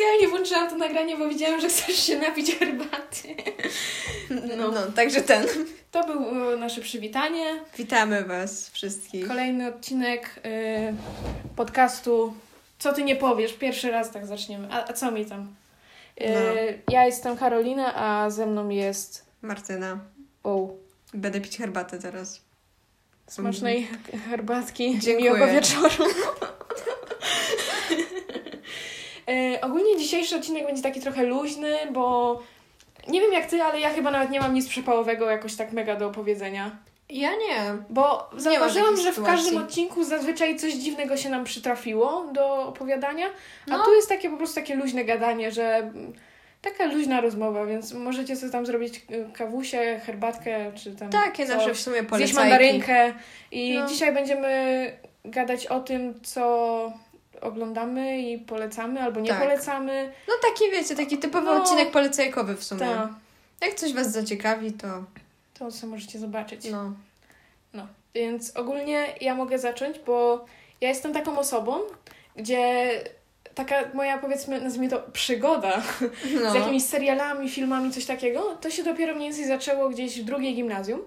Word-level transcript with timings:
specjalnie 0.00 0.28
włączyłam 0.28 0.68
to 0.70 0.76
nagranie, 0.76 1.16
bo 1.16 1.28
widziałam, 1.28 1.60
że 1.60 1.68
chcesz 1.68 1.96
się 2.06 2.18
napić 2.18 2.54
herbaty. 2.58 3.34
No, 4.56 4.70
no 4.70 4.86
także 4.96 5.20
ten. 5.20 5.46
To 5.90 6.06
było 6.06 6.56
nasze 6.56 6.80
przywitanie. 6.80 7.44
Witamy 7.78 8.24
Was 8.24 8.68
wszystkich. 8.70 9.28
Kolejny 9.28 9.66
odcinek 9.74 10.40
y, 10.46 10.94
podcastu 11.56 12.34
Co 12.78 12.92
Ty 12.92 13.02
nie 13.04 13.16
powiesz? 13.16 13.52
Pierwszy 13.52 13.90
raz 13.90 14.10
tak 14.10 14.26
zaczniemy. 14.26 14.68
A, 14.70 14.88
a 14.88 14.92
co 14.92 15.10
mi 15.10 15.26
tam? 15.26 15.54
Y, 16.20 16.24
No. 16.28 16.92
Ja 16.94 17.06
jestem 17.06 17.36
Karolina, 17.36 17.94
a 17.94 18.30
ze 18.30 18.46
mną 18.46 18.68
jest... 18.68 19.24
Martyna. 19.42 19.98
O, 20.44 20.68
Będę 21.14 21.40
pić 21.40 21.58
herbatę 21.58 21.98
teraz. 21.98 22.40
smacznej 23.28 23.88
herbatki 24.30 24.98
Dziękuję. 24.98 25.30
miłego 25.32 25.52
wieczoru. 25.52 26.04
E, 29.30 29.60
ogólnie 29.60 29.96
dzisiejszy 29.98 30.36
odcinek 30.36 30.66
będzie 30.66 30.82
taki 30.82 31.00
trochę 31.00 31.22
luźny, 31.22 31.76
bo 31.92 32.38
nie 33.08 33.20
wiem 33.20 33.32
jak 33.32 33.46
ty, 33.46 33.62
ale 33.62 33.80
ja 33.80 33.90
chyba 33.90 34.10
nawet 34.10 34.30
nie 34.30 34.40
mam 34.40 34.54
nic 34.54 34.68
przepałowego 34.68 35.30
jakoś 35.30 35.56
tak 35.56 35.72
mega 35.72 35.96
do 35.96 36.06
opowiedzenia. 36.06 36.70
Ja 37.10 37.30
nie. 37.30 37.60
Bo 37.90 38.30
zauważyłam, 38.36 38.96
że 38.96 39.12
w 39.12 39.14
sytuacji. 39.14 39.36
każdym 39.36 39.62
odcinku 39.62 40.04
zazwyczaj 40.04 40.56
coś 40.56 40.72
dziwnego 40.74 41.16
się 41.16 41.28
nam 41.28 41.44
przytrafiło 41.44 42.26
do 42.32 42.62
opowiadania, 42.62 43.26
a 43.66 43.70
No. 43.76 43.84
tu 43.84 43.94
jest 43.94 44.08
takie 44.08 44.30
po 44.30 44.36
prostu 44.36 44.54
takie 44.54 44.74
luźne 44.74 45.04
gadanie, 45.04 45.50
że 45.52 45.90
taka 46.62 46.84
luźna 46.86 47.20
rozmowa, 47.20 47.66
więc 47.66 47.92
możecie 47.92 48.36
sobie 48.36 48.52
tam 48.52 48.66
zrobić 48.66 48.96
y, 48.96 49.32
kawusię, 49.32 50.00
herbatkę, 50.06 50.72
czy 50.74 50.96
tam 50.96 51.10
Takie 51.10 51.46
coś. 51.46 51.56
nasze 51.56 51.74
w 51.74 51.80
sumie 51.80 51.96
zjeść 51.96 52.10
polecajki. 52.10 52.34
mandarynkę 52.40 53.12
i 53.52 53.74
No. 53.80 53.86
dzisiaj 53.86 54.14
będziemy 54.14 54.92
gadać 55.24 55.66
o 55.66 55.80
tym, 55.80 56.20
co 56.22 56.92
oglądamy 57.40 58.20
i 58.20 58.38
polecamy 58.38 59.02
albo 59.02 59.20
nie 59.20 59.28
Tak. 59.28 59.40
polecamy. 59.40 60.12
No 60.28 60.34
taki 60.42 60.70
wiecie, 60.70 60.96
taki 60.96 61.18
typowy 61.18 61.46
No. 61.46 61.62
odcinek 61.62 61.90
polecajkowy 61.90 62.56
w 62.56 62.64
sumie. 62.64 62.80
Tak, 62.80 63.08
Jak 63.60 63.74
coś 63.74 63.92
Was 63.92 64.12
zaciekawi, 64.12 64.72
to 64.72 64.86
to 65.58 65.72
co 65.72 65.86
możecie 65.86 66.18
zobaczyć. 66.18 66.64
no. 66.70 66.92
No, 67.74 67.86
więc 68.14 68.56
ogólnie 68.56 69.06
ja 69.20 69.34
mogę 69.34 69.58
zacząć, 69.58 69.98
bo 69.98 70.44
ja 70.80 70.88
jestem 70.88 71.12
taką 71.12 71.38
osobą, 71.38 71.78
gdzie 72.36 72.90
taka 73.54 73.74
moja, 73.94 74.18
powiedzmy, 74.18 74.60
nazwijmy 74.60 74.88
to 74.88 75.02
przygoda 75.12 75.82
no. 76.42 76.50
z 76.50 76.54
jakimiś 76.54 76.84
serialami, 76.84 77.50
filmami, 77.50 77.90
coś 77.92 78.04
takiego, 78.06 78.56
to 78.60 78.70
się 78.70 78.82
dopiero 78.84 79.14
mniej 79.14 79.28
więcej 79.28 79.46
zaczęło 79.46 79.88
gdzieś 79.88 80.20
w 80.20 80.24
drugiej 80.24 80.54
gimnazjum. 80.54 81.00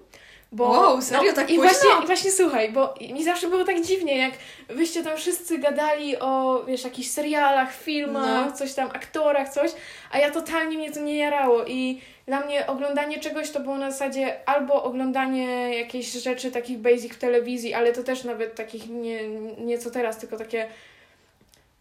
Bo, 0.53 0.69
Wow, 0.69 1.01
serio 1.01 1.33
tak 1.33 1.49
i 1.49 1.55
późno? 1.55 1.69
właśnie, 1.71 1.89
i 2.03 2.05
właśnie 2.05 2.31
słuchaj, 2.31 2.71
bo 2.71 2.93
mi 3.13 3.23
zawsze 3.23 3.47
było 3.47 3.63
tak 3.63 3.81
dziwnie, 3.81 4.17
jak 4.17 4.31
wyście 4.69 5.03
tam 5.03 5.17
wszyscy 5.17 5.57
gadali 5.57 6.19
o, 6.19 6.63
wiesz, 6.67 6.83
jakichś 6.83 7.07
serialach, 7.09 7.75
filmach, 7.75 8.45
No. 8.49 8.51
coś 8.57 8.73
tam, 8.73 8.87
aktorach, 8.89 9.49
coś, 9.49 9.71
a 10.11 10.17
ja 10.17 10.31
totalnie 10.31 10.77
mnie 10.77 10.91
to 10.91 10.99
nie 10.99 11.17
jarało 11.17 11.65
i 11.65 12.01
dla 12.27 12.39
mnie 12.39 12.67
oglądanie 12.67 13.19
czegoś 13.19 13.49
to 13.51 13.59
było 13.59 13.77
na 13.77 13.91
zasadzie 13.91 14.49
albo 14.49 14.83
oglądanie 14.83 15.77
jakichś 15.79 16.07
rzeczy 16.11 16.51
takich 16.51 16.77
basic 16.77 17.13
w 17.13 17.17
telewizji, 17.19 17.73
ale 17.73 17.93
to 17.93 18.03
też 18.03 18.23
nawet 18.23 18.55
takich 18.55 18.89
nie, 18.89 19.27
nie 19.57 19.77
co 19.77 19.91
teraz, 19.91 20.17
tylko 20.17 20.37
takie, 20.37 20.67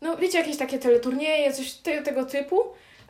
no 0.01 0.17
wiecie, 0.17 0.39
jakieś 0.39 0.57
takie 0.57 0.79
teleturnieje, 0.79 1.53
coś 1.53 1.73
te, 1.73 2.03
tego 2.03 2.25
typu. 2.25 2.61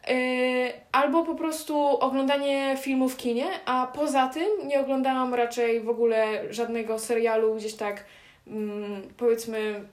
Yy, 0.09 0.73
albo 0.93 1.25
po 1.25 1.35
prostu 1.35 1.79
oglądanie 1.79 2.77
filmu 2.81 3.09
w 3.09 3.17
kinie, 3.17 3.47
a 3.67 3.87
poza 3.95 4.29
tym 4.29 4.69
nie 4.69 4.81
oglądałam 4.81 5.35
raczej 5.35 5.81
w 5.81 5.89
ogóle 5.89 6.53
żadnego 6.55 6.99
serialu 6.99 7.55
gdzieś 7.55 7.75
tak, 7.75 8.05
mm, 8.47 9.03
powiedzmy, 9.17 9.85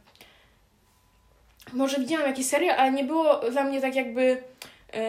może 1.73 1.99
widziałam 1.99 2.27
jakiś 2.27 2.45
serial, 2.45 2.79
ale 2.79 2.91
nie 2.91 3.03
było 3.03 3.35
dla 3.35 3.63
mnie 3.63 3.81
tak 3.81 3.95
jakby, 3.95 4.43
yy, 4.93 4.99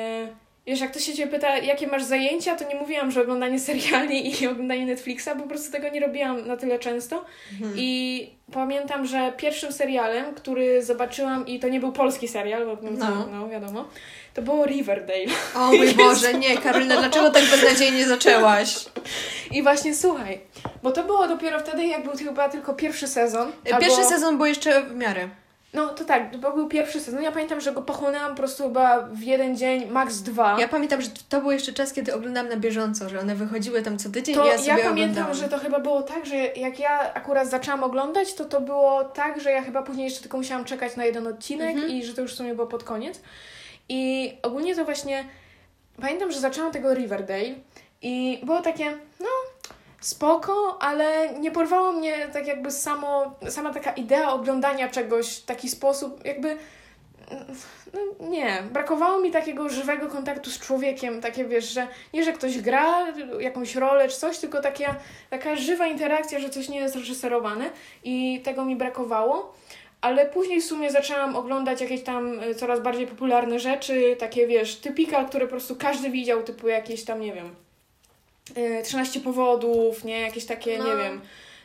wiesz, 0.67 0.81
jak 0.81 0.91
ktoś 0.91 1.05
się 1.05 1.15
ciebie 1.15 1.33
pyta, 1.33 1.57
jakie 1.59 1.87
masz 1.87 2.05
zajęcia, 2.05 2.57
to 2.57 2.69
nie 2.69 2.75
mówiłam, 2.75 3.11
że 3.11 3.23
oglądanie 3.23 3.61
seriali 3.71 4.43
i 4.43 4.47
oglądanie 4.47 4.87
Netflixa, 4.87 5.29
po 5.39 5.49
prostu 5.49 5.73
tego 5.73 5.89
nie 5.89 6.01
robiłam 6.01 6.47
na 6.47 6.57
tyle 6.57 6.79
często. 6.79 7.25
Mhm. 7.53 7.73
I 7.77 8.31
pamiętam, 8.53 9.07
że 9.07 9.33
pierwszym 9.37 9.73
serialem, 9.73 10.35
który 10.35 10.83
zobaczyłam, 10.85 11.47
i 11.47 11.61
to 11.61 11.69
nie 11.69 11.81
był 11.81 11.93
polski 11.93 12.29
serial, 12.29 12.67
bo 12.67 12.77
no, 12.83 12.91
No. 13.11 13.27
no 13.33 13.49
wiadomo, 13.49 13.85
to 14.35 14.43
było 14.43 14.67
Riverdale. 14.67 15.27
O 15.55 15.67
mój 15.77 15.95
Boże, 15.95 16.35
nie, 16.35 16.59
Karolina, 16.59 16.97
dlaczego 16.97 17.31
tak 17.31 17.45
beznadziejnie 17.51 18.05
zaczęłaś? 18.09 18.75
I 19.51 19.63
właśnie 19.63 19.95
słuchaj, 19.95 20.41
bo 20.83 20.93
to 20.93 21.05
było 21.05 21.29
dopiero 21.29 21.61
wtedy, 21.61 21.87
jak 21.87 22.05
był 22.05 22.13
chyba 22.17 22.49
tylko 22.49 22.75
pierwszy 22.75 23.09
sezon. 23.09 23.53
Pierwszy 23.65 23.91
albo- 24.01 24.09
sezon 24.09 24.37
był 24.37 24.47
jeszcze 24.47 24.83
w 24.83 24.95
miarę. 24.97 25.29
No 25.75 25.89
to 25.89 26.05
tak, 26.05 26.37
bo 26.37 26.53
był 26.53 26.69
pierwszy 26.69 27.01
sezon. 27.01 27.23
Ja 27.23 27.33
pamiętam, 27.33 27.61
że 27.61 27.73
go 27.73 27.83
pochłonęłam 27.83 28.31
po 28.31 28.37
prostu 28.37 28.63
chyba 28.63 29.03
w 29.03 29.23
jeden 29.23 29.57
dzień, 29.57 29.91
max 29.91 30.19
dwa. 30.23 30.61
Ja 30.61 30.69
pamiętam, 30.69 31.01
że 31.03 31.09
to 31.29 31.41
był 31.41 31.51
jeszcze 31.51 31.73
czas, 31.73 31.93
kiedy 31.93 32.15
oglądałam 32.15 32.49
na 32.51 32.57
bieżąco, 32.57 33.09
że 33.09 33.21
one 33.21 33.35
wychodziły 33.35 33.83
tam 33.83 33.99
co 33.99 34.11
tydzień 34.11 34.35
To 34.35 34.45
i 34.45 34.47
ja 34.49 34.53
ja, 34.53 34.59
sobie 34.59 34.69
pamiętam, 34.85 34.95
oglądałam. 35.25 35.35
że 35.35 35.49
to 35.49 35.59
chyba 35.59 35.79
było 35.81 36.03
tak, 36.03 36.27
że 36.27 36.37
jak 36.37 36.79
ja 36.81 37.15
akurat 37.15 37.49
zaczęłam 37.51 37.85
oglądać, 37.85 38.35
to 38.35 38.45
to 38.45 38.61
było 38.61 39.05
tak, 39.05 39.41
że 39.41 39.51
ja 39.51 39.63
chyba 39.63 39.83
później 39.83 40.05
jeszcze 40.05 40.21
tylko 40.21 40.37
musiałam 40.39 40.65
czekać 40.65 40.97
na 40.97 41.05
jeden 41.05 41.27
odcinek 41.27 41.71
Mhm. 41.75 41.91
i 41.93 42.05
że 42.05 42.15
to 42.15 42.23
już 42.23 42.33
w 42.35 42.37
sumie 42.37 42.55
było 42.55 42.67
pod 42.67 42.85
koniec. 42.85 43.21
I 43.89 44.33
ogólnie 44.43 44.77
to 44.77 44.85
właśnie 44.85 45.25
pamiętam, 46.01 46.33
że 46.33 46.41
zaczęłam 46.41 46.73
tego 46.73 46.95
Riverdale 46.95 47.55
i 48.03 48.41
było 48.45 48.61
takie, 48.61 48.91
no 49.21 49.27
spoko, 50.01 50.79
ale 50.81 51.35
nie 51.39 51.51
porwało 51.51 51.93
mnie 51.93 52.29
tak 52.33 52.47
jakby 52.47 52.71
samo, 52.71 53.35
sama 53.49 53.75
taka 53.75 53.93
idea 53.93 54.33
oglądania 54.33 54.89
czegoś 54.89 55.37
w 55.37 55.45
taki 55.45 55.69
sposób, 55.69 56.25
jakby 56.25 56.57
no 57.93 58.29
nie, 58.29 58.63
brakowało 58.73 59.21
mi 59.21 59.31
takiego 59.31 59.69
żywego 59.69 60.09
kontaktu 60.09 60.51
z 60.51 60.59
człowiekiem, 60.59 61.21
takie 61.21 61.45
wiesz, 61.45 61.73
że 61.73 61.87
nie, 62.15 62.25
że 62.25 62.33
ktoś 62.33 62.59
gra 62.59 63.07
jakąś 63.41 63.75
rolę 63.75 64.09
czy 64.09 64.17
coś, 64.17 64.39
tylko 64.39 64.61
taka, 64.61 64.97
taka 65.31 65.57
żywa 65.57 65.87
interakcja, 65.87 66.41
że 66.41 66.51
coś 66.51 66.69
nie 66.69 66.79
jest 66.79 66.95
reżyserowane 66.95 67.71
i 68.05 68.41
tego 68.45 68.65
mi 68.65 68.77
brakowało. 68.77 69.55
Ale 70.01 70.27
później 70.27 70.61
w 70.61 70.65
sumie 70.65 70.91
zaczęłam 70.91 71.37
oglądać 71.37 71.81
jakieś 71.81 72.03
tam 72.03 72.41
y, 72.41 72.55
coraz 72.55 72.81
bardziej 72.81 73.07
popularne 73.07 73.59
rzeczy, 73.59 74.17
takie 74.19 74.47
wiesz, 74.47 74.77
typika, 74.77 75.25
które 75.25 75.47
po 75.47 75.51
prostu 75.51 75.77
każdy 75.77 76.11
widział, 76.11 76.43
typu 76.43 76.69
jakieś 76.69 77.05
tam, 77.05 77.21
nie 77.21 77.33
wiem, 77.33 77.55
y, 78.59 78.83
13 78.85 79.21
powodów, 79.21 80.05
nie, 80.05 80.21
jakieś 80.21 80.45
takie, 80.45 80.79
No. 80.79 80.85
nie 80.87 80.97
wiem. 81.05 81.21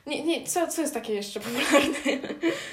Nie, 0.08 0.24
nie, 0.24 0.44
co, 0.48 0.68
co 0.68 0.82
jest 0.82 0.94
takie 0.94 1.14
jeszcze 1.14 1.40
popularne? 1.46 1.98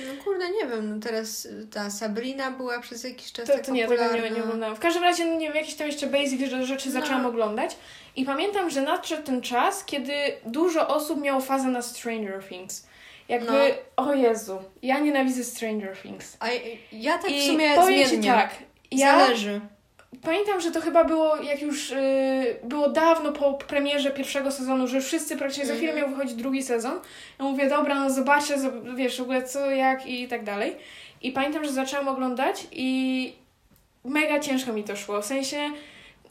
No 0.06 0.24
kurde, 0.24 0.50
nie 0.50 0.66
wiem, 0.70 0.90
no 0.94 1.00
teraz 1.00 1.44
y, 1.44 1.66
ta 1.72 1.90
Sabrina 1.90 2.50
była 2.50 2.80
przez 2.80 3.04
jakiś 3.04 3.32
czas 3.32 3.46
To, 3.46 3.52
tak 3.52 3.66
to 3.66 3.72
nie, 3.72 3.88
tego 3.88 4.02
nie, 4.02 4.08
popularna. 4.08 4.36
nie 4.36 4.42
oglądałam. 4.42 4.76
W 4.76 4.80
każdym 4.80 5.02
razie, 5.02 5.24
no 5.24 5.34
nie 5.38 5.46
wiem, 5.46 5.56
jakieś 5.56 5.74
tam 5.74 5.86
jeszcze 5.86 6.06
basic 6.06 6.40
rze- 6.40 6.64
rzeczy 6.66 6.88
No. 6.88 7.00
zaczęłam 7.00 7.26
oglądać. 7.26 7.76
I 8.16 8.24
pamiętam, 8.24 8.70
że 8.70 8.82
nadszedł 8.82 9.22
ten 9.22 9.42
czas, 9.42 9.84
kiedy 9.84 10.12
dużo 10.46 10.88
osób 10.88 11.20
miało 11.22 11.40
fazę 11.40 11.68
na 11.68 11.82
Stranger 11.82 12.44
Things. 12.48 12.86
Jakby, 13.28 13.52
No. 13.98 14.04
o 14.10 14.14
Jezu, 14.14 14.58
ja 14.82 14.98
nienawidzę 14.98 15.44
Stranger 15.44 15.96
Things. 16.02 16.36
A 16.40 16.46
ja 16.92 17.18
tak 17.18 17.30
I 17.30 17.40
w 17.40 17.46
sumie 17.46 17.74
powiem 17.74 18.02
Ci 18.02 18.08
zmiennie. 18.08 18.28
tak, 18.32 18.50
ja 18.90 19.18
Zależy. 19.20 19.60
Pamiętam, 20.22 20.60
że 20.60 20.70
to 20.70 20.80
chyba 20.80 21.04
było, 21.04 21.36
jak 21.36 21.62
już 21.62 21.90
y, 21.90 22.56
było 22.64 22.88
dawno 22.88 23.32
po 23.32 23.52
premierze 23.54 24.10
pierwszego 24.10 24.52
sezonu, 24.52 24.86
że 24.86 25.00
wszyscy 25.00 25.36
praktycznie 25.36 25.66
za 25.66 25.74
chwilę 25.74 25.92
Mhm. 25.92 26.06
miał 26.10 26.16
wychodzić 26.16 26.36
drugi 26.38 26.62
sezon. 26.62 27.00
Ja 27.38 27.44
mówię, 27.44 27.68
dobra, 27.68 27.94
no 27.94 28.10
zobaczę, 28.10 28.56
zob- 28.58 28.94
wiesz, 28.96 29.18
w 29.18 29.22
ogóle 29.22 29.42
co, 29.42 29.70
jak 29.70 30.06
i 30.06 30.28
tak 30.28 30.44
dalej. 30.44 30.76
I 31.22 31.32
pamiętam, 31.32 31.64
że 31.64 31.72
zaczęłam 31.72 32.08
oglądać 32.08 32.66
i 32.72 33.32
mega 34.04 34.40
ciężko 34.40 34.72
mi 34.72 34.84
to 34.84 34.96
szło. 34.96 35.22
W 35.22 35.26
sensie 35.26 35.56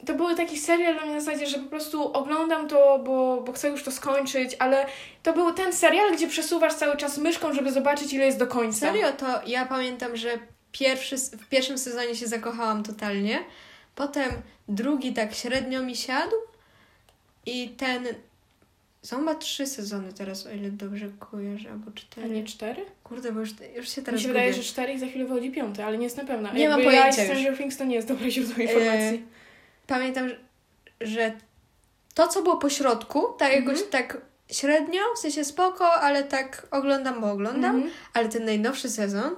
to 0.05 0.13
był 0.13 0.35
taki 0.35 0.59
serial 0.59 0.95
na 0.95 1.01
mnie 1.01 1.13
na 1.13 1.19
zasadzie, 1.21 1.47
że 1.47 1.57
po 1.59 1.69
prostu 1.69 2.13
oglądam 2.13 2.67
to, 2.67 2.99
bo, 2.99 3.41
bo 3.45 3.51
chcę 3.51 3.69
już 3.69 3.83
to 3.83 3.91
skończyć, 3.91 4.55
ale 4.59 4.85
to 5.23 5.33
był 5.33 5.51
ten 5.53 5.73
serial, 5.73 6.13
gdzie 6.13 6.27
przesuwasz 6.27 6.73
cały 6.73 6.97
czas 6.97 7.17
myszką, 7.17 7.53
żeby 7.53 7.71
zobaczyć, 7.71 8.13
ile 8.13 8.25
jest 8.25 8.39
do 8.39 8.47
końca. 8.47 8.79
Serio, 8.79 9.11
to 9.11 9.25
ja 9.47 9.65
pamiętam, 9.65 10.15
że 10.15 10.29
pierwszy, 10.71 11.17
w 11.17 11.49
pierwszym 11.49 11.77
sezonie 11.77 12.16
się 12.16 12.27
zakochałam 12.27 12.84
totalnie. 12.84 13.39
Potem 14.01 14.31
drugi 14.67 15.13
tak 15.13 15.33
średnio 15.33 15.83
mi 15.83 15.95
siadł. 15.95 16.35
I 17.45 17.69
ten... 17.69 18.05
Są 19.03 19.17
chyba 19.17 19.35
trzy 19.35 19.67
sezony 19.67 20.13
teraz, 20.13 20.45
o 20.47 20.51
ile 20.51 20.71
dobrze 20.71 21.09
kojarzę, 21.19 21.71
albo 21.71 21.91
A 21.95 21.99
cztery. 21.99 22.29
nie 22.29 22.43
cztery? 22.43 22.85
Kurde, 23.03 23.31
bo 23.31 23.39
już, 23.39 23.49
już 23.75 23.89
się 23.89 24.01
Mi 24.01 24.05
teraz 24.05 24.21
się 24.21 24.27
wydaje, 24.27 24.51
gubię. 24.51 24.63
że 24.63 24.69
cztery 24.69 24.93
i 24.93 24.99
za 24.99 25.07
chwilę 25.07 25.25
wychodzi 25.25 25.51
piąty, 25.51 25.83
ale 25.85 25.97
nie 25.97 26.03
jestem 26.03 26.27
pewna. 26.27 26.53
Nie 26.53 26.69
mam 26.69 26.79
Jakby 26.79 26.95
pojęcia 26.97 27.23
ja 27.23 27.27
Stranger 27.29 27.57
Things 27.57 27.77
to 27.77 27.83
nie 27.85 27.95
jest 27.95 28.07
dobre 28.07 28.31
źródło 28.31 28.63
informacji. 28.63 29.25
Pamiętam, 29.87 30.29
że- 30.29 30.37
że 31.01 31.31
to, 32.13 32.27
co 32.27 32.41
było 32.43 32.57
po 32.57 32.69
środku, 32.69 33.27
tak 33.39 33.53
Mhm. 33.53 33.65
jakoś 33.75 33.89
tak 33.89 34.17
średnio, 34.51 35.01
w 35.15 35.19
sensie 35.19 35.45
spoko, 35.45 35.93
ale 35.93 36.23
tak 36.23 36.67
oglądam, 36.71 37.21
bo 37.21 37.31
oglądam. 37.31 37.75
Mhm. 37.75 37.93
Ale 38.13 38.29
ten 38.29 38.45
najnowszy 38.45 38.89
sezon, 38.89 39.35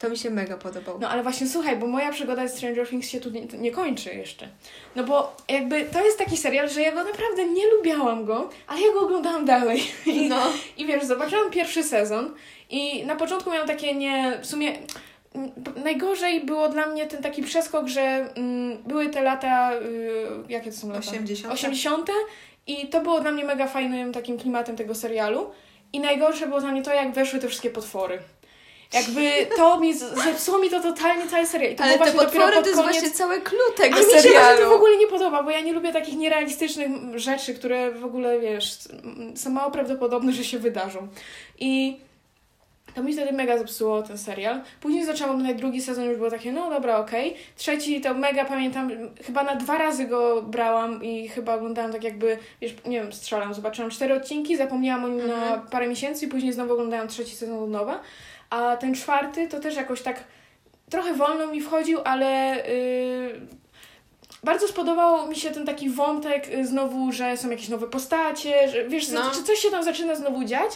to 0.00 0.08
mi 0.08 0.18
się 0.18 0.30
mega 0.30 0.56
podobał. 0.56 0.98
No 1.00 1.08
ale 1.08 1.22
właśnie 1.22 1.48
słuchaj, 1.48 1.76
bo 1.76 1.86
moja 1.86 2.12
przygoda 2.12 2.48
z 2.48 2.56
Stranger 2.56 2.88
Things 2.88 3.08
się 3.08 3.20
tu 3.20 3.30
nie, 3.30 3.40
nie 3.40 3.70
kończy 3.70 4.14
jeszcze. 4.14 4.48
No 4.96 5.04
bo 5.04 5.36
jakby 5.48 5.84
to 5.84 6.04
jest 6.04 6.18
taki 6.18 6.36
serial, 6.36 6.68
że 6.68 6.82
ja 6.82 6.92
go 6.92 7.04
naprawdę 7.04 7.44
nie 7.44 7.66
lubiałam 7.76 8.24
go, 8.24 8.50
ale 8.66 8.80
ja 8.80 8.92
go 8.92 9.00
oglądałam 9.00 9.44
dalej. 9.44 9.82
I, 10.06 10.28
No. 10.28 10.42
I 10.76 10.86
wiesz, 10.86 11.04
zobaczyłam 11.04 11.50
pierwszy 11.50 11.84
sezon 11.84 12.34
i 12.70 13.04
na 13.06 13.16
początku 13.16 13.50
miałam 13.50 13.66
takie 13.66 13.94
nie, 13.94 14.38
w 14.42 14.46
sumie 14.46 14.72
najgorzej 15.84 16.44
było 16.44 16.68
dla 16.68 16.86
mnie 16.86 17.06
ten 17.06 17.22
taki 17.22 17.42
przeskok, 17.42 17.88
że 17.88 18.00
mm, 18.34 18.82
były 18.82 19.08
te 19.08 19.22
lata, 19.22 19.72
y, 19.74 20.26
jakie 20.48 20.70
to 20.70 20.76
są 20.76 20.88
lata? 20.88 21.00
80. 21.00 21.54
80. 21.54 22.10
I 22.66 22.88
to 22.88 23.00
było 23.00 23.20
dla 23.20 23.32
mnie 23.32 23.44
mega 23.44 23.66
fajnym 23.66 24.12
takim 24.12 24.38
klimatem 24.38 24.76
tego 24.76 24.94
serialu. 24.94 25.50
I 25.92 26.00
najgorsze 26.00 26.46
było 26.46 26.60
dla 26.60 26.72
mnie 26.72 26.82
to, 26.82 26.94
jak 26.94 27.12
weszły 27.12 27.38
te 27.38 27.48
wszystkie 27.48 27.70
potwory. 27.70 28.18
Jakby 28.94 29.46
to 29.56 29.80
mi, 29.80 29.94
zepsuło 29.94 30.58
mi 30.58 30.70
to 30.70 30.80
totalnie 30.80 31.28
cały 31.28 31.46
serial. 31.46 31.72
I 31.72 31.76
to 31.76 31.84
Ale 31.84 31.98
te 31.98 32.12
potwory 32.12 32.52
to 32.52 32.60
jest 32.60 32.74
koniec... 32.74 32.74
właśnie 32.92 33.10
całe 33.10 33.40
clue 33.40 33.58
tego 33.76 33.96
A 33.96 33.98
mi 33.98 34.04
się 34.04 34.10
właśnie 34.10 34.30
serialu. 34.30 34.58
to 34.58 34.70
w 34.70 34.72
ogóle 34.72 34.96
nie 34.96 35.06
podoba, 35.06 35.42
bo 35.42 35.50
ja 35.50 35.60
nie 35.60 35.72
lubię 35.72 35.92
takich 35.92 36.16
nierealistycznych 36.16 36.90
rzeczy, 37.14 37.54
które 37.54 37.90
w 37.90 38.04
ogóle, 38.04 38.40
wiesz, 38.40 38.78
są 39.34 39.50
mało 39.50 39.70
prawdopodobne, 39.70 40.32
że 40.32 40.44
się 40.44 40.58
wydarzą. 40.58 41.08
I 41.58 41.96
to 42.94 43.02
mi 43.02 43.12
wtedy 43.12 43.32
mega 43.32 43.58
zepsuło 43.58 44.02
ten 44.02 44.18
serial. 44.18 44.60
Później 44.80 45.04
zaczęłam 45.04 45.34
oglądać 45.34 45.56
drugi 45.58 45.82
sezon, 45.82 46.04
już 46.04 46.16
było 46.16 46.30
takie, 46.30 46.52
no 46.52 46.70
dobra, 46.70 46.98
okej. 46.98 47.36
Trzeci 47.56 48.00
to 48.00 48.14
mega 48.14 48.44
pamiętam, 48.44 48.90
chyba 49.26 49.42
na 49.42 49.54
dwa 49.56 49.78
razy 49.78 50.04
go 50.04 50.42
brałam 50.42 51.02
i 51.04 51.28
chyba 51.28 51.54
oglądałam 51.54 51.92
tak 51.92 52.04
jakby, 52.04 52.38
wiesz, 52.60 52.74
nie 52.86 53.00
wiem, 53.02 53.12
strzelam, 53.12 53.54
zobaczyłam 53.54 53.90
cztery 53.90 54.14
odcinki, 54.14 54.56
zapomniałam 54.56 55.04
o 55.04 55.08
nim 55.08 55.26
na 55.26 55.34
Mhm. 55.34 55.60
parę 55.70 55.88
miesięcy 55.88 56.24
i 56.24 56.28
później 56.28 56.52
znowu 56.52 56.72
oglądałam 56.72 57.08
trzeci 57.08 57.36
sezon 57.36 57.62
od 57.62 57.70
nowa. 57.70 58.00
A 58.50 58.76
ten 58.76 58.94
czwarty 58.94 59.48
to 59.48 59.60
też 59.60 59.76
jakoś 59.76 60.02
tak 60.02 60.24
trochę 60.90 61.14
wolno 61.14 61.46
mi 61.46 61.60
wchodził, 61.60 61.98
ale 62.04 62.56
yy, 62.68 63.40
bardzo 64.44 64.68
spodobał 64.68 65.28
mi 65.28 65.36
się 65.36 65.50
ten 65.50 65.66
taki 65.66 65.90
wątek 65.90 66.48
y, 66.48 66.66
znowu, 66.66 67.12
że 67.12 67.36
są 67.36 67.50
jakieś 67.50 67.68
nowe 67.68 67.86
postacie, 67.86 68.68
że 68.68 68.88
wiesz, 68.88 69.08
No. 69.08 69.30
czy 69.30 69.42
coś 69.42 69.58
się 69.58 69.70
tam 69.70 69.84
zaczyna 69.84 70.14
znowu 70.14 70.44
dziać, 70.44 70.70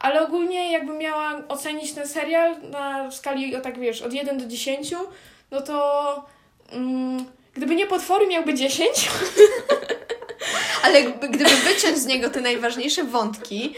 ale 0.00 0.26
ogólnie 0.26 0.72
jakbym 0.72 0.98
miała 0.98 1.42
ocenić 1.48 1.92
ten 1.92 2.08
serial 2.08 2.60
na 2.70 3.10
skali 3.10 3.56
o 3.56 3.60
tak 3.60 3.78
wiesz, 3.78 4.02
od 4.02 4.12
1 4.12 4.38
do 4.38 4.46
10, 4.46 4.94
no 5.50 5.60
to 5.60 6.24
mm, 6.72 7.24
gdyby 7.54 7.74
nie 7.76 7.86
potwory 7.86 8.26
miałby 8.26 8.54
10, 8.54 8.90
Ale 10.82 11.02
gdyby 11.02 11.28
gdyby 11.28 11.50
wyciąć 11.50 11.98
z 11.98 12.06
niego 12.06 12.30
te 12.30 12.40
najważniejsze 12.40 13.04
wątki, 13.04 13.74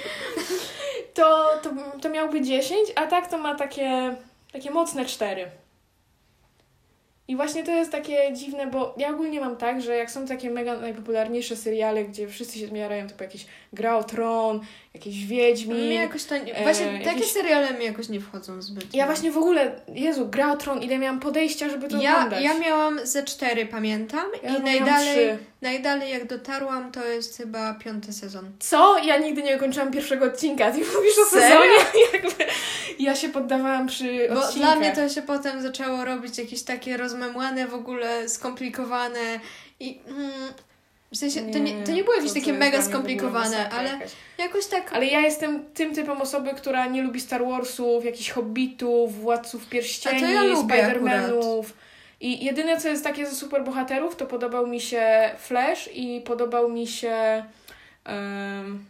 to, 1.19 1.49
to, 1.62 1.70
to 2.00 2.09
miałby 2.09 2.41
10, 2.41 2.88
a 2.94 3.06
tak 3.06 3.26
to 3.31 3.38
ma 3.38 3.55
takie, 3.55 4.15
takie 4.53 4.70
mocne 4.70 5.05
4. 5.05 5.50
I 7.29 7.37
właśnie 7.37 7.65
to 7.65 7.70
jest 7.70 7.93
takie 7.93 8.32
dziwne, 8.32 8.67
bo 8.67 8.94
ja 8.97 9.11
ogólnie 9.11 9.41
mam 9.41 9.56
tak, 9.56 9.82
że 9.82 9.97
jak 9.97 10.11
są 10.11 10.26
takie 10.26 10.50
mega 10.50 10.76
najpopularniejsze 10.81 11.56
seriale, 11.56 12.05
gdzie 12.05 12.29
wszyscy 12.29 12.59
się 12.59 12.67
zmierają, 12.67 13.06
typu 13.09 13.23
jakieś 13.23 13.47
Gra 13.73 13.97
o 13.97 14.05
Tron, 14.05 14.61
jakieś 14.94 15.25
Wiedźmin. 15.26 15.76
mnie 15.76 15.94
jakoś 15.94 16.25
to... 16.25 16.38
Nie, 16.38 16.55
e, 16.56 16.62
właśnie 16.62 16.87
takie 16.87 17.05
jakieś- 17.05 17.32
seriale 17.32 17.75
mi 17.79 17.85
jakoś 17.85 18.09
nie 18.09 18.21
wchodzą 18.21 18.62
zbyt. 18.62 18.94
Ja 18.94 19.06
właśnie 19.06 19.31
w 19.31 19.38
ogóle, 19.38 19.81
Jezu, 19.94 20.29
Gra 20.29 20.53
o 20.53 20.56
Tron, 20.56 20.82
ile 20.82 20.99
miałam 20.99 21.21
podejścia, 21.21 21.69
żeby 21.69 21.88
to 21.88 22.00
Ja, 22.00 22.14
oglądać. 22.17 22.44
ja 22.44 22.59
miałam 22.59 23.06
ze 23.06 23.23
cztery, 23.23 23.67
pamiętam. 23.67 24.25
Ja 24.43 24.56
I 24.56 24.62
najdalej, 24.62 25.14
trzy. 25.14 25.38
Najdalej 25.63 26.11
jak 26.11 26.27
dotarłam, 26.27 26.93
to 26.93 27.05
jest 27.07 27.37
chyba 27.37 27.75
piąty 27.75 28.13
sezon. 28.13 28.51
Co? 28.59 28.99
Ja 28.99 29.19
nigdy 29.19 29.43
nie 29.43 29.57
ukończyłam 29.57 29.91
pierwszego 29.91 30.25
odcinka. 30.25 30.71
Ty 30.73 30.79
mówisz 30.97 31.19
o 31.27 31.31
Serio? 31.31 31.49
sezonie? 31.49 32.05
Jakby 32.13 32.45
ja 32.99 33.17
się 33.17 33.29
poddawałam 33.29 33.87
przy 33.87 34.29
Bo 34.29 34.35
odcinkach. 34.41 34.55
dla 34.57 34.77
mnie 34.77 34.93
to 34.93 35.09
się 35.09 35.23
potem 35.23 35.63
zaczęło 35.63 36.05
robić 36.05 36.39
jakieś 36.39 36.63
takie 36.63 36.97
rozmemłane, 36.97 37.67
w 37.67 37.75
ogóle 37.75 38.29
skomplikowane 38.29 39.41
i... 39.81 40.01
Mm, 40.09 40.31
w 41.13 41.17
sensie, 41.17 41.41
to, 41.53 41.59
nie, 41.59 41.83
to 41.85 41.93
nie 41.93 42.05
było 42.05 42.17
jakieś 42.17 42.33
to- 42.33 42.41
takie 42.41 42.53
mega 42.53 42.83
skomplikowane, 42.83 43.71
ale 43.71 43.89
jakaś. 43.89 44.11
jakoś 44.39 44.67
tak... 44.67 44.93
Ale 44.93 45.07
ja 45.07 45.21
jestem 45.21 45.65
tym 45.75 45.95
typem 45.95 46.21
osoby, 46.21 46.51
która 46.57 46.87
nie 46.87 47.03
lubi 47.03 47.21
Star 47.21 47.45
Warsów, 47.47 48.05
jakichś 48.05 48.31
Hobbitów, 48.31 49.21
Władców 49.21 49.67
Pierścieni, 49.67 50.23
ja 50.35 50.57
Spidermanów. 50.57 51.73
I 52.20 52.44
jedyne, 52.44 52.81
co 52.81 52.88
jest 52.88 53.05
takie 53.05 53.26
ze 53.26 53.37
superbohaterów, 53.37 54.17
to 54.17 54.26
podobał 54.26 54.67
mi 54.67 54.81
się 54.81 55.31
Flash 55.38 55.91
i 55.94 56.20
podobał 56.20 56.69
mi 56.70 56.87
się... 56.87 57.44
em, 58.05 58.85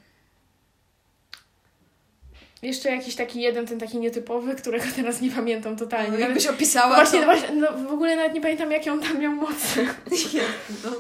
jeszcze 2.63 2.91
jakiś 2.91 3.15
taki 3.15 3.41
jeden, 3.41 3.67
ten 3.67 3.79
taki 3.79 3.99
nietypowy, 3.99 4.55
którego 4.55 4.85
teraz 4.97 5.21
nie 5.21 5.31
pamiętam 5.31 5.77
totalnie. 5.77 6.09
Nawet, 6.09 6.21
Jakbyś 6.21 6.45
no 6.47 6.51
opisała 6.51 6.95
właśnie, 6.95 7.21
to... 7.21 7.27
no 7.27 7.33
właśnie 7.33 7.57
no, 7.57 7.73
w 7.89 7.93
ogóle 7.93 8.17
nawet 8.17 8.35
nie 8.35 8.41
pamiętam, 8.41 8.73
jakie 8.73 8.93
on 8.93 9.01
tam 9.01 9.21
miał 9.21 9.33
mocy. 9.33 9.87
No. 10.85 10.91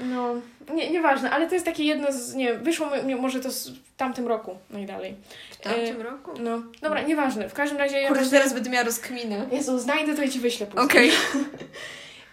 No, 0.00 0.34
nie, 0.74 0.90
nieważne, 0.90 1.30
ale 1.30 1.46
to 1.46 1.54
jest 1.54 1.66
takie 1.66 1.84
jedno 1.84 2.12
z, 2.12 2.34
nie 2.34 2.52
wiem, 2.52 2.62
wyszło 2.64 2.86
mi- 3.04 3.14
może 3.14 3.40
to 3.40 3.50
z- 3.50 3.68
w 3.70 3.96
tamtym 3.96 4.26
roku 4.28 4.56
najdalej. 4.70 5.14
W 5.50 5.56
tamtym 5.56 6.02
roku? 6.02 6.30
No, 6.40 6.62
dobra, 6.82 7.02
nieważne, 7.02 7.48
w 7.48 7.54
każdym 7.54 7.78
razie 7.78 8.00
ja 8.00 8.08
Kurde, 8.08 8.26
teraz 8.30 8.52
będę 8.54 8.70
miała 8.70 8.84
rozkminę. 8.84 9.46
Jezu, 9.52 9.78
znajdę 9.78 10.14
to 10.16 10.22
i 10.22 10.30
Ci 10.30 10.40
wyślę 10.40 10.66
później. 10.66 10.84
Okej. 10.84 11.10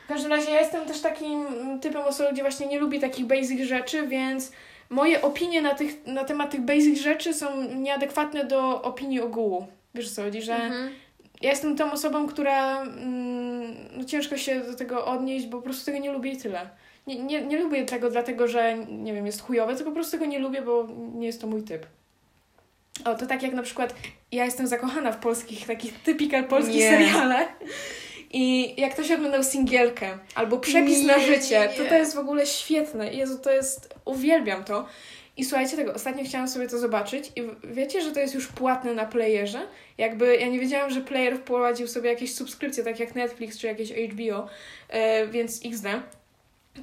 W 0.05 0.07
każdym 0.07 0.31
razie 0.31 0.51
ja 0.51 0.61
jestem 0.61 0.85
też 0.85 1.01
takim 1.01 1.45
typem 1.81 2.01
osoby, 2.01 2.29
gdzie 2.33 2.41
właśnie 2.41 2.67
nie 2.67 2.79
lubi 2.79 2.99
takich 2.99 3.25
basic 3.25 3.61
rzeczy, 3.61 4.07
więc 4.07 4.51
moje 4.89 5.21
opinie 5.21 5.61
na, 5.61 5.75
tych, 5.75 6.07
na 6.07 6.23
temat 6.23 6.51
tych 6.51 6.61
basic 6.61 6.99
rzeczy 6.99 7.33
są 7.33 7.61
nieadekwatne 7.63 8.43
do 8.45 8.81
opinii 8.81 9.21
ogółu. 9.21 9.67
Wiesz 9.95 10.11
co 10.11 10.21
chodzi, 10.23 10.41
że 10.41 10.55
Mhm. 10.55 10.89
ja 11.41 11.49
jestem 11.49 11.75
tą 11.77 11.91
osobą, 11.91 12.27
która 12.27 12.81
mm, 12.81 13.75
no 13.97 14.03
ciężko 14.03 14.37
się 14.37 14.59
do 14.59 14.73
tego 14.75 15.05
odnieść, 15.05 15.45
bo 15.47 15.57
po 15.57 15.63
prostu 15.63 15.85
tego 15.85 15.97
nie 15.97 16.11
lubię 16.11 16.31
i 16.31 16.37
tyle. 16.37 16.69
Nie, 17.07 17.23
nie, 17.23 17.41
nie 17.45 17.57
lubię 17.57 17.85
tego 17.85 18.09
dlatego, 18.09 18.47
że 18.47 18.77
nie 18.87 19.13
wiem, 19.13 19.25
jest 19.25 19.41
chujowe, 19.41 19.75
tylko 19.75 19.91
po 19.91 19.95
prostu 19.95 20.11
tego 20.11 20.25
nie 20.25 20.39
lubię, 20.39 20.61
bo 20.61 20.87
nie 21.13 21.27
jest 21.27 21.41
to 21.41 21.47
mój 21.47 21.63
typ. 21.63 21.85
O, 23.05 23.15
to 23.15 23.25
tak 23.25 23.43
jak 23.43 23.53
na 23.53 23.63
przykład 23.63 23.95
ja 24.31 24.45
jestem 24.45 24.67
zakochana 24.67 25.11
w 25.11 25.17
polskich, 25.17 25.67
takich 25.67 25.99
typical 25.99 26.43
polskich 26.43 26.75
Nie. 26.75 26.89
serialach. 26.89 27.47
I 28.31 28.73
jak 28.81 28.93
ktoś 28.93 29.11
oglądał 29.11 29.43
Singielkę 29.43 30.17
albo 30.35 30.57
Przepis 30.57 31.03
na 31.03 31.17
Nie, 31.17 31.25
życie, 31.25 31.69
to 31.77 31.83
nie. 31.83 31.89
to 31.89 31.95
jest 31.95 32.15
w 32.15 32.19
ogóle 32.19 32.45
świetne. 32.45 33.13
Jezu, 33.13 33.39
to 33.39 33.51
jest... 33.51 33.95
Uwielbiam 34.05 34.63
to. 34.63 34.85
I 35.37 35.45
słuchajcie 35.45 35.77
tego, 35.77 35.93
ostatnio 35.93 36.23
chciałam 36.23 36.47
sobie 36.47 36.67
to 36.67 36.77
zobaczyć 36.77 37.31
i 37.35 37.41
wiecie, 37.63 38.01
że 38.01 38.11
to 38.11 38.19
jest 38.19 38.33
już 38.33 38.47
płatne 38.47 38.93
na 38.93 39.05
playerze? 39.05 39.67
Jakby 39.97 40.37
ja 40.37 40.47
nie 40.47 40.59
wiedziałam, 40.59 40.89
że 40.89 41.01
player 41.01 41.37
wprowadził 41.37 41.87
sobie 41.87 42.09
jakieś 42.09 42.33
subskrypcje, 42.33 42.83
tak 42.83 42.99
jak 42.99 43.15
Netflix 43.15 43.57
czy 43.57 43.67
jakieś 43.67 43.91
HBO, 43.91 44.47
e, 44.89 45.27
więc 45.27 45.61
XD. 45.65 45.87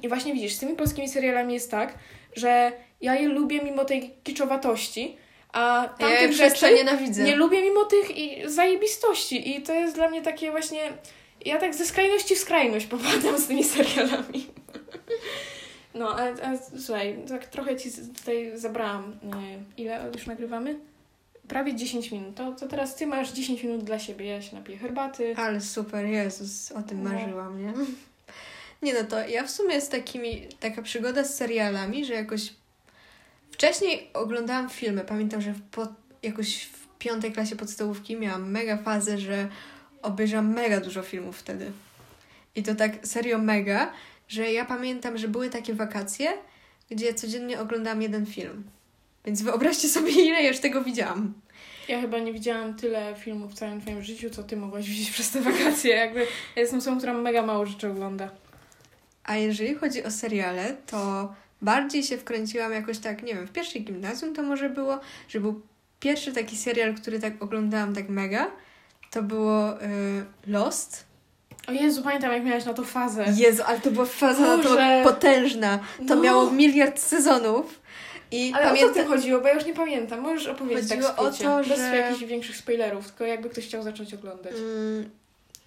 I 0.01 0.07
właśnie 0.09 0.33
widzisz, 0.33 0.53
z 0.53 0.59
tymi 0.59 0.75
polskimi 0.75 1.09
serialami 1.09 1.53
jest 1.53 1.71
tak, 1.71 1.93
że 2.35 2.71
ja 3.01 3.15
je 3.15 3.27
lubię 3.27 3.61
mimo 3.63 3.85
tej 3.85 4.11
kiczowatości, 4.23 5.17
a 5.53 5.83
Ja 5.83 5.89
tamtych 6.07 6.29
to 6.31 6.37
rzeczy 6.37 6.73
nienawidzę. 6.73 7.23
nie 7.23 7.35
lubię 7.35 7.61
mimo 7.61 7.85
tych 7.85 8.17
i 8.17 8.49
zajebistości. 8.49 9.55
I 9.57 9.61
to 9.61 9.73
jest 9.73 9.95
dla 9.95 10.09
mnie 10.09 10.21
takie 10.21 10.51
właśnie. 10.51 10.79
Ja 11.45 11.59
tak 11.59 11.75
ze 11.75 11.85
skrajności 11.85 12.35
w 12.35 12.39
skrajność 12.39 12.85
popadam 12.85 13.39
z 13.39 13.47
tymi 13.47 13.63
serialami. 13.63 14.47
No, 15.95 16.09
a, 16.19 16.21
a 16.23 16.57
słuchaj, 16.79 17.17
tak 17.29 17.45
trochę 17.47 17.75
ci 17.75 17.89
tutaj 18.17 18.51
zabrałam. 18.55 19.15
Nie, 19.23 19.59
ile 19.83 20.09
już 20.15 20.25
nagrywamy? 20.27 20.79
Prawie 21.47 21.75
10 21.75 22.11
minut. 22.11 22.35
To, 22.35 22.51
to 22.51 22.67
teraz 22.67 22.95
ty 22.95 23.07
masz 23.07 23.31
10 23.31 23.63
minut 23.63 23.83
dla 23.83 23.99
siebie. 23.99 24.25
Ja 24.25 24.41
się 24.41 24.55
napiję 24.55 24.77
herbaty. 24.77 25.33
Ale 25.37 25.61
super, 25.61 26.05
Jezus, 26.05 26.71
o 26.71 26.81
tym 26.81 27.03
No. 27.03 27.09
marzyłam, 27.13 27.61
nie? 27.65 27.73
Nie 28.83 28.93
no, 28.93 29.03
to 29.03 29.27
ja 29.27 29.43
w 29.43 29.51
sumie 29.51 29.81
z 29.81 29.89
takimi, 29.89 30.47
taka 30.59 30.81
przygoda 30.81 31.23
z 31.23 31.35
serialami, 31.35 32.05
że 32.05 32.13
jakoś 32.13 32.53
wcześniej 33.51 34.09
oglądałam 34.13 34.69
filmy. 34.69 35.01
Pamiętam, 35.01 35.41
że 35.41 35.53
po, 35.71 35.87
jakoś 36.23 36.63
w 36.63 36.87
piątej 36.97 37.31
klasie 37.31 37.55
podstawówki 37.55 38.17
miałam 38.17 38.51
mega 38.51 38.77
fazę, 38.77 39.17
że 39.17 39.47
obejrzałam 40.01 40.53
mega 40.53 40.79
dużo 40.79 41.01
filmów 41.01 41.37
wtedy. 41.37 41.71
I 42.55 42.63
to 42.63 42.75
tak 42.75 43.07
serio 43.07 43.37
mega, 43.37 43.91
że 44.27 44.51
ja 44.51 44.65
pamiętam, 44.65 45.17
że 45.17 45.27
były 45.27 45.49
takie 45.49 45.73
wakacje, 45.73 46.33
gdzie 46.91 47.13
codziennie 47.13 47.59
oglądałam 47.59 48.01
jeden 48.01 48.25
film. 48.25 48.63
Więc 49.25 49.41
wyobraźcie 49.41 49.89
sobie, 49.89 50.11
ile 50.27 50.43
już 50.43 50.59
tego 50.59 50.81
widziałam. 50.81 51.33
Ja 51.87 52.01
chyba 52.01 52.19
nie 52.19 52.33
widziałam 52.33 52.73
tyle 52.73 53.15
filmów 53.15 53.51
w 53.51 53.55
całym 53.55 53.81
twoim 53.81 54.03
życiu, 54.03 54.29
co 54.29 54.43
ty 54.43 54.57
mogłaś 54.57 54.89
widzieć 54.89 55.11
przez 55.15 55.31
te 55.31 55.41
wakacje. 55.41 55.95
Jakby 55.95 56.19
ja 56.55 56.61
jestem 56.61 56.79
osobą, 56.79 56.97
która 56.97 57.13
mega 57.13 57.41
mało 57.41 57.65
rzeczy 57.65 57.89
ogląda. 57.89 58.42
A 59.23 59.35
jeżeli 59.35 59.75
chodzi 59.75 60.03
o 60.03 60.11
seriale, 60.11 60.75
to 60.87 61.33
bardziej 61.61 62.03
się 62.03 62.17
wkręciłam 62.17 62.71
jakoś 62.73 62.99
tak, 62.99 63.23
nie 63.23 63.35
wiem, 63.35 63.47
w 63.47 63.51
pierwszej 63.51 63.83
gimnazjum 63.83 64.35
to 64.35 64.43
może 64.43 64.69
było, 64.69 64.99
że 65.29 65.39
był 65.39 65.61
pierwszy 65.99 66.31
taki 66.33 66.57
serial, 66.57 66.95
który 66.95 67.19
tak 67.19 67.43
oglądałam 67.43 67.95
tak 67.95 68.09
mega, 68.09 68.51
to 69.11 69.23
było 69.23 69.81
y, 69.81 69.85
Lost. 70.47 71.05
O 71.67 71.71
Jezu, 71.71 72.01
pamiętam 72.03 72.31
jak 72.31 72.43
miałaś 72.43 72.65
na 72.65 72.73
to 72.73 72.83
fazę. 72.83 73.25
Jezu, 73.35 73.63
ale 73.65 73.79
to 73.79 73.91
była 73.91 74.05
faza 74.05 74.57
na 74.57 74.63
to 74.63 74.77
potężna. 75.03 75.79
To 76.07 76.15
No. 76.15 76.21
miało 76.21 76.51
miliard 76.51 76.99
sezonów. 76.99 77.79
I 78.31 78.53
Ale 78.55 78.73
o 78.73 78.77
co 78.87 78.89
tym 78.93 79.07
chodziło? 79.07 79.41
Bo 79.41 79.47
ja 79.47 79.53
już 79.53 79.65
nie 79.65 79.73
pamiętam. 79.73 80.19
Możesz 80.19 80.47
opowiedzieć 80.47 80.89
Chodziło 80.89 81.07
tak 81.09 81.15
skrócie. 81.17 81.51
o 81.51 81.61
to, 81.63 81.69
Bez 81.69 81.77
że- 81.79 81.97
jakichś 81.97 82.23
większych 82.23 82.57
spoilerów, 82.57 83.05
tylko 83.07 83.25
jakby 83.25 83.49
ktoś 83.49 83.65
chciał 83.65 83.83
zacząć 83.83 84.13
oglądać. 84.13 84.53
Mm, 84.55 85.09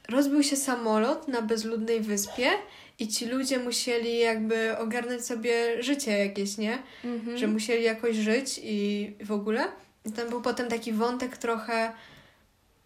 rozbił 0.08 0.42
się 0.42 0.56
samolot 0.56 1.28
na 1.28 1.42
bezludnej 1.42 2.00
wyspie 2.00 2.50
i 2.98 3.08
ci 3.08 3.26
ludzie 3.26 3.58
musieli 3.58 4.18
jakby 4.18 4.78
ogarnąć 4.78 5.24
sobie 5.24 5.82
życie 5.82 6.18
jakieś, 6.18 6.58
nie? 6.58 6.78
Mhm. 7.04 7.38
że 7.38 7.46
musieli 7.46 7.82
jakoś 7.84 8.16
żyć 8.16 8.60
i 8.62 9.10
w 9.24 9.32
ogóle. 9.32 9.64
I 10.04 10.12
tam 10.12 10.28
był 10.28 10.42
potem 10.42 10.68
taki 10.68 10.92
wątek 10.92 11.36
trochę 11.36 11.92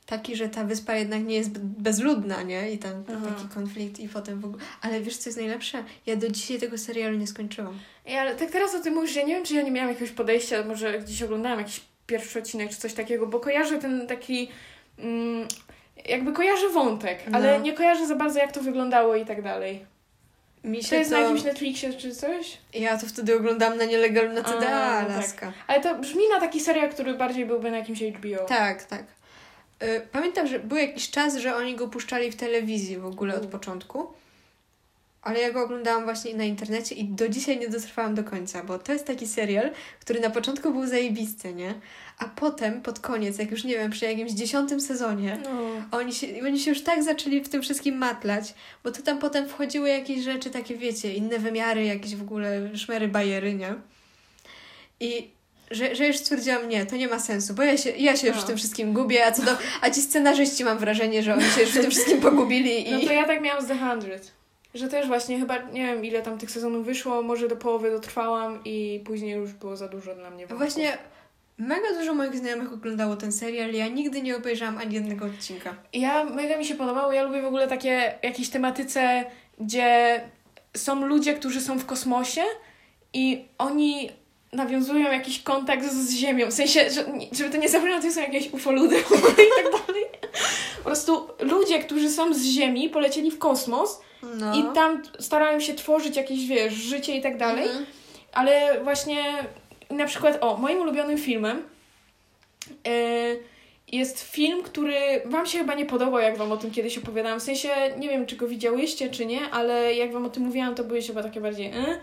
taki, 0.07 0.37
że 0.37 0.49
ta 0.49 0.64
wyspa 0.64 0.95
jednak 0.95 1.25
nie 1.25 1.37
jest 1.37 1.59
bezludna, 1.59 2.43
nie? 2.43 2.71
I 2.73 2.79
tam 2.79 3.05
Aha. 3.09 3.35
taki 3.35 3.49
konflikt 3.55 4.00
i 4.00 4.09
potem 4.09 4.40
w 4.40 4.45
ogóle... 4.45 4.62
Ale 4.83 5.00
wiesz, 5.00 5.17
co 5.17 5.29
jest 5.29 5.38
najlepsze? 5.38 5.85
Ja 6.07 6.17
do 6.17 6.29
dzisiaj 6.29 6.59
tego 6.59 6.79
serialu 6.79 7.17
nie 7.19 7.26
skończyłam. 7.26 7.79
Ej, 8.07 8.19
ale 8.19 8.35
tak 8.35 8.50
teraz 8.50 8.75
o 8.75 8.81
tym 8.83 8.95
mówisz, 8.95 9.17
ja 9.17 9.23
nie 9.23 9.35
wiem, 9.35 9.45
czy 9.45 9.55
ja 9.55 9.62
nie 9.62 9.71
miałam 9.71 9.88
jakiegoś 9.90 10.11
podejścia, 10.11 10.64
może 10.64 10.99
gdzieś 10.99 11.23
oglądałam 11.23 11.59
jakiś 11.59 11.81
pierwszy 12.07 12.38
odcinek, 12.38 12.71
czy 12.71 12.76
coś 12.76 12.95
takiego, 12.95 13.26
bo 13.26 13.40
kojarzę 13.40 13.79
ten 13.79 14.07
taki... 14.07 14.49
Mm, 14.99 15.49
jakby 16.09 16.33
kojarzę 16.33 16.69
wątek, 16.69 17.19
No. 17.31 17.38
ale 17.38 17.61
nie 17.61 17.73
kojarzę 17.73 18.07
za 18.07 18.17
bardzo, 18.17 18.38
jak 18.38 18.52
to 18.52 18.61
wyglądało 18.62 19.17
i 19.17 19.25
tak 19.25 19.43
dalej. 19.43 19.87
Mi 20.64 20.83
się 20.83 20.88
to 20.88 20.95
jest 20.95 21.11
to... 21.11 21.17
na 21.17 21.23
jakimś 21.23 21.43
Netflixie, 21.45 21.95
czy 21.95 22.14
coś? 22.14 22.59
Ja 22.75 22.99
to 22.99 23.07
wtedy 23.07 23.37
oglądałam 23.37 23.79
na 23.79 23.85
nielegalnym 23.85 24.35
na 24.35 24.43
CDA, 24.43 24.57
A, 24.57 25.05
tak. 25.05 25.11
Alaska. 25.11 25.52
Ale 25.67 25.81
to 25.81 25.99
brzmi 25.99 26.23
na 26.29 26.40
taki 26.40 26.61
serial, 26.61 26.90
który 26.90 27.14
bardziej 27.14 27.47
byłby 27.47 27.71
na 27.71 27.79
jakimś 27.79 28.02
HBO. 28.02 28.45
Tak, 28.49 28.85
tak. 28.85 29.05
Y, 29.83 30.00
Pamiętam, 30.12 30.47
że 30.47 30.59
był 30.59 30.79
jakiś 30.79 31.11
czas, 31.11 31.37
że 31.37 31.57
oni 31.57 31.76
go 31.76 31.88
puszczali 31.88 32.33
w 32.33 32.37
telewizji 32.37 32.99
w 32.99 33.07
ogóle 33.07 33.35
od 33.35 33.47
początku. 33.47 34.07
Ale 35.23 35.41
ja 35.41 35.50
go 35.53 35.62
oglądałam 35.65 36.05
właśnie 36.05 36.35
na 36.35 36.45
internecie 36.45 36.95
i 36.95 37.05
do 37.05 37.29
dzisiaj 37.29 37.59
nie 37.59 37.69
dotrwałam 37.69 38.15
do 38.15 38.25
końca, 38.25 38.65
bo 38.65 38.79
to 38.79 38.93
jest 38.93 39.07
taki 39.07 39.27
serial, 39.27 39.71
który 40.00 40.21
na 40.21 40.31
początku 40.31 40.71
był 40.73 40.87
zajebisty, 40.87 41.55
nie? 41.55 41.75
A 42.19 42.25
potem, 42.25 42.83
pod 42.83 42.99
koniec, 43.00 43.39
jak 43.39 43.50
już 43.50 43.65
nie 43.65 43.75
wiem, 43.75 43.91
przy 43.91 44.05
jakimś 44.05 44.33
dziesiątym 44.33 44.81
sezonie, 44.81 45.39
No. 45.45 45.99
oni 45.99 46.15
się, 46.15 46.27
oni 46.47 46.61
się 46.61 46.71
już 46.71 46.83
tak 46.83 47.03
zaczęli 47.03 47.41
w 47.41 47.49
tym 47.49 47.62
wszystkim 47.62 47.97
matlać, 47.99 48.55
bo 48.85 48.91
to 48.91 49.03
tam 49.03 49.19
potem 49.19 49.49
wchodziły 49.49 49.89
jakieś 49.89 50.25
rzeczy 50.25 50.50
takie, 50.50 50.75
wiecie, 50.77 51.15
inne 51.15 51.39
wymiary, 51.39 51.85
jakieś 51.85 52.17
w 52.17 52.23
ogóle 52.23 52.77
szmery, 52.77 53.09
bajery, 53.09 53.55
nie? 53.55 53.75
I 55.00 55.31
że, 55.71 55.95
że 55.97 56.07
już 56.07 56.17
stwierdziłam, 56.17 56.69
nie, 56.69 56.87
to 56.87 56.97
nie 56.97 57.09
ma 57.09 57.19
sensu, 57.19 57.55
bo 57.55 57.62
ja 57.62 57.77
się, 57.77 57.91
ja 57.91 58.17
się 58.17 58.27
już 58.27 58.37
No. 58.37 58.43
w 58.43 58.47
tym 58.47 58.57
wszystkim 58.57 58.93
gubię, 58.93 59.27
a 59.27 59.33
co 59.33 59.43
do, 59.43 59.50
a 59.81 59.91
ci 59.91 60.03
scenarzyści 60.03 60.65
mam 60.65 60.79
wrażenie, 60.79 61.23
że 61.23 61.35
oni 61.35 61.45
się 61.45 61.61
już 61.61 61.71
w 61.71 61.81
tym 61.81 61.91
wszystkim 61.91 62.21
pogubili 62.21 62.89
i... 62.89 62.93
No 62.93 63.00
to 63.00 63.12
ja 63.12 63.25
tak 63.27 63.41
miałam 63.43 63.65
z 63.65 63.67
The 63.69 63.79
Hundred. 63.79 64.33
Że 64.75 64.89
też 64.89 65.07
właśnie 65.07 65.39
chyba, 65.41 65.59
nie 65.59 65.87
wiem 65.87 66.05
ile 66.05 66.23
tam 66.23 66.39
tych 66.39 66.50
sezonów 66.50 66.87
wyszło, 66.87 67.23
może 67.23 67.49
do 67.49 67.57
połowy 67.57 67.91
dotrwałam 67.91 68.61
i 68.65 69.03
później 69.07 69.37
już 69.37 69.53
było 69.53 69.77
za 69.77 69.89
dużo 69.89 70.15
dla 70.15 70.31
mnie. 70.31 70.47
wątków. 70.47 70.59
Właśnie 70.59 70.99
mega 71.59 71.93
dużo 71.99 72.15
moich 72.15 72.37
znajomych 72.37 72.73
oglądało 72.73 73.17
ten 73.17 73.33
serial, 73.33 73.73
ja 73.73 73.89
nigdy 73.89 74.23
nie 74.23 74.37
obejrzałam 74.37 74.79
ani 74.79 74.95
jednego 74.95 75.27
odcinka. 75.27 75.75
Ja, 75.93 76.25
mega 76.25 76.59
mi 76.59 76.65
się 76.65 76.75
podobało, 76.75 77.12
ja 77.12 77.23
lubię 77.23 77.43
w 77.43 77.47
ogóle 77.47 77.69
takie 77.69 78.15
jakieś 78.23 78.49
tematyce, 78.49 79.25
gdzie 79.61 80.21
są 80.77 81.07
ludzie, 81.07 81.35
którzy 81.35 81.61
są 81.61 81.79
w 81.79 81.87
kosmosie 81.87 82.43
i 83.12 83.45
oni 83.59 84.11
nawiązują 84.53 85.12
jakiś 85.12 85.43
kontakt 85.43 85.85
z, 85.85 85.95
z 85.95 86.15
Ziemią. 86.15 86.47
W 86.47 86.53
sensie, 86.53 86.91
że, 86.91 87.05
żeby 87.33 87.50
to 87.50 87.57
nie 87.57 87.69
zabrzmiało, 87.69 88.03
to 88.03 88.11
są 88.11 88.21
jakieś 88.21 88.53
ufoludy 88.53 88.97
i 89.47 89.62
tak 89.62 89.87
dalej. 89.87 90.05
Po 90.79 90.85
prostu 90.85 91.29
ludzie, 91.41 91.79
którzy 91.79 92.11
są 92.11 92.35
z 92.35 92.43
Ziemi, 92.43 92.91
polecieli 92.91 93.31
w 93.31 93.39
kosmos 93.39 94.00
No. 94.23 94.55
i 94.55 94.75
tam 94.75 95.03
starają 95.21 95.61
się 95.61 95.75
tworzyć 95.75 96.17
jakieś, 96.17 96.47
wiesz, 96.47 96.75
życie 96.75 97.17
i 97.17 97.23
tak 97.23 97.37
dalej. 97.37 97.65
Mhm. 97.65 97.87
Ale 98.33 98.81
właśnie 98.85 99.25
na 99.91 100.07
przykład, 100.07 100.39
o, 100.41 100.57
moim 100.57 100.79
ulubionym 100.79 101.19
filmem 101.19 101.62
yy, 102.85 103.43
jest 103.93 104.21
film, 104.21 104.62
który 104.62 105.23
Wam 105.25 105.47
się 105.47 105.59
chyba 105.59 105.75
nie 105.75 105.87
podobał, 105.87 106.21
jak 106.21 106.39
Wam 106.39 106.53
o 106.53 106.57
tym 106.57 106.71
kiedyś 106.71 106.99
opowiadałam. 106.99 107.41
W 107.41 107.43
sensie, 107.43 107.69
nie 107.99 108.09
wiem, 108.09 108.27
czy 108.27 108.37
go 108.37 108.49
widziałyście, 108.49 109.11
czy 109.11 109.27
nie, 109.27 109.50
ale 109.50 109.95
jak 109.95 110.12
Wam 110.12 110.27
o 110.27 110.31
tym 110.31 110.43
mówiłam, 110.43 110.75
to 110.75 110.85
były 110.85 111.03
chyba 111.03 111.23
takie 111.23 111.41
bardziej 111.41 111.67
y. 111.67 112.00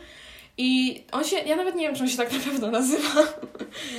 I 0.58 1.04
on 1.12 1.24
się, 1.24 1.36
ja 1.36 1.56
nawet 1.56 1.76
nie 1.76 1.88
wiem, 1.88 1.96
czy 1.96 2.04
on 2.04 2.10
się 2.10 2.18
tak 2.18 2.34
na 2.34 2.40
pewno 2.40 2.72
nazywa, 2.72 3.10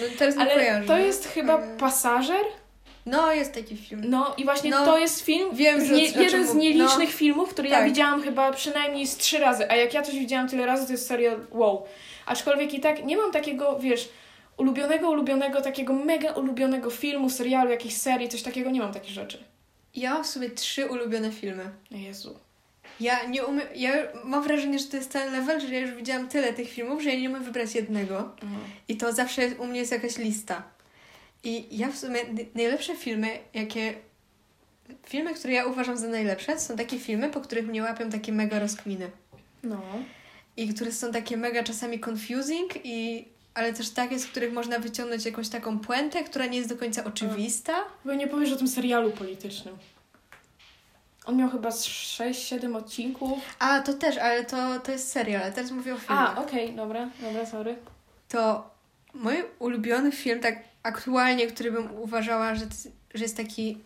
No, 0.01 0.07
teraz 0.19 0.37
nie 0.37 0.43
ale 0.43 0.83
to 0.87 0.99
jest 0.99 1.29
chyba 1.29 1.59
Pasażer. 1.79 2.45
No, 3.11 3.33
jest 3.33 3.55
taki 3.55 3.77
film. 3.77 4.03
No 4.09 4.35
i 4.37 4.45
właśnie 4.45 4.71
No, 4.71 4.85
to 4.85 4.99
jest 4.99 5.21
film, 5.21 5.49
wiem, 5.53 5.85
że- 5.87 5.95
nie, 5.95 6.05
jeden 6.05 6.45
z 6.47 6.49
mów- 6.49 6.57
nielicznych 6.63 7.11
filmów, 7.15 7.49
który 7.51 7.69
ja 7.69 7.77
Tak. 7.79 7.87
widziałam 7.89 8.23
chyba 8.23 8.53
przynajmniej 8.53 9.07
z 9.07 9.17
trzy 9.17 9.39
razy, 9.39 9.71
a 9.71 9.77
jak 9.77 9.95
ja 9.95 10.03
coś 10.03 10.15
widziałam 10.15 10.49
tyle 10.49 10.67
razy, 10.67 10.87
to 10.87 10.93
jest 10.93 11.07
serial 11.07 11.47
wow. 11.51 11.87
Aczkolwiek 12.27 12.75
i 12.75 12.81
tak 12.81 13.05
nie 13.05 13.17
mam 13.17 13.33
takiego, 13.33 13.79
wiesz, 13.79 14.09
ulubionego, 14.57 15.11
ulubionego, 15.11 15.61
takiego 15.61 15.93
mega 15.93 16.33
ulubionego 16.33 16.91
filmu, 16.91 17.31
serialu, 17.31 17.71
jakiejś 17.71 17.97
serii, 17.97 18.29
coś 18.29 18.43
takiego, 18.43 18.71
nie 18.71 18.81
mam 18.81 18.93
takich 18.93 19.11
rzeczy. 19.13 19.45
Ja 19.95 20.15
mam 20.15 20.25
w 20.25 20.27
sobie 20.27 20.51
trzy 20.51 20.87
ulubione 20.87 21.33
filmy. 21.33 21.71
Jezu. 21.91 22.39
Ja 23.01 23.25
nie 23.25 23.45
umiem, 23.47 23.67
ja 23.75 23.93
mam 24.25 24.43
wrażenie, 24.43 24.79
że 24.79 24.85
to 24.87 24.97
jest 24.97 25.13
ten 25.13 25.33
level, 25.33 25.61
że 25.61 25.75
ja 25.75 25.81
już 25.81 25.91
widziałam 25.91 26.29
tyle 26.29 26.53
tych 26.53 26.71
filmów, 26.71 27.03
że 27.03 27.11
ja 27.11 27.21
nie 27.21 27.29
umiem 27.31 27.45
wybrać 27.45 27.75
jednego. 27.75 28.31
I 28.89 28.97
to 28.97 29.13
zawsze 29.13 29.43
u 29.59 29.67
mnie 29.67 29.79
jest 29.81 29.93
jakaś 29.93 30.17
lista. 30.17 30.63
I 31.49 31.79
ja 31.79 31.89
w 31.89 31.99
sumie 31.99 32.21
najlepsze 32.55 32.97
filmy, 32.97 33.39
jakie. 33.55 33.95
Filmy, 35.07 35.35
które 35.35 35.53
ja 35.53 35.67
uważam 35.67 35.97
za 35.97 36.09
najlepsze, 36.09 36.61
są 36.61 36.77
takie 36.77 36.99
filmy, 36.99 37.31
po 37.31 37.41
których 37.41 37.67
mnie 37.67 37.83
łapią 37.83 38.11
takie 38.11 38.33
mega 38.33 38.59
rozkminy. 38.59 39.11
No. 39.63 39.83
I 40.57 40.69
które 40.75 40.93
są 40.93 41.13
takie 41.13 41.37
mega 41.37 41.63
czasami 41.63 42.01
confusing, 42.07 42.73
i, 42.85 43.25
ale 43.55 43.73
też 43.73 43.91
takie, 43.91 44.19
z 44.19 44.27
których 44.27 44.53
można 44.53 44.79
wyciągnąć 44.79 45.25
jakąś 45.25 45.49
taką 45.49 45.79
puentę, 45.79 46.25
która 46.25 46.47
nie 46.47 46.59
jest 46.59 46.69
do 46.69 46.77
końca 46.77 47.05
oczywista. 47.05 47.75
Bo 48.05 48.15
nie 48.15 48.27
powiesz 48.27 48.53
o 48.53 48.57
tym 48.57 48.69
serialu 48.69 49.11
politycznym. 49.11 49.77
On 51.27 51.37
miał 51.37 51.51
chyba 51.51 51.71
z 51.71 51.85
6-7 51.87 52.77
odcinków. 52.77 53.39
A, 53.59 53.81
to 53.81 53.95
też, 53.95 54.17
ale 54.17 54.45
to, 54.45 54.81
to 54.81 54.93
jest 54.93 55.13
serial, 55.13 55.43
ale 55.43 55.53
teraz 55.53 55.71
mówię 55.71 55.95
o 55.95 55.99
filmach. 55.99 56.39
A, 56.39 56.43
okej, 56.43 56.73
dobra, 56.73 57.11
dobra, 57.21 57.47
sorry. 57.47 57.77
to 58.29 58.71
mój 59.15 59.45
ulubiony 59.59 60.13
film, 60.13 60.41
tak 60.41 60.69
aktualnie, 60.89 61.47
który 61.47 61.73
bym 61.73 61.95
uważała, 61.95 62.55
że, 62.55 62.67
że 63.15 63.23
jest 63.25 63.37
taki, 63.37 63.79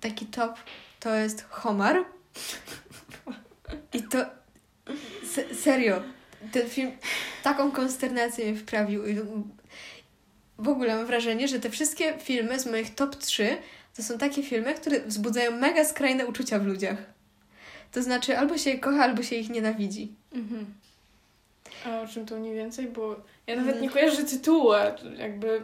taki 0.00 0.26
top, 0.26 0.56
to 1.00 1.14
jest 1.14 1.44
Homar. 1.50 2.04
I 3.92 4.02
to 4.02 4.18
se, 5.32 5.54
serio, 5.54 6.02
ten 6.52 6.68
film 6.68 6.92
taką 7.42 7.70
konsternację 7.72 8.52
mnie 8.52 8.60
wprawił. 8.60 9.06
I 9.06 9.16
w 10.58 10.68
ogóle 10.68 10.96
mam 10.96 11.06
wrażenie, 11.06 11.48
że 11.48 11.60
te 11.60 11.70
wszystkie 11.70 12.18
filmy 12.18 12.60
z 12.60 12.66
moich 12.66 12.94
top 12.94 13.16
3 13.16 13.56
to 13.96 14.02
są 14.02 14.18
takie 14.18 14.42
filmy, 14.42 14.74
które 14.74 15.00
wzbudzają 15.00 15.50
mega 15.50 15.84
skrajne 15.84 16.26
uczucia 16.26 16.58
w 16.58 16.66
ludziach. 16.66 16.98
To 17.92 18.02
znaczy, 18.02 18.38
albo 18.38 18.58
się 18.58 18.70
je 18.70 18.78
kocha, 18.78 19.04
albo 19.04 19.22
się 19.22 19.36
ich 19.36 19.48
nienawidzi. 19.50 20.12
Mhm. 20.32 20.66
A 21.86 22.00
o 22.00 22.06
czym 22.08 22.26
to 22.26 22.36
mniej 22.36 22.54
więcej? 22.54 22.86
Bo 22.86 23.16
ja 23.46 23.56
nawet 23.56 23.70
Mm. 23.72 23.82
nie 23.82 23.90
kojarzę 23.90 24.24
tytułu, 24.24 24.72
jakby... 25.18 25.62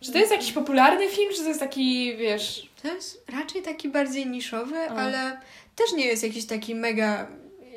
Czy 0.00 0.12
to 0.12 0.18
jest 0.18 0.32
jakiś 0.32 0.52
popularny 0.52 1.08
film, 1.08 1.32
czy 1.34 1.42
to 1.42 1.48
jest 1.48 1.60
taki, 1.60 2.16
wiesz... 2.16 2.68
To 2.82 2.94
jest 2.94 3.24
raczej 3.28 3.62
taki 3.62 3.88
bardziej 3.88 4.26
niszowy, 4.26 4.76
A. 4.78 4.94
ale 4.94 5.40
też 5.76 5.92
nie 5.92 6.06
jest 6.06 6.22
jakiś 6.22 6.46
taki 6.46 6.74
mega, 6.74 7.26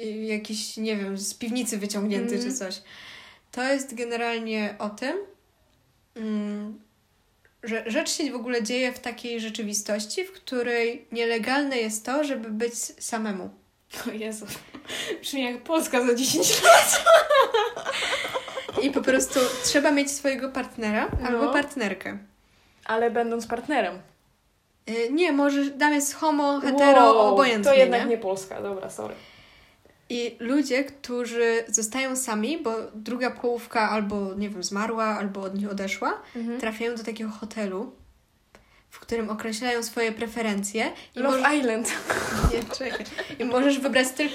y, 0.03 0.05
jakiś, 0.05 0.77
nie 0.77 0.95
wiem, 0.97 1.17
z 1.17 1.33
piwnicy 1.33 1.77
wyciągnięty 1.77 2.35
Mm. 2.35 2.47
czy 2.47 2.53
coś. 2.53 2.81
To 3.51 3.63
jest 3.63 3.95
generalnie 3.95 4.75
o 4.79 4.89
tym, 4.89 5.17
mm, 6.15 6.79
że 7.63 7.83
rzecz 7.87 8.11
się 8.11 8.31
w 8.31 8.35
ogóle 8.35 8.63
dzieje 8.63 8.91
w 8.93 8.99
takiej 8.99 9.39
rzeczywistości, 9.41 10.23
w 10.25 10.31
której 10.31 11.05
nielegalne 11.11 11.77
jest 11.77 12.05
to, 12.05 12.23
żeby 12.23 12.49
być 12.49 12.73
samemu. 12.99 13.49
O 14.07 14.11
Jezu. 14.11 14.45
Brzmi 15.21 15.43
jak 15.43 15.63
Polska 15.63 16.05
za 16.07 16.15
10 16.15 16.63
lat. 16.63 17.03
I 18.81 18.91
po 18.91 19.01
prostu 19.01 19.39
trzeba 19.63 19.91
mieć 19.91 20.11
swojego 20.11 20.49
partnera 20.49 21.07
No. 21.21 21.27
albo 21.27 21.53
partnerkę. 21.53 22.17
Ale 22.85 23.11
będąc 23.11 23.47
partnerem. 23.47 23.95
Y, 24.89 25.09
Nie, 25.11 25.31
możesz, 25.31 25.67
tam 25.79 25.93
jest 25.93 26.13
homo, 26.15 26.59
hetero, 26.59 27.01
Wow, 27.13 27.17
obojętnie. 27.33 27.71
To 27.71 27.77
jednak 27.77 28.03
nie? 28.03 28.09
nie 28.09 28.17
Polska, 28.17 28.61
dobra, 28.61 28.89
sorry. 28.89 29.13
I 30.09 30.35
ludzie, 30.39 30.83
którzy 30.83 31.63
zostają 31.67 32.15
sami, 32.15 32.57
bo 32.57 32.75
druga 32.93 33.31
połówka 33.31 33.89
albo, 33.89 34.33
nie 34.33 34.49
wiem, 34.49 34.63
zmarła, 34.63 35.05
albo 35.05 35.41
od 35.41 35.55
nich 35.55 35.71
odeszła, 35.71 36.21
Mhm. 36.35 36.59
trafiają 36.59 36.95
do 36.95 37.03
takiego 37.03 37.29
hotelu, 37.29 37.91
w 38.89 38.99
którym 38.99 39.29
określają 39.29 39.83
swoje 39.83 40.11
preferencje 40.11 40.91
i, 41.15 41.19
Love 41.19 41.37
możesz, 41.37 41.53
Island. 41.59 41.87
nie, 42.53 42.75
czekaj. 42.75 43.05
I 43.39 43.45
możesz 43.45 43.79
wybrać 43.79 44.07
tyl, 44.11 44.29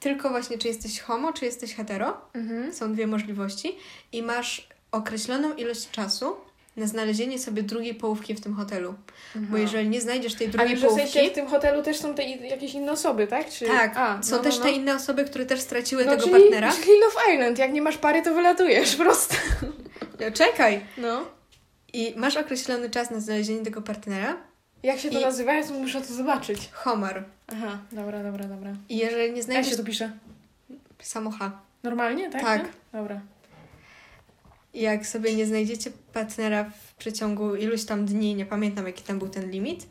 tylko 0.00 0.28
właśnie, 0.30 0.58
czy 0.58 0.68
jesteś 0.68 1.00
homo, 1.00 1.32
czy 1.32 1.44
jesteś 1.44 1.74
hetero. 1.74 2.20
Mhm. 2.34 2.72
Są 2.72 2.92
dwie 2.92 3.06
możliwości. 3.06 3.76
I 4.12 4.22
masz 4.22 4.68
określoną 4.92 5.54
ilość 5.54 5.90
czasu 5.90 6.36
na 6.76 6.86
znalezienie 6.86 7.38
sobie 7.38 7.62
drugiej 7.62 7.94
połówki 7.94 8.34
w 8.34 8.40
tym 8.40 8.54
hotelu. 8.54 8.94
Bo 9.34 9.56
jeżeli 9.56 9.88
nie 9.88 10.00
znajdziesz 10.00 10.34
tej 10.34 10.48
drugiej 10.48 10.68
Ale 10.68 10.76
w 10.76 10.82
połówki... 10.82 11.08
sensie 11.12 11.30
w 11.30 11.34
tym 11.34 11.46
hotelu 11.46 11.82
też 11.82 11.96
są 11.96 12.14
te 12.14 12.22
jakieś 12.24 12.74
inne 12.74 12.92
osoby, 12.92 13.26
tak? 13.26 13.50
Czy... 13.50 13.66
Tak, 13.66 13.96
A, 13.96 14.22
są 14.22 14.36
no, 14.36 14.42
też 14.42 14.58
no, 14.58 14.64
te 14.64 14.70
no. 14.70 14.76
inne 14.76 14.94
osoby, 14.94 15.24
które 15.24 15.46
też 15.46 15.60
straciły 15.60 16.04
no, 16.04 16.10
tego 16.10 16.22
czyli, 16.22 16.40
partnera. 16.40 16.72
Czyli 16.82 17.00
Love 17.00 17.34
Island, 17.34 17.58
jak 17.58 17.72
nie 17.72 17.82
masz 17.82 17.98
pary, 17.98 18.22
to 18.22 18.34
wylatujesz, 18.34 18.96
prosto. 18.96 19.34
No, 20.20 20.30
czekaj! 20.34 20.86
No. 20.98 21.24
I 21.92 22.14
masz 22.16 22.36
określony 22.36 22.90
czas 22.90 23.10
na 23.10 23.20
znalezienie 23.20 23.64
tego 23.64 23.82
partnera. 23.82 24.36
Jak 24.82 24.98
się 24.98 25.10
to 25.10 25.18
I- 25.18 25.22
nazywa? 25.22 25.54
Ja 25.54 25.70
muszę 25.70 26.00
to 26.00 26.14
zobaczyć. 26.14 26.68
Homar. 26.72 27.24
Aha, 27.46 27.78
dobra, 27.92 28.22
dobra, 28.22 28.44
dobra. 28.44 28.72
I 28.88 28.96
jeżeli 28.96 29.30
nie 29.30 29.36
Jak 29.36 29.44
znajdziesz 29.44 29.70
się 29.70 29.76
to 29.76 29.84
pisze? 29.84 30.10
samocha. 31.02 31.60
Normalnie, 31.82 32.30
tak? 32.30 32.42
Tak. 32.42 32.68
Dobra. 32.92 33.20
jak 34.74 35.06
sobie 35.06 35.34
nie 35.36 35.46
znajdziecie 35.46 35.90
partnera 36.12 36.64
w 36.64 36.94
przeciągu 36.94 37.54
iluś 37.54 37.84
tam 37.84 38.06
dni, 38.06 38.34
nie 38.34 38.46
pamiętam 38.46 38.86
jaki 38.86 39.02
tam 39.02 39.18
był 39.18 39.28
ten 39.28 39.50
limit, 39.50 39.86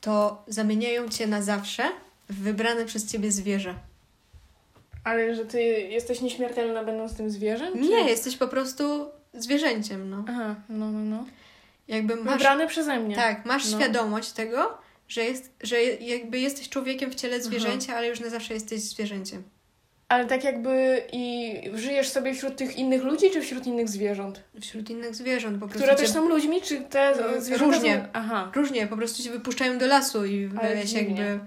to 0.00 0.42
zamieniają 0.48 1.08
cię 1.08 1.26
na 1.26 1.42
zawsze 1.42 1.82
w 2.28 2.34
wybrane 2.42 2.84
przez 2.84 3.12
ciebie 3.12 3.32
zwierzę. 3.32 3.74
Ale 5.04 5.34
że 5.34 5.46
ty 5.46 5.62
jesteś 5.62 6.20
nieśmiertelna 6.20 6.84
będąc 6.84 7.16
tym 7.16 7.30
zwierzem? 7.30 7.72
Czy... 7.72 7.78
Nie, 7.80 8.00
jesteś 8.10 8.36
po 8.36 8.48
prostu 8.48 9.08
zwierzęciem, 9.34 10.10
no. 10.10 10.24
Aha, 10.28 10.54
no, 10.68 10.90
no, 10.92 10.98
no. 10.98 11.24
Jakby 11.88 12.16
masz, 12.16 12.34
Wybrane 12.34 12.66
przeze 12.66 13.00
mnie. 13.00 13.14
tak, 13.16 13.44
masz 13.46 13.70
No. 13.72 13.78
świadomość 13.78 14.32
tego, 14.32 14.78
że, 15.08 15.24
jest, 15.24 15.52
że 15.62 15.82
jakby 15.84 16.38
jesteś 16.38 16.68
człowiekiem 16.68 17.10
w 17.10 17.14
ciele 17.14 17.40
zwierzęcia, 17.42 17.96
ale 17.96 18.08
już 18.08 18.20
na 18.20 18.28
zawsze 18.30 18.54
jesteś 18.54 18.80
zwierzęciem. 18.80 19.42
Ale 20.08 20.26
tak 20.26 20.44
jakby 20.44 21.02
i 21.12 21.54
żyjesz 21.74 22.08
sobie 22.08 22.34
wśród 22.34 22.56
tych 22.56 22.76
innych 22.76 23.02
ludzi, 23.04 23.30
czy 23.30 23.40
wśród 23.40 23.66
innych 23.66 23.88
zwierząt? 23.88 24.42
Wśród 24.60 24.90
innych 24.90 25.14
zwierząt 25.14 25.54
po 25.60 25.66
prostu 25.66 25.78
Które 25.84 25.96
cię 25.96 26.02
też 26.02 26.10
są 26.12 26.28
ludźmi, 26.28 26.62
czy 26.62 26.80
te 26.80 27.00
Mm, 27.08 27.40
zwierzęta 27.40 27.74
różnie. 27.76 27.96
Są... 27.96 28.08
Aha. 28.12 28.52
Różnie, 28.54 28.86
po 28.86 28.96
prostu 28.96 29.22
się 29.22 29.30
wypuszczają 29.30 29.78
do 29.78 29.86
lasu 29.86 30.24
i 30.24 30.50
dziwnie. 30.84 30.98
jakby 31.22 31.40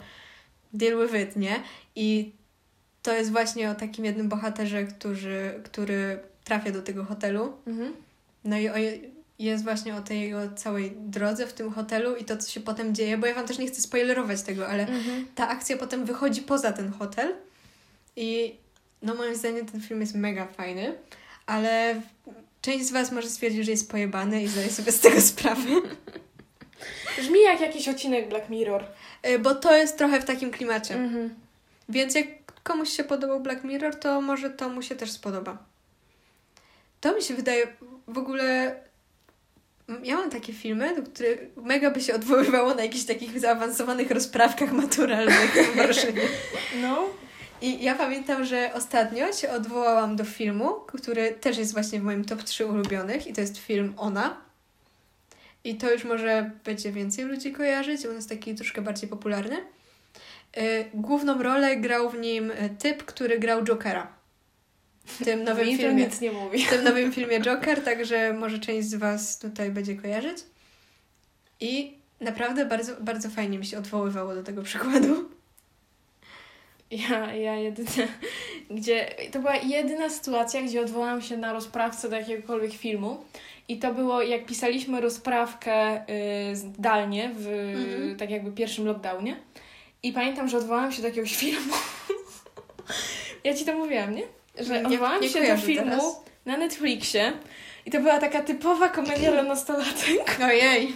deal 0.73 1.07
with 1.07 1.15
it, 1.23 1.35
nie? 1.35 1.55
I 1.95 2.31
to 3.01 3.13
jest 3.13 3.31
właśnie 3.31 3.69
o 3.71 3.75
takim 3.75 4.05
jednym 4.05 4.29
bohaterze, 4.29 4.83
który, 4.83 5.59
który 5.63 6.19
trafia 6.43 6.71
do 6.71 6.81
tego 6.81 7.03
hotelu. 7.03 7.53
Mhm. 7.67 7.93
No 8.43 8.57
i 8.57 8.69
o, 8.69 8.73
jest 9.45 9.63
właśnie 9.63 9.95
o 9.95 10.01
tej 10.01 10.21
jego 10.21 10.39
całej 10.55 10.91
drodze 10.95 11.47
w 11.47 11.53
tym 11.53 11.71
hotelu 11.71 12.15
i 12.15 12.25
to, 12.25 12.37
co 12.37 12.51
się 12.51 12.59
potem 12.59 12.95
dzieje, 12.95 13.17
bo 13.17 13.27
ja 13.27 13.33
wam 13.33 13.47
też 13.47 13.57
nie 13.57 13.67
chcę 13.67 13.81
spoilerować 13.81 14.41
tego, 14.41 14.67
ale 14.67 14.87
Mhm. 14.87 15.27
ta 15.35 15.47
akcja 15.49 15.77
potem 15.77 16.05
wychodzi 16.05 16.41
poza 16.41 16.71
ten 16.73 16.91
hotel 16.93 17.35
i 18.15 18.55
no 19.01 19.15
moim 19.15 19.35
zdaniem 19.35 19.65
ten 19.65 19.81
film 19.81 20.01
jest 20.01 20.15
mega 20.15 20.45
fajny, 20.47 20.95
ale 21.45 22.01
część 22.61 22.85
z 22.85 22.91
was 22.91 23.11
może 23.11 23.29
stwierdzić, 23.29 23.65
że 23.65 23.71
jest 23.71 23.91
pojebany 23.91 24.43
i 24.43 24.47
zdaje 24.47 24.69
sobie 24.69 24.91
z 24.91 24.99
tego 24.99 25.21
sprawę. 25.31 25.61
Brzmi 27.17 27.41
jak 27.43 27.61
jakiś 27.61 27.87
odcinek 27.87 28.29
Black 28.29 28.49
Mirror. 28.49 28.83
Y, 29.27 29.39
Bo 29.39 29.55
to 29.55 29.75
jest 29.77 29.97
trochę 29.97 30.21
w 30.21 30.25
takim 30.25 30.51
klimacie. 30.51 30.95
Mhm. 30.95 31.35
Więc 31.89 32.15
jak 32.15 32.25
komuś 32.63 32.89
się 32.89 33.03
podobał 33.03 33.39
Black 33.39 33.63
Mirror, 33.63 33.95
to 33.95 34.21
może 34.21 34.49
to 34.49 34.69
mu 34.69 34.81
się 34.81 34.95
też 34.95 35.11
spodoba. 35.11 35.57
To 37.01 37.15
mi 37.15 37.21
się 37.21 37.33
wydaje 37.33 37.67
w 38.07 38.17
ogóle. 38.17 38.75
Ja 40.03 40.15
mam 40.15 40.29
takie 40.29 40.53
filmy, 40.53 40.95
do 40.95 41.03
których 41.03 41.39
mega 41.55 41.91
by 41.91 42.01
się 42.01 42.13
odwoływało 42.13 42.75
na 42.75 42.83
jakichś 42.83 43.05
takich 43.05 43.39
zaawansowanych 43.39 44.11
rozprawkach 44.11 44.71
maturalnych 44.71 45.53
w 45.73 45.77
Warszawie. 45.77 46.21
No. 46.81 47.05
I 47.61 47.83
ja 47.83 47.95
pamiętam, 47.95 48.45
że 48.45 48.71
ostatnio 48.73 49.33
się 49.33 49.49
odwołałam 49.49 50.15
do 50.15 50.25
filmu, 50.25 50.69
który 50.87 51.31
też 51.31 51.57
jest 51.57 51.73
właśnie 51.73 51.99
w 51.99 52.03
moim 52.03 52.25
top 52.25 52.43
3 52.43 52.65
ulubionych 52.65 53.27
i 53.27 53.33
to 53.33 53.41
jest 53.41 53.57
film 53.57 53.93
Ona. 53.97 54.37
I 55.63 55.75
to 55.75 55.91
już 55.91 56.03
może 56.03 56.51
będzie 56.65 56.91
więcej 56.91 57.25
ludzi 57.25 57.51
kojarzyć, 57.51 58.05
on 58.05 58.15
jest 58.15 58.29
taki 58.29 58.55
troszkę 58.55 58.81
bardziej 58.81 59.09
popularny. 59.09 59.57
Y, 60.57 60.85
Główną 60.93 61.43
rolę 61.43 61.77
grał 61.77 62.09
w 62.09 62.19
nim 62.19 62.51
y, 62.51 62.69
typ, 62.79 63.03
który 63.03 63.39
grał 63.39 63.63
Jokera. 63.63 64.07
W 65.05 65.25
tym 65.25 65.43
nowym 65.43 65.67
Mi 65.67 65.77
filmie. 65.77 66.05
nic 66.05 66.21
nie 66.21 66.31
mówi. 66.31 66.65
W 66.65 66.69
tym 66.69 66.83
nowym 66.83 67.11
filmie 67.11 67.39
Joker, 67.41 67.83
także 67.83 68.33
może 68.33 68.59
część 68.59 68.87
z 68.87 68.95
Was 68.95 69.39
tutaj 69.39 69.71
będzie 69.71 69.95
kojarzyć. 69.95 70.37
I 71.59 71.97
naprawdę 72.21 72.65
bardzo, 72.65 72.91
bardzo 73.01 73.29
fajnie 73.29 73.59
mi 73.59 73.65
się 73.65 73.77
odwoływało 73.77 74.35
do 74.35 74.43
tego 74.43 74.61
przykładu. 74.63 75.29
Ja, 76.91 77.35
ja 77.35 77.55
jedyne, 77.55 78.07
gdzie, 78.69 79.05
to 79.31 79.39
była 79.39 79.55
jedyna 79.55 80.09
sytuacja, 80.09 80.61
gdzie 80.61 80.81
odwołałam 80.81 81.21
się 81.21 81.37
na 81.37 81.53
rozprawcę 81.53 82.09
do 82.09 82.15
jakiegokolwiek 82.15 82.73
filmu 82.73 83.23
i 83.67 83.79
to 83.79 83.93
było 83.93 84.21
jak 84.21 84.45
pisaliśmy 84.45 85.01
rozprawkę 85.01 86.01
y, 86.51 86.55
zdalnie 86.55 87.31
w 87.37 87.47
Mhm. 87.47 88.17
tak 88.17 88.29
jakby 88.29 88.51
pierwszym 88.51 88.85
lockdownie 88.85 89.35
i 90.03 90.13
pamiętam, 90.13 90.47
że 90.49 90.57
odwołałam 90.57 90.91
się 90.91 91.01
do 91.01 91.07
jakiegoś 91.07 91.35
filmu. 91.43 91.73
ja 93.43 93.53
Ci 93.53 93.65
to 93.65 93.73
mówiłam, 93.75 94.15
nie? 94.15 94.23
Że 94.59 94.83
odwołałam 94.85 95.21
nie 95.21 95.29
się 95.29 95.41
do 95.47 95.57
filmu 95.57 95.89
teraz. 95.91 96.03
na 96.45 96.57
Netflixie 96.57 97.33
i 97.85 97.91
to 97.91 97.99
była 97.99 98.19
taka 98.19 98.41
typowa 98.41 98.89
komedia 98.89 99.31
dla 99.31 99.43
nastolatek. 99.43 100.37
Ojej! 100.49 100.95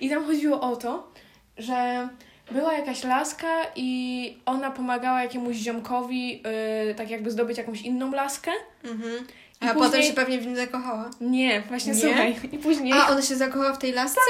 I 0.00 0.10
tam 0.10 0.26
chodziło 0.26 0.60
o 0.60 0.76
to, 0.76 1.12
że 1.58 2.08
była 2.50 2.72
jakaś 2.72 3.04
laska 3.04 3.66
i 3.76 4.38
ona 4.46 4.70
pomagała 4.70 5.22
jakiemuś 5.22 5.56
ziomkowi 5.56 6.42
yy, 6.88 6.94
tak 6.94 7.10
jakby 7.10 7.30
zdobyć 7.30 7.58
jakąś 7.58 7.82
inną 7.82 8.12
laskę. 8.12 8.50
Mhm. 8.84 9.26
I 9.62 9.66
A 9.66 9.74
potem 9.74 9.90
później- 9.90 10.06
się 10.08 10.12
pewnie 10.12 10.38
w 10.38 10.46
nim 10.46 10.56
zakochała. 10.56 11.10
Nie, 11.20 11.60
właśnie 11.60 11.92
Nie? 11.92 12.00
słuchaj. 12.00 12.36
I 12.52 12.58
później... 12.58 12.92
A, 12.92 13.08
ona 13.08 13.22
się 13.22 13.36
zakochała 13.36 13.72
w 13.72 13.78
tej 13.78 13.92
lasce? 13.92 14.20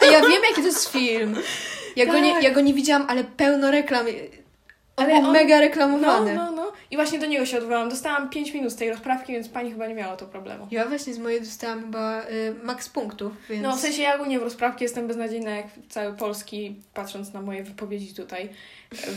A 0.00 0.04
ja 0.04 0.20
wiem, 0.20 0.42
jaki 0.50 0.60
to 0.62 0.66
jest 0.66 0.88
film. 0.92 1.36
Ja, 1.96 2.06
go, 2.06 2.18
nie, 2.18 2.32
Tak. 2.34 2.42
ja 2.42 2.50
go 2.50 2.60
nie 2.60 2.74
widziałam, 2.74 3.06
ale 3.08 3.24
pełno 3.24 3.70
reklam. 3.70 4.06
On 4.96 5.04
Ale 5.04 5.14
był 5.14 5.24
on- 5.26 5.32
mega 5.32 5.54
no, 5.54 5.60
reklamowany. 5.60 6.34
no, 6.34 6.50
no. 6.50 6.59
I 6.90 6.96
właśnie 6.96 7.18
do 7.18 7.26
niego 7.26 7.46
się 7.46 7.58
odwołałam. 7.58 7.88
Dostałam 7.88 8.30
5 8.30 8.54
minut 8.54 8.72
z 8.72 8.76
tej 8.76 8.90
rozprawki, 8.90 9.32
więc 9.32 9.48
pani 9.48 9.70
chyba 9.70 9.86
nie 9.86 9.94
miała 9.94 10.16
to 10.16 10.26
problemu. 10.26 10.68
Ja 10.70 10.88
właśnie 10.88 11.14
z 11.14 11.18
mojej 11.18 11.40
dostałam 11.40 11.80
chyba 11.80 12.22
y, 12.22 12.54
max 12.62 12.88
punktów, 12.88 13.32
więc... 13.50 13.62
No, 13.62 13.76
w 13.76 13.80
sensie 13.80 14.02
ja 14.02 14.14
ogólnie 14.14 14.40
w 14.40 14.42
rozprawki 14.42 14.84
jestem 14.84 15.06
beznadziejna 15.06 15.50
jak 15.50 15.66
cały 15.88 16.16
polski, 16.16 16.76
patrząc 16.94 17.32
na 17.32 17.42
moje 17.42 17.62
wypowiedzi 17.62 18.14
tutaj. 18.14 18.48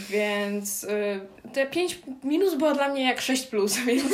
Więc 0.09 0.83
y, 0.83 1.19
te 1.53 1.65
5 1.65 1.99
minus 2.23 2.55
było 2.55 2.73
dla 2.73 2.89
mnie 2.89 3.03
jak 3.03 3.21
6 3.21 3.47
plus, 3.47 3.77
więc 3.88 4.13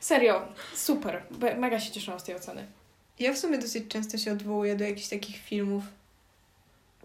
serio, 0.00 0.42
super. 0.74 1.22
Mega 1.58 1.80
się 1.80 1.92
cieszyłam 1.92 2.20
z 2.20 2.24
tej 2.24 2.34
oceny. 2.34 2.66
Ja 3.18 3.32
w 3.32 3.38
sumie 3.38 3.58
dosyć 3.58 3.84
często 3.88 4.18
się 4.18 4.32
odwołuję 4.32 4.76
do 4.76 4.84
jakichś 4.84 5.08
takich 5.08 5.36
filmów 5.36 5.82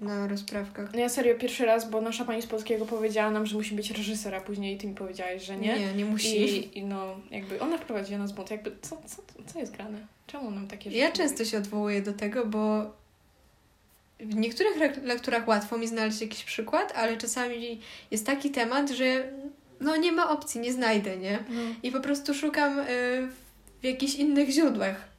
na 0.02 0.28
rozprawkach. 0.28 0.94
No 0.94 1.00
ja 1.00 1.10
serio 1.10 1.36
pierwszy 1.36 1.66
raz, 1.66 1.90
bo 1.90 2.02
nasza 2.02 2.26
pani 2.26 2.42
z 2.42 2.48
polskiego 2.48 2.86
powiedziała 2.86 3.32
nam, 3.32 3.46
że 3.46 3.56
musi 3.56 3.76
być 3.76 3.92
reżyser, 3.92 4.36
a 4.36 4.42
później 4.42 4.78
ty 4.78 4.88
mi 4.88 4.96
powiedziałaś, 4.96 5.46
że 5.46 5.58
nie. 5.58 5.80
Nie, 5.80 5.94
nie 5.94 6.06
musi. 6.06 6.42
I, 6.58 6.78
I 6.80 6.84
no, 6.84 7.16
jakby 7.32 7.60
ona 7.60 7.78
wprowadziła 7.78 8.20
nas 8.20 8.32
w 8.32 8.36
błąd. 8.36 8.52
Jakby, 8.52 8.72
co, 8.82 8.98
co, 9.06 9.22
co 9.54 9.60
jest 9.60 9.72
grane? 9.72 9.98
Czemu 10.28 10.52
nam 10.52 10.68
takie 10.68 10.84
rzeczy 10.90 10.98
Ja 10.98 11.06
mówi? 11.08 11.18
często 11.18 11.46
się 11.46 11.58
odwołuję 11.58 12.02
do 12.02 12.14
tego, 12.14 12.46
bo 12.46 12.92
w 14.20 14.36
niektórych 14.36 15.04
lekturach 15.04 15.48
łatwo 15.48 15.78
mi 15.78 15.88
znaleźć 15.88 16.22
jakiś 16.22 16.44
przykład, 16.44 16.94
ale 16.96 17.18
czasami 17.18 17.80
jest 18.12 18.26
taki 18.26 18.50
temat, 18.52 18.90
że 18.90 19.32
no 19.80 19.96
nie 19.98 20.12
ma 20.12 20.30
opcji, 20.30 20.62
nie 20.62 20.74
znajdę, 20.74 21.18
nie? 21.18 21.40
No. 21.50 21.62
I 21.84 21.92
po 21.92 22.00
prostu 22.00 22.34
szukam 22.34 22.80
y, 22.80 22.84
w 23.82 23.84
jakichś 23.84 24.16
innych 24.16 24.50
źródłach. 24.50 25.11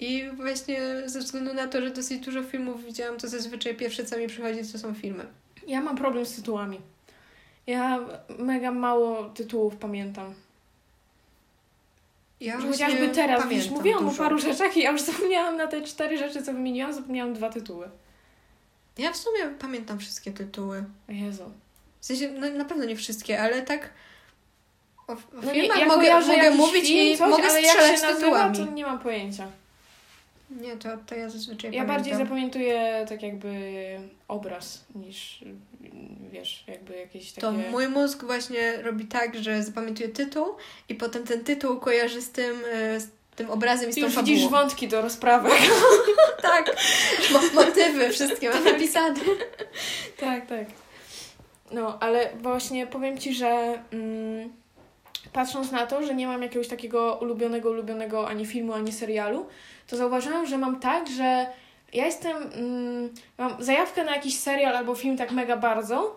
I 0.00 0.30
właśnie 0.36 1.02
ze 1.06 1.20
względu 1.20 1.54
na 1.54 1.66
to, 1.66 1.80
że 1.80 1.90
dosyć 1.90 2.24
dużo 2.24 2.42
filmów 2.42 2.84
widziałam, 2.84 3.18
to 3.18 3.28
zazwyczaj 3.28 3.74
pierwsze, 3.74 4.04
co 4.04 4.18
mi 4.18 4.26
przychodzi, 4.26 4.72
to 4.72 4.78
są 4.78 4.94
filmy. 4.94 5.26
Ja 5.66 5.80
mam 5.80 5.96
problem 5.96 6.26
z 6.26 6.36
tytułami. 6.36 6.80
Ja 7.66 8.00
mega 8.38 8.70
mało 8.72 9.24
tytułów 9.24 9.76
pamiętam. 9.76 10.34
Ja 12.40 12.58
chociażby 12.58 13.08
teraz, 13.08 13.42
pamiętam 13.42 13.72
mówiłam 13.72 14.06
o 14.06 14.10
dużo. 14.10 14.22
paru 14.22 14.38
rzeczach 14.38 14.76
i 14.76 14.80
ja 14.82 14.90
już 14.90 15.02
zapomniałam 15.12 15.56
na 15.56 15.66
te 15.66 15.82
cztery 15.82 16.18
rzeczy, 16.18 16.42
co 16.42 16.52
wymieniłam, 16.52 16.92
zapomniałam 16.92 17.34
dwa 17.34 17.50
tytuły. 17.50 17.88
Ja 18.98 19.12
w 19.12 19.16
sumie 19.16 19.40
pamiętam 19.58 19.98
wszystkie 19.98 20.32
tytuły. 20.32 20.84
O 21.08 21.12
Jezu. 21.12 21.50
W 22.00 22.06
sensie, 22.06 22.30
no, 22.30 22.50
na 22.50 22.64
pewno 22.64 22.84
nie 22.84 22.96
wszystkie, 22.96 23.42
ale 23.42 23.62
tak 23.62 23.90
o, 25.08 25.12
o 25.12 25.16
No 25.42 25.52
filmach 25.52 25.78
ja 25.78 25.86
mogę, 25.86 26.20
mogę 26.20 26.50
mówić 26.50 26.86
film, 26.86 27.14
i 27.14 27.16
coś, 27.16 27.30
mogę 27.30 27.44
ale 27.44 27.62
jak 27.62 27.70
strzelać 27.70 28.00
się 28.00 28.06
nazywa, 28.06 28.20
tytułami. 28.20 28.56
to 28.58 28.72
nie 28.72 28.84
mam 28.86 28.98
pojęcia. 28.98 29.48
Nie, 30.50 30.76
to, 30.76 30.88
to 31.06 31.14
ja 31.14 31.28
zazwyczaj 31.30 31.70
Ja 31.70 31.78
pamiętam. 31.78 31.96
bardziej 31.96 32.14
zapamiętuję 32.16 33.06
tak 33.08 33.22
jakby 33.22 33.50
obraz 34.28 34.84
niż 34.94 35.44
wiesz, 36.32 36.64
jakby 36.66 36.96
jakieś 36.96 37.32
takie... 37.32 37.40
To 37.40 37.52
mój 37.52 37.88
mózg 37.88 38.24
właśnie 38.24 38.82
robi 38.82 39.04
tak, 39.04 39.36
że 39.36 39.62
zapamiętuje 39.62 40.08
tytuł 40.08 40.46
i 40.88 40.94
potem 40.94 41.24
ten 41.24 41.44
tytuł 41.44 41.80
kojarzy 41.80 42.22
z 42.22 42.30
tym, 42.30 42.56
e, 42.72 43.00
z 43.00 43.08
tym 43.36 43.50
obrazem 43.50 43.90
i 43.90 43.92
z 43.92 43.94
Ty 43.94 44.00
tą 44.00 44.06
już 44.06 44.14
fabułą. 44.14 44.34
widzisz 44.34 44.50
wątki 44.50 44.88
do 44.88 45.00
rozprawy. 45.02 45.50
Tak, 46.42 46.76
Mo- 47.32 47.64
motywy 47.64 48.10
wszystkie 48.10 48.50
mam 48.50 48.64
napisane. 48.64 49.20
tak, 50.16 50.46
tak. 50.46 50.66
No, 51.72 51.98
ale 52.00 52.30
właśnie 52.42 52.86
powiem 52.86 53.18
Ci, 53.18 53.34
że 53.34 53.82
mm, 53.92 54.52
patrząc 55.32 55.72
na 55.72 55.86
to, 55.86 56.06
że 56.06 56.14
nie 56.14 56.26
mam 56.26 56.42
jakiegoś 56.42 56.68
takiego 56.68 57.18
ulubionego, 57.22 57.70
ulubionego 57.70 58.28
ani 58.28 58.46
filmu, 58.46 58.72
ani 58.72 58.92
serialu, 58.92 59.46
to 59.86 59.96
zauważyłam, 59.96 60.46
że 60.46 60.58
mam 60.58 60.80
tak, 60.80 61.08
że 61.08 61.46
ja 61.92 62.06
jestem, 62.06 62.36
mm, 62.36 63.14
mam 63.38 63.62
zajawkę 63.62 64.04
na 64.04 64.14
jakiś 64.14 64.38
serial 64.38 64.76
albo 64.76 64.94
film 64.94 65.16
tak 65.16 65.32
mega 65.32 65.56
bardzo, 65.56 66.16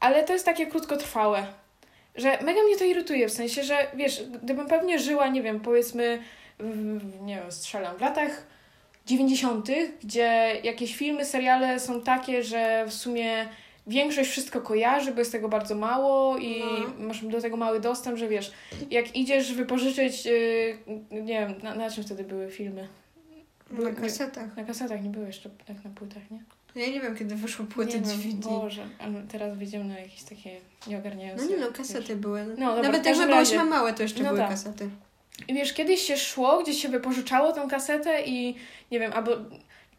ale 0.00 0.24
to 0.24 0.32
jest 0.32 0.44
takie 0.44 0.66
krótkotrwałe. 0.66 1.46
Że 2.14 2.30
mega 2.30 2.62
mnie 2.62 2.76
to 2.78 2.84
irytuje, 2.84 3.28
w 3.28 3.32
sensie, 3.32 3.62
że 3.62 3.86
wiesz, 3.94 4.22
gdybym 4.42 4.66
pewnie 4.66 4.98
żyła, 4.98 5.28
nie 5.28 5.42
wiem, 5.42 5.60
powiedzmy, 5.60 6.22
w, 6.58 7.20
nie 7.22 7.36
wiem, 7.36 7.52
strzelam, 7.52 7.96
w 7.96 8.00
latach 8.00 8.46
90., 9.06 9.68
gdzie 10.04 10.60
jakieś 10.62 10.96
filmy, 10.96 11.24
seriale 11.24 11.80
są 11.80 12.00
takie, 12.00 12.42
że 12.42 12.84
w 12.88 12.92
sumie 12.92 13.48
większość 13.90 14.30
wszystko 14.30 14.60
kojarzy, 14.60 15.12
bo 15.12 15.18
jest 15.18 15.32
tego 15.32 15.48
bardzo 15.48 15.74
mało 15.74 16.38
i 16.38 16.62
No. 16.98 17.06
masz 17.06 17.24
do 17.24 17.40
tego 17.40 17.56
mały 17.56 17.80
dostęp, 17.80 18.18
że 18.18 18.28
wiesz, 18.28 18.52
jak 18.90 19.16
idziesz 19.16 19.52
wypożyczyć, 19.52 20.24
yy, 20.26 20.78
nie 21.10 21.40
wiem, 21.40 21.54
na, 21.62 21.74
na 21.74 21.90
czym 21.90 22.04
wtedy 22.04 22.24
były 22.24 22.50
filmy? 22.50 22.88
Na 23.70 23.92
kasetach. 23.92 24.56
Na 24.56 24.64
kasetach 24.64 25.02
nie 25.04 25.10
były 25.10 25.26
jeszcze 25.26 25.50
tak 25.66 25.84
na 25.84 25.90
płytach, 25.90 26.22
nie? 26.30 26.42
Ja 26.76 26.86
nie 26.86 27.00
wiem, 27.00 27.16
kiedy 27.16 27.34
wyszły 27.34 27.66
płyty 27.66 28.00
nie 28.00 28.06
wiem, 28.06 28.18
DVD. 28.18 28.48
Boże, 28.48 28.86
ale 28.98 29.22
teraz 29.28 29.58
wyjdziemy 29.58 29.84
na 29.84 29.98
jakieś 29.98 30.22
takie 30.22 30.50
nieogarniające. 30.86 31.44
No 31.44 31.50
nie 31.50 31.56
no, 31.56 31.66
wiesz. 31.68 31.76
kasety 31.76 32.16
były. 32.16 32.44
No, 32.46 32.54
dobra, 32.54 32.80
w 32.82 32.82
Nawet 32.82 33.06
jak 33.06 33.16
my 33.16 33.26
byłyśmy 33.26 33.56
razie. 33.56 33.70
małe, 33.70 33.92
to 33.94 34.02
jeszcze 34.02 34.22
No 34.22 34.28
były 34.28 34.40
tak. 34.40 34.50
kasety. 34.50 34.90
I 35.48 35.54
wiesz, 35.54 35.72
kiedyś 35.72 36.00
się 36.00 36.16
szło, 36.16 36.62
gdzieś 36.62 36.82
się 36.82 36.88
wypożyczało 36.88 37.52
tą 37.52 37.68
kasetę 37.68 38.22
i 38.26 38.54
nie 38.90 39.00
wiem, 39.00 39.12
albo 39.12 39.30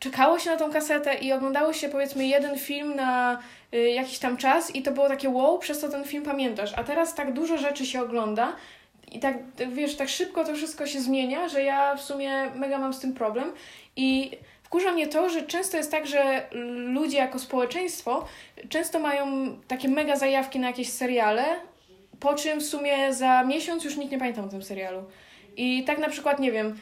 czekało 0.02 0.40
się 0.40 0.50
na 0.50 0.58
tą 0.58 0.72
kasetę 0.72 1.16
i 1.16 1.34
oglądało 1.34 1.74
się 1.74 1.90
powiedzmy 1.90 2.28
jeden 2.28 2.60
film 2.60 2.96
na 2.96 3.40
y, 3.74 3.90
jakiś 3.90 4.20
tam 4.20 4.38
czas 4.38 4.76
i 4.76 4.82
to 4.82 4.92
było 4.92 5.08
takie 5.08 5.30
wow, 5.30 5.60
przez 5.60 5.80
to 5.80 5.90
ten 5.90 6.04
film 6.04 6.24
pamiętasz. 6.24 6.74
A 6.78 6.84
teraz 6.84 7.16
tak 7.16 7.34
dużo 7.34 7.58
rzeczy 7.58 7.86
się 7.86 8.02
ogląda 8.02 8.56
i 9.12 9.20
tak, 9.20 9.38
wiesz, 9.72 9.96
tak 9.96 10.10
szybko 10.10 10.46
to 10.46 10.56
wszystko 10.56 10.88
się 10.88 11.02
zmienia, 11.02 11.50
że 11.50 11.64
ja 11.64 11.96
w 11.96 12.02
sumie 12.02 12.52
mega 12.56 12.78
mam 12.78 12.94
z 12.94 13.00
tym 13.00 13.14
problem 13.14 13.52
i 13.96 14.32
wkurza 14.64 14.92
mnie 14.92 15.08
to, 15.08 15.30
że 15.30 15.42
często 15.42 15.78
jest 15.78 15.92
tak, 15.92 16.08
że 16.08 16.46
ludzie 16.86 17.18
jako 17.18 17.40
społeczeństwo 17.40 18.26
często 18.70 19.00
mają 19.00 19.56
takie 19.68 19.88
mega 19.88 20.16
zajawki 20.16 20.60
na 20.60 20.68
jakieś 20.68 20.90
seriale, 20.90 21.46
po 22.20 22.34
czym 22.34 22.60
w 22.60 22.66
sumie 22.66 23.14
za 23.14 23.44
miesiąc 23.44 23.84
już 23.84 23.98
nikt 23.98 24.12
nie 24.12 24.20
pamięta 24.20 24.44
o 24.44 24.48
tym 24.48 24.64
serialu. 24.64 25.04
I 25.58 25.84
tak 25.84 26.00
na 26.00 26.10
przykład, 26.10 26.40
nie 26.40 26.52
wiem, 26.52 26.78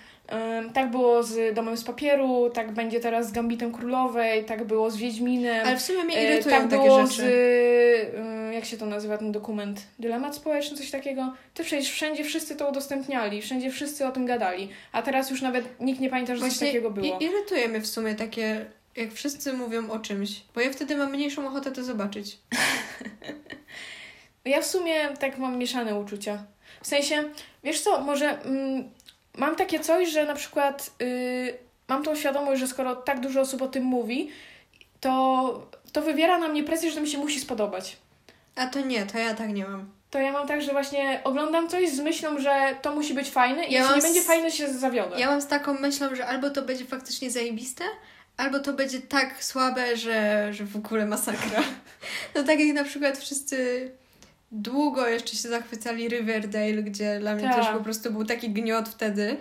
tak 0.74 0.92
było 0.92 1.24
z 1.24 1.56
Domem 1.56 1.78
z 1.78 1.84
Papieru, 1.84 2.50
tak 2.54 2.72
będzie 2.72 3.00
teraz 3.00 3.28
z 3.28 3.32
Gambitem 3.32 3.72
Królowej, 3.72 4.46
tak 4.46 4.64
było 4.64 4.92
z 4.92 4.98
Wiedźminem. 4.98 5.68
Ale 5.68 5.78
w 5.78 5.82
sumie 5.82 6.04
mnie 6.04 6.18
e, 6.18 6.24
irytują 6.34 6.56
tak 6.56 6.70
takie 6.70 6.84
było 6.84 7.06
rzeczy. 7.08 7.22
z, 7.22 8.54
jak 8.54 8.66
się 8.66 8.78
to 8.78 8.86
nazywa 8.86 9.18
ten 9.18 9.32
dokument? 9.32 9.82
Dylemat 10.00 10.36
społeczny, 10.36 10.78
coś 10.78 10.92
takiego? 10.92 11.34
To 11.54 11.64
przecież 11.64 11.92
wszędzie 11.92 12.24
wszyscy 12.24 12.56
to 12.56 12.70
udostępniali, 12.70 13.42
wszędzie 13.42 13.72
wszyscy 13.72 14.06
o 14.08 14.12
tym 14.12 14.26
gadali, 14.26 14.70
a 14.92 15.02
teraz 15.02 15.30
już 15.30 15.42
nawet 15.42 15.80
nikt 15.82 16.00
nie 16.00 16.10
pamięta, 16.10 16.36
że 16.36 16.42
coś 16.42 16.50
Właśnie 16.50 16.68
takiego 16.68 16.92
było. 16.92 17.20
i- 17.20 17.24
irytuje 17.24 17.68
mnie 17.68 17.82
w 17.82 17.88
sumie 17.88 18.16
takie, 18.16 18.66
jak 18.96 19.12
wszyscy 19.14 19.54
mówią 19.54 19.90
o 19.90 20.00
czymś, 20.00 20.30
bo 20.56 20.62
ja 20.62 20.72
wtedy 20.72 20.96
mam 20.96 21.12
mniejszą 21.12 21.48
ochotę 21.48 21.72
to 21.72 21.84
zobaczyć. 21.84 22.38
Ja 24.46 24.62
w 24.62 24.66
sumie 24.66 24.94
tak 25.20 25.38
mam 25.38 25.58
mieszane 25.58 25.96
uczucia. 26.00 26.44
W 26.82 26.88
sensie, 26.88 27.24
wiesz 27.64 27.82
co, 27.82 28.02
może 28.02 28.42
mm, 28.42 28.90
mam 29.38 29.56
takie 29.56 29.80
coś, 29.80 30.10
że 30.10 30.26
na 30.26 30.36
przykład 30.36 30.90
y, 31.02 31.58
mam 31.88 32.04
tą 32.04 32.16
świadomość, 32.16 32.60
że 32.60 32.68
skoro 32.68 32.96
tak 32.96 33.20
dużo 33.20 33.42
osób 33.42 33.62
o 33.62 33.68
tym 33.68 33.84
mówi, 33.84 34.30
to, 35.00 35.68
to 35.94 36.02
wywiera 36.02 36.38
na 36.40 36.48
mnie 36.48 36.64
presję, 36.64 36.90
że 36.90 36.96
to 36.96 37.02
mi 37.02 37.10
się 37.10 37.18
musi 37.18 37.40
spodobać. 37.40 37.98
A 38.56 38.68
to 38.68 38.80
nie, 38.82 39.06
to 39.06 39.18
ja 39.18 39.34
tak 39.34 39.50
nie 39.54 39.66
mam. 39.68 39.90
To 40.12 40.20
ja 40.20 40.32
mam 40.32 40.48
tak, 40.48 40.62
że 40.62 40.72
właśnie 40.72 41.22
oglądam 41.24 41.70
coś 41.70 41.90
z 41.90 42.00
myślą, 42.00 42.40
że 42.40 42.76
to 42.82 42.96
musi 42.96 43.14
być 43.14 43.30
fajne 43.30 43.66
i 43.66 43.74
Ja 43.74 43.80
jeśli 43.82 43.96
nie 43.96 44.02
będzie 44.02 44.20
s- 44.20 44.26
fajne, 44.28 44.52
się 44.52 44.68
zawiodę. 44.74 45.20
Ja 45.20 45.28
mam 45.28 45.42
z 45.42 45.48
taką 45.48 45.74
myślą, 45.74 46.16
że 46.16 46.26
albo 46.28 46.50
to 46.50 46.62
będzie 46.62 46.86
faktycznie 46.86 47.32
zajebiste, 47.32 47.84
albo 48.38 48.60
to 48.60 48.74
będzie 48.74 49.02
tak 49.02 49.44
słabe, 49.44 49.98
że, 49.98 50.48
że 50.54 50.66
w 50.66 50.76
ogóle 50.76 51.06
masakra. 51.06 51.64
No 52.36 52.44
tak 52.44 52.60
jak 52.60 52.76
na 52.76 52.84
przykład 52.84 53.18
wszyscy 53.18 53.92
długo 54.52 55.08
jeszcze 55.08 55.36
się 55.36 55.50
zachwycali 55.50 56.08
Riverdale, 56.10 56.74
gdzie 56.84 57.20
dla 57.20 57.36
mnie 57.36 57.44
Tak. 57.44 57.56
też 57.56 57.68
po 57.68 57.80
prostu 57.80 58.12
był 58.12 58.26
taki 58.26 58.50
gniot 58.50 58.90
wtedy. 58.90 59.38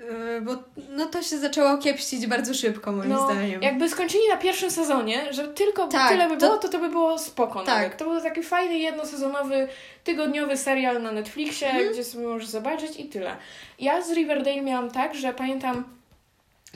Yy, 0.00 0.40
Bo 0.40 0.52
no 0.90 1.06
to 1.06 1.22
się 1.22 1.38
zaczęło 1.38 1.78
kiepścić 1.78 2.26
bardzo 2.26 2.54
szybko, 2.54 2.92
moim 2.92 3.08
No, 3.10 3.24
zdaniem. 3.24 3.62
jakby 3.62 3.88
skończyli 3.88 4.28
na 4.28 4.36
pierwszym 4.36 4.70
sezonie, 4.70 5.32
że 5.32 5.48
tylko 5.48 5.88
Tak, 5.88 6.08
tyle 6.12 6.28
by 6.28 6.36
to- 6.36 6.46
było, 6.46 6.58
to 6.58 6.68
to 6.68 6.78
by 6.78 6.88
było 6.88 7.18
spoko 7.18 7.64
Tak. 7.64 7.74
nawet. 7.74 7.96
To 7.96 8.04
był 8.04 8.20
taki 8.20 8.42
fajny, 8.42 8.78
jednosezonowy, 8.78 9.68
tygodniowy 10.04 10.56
serial 10.56 11.02
na 11.02 11.12
Netflixie, 11.12 11.68
Mhm. 11.70 11.92
gdzie 11.92 12.04
sobie 12.04 12.26
możesz 12.26 12.48
zobaczyć 12.48 13.00
i 13.00 13.04
tyle. 13.08 13.36
Ja 13.78 14.02
z 14.02 14.12
Riverdale 14.12 14.60
miałam 14.62 14.90
tak, 14.90 15.14
że 15.14 15.34
pamiętam, 15.34 15.84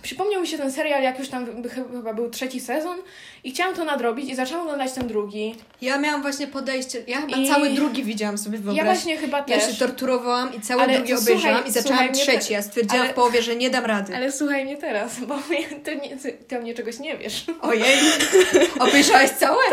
przypomniał 0.03 0.41
mi 0.41 0.47
się 0.49 0.59
ten 0.59 0.73
serial, 0.73 1.03
jak 1.03 1.19
już 1.19 1.29
tam 1.29 1.47
chyba 1.93 2.15
był 2.15 2.31
trzeci 2.31 2.61
sezon 2.61 2.99
i 3.45 3.51
chciałam 3.51 3.75
to 3.77 3.85
nadrobić 3.85 4.31
i 4.31 4.35
zaczęłam 4.35 4.63
oglądać 4.65 4.93
ten 4.93 5.07
drugi. 5.09 5.55
Ja 5.83 5.99
miałam 5.99 6.23
właśnie 6.23 6.47
podejście, 6.47 7.03
ja 7.07 7.21
chyba 7.21 7.37
I- 7.37 7.49
cały 7.49 7.71
drugi 7.71 8.05
widziałam 8.05 8.39
sobie 8.39 8.59
Ja 8.59 8.63
wyobraź. 8.65 8.85
właśnie 8.85 9.17
chyba 9.17 9.39
Ja 9.39 9.45
też. 9.45 9.67
się 9.67 9.75
torturowałam 9.75 10.55
i 10.55 10.61
cały 10.61 10.83
Ale 10.83 10.93
drugi 10.95 11.13
słuchaj, 11.17 11.33
obejrzałam 11.35 11.67
i 11.67 11.71
zaczęłam 11.71 12.13
trzeci. 12.13 12.49
te- 12.49 12.53
Ja 12.55 12.63
stwierdziłam 12.63 13.03
ale- 13.03 13.13
w 13.13 13.15
połowie, 13.15 13.43
że 13.43 13.57
nie 13.57 13.71
dam 13.71 13.85
rady. 13.85 14.17
Ale 14.17 14.33
słuchaj 14.33 14.65
mnie 14.65 14.77
teraz, 14.77 15.21
bo 15.21 15.35
ty, 15.85 15.97
nie, 15.97 16.17
ty, 16.17 16.33
ty 16.49 16.59
o 16.59 16.61
mnie 16.61 16.75
czegoś 16.75 16.99
nie 16.99 17.17
wiesz. 17.19 17.45
Ojej, 17.63 17.99
obejrzałaś 18.81 19.31
całe? 19.31 19.59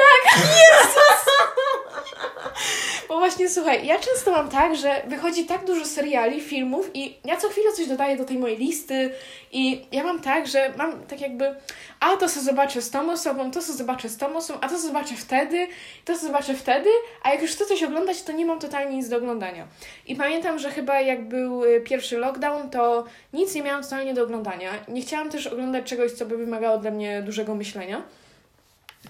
Bo 3.10 3.18
właśnie 3.18 3.50
słuchaj, 3.50 3.86
ja 3.86 4.00
często 4.00 4.32
mam 4.32 4.50
tak, 4.50 4.76
że 4.76 5.02
wychodzi 5.08 5.46
tak 5.46 5.66
dużo 5.66 5.86
seriali, 5.86 6.42
filmów 6.42 6.92
i 6.94 7.18
ja 7.26 7.38
co 7.38 7.50
chwilę 7.50 7.72
coś 7.74 7.88
dodaję 7.88 8.18
do 8.18 8.26
tej 8.26 8.38
mojej 8.38 8.58
listy 8.58 9.12
i 9.52 9.86
ja 9.92 10.04
mam 10.04 10.22
tak, 10.22 10.48
że 10.48 10.74
mam 10.78 11.04
tak 11.04 11.22
jakby 11.22 11.56
a 12.00 12.18
to 12.18 12.30
co 12.30 12.42
zobaczę 12.42 12.82
z 12.82 12.90
tą 12.90 13.12
osobą, 13.12 13.52
to 13.52 13.62
co 13.62 13.74
zobaczę 13.74 14.10
z 14.10 14.18
tą 14.18 14.36
osobą, 14.36 14.60
a 14.62 14.70
to 14.70 14.76
co 14.76 14.82
zobaczę 14.82 15.16
wtedy, 15.16 15.68
to 16.06 16.14
co 16.14 16.20
zobaczę 16.20 16.54
wtedy, 16.54 16.90
a 17.24 17.32
jak 17.32 17.42
już 17.42 17.52
chcę 17.52 17.66
coś 17.66 17.84
oglądać, 17.84 18.22
to 18.22 18.32
nie 18.32 18.46
mam 18.46 18.60
totalnie 18.60 18.98
nic 18.98 19.10
do 19.10 19.18
oglądania. 19.18 19.68
I 20.08 20.16
pamiętam, 20.16 20.60
że 20.60 20.72
chyba 20.72 21.02
jak 21.02 21.28
był 21.28 21.64
y, 21.64 21.82
pierwszy 21.82 22.18
lockdown, 22.18 22.70
to 22.70 23.06
nic 23.34 23.56
nie 23.56 23.64
miałam 23.64 23.84
totalnie 23.84 24.14
do 24.14 24.24
oglądania. 24.24 24.72
Nie 24.88 25.02
chciałam 25.02 25.30
też 25.30 25.48
oglądać 25.48 25.86
czegoś, 25.86 26.12
co 26.12 26.26
by 26.26 26.38
wymagało 26.38 26.78
dla 26.78 26.92
mnie 26.92 27.22
dużego 27.22 27.56
myślenia. 27.56 28.02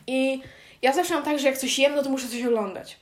I 0.07 0.41
ja 0.81 0.93
zawsze 0.93 1.13
mam 1.13 1.23
tak, 1.23 1.39
że 1.39 1.47
jak 1.47 1.57
coś 1.57 1.79
jem, 1.79 1.95
no 1.95 2.03
to 2.03 2.09
muszę 2.09 2.27
coś 2.27 2.45
oglądać. 2.45 2.97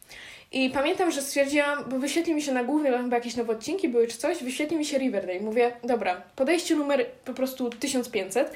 I 0.52 0.70
pamiętam, 0.70 1.12
że 1.12 1.22
stwierdziłam, 1.22 1.84
bo 1.90 2.00
wyświetli 2.00 2.34
mi 2.34 2.42
się 2.42 2.52
na 2.52 2.64
głównie, 2.64 2.92
chyba 2.92 3.16
jakieś 3.16 3.36
nowe 3.36 3.54
odcinki 3.54 3.90
były 3.90 4.08
czy 4.08 4.18
coś, 4.18 4.44
wyświetli 4.44 4.78
mi 4.78 4.86
się 4.86 4.98
Riverdale. 4.98 5.40
Mówię, 5.40 5.72
dobra, 5.84 6.22
podejście 6.36 6.76
numer 6.76 7.06
po 7.26 7.34
prostu 7.34 7.70
1500. 7.70 8.52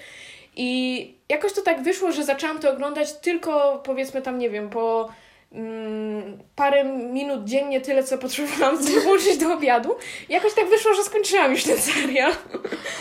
I 0.56 1.14
jakoś 1.30 1.54
to 1.54 1.62
tak 1.62 1.84
wyszło, 1.84 2.12
że 2.12 2.24
zaczęłam 2.24 2.60
to 2.60 2.72
oglądać 2.72 3.14
tylko 3.14 3.82
powiedzmy 3.86 4.22
tam, 4.22 4.40
nie 4.40 4.50
wiem, 4.50 4.70
po 4.70 5.10
mm, 5.52 6.38
parę 6.56 6.84
minut 6.84 7.46
dziennie, 7.46 7.82
tyle 7.82 8.04
co 8.04 8.18
potrzebowałam, 8.18 8.84
żeby 8.84 9.02
włączyć 9.06 9.38
do 9.38 9.54
obiadu. 9.54 9.96
I 10.30 10.34
jakoś 10.34 10.54
tak 10.54 10.70
wyszło, 10.70 10.94
że 10.94 11.04
skończyłam 11.04 11.52
już 11.52 11.64
ten 11.64 11.78
serial. 11.78 12.34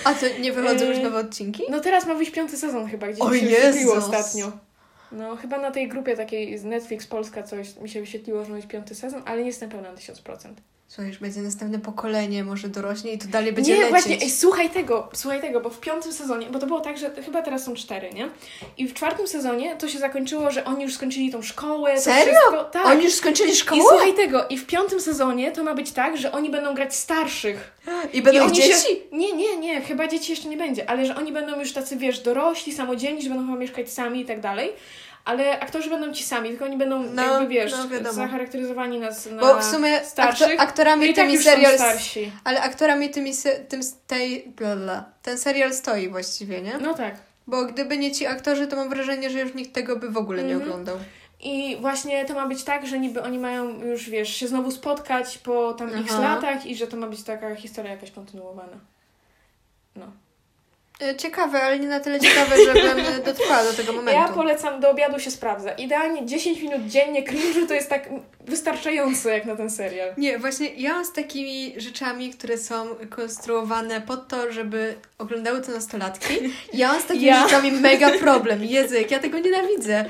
A 0.04 0.14
to 0.14 0.26
nie 0.40 0.52
wychodzą 0.52 0.84
już 0.84 0.96
Yy, 0.96 1.02
nowe 1.04 1.18
odcinki? 1.18 1.62
No 1.70 1.80
teraz 1.80 2.06
ma 2.06 2.14
wyjść 2.14 2.32
piąty 2.32 2.56
sezon 2.56 2.86
chyba, 2.88 3.06
gdzieś 3.06 3.20
O 3.20 3.34
się 3.34 3.46
Jezus! 3.46 3.96
ostatnio. 3.96 4.52
No 5.12 5.36
chyba 5.36 5.58
na 5.58 5.70
tej 5.70 5.88
grupie 5.88 6.16
takiej 6.16 6.58
z 6.58 6.64
Netflix 6.64 7.06
Polska 7.06 7.42
coś 7.42 7.76
mi 7.76 7.88
się 7.88 8.00
wyświetliło, 8.00 8.44
że 8.44 8.62
piąty 8.62 8.94
sezon, 8.94 9.22
ale 9.26 9.40
nie 9.40 9.46
jestem 9.46 9.70
pełna 9.70 9.92
na 9.92 9.98
1000%. 9.98 10.54
Słuchaj, 10.90 11.08
już 11.08 11.18
będzie 11.18 11.40
następne 11.40 11.78
pokolenie, 11.78 12.44
może 12.44 12.68
dorośnie 12.68 13.12
i 13.12 13.18
to 13.18 13.28
dalej 13.28 13.52
będzie 13.52 13.72
nie, 13.72 13.78
lecieć. 13.78 13.90
właśnie, 13.90 14.18
ej, 14.22 14.30
słuchaj 14.30 14.70
tego, 14.70 15.08
słuchaj 15.12 15.40
tego, 15.40 15.60
bo 15.60 15.70
w 15.70 15.80
piątym 15.80 16.12
sezonie, 16.12 16.46
bo 16.50 16.58
to 16.58 16.66
było 16.66 16.80
tak, 16.80 16.98
że 16.98 17.10
chyba 17.24 17.42
teraz 17.42 17.64
są 17.64 17.74
cztery, 17.74 18.10
nie? 18.14 18.28
I 18.78 18.88
w 18.88 18.94
czwartym 18.94 19.26
sezonie 19.26 19.76
to 19.76 19.88
się 19.88 19.98
zakończyło, 19.98 20.50
że 20.50 20.64
oni 20.64 20.82
już 20.82 20.94
skończyli 20.94 21.32
tą 21.32 21.42
szkołę. 21.42 21.94
to 21.94 22.00
Serio? 22.00 22.24
Wszystko, 22.24 22.64
tak. 22.64 22.86
Oni 22.86 23.04
już 23.04 23.14
skończyli 23.14 23.52
I 23.52 23.56
szkołę? 23.56 23.82
słuchaj 23.88 24.14
tego, 24.14 24.46
i 24.48 24.58
w 24.58 24.66
piątym 24.66 25.00
sezonie 25.00 25.52
to 25.52 25.64
ma 25.64 25.74
być 25.74 25.92
tak, 25.92 26.16
że 26.16 26.32
oni 26.32 26.50
będą 26.50 26.74
grać 26.74 26.96
starszych. 26.96 27.72
I 28.12 28.22
będą 28.22 28.48
I 28.48 28.52
dzieci? 28.52 28.70
Się... 28.70 29.16
Nie, 29.16 29.32
nie, 29.32 29.56
nie, 29.56 29.80
chyba 29.80 30.08
dzieci 30.08 30.32
jeszcze 30.32 30.48
nie 30.48 30.56
będzie, 30.56 30.90
ale 30.90 31.06
że 31.06 31.16
oni 31.16 31.32
będą 31.32 31.60
już 31.60 31.72
tacy, 31.72 31.96
wiesz, 31.96 32.20
dorośli, 32.20 32.72
samodzielni, 32.72 33.22
że 33.22 33.28
będą 33.28 33.46
chyba 33.46 33.58
mieszkać 33.58 33.90
sami 33.90 34.20
i 34.20 34.24
tak 34.24 34.40
dalej. 34.40 34.72
Ale 35.30 35.60
aktorzy 35.60 35.90
będą 35.90 36.12
ci 36.12 36.24
sami, 36.24 36.48
tylko 36.48 36.64
oni 36.64 36.76
będą 36.76 37.02
No, 37.02 37.22
jakby, 37.22 37.48
wiesz, 37.48 37.72
no 38.02 38.12
zacharakteryzowani 38.12 38.98
na, 38.98 39.08
na 39.30 39.40
Bo 39.40 39.58
w 39.60 39.64
sumie 39.64 40.04
starszych. 40.04 40.56
to 40.56 40.62
aktorami 40.62 41.06
tak 41.14 41.24
tymi 41.26 41.38
są 41.38 41.42
serial... 41.44 41.74
starsi. 41.74 42.32
Ale 42.44 42.60
aktorami 42.62 43.10
tymi 43.10 43.34
se, 43.34 43.50
tym 43.52 43.80
tej... 44.06 44.48
Bla, 44.56 44.76
bla. 44.76 45.04
Ten 45.22 45.38
serial 45.38 45.74
stoi 45.74 46.08
właściwie, 46.08 46.60
nie? 46.62 46.78
No 46.78 46.94
tak. 46.94 47.14
Bo 47.46 47.64
gdyby 47.64 47.98
nie 47.98 48.12
ci 48.12 48.26
aktorzy, 48.26 48.66
to 48.66 48.76
mam 48.76 48.88
wrażenie, 48.88 49.30
że 49.30 49.40
już 49.40 49.54
nikt 49.54 49.72
tego 49.72 49.96
by 49.96 50.10
w 50.10 50.16
ogóle 50.16 50.42
nie 50.42 50.52
Mhm. 50.54 50.70
oglądał. 50.70 50.96
I 51.40 51.76
właśnie 51.80 52.24
to 52.24 52.34
ma 52.34 52.46
być 52.48 52.64
tak, 52.64 52.86
że 52.86 52.98
niby 52.98 53.22
oni 53.22 53.38
mają 53.38 53.84
już, 53.84 54.10
wiesz, 54.10 54.36
się 54.36 54.48
znowu 54.48 54.70
spotkać 54.70 55.38
po 55.38 55.72
tam 55.74 55.90
Aha. 56.10 56.20
latach 56.20 56.66
i 56.66 56.76
że 56.76 56.86
to 56.86 56.96
ma 56.96 57.06
być 57.06 57.22
taka 57.22 57.54
historia 57.54 57.90
jakaś 57.90 58.10
kontynuowana. 58.10 58.76
No. 59.96 60.06
E, 61.02 61.16
Ciekawe, 61.16 61.62
ale 61.62 61.78
nie 61.78 61.88
na 61.88 62.00
tyle 62.00 62.20
ciekawe, 62.20 62.56
żebym 62.64 62.98
e, 63.06 63.18
dotrwała 63.26 63.64
do 63.64 63.72
tego 63.72 63.92
momentu. 63.92 64.20
Ja 64.20 64.28
polecam, 64.28 64.80
do 64.80 64.90
obiadu 64.90 65.20
się 65.20 65.30
sprawdza. 65.30 65.72
Idealnie 65.72 66.26
10 66.26 66.60
minut 66.60 66.86
dziennie 66.86 67.24
cringe'u 67.24 67.66
to 67.68 67.74
jest 67.74 67.88
tak 67.88 68.08
wystarczające 68.46 69.30
jak 69.30 69.44
na 69.44 69.56
ten 69.56 69.70
serial. 69.70 70.14
Nie, 70.16 70.38
właśnie 70.38 70.74
ja 70.74 70.92
mam 70.94 71.04
z 71.04 71.12
takimi 71.12 71.74
rzeczami, 71.76 72.30
które 72.30 72.58
są 72.58 72.86
konstruowane 73.10 74.00
pod 74.00 74.28
to, 74.28 74.52
żeby 74.52 74.94
oglądały 75.18 75.60
to 75.60 75.72
nastolatki. 75.72 76.34
Ja 76.72 76.92
mam 76.92 77.00
z 77.02 77.04
takimi 77.06 77.26
Ja. 77.26 77.42
rzeczami 77.42 77.72
mega 77.72 78.10
problem. 78.18 78.64
Język, 78.64 79.10
ja 79.10 79.18
tego 79.18 79.38
nienawidzę. 79.38 80.04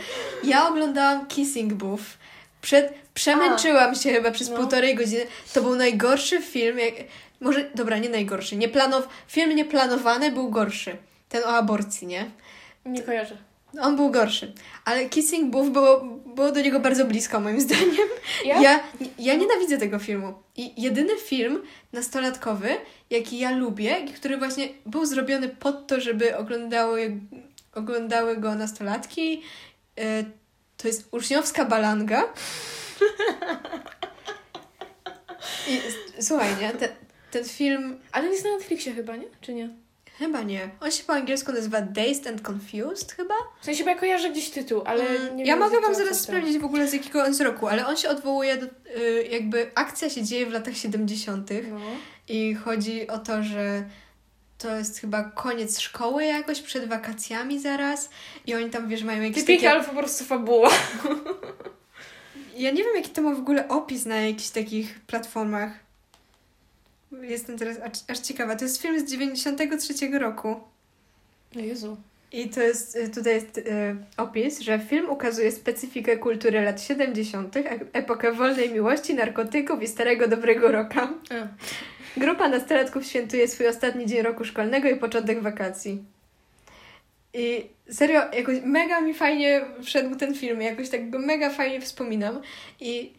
Ja 0.45 0.69
oglądałam 0.69 1.27
Kissing 1.27 1.73
Booth. 1.73 2.03
Przed, 2.63 2.93
przemęczyłam 3.15 3.95
się 3.95 4.13
chyba 4.13 4.31
przez 4.31 4.49
No. 4.51 4.57
półtorej 4.57 4.95
godziny. 4.95 5.27
To 5.55 5.63
był 5.63 5.77
najgorszy 5.77 6.43
film. 6.43 6.79
Jak, 6.79 6.95
może, 7.41 7.71
dobra, 7.75 7.99
nie 7.99 8.09
najgorszy. 8.09 8.57
Nie 8.57 8.69
planow, 8.69 9.09
film 9.29 9.57
nieplanowany 9.57 10.33
był 10.33 10.51
gorszy. 10.51 10.97
Ten 11.29 11.45
o 11.45 11.47
aborcji, 11.47 12.07
nie? 12.07 12.31
Nie 12.87 13.03
kojarzę. 13.03 13.37
On 13.81 13.97
był 13.97 14.11
gorszy. 14.11 14.53
Ale 14.85 15.09
Kissing 15.09 15.51
Booth 15.51 15.71
było, 15.71 16.01
było 16.27 16.53
do 16.53 16.61
niego 16.61 16.81
bardzo 16.81 17.05
blisko, 17.05 17.41
moim 17.41 17.61
zdaniem. 17.61 18.09
Ja? 18.45 18.63
Ja, 18.63 18.81
ja 19.19 19.35
nienawidzę 19.35 19.79
tego 19.79 19.99
filmu. 19.99 20.35
I 20.57 20.83
jedyny 20.83 21.17
film 21.17 21.63
nastolatkowy, 21.93 22.69
jaki 23.11 23.39
ja 23.39 23.51
lubię, 23.51 23.97
który 24.17 24.39
właśnie 24.39 24.69
był 24.87 25.07
zrobiony 25.07 25.49
pod 25.49 25.87
to, 25.87 26.01
żeby 26.01 26.37
oglądały, 26.37 27.21
oglądały 27.75 28.37
go 28.37 28.55
nastolatki, 28.55 29.43
y, 29.99 30.25
to 30.77 30.89
jest 30.89 31.09
Uczniowska 31.11 31.65
Balanga. 31.65 32.25
I 35.69 35.81
słuchaj, 36.23 36.49
nie? 36.61 36.71
Ten, 36.71 36.89
ten 37.31 37.45
film 37.45 37.99
Ale 38.13 38.29
jest 38.29 38.45
na 38.45 38.51
Netflixie 38.51 38.93
chyba, 38.95 39.17
nie? 39.17 39.27
Czy 39.41 39.55
nie? 39.55 39.69
chyba 40.19 40.43
nie. 40.43 40.71
On 40.81 40.91
się 40.91 41.05
po 41.05 41.13
angielsku 41.13 41.53
nazywa 41.53 41.81
Dazed 41.81 42.27
and 42.27 42.49
Confused 42.49 43.13
chyba. 43.13 43.35
W 43.61 43.65
sensie, 43.65 43.85
bo 43.85 43.91
ja 43.91 43.97
kojarzę 43.97 44.31
gdzieś 44.31 44.51
tytuł, 44.51 44.83
ale 44.87 45.09
Mm, 45.09 45.37
nie 45.37 45.45
ja 45.45 45.55
wiem, 45.55 45.65
mogę 45.65 45.81
wam 45.81 45.95
zaraz 45.95 46.21
sprawdzić 46.21 46.59
w 46.59 46.65
ogóle 46.65 46.89
z 46.89 46.93
jakiego 46.93 47.21
on 47.23 47.27
jest 47.29 47.41
roku, 47.41 47.69
ale 47.69 47.87
on 47.87 47.97
się 47.97 48.09
odwołuje 48.09 48.57
do, 48.57 48.67
y, 48.67 49.29
jakby 49.31 49.71
akcja 49.75 50.11
się 50.11 50.25
dzieje 50.25 50.47
w 50.47 50.53
latach 50.53 50.77
70. 50.77 51.51
No. 51.71 51.79
i 52.29 52.55
chodzi 52.55 53.09
o 53.09 53.19
to, 53.19 53.43
że 53.43 53.85
to 54.59 54.77
jest 54.77 54.99
chyba 54.99 55.25
koniec 55.25 55.81
szkoły 55.81 56.25
jakoś, 56.25 56.61
przed 56.61 56.89
wakacjami 56.89 57.59
zaraz 57.59 58.11
i 58.47 58.55
oni 58.55 58.71
tam, 58.71 58.89
wiesz, 58.89 59.03
mają 59.03 59.23
jakieś 59.23 59.45
Typika, 59.45 59.63
takie... 59.63 59.71
ale 59.71 59.85
po 59.85 59.95
prostu 59.95 60.25
fabuła. 60.25 60.71
Ja 62.57 62.71
nie 62.71 62.85
wiem, 62.85 62.97
jaki 62.97 63.11
to 63.11 63.23
ma 63.23 63.35
w 63.35 63.39
ogóle 63.39 63.69
opis 63.69 64.07
na 64.07 64.17
jakichś 64.17 64.49
takich 64.49 65.01
platformach. 65.01 65.73
Jestem 67.13 67.59
teraz 67.59 67.79
aż, 67.79 67.93
aż 68.09 68.19
ciekawa. 68.19 68.57
To 68.57 68.65
jest 68.65 68.83
film 68.83 69.01
z 69.01 69.11
93 69.11 70.19
roku. 70.19 70.57
Jezu. 71.55 71.97
I 72.33 72.49
to 72.49 72.63
jest, 72.63 72.97
y, 72.97 73.09
tutaj 73.09 73.35
jest 73.35 73.59
y, 73.59 73.63
opis, 74.17 74.61
że 74.61 74.79
film 74.79 75.11
ukazuje 75.11 75.53
specyfikę 75.53 76.17
kultury 76.17 76.61
lat 76.61 76.83
70., 76.83 77.57
e- 77.57 77.63
epokę 77.93 78.33
wolnej 78.33 78.71
miłości, 78.71 79.15
narkotyków 79.15 79.83
i 79.83 79.89
starego 79.89 80.29
dobrego 80.29 80.73
roka. 80.73 81.15
Grupa 82.17 82.49
nastolatków 82.49 83.07
świętuje 83.07 83.49
swój 83.49 83.69
ostatni 83.69 84.07
dzień 84.07 84.23
roku 84.23 84.45
szkolnego 84.45 84.89
i 84.89 84.97
początek 84.97 85.43
wakacji. 85.43 86.05
I 87.35 87.67
serio, 87.91 88.21
jakoś 88.33 88.57
mega 88.65 89.01
mi 89.01 89.15
fajnie 89.15 89.61
wszedł 89.83 90.17
ten 90.17 90.35
film, 90.35 90.63
jakoś 90.63 90.89
tak 90.89 91.11
go 91.11 91.19
mega 91.19 91.51
fajnie 91.51 91.81
wspominam. 91.81 92.41
I 92.81 93.13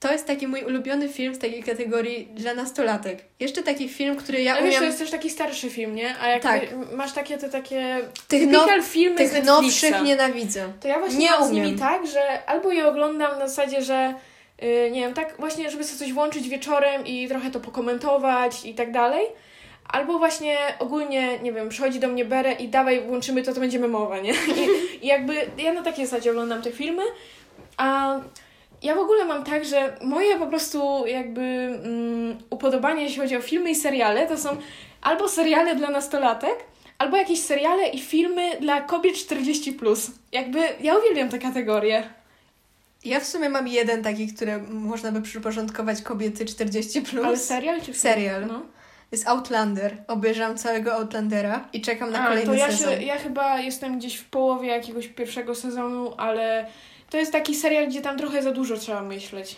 to 0.00 0.12
jest 0.12 0.26
taki 0.26 0.46
mój 0.46 0.64
ulubiony 0.64 1.08
film 1.08 1.34
z 1.34 1.38
takiej 1.38 1.62
kategorii 1.62 2.28
dla 2.34 2.54
nastolatek. 2.54 3.24
Jeszcze 3.40 3.62
taki 3.62 3.88
film, 3.88 4.16
który 4.16 4.42
ja 4.42 4.52
Ale 4.52 4.62
wiesz, 4.62 4.70
umiem... 4.70 4.80
to 4.80 4.86
jest 4.86 4.98
też 4.98 5.10
taki 5.10 5.30
starszy 5.30 5.70
film, 5.70 5.94
nie? 5.94 6.14
A 6.22 6.28
jak 6.28 6.42
Tak. 6.42 6.60
masz 6.92 7.12
takie 7.12 7.38
te 7.38 7.48
takie 7.48 7.98
Tych, 8.28 8.48
now, 8.48 8.68
filmy 8.82 9.16
z 9.16 9.18
tych 9.18 9.32
Netflixa. 9.32 9.46
nowszych 9.62 10.02
nienawidzę. 10.02 10.72
To 10.80 10.88
ja 10.88 10.98
właśnie 10.98 11.18
Nie 11.18 11.30
mam 11.30 11.48
z 11.48 11.50
nimi 11.50 11.78
tak, 11.78 12.06
że 12.06 12.46
albo 12.46 12.72
je 12.72 12.86
oglądam 12.86 13.38
na 13.38 13.48
zasadzie, 13.48 13.82
że 13.82 14.14
yy, 14.62 14.90
nie 14.90 15.00
wiem, 15.00 15.14
tak 15.14 15.34
właśnie, 15.38 15.70
żeby 15.70 15.84
sobie 15.84 15.98
coś 15.98 16.12
włączyć 16.12 16.48
wieczorem 16.48 17.06
i 17.06 17.28
trochę 17.28 17.50
to 17.50 17.60
pokomentować 17.60 18.64
i 18.64 18.74
tak 18.74 18.92
dalej. 18.92 19.26
Albo 19.88 20.18
właśnie 20.18 20.58
ogólnie, 20.78 21.38
nie 21.38 21.52
wiem, 21.52 21.68
przychodzi 21.68 22.00
do 22.00 22.08
mnie 22.08 22.24
Bere 22.24 22.52
i 22.52 22.68
dawaj, 22.68 23.00
włączymy 23.00 23.42
to, 23.42 23.54
to 23.54 23.60
będzie 23.60 23.78
memowa, 23.78 24.18
nie? 24.20 24.32
I, 24.32 25.04
I 25.04 25.06
jakby 25.06 25.34
ja 25.58 25.72
na 25.72 25.82
takiej 25.82 26.06
zasadzie 26.06 26.30
oglądam 26.30 26.62
te 26.62 26.72
filmy, 26.72 27.02
a 27.76 28.16
ja 28.82 28.94
w 28.94 28.98
ogóle 28.98 29.24
mam 29.24 29.44
tak, 29.44 29.64
że 29.64 29.96
moje 30.02 30.38
po 30.38 30.46
prostu 30.46 31.06
jakby 31.06 31.40
mm, 31.40 32.38
upodobania, 32.50 33.02
jeśli 33.02 33.20
chodzi 33.20 33.36
o 33.36 33.40
filmy 33.40 33.70
i 33.70 33.74
seriale, 33.74 34.26
to 34.26 34.36
są 34.38 34.56
albo 35.02 35.28
seriale 35.28 35.76
dla 35.76 35.90
nastolatek, 35.90 36.64
albo 36.98 37.16
jakieś 37.16 37.40
seriale 37.40 37.88
i 37.88 38.00
filmy 38.00 38.50
dla 38.60 38.80
kobiet 38.80 39.14
40+. 39.14 40.10
Jakby 40.32 40.58
ja 40.80 40.98
uwielbiam 40.98 41.28
tę 41.28 41.38
kategorię. 41.38 42.02
Ja 43.04 43.20
w 43.20 43.26
sumie 43.26 43.48
mam 43.48 43.68
jeden 43.68 44.02
taki, 44.02 44.28
który 44.28 44.58
można 44.58 45.12
by 45.12 45.22
przyporządkować 45.22 46.02
kobiety 46.02 46.44
40+. 46.44 47.02
Plus. 47.02 47.24
Ale 47.24 47.36
serial 47.36 47.78
czy 47.78 47.84
film? 47.84 47.96
Serial. 47.96 48.46
No. 48.46 48.62
jest 49.12 49.28
Outlander. 49.28 49.96
Obejrzałam 50.08 50.56
całego 50.56 50.94
Outlandera 50.94 51.68
i 51.72 51.80
czekam 51.80 52.10
na 52.10 52.20
A, 52.22 52.26
kolejny 52.26 52.46
to 52.46 52.54
ja, 52.54 52.70
sezon. 52.70 52.94
się, 52.94 53.02
ja 53.02 53.18
chyba 53.18 53.58
jestem 53.58 53.98
gdzieś 53.98 54.16
w 54.16 54.24
połowie 54.24 54.68
jakiegoś 54.68 55.08
pierwszego 55.08 55.54
sezonu, 55.54 56.14
ale 56.16 56.66
to 57.10 57.16
jest 57.18 57.32
taki 57.32 57.54
serial, 57.54 57.88
gdzie 57.88 58.00
tam 58.00 58.18
trochę 58.18 58.42
za 58.42 58.52
dużo 58.52 58.76
trzeba 58.76 59.02
myśleć. 59.02 59.56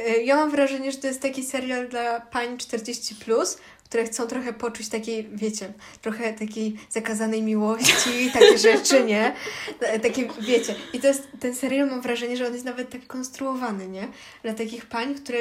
Y, 0.00 0.22
Ja 0.22 0.36
mam 0.36 0.50
wrażenie, 0.50 0.92
że 0.92 0.98
to 0.98 1.06
jest 1.06 1.22
taki 1.22 1.42
serial 1.44 1.88
dla 1.88 2.20
pań 2.20 2.56
40+, 2.56 3.14
plus, 3.24 3.58
które 3.84 4.04
chcą 4.04 4.26
trochę 4.26 4.52
poczuć 4.52 4.88
takiej, 4.88 5.28
wiecie, 5.32 5.72
trochę 6.02 6.32
takiej 6.32 6.76
zakazanej 6.90 7.42
miłości, 7.42 8.10
takie 8.38 8.58
rzeczy, 8.58 9.04
nie? 9.04 9.34
T- 9.80 10.00
Takie, 10.00 10.28
wiecie. 10.40 10.74
I 10.92 11.00
to 11.00 11.06
jest, 11.06 11.28
ten 11.40 11.54
serial 11.54 11.88
mam 11.90 12.00
wrażenie, 12.00 12.36
że 12.36 12.46
on 12.46 12.52
jest 12.52 12.64
nawet 12.64 12.90
tak 12.90 13.06
konstruowany, 13.06 13.88
nie? 13.88 14.08
Dla 14.42 14.54
takich 14.54 14.86
pań, 14.86 15.14
które 15.14 15.38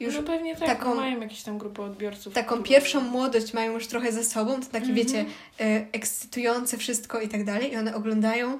już 0.00 0.14
no 0.14 0.22
pewnie 0.22 0.56
tak, 0.56 0.68
taką- 0.68 0.94
mają 0.94 1.20
jakieś 1.20 1.42
tam 1.42 1.58
grupę 1.58 1.82
odbiorców. 1.82 2.34
taką 2.34 2.62
pierwszą 2.62 3.00
młodość 3.00 3.52
mają 3.54 3.72
już 3.72 3.86
trochę 3.86 4.12
za 4.12 4.24
sobą, 4.24 4.54
to 4.60 4.66
takie, 4.66 4.76
Mhm. 4.86 4.94
wiecie, 4.94 5.24
e, 5.60 5.86
ekscytujące 5.92 6.78
wszystko 6.78 7.20
i 7.20 7.28
tak 7.28 7.44
dalej. 7.44 7.72
I 7.72 7.76
one 7.76 7.94
oglądają 7.94 8.58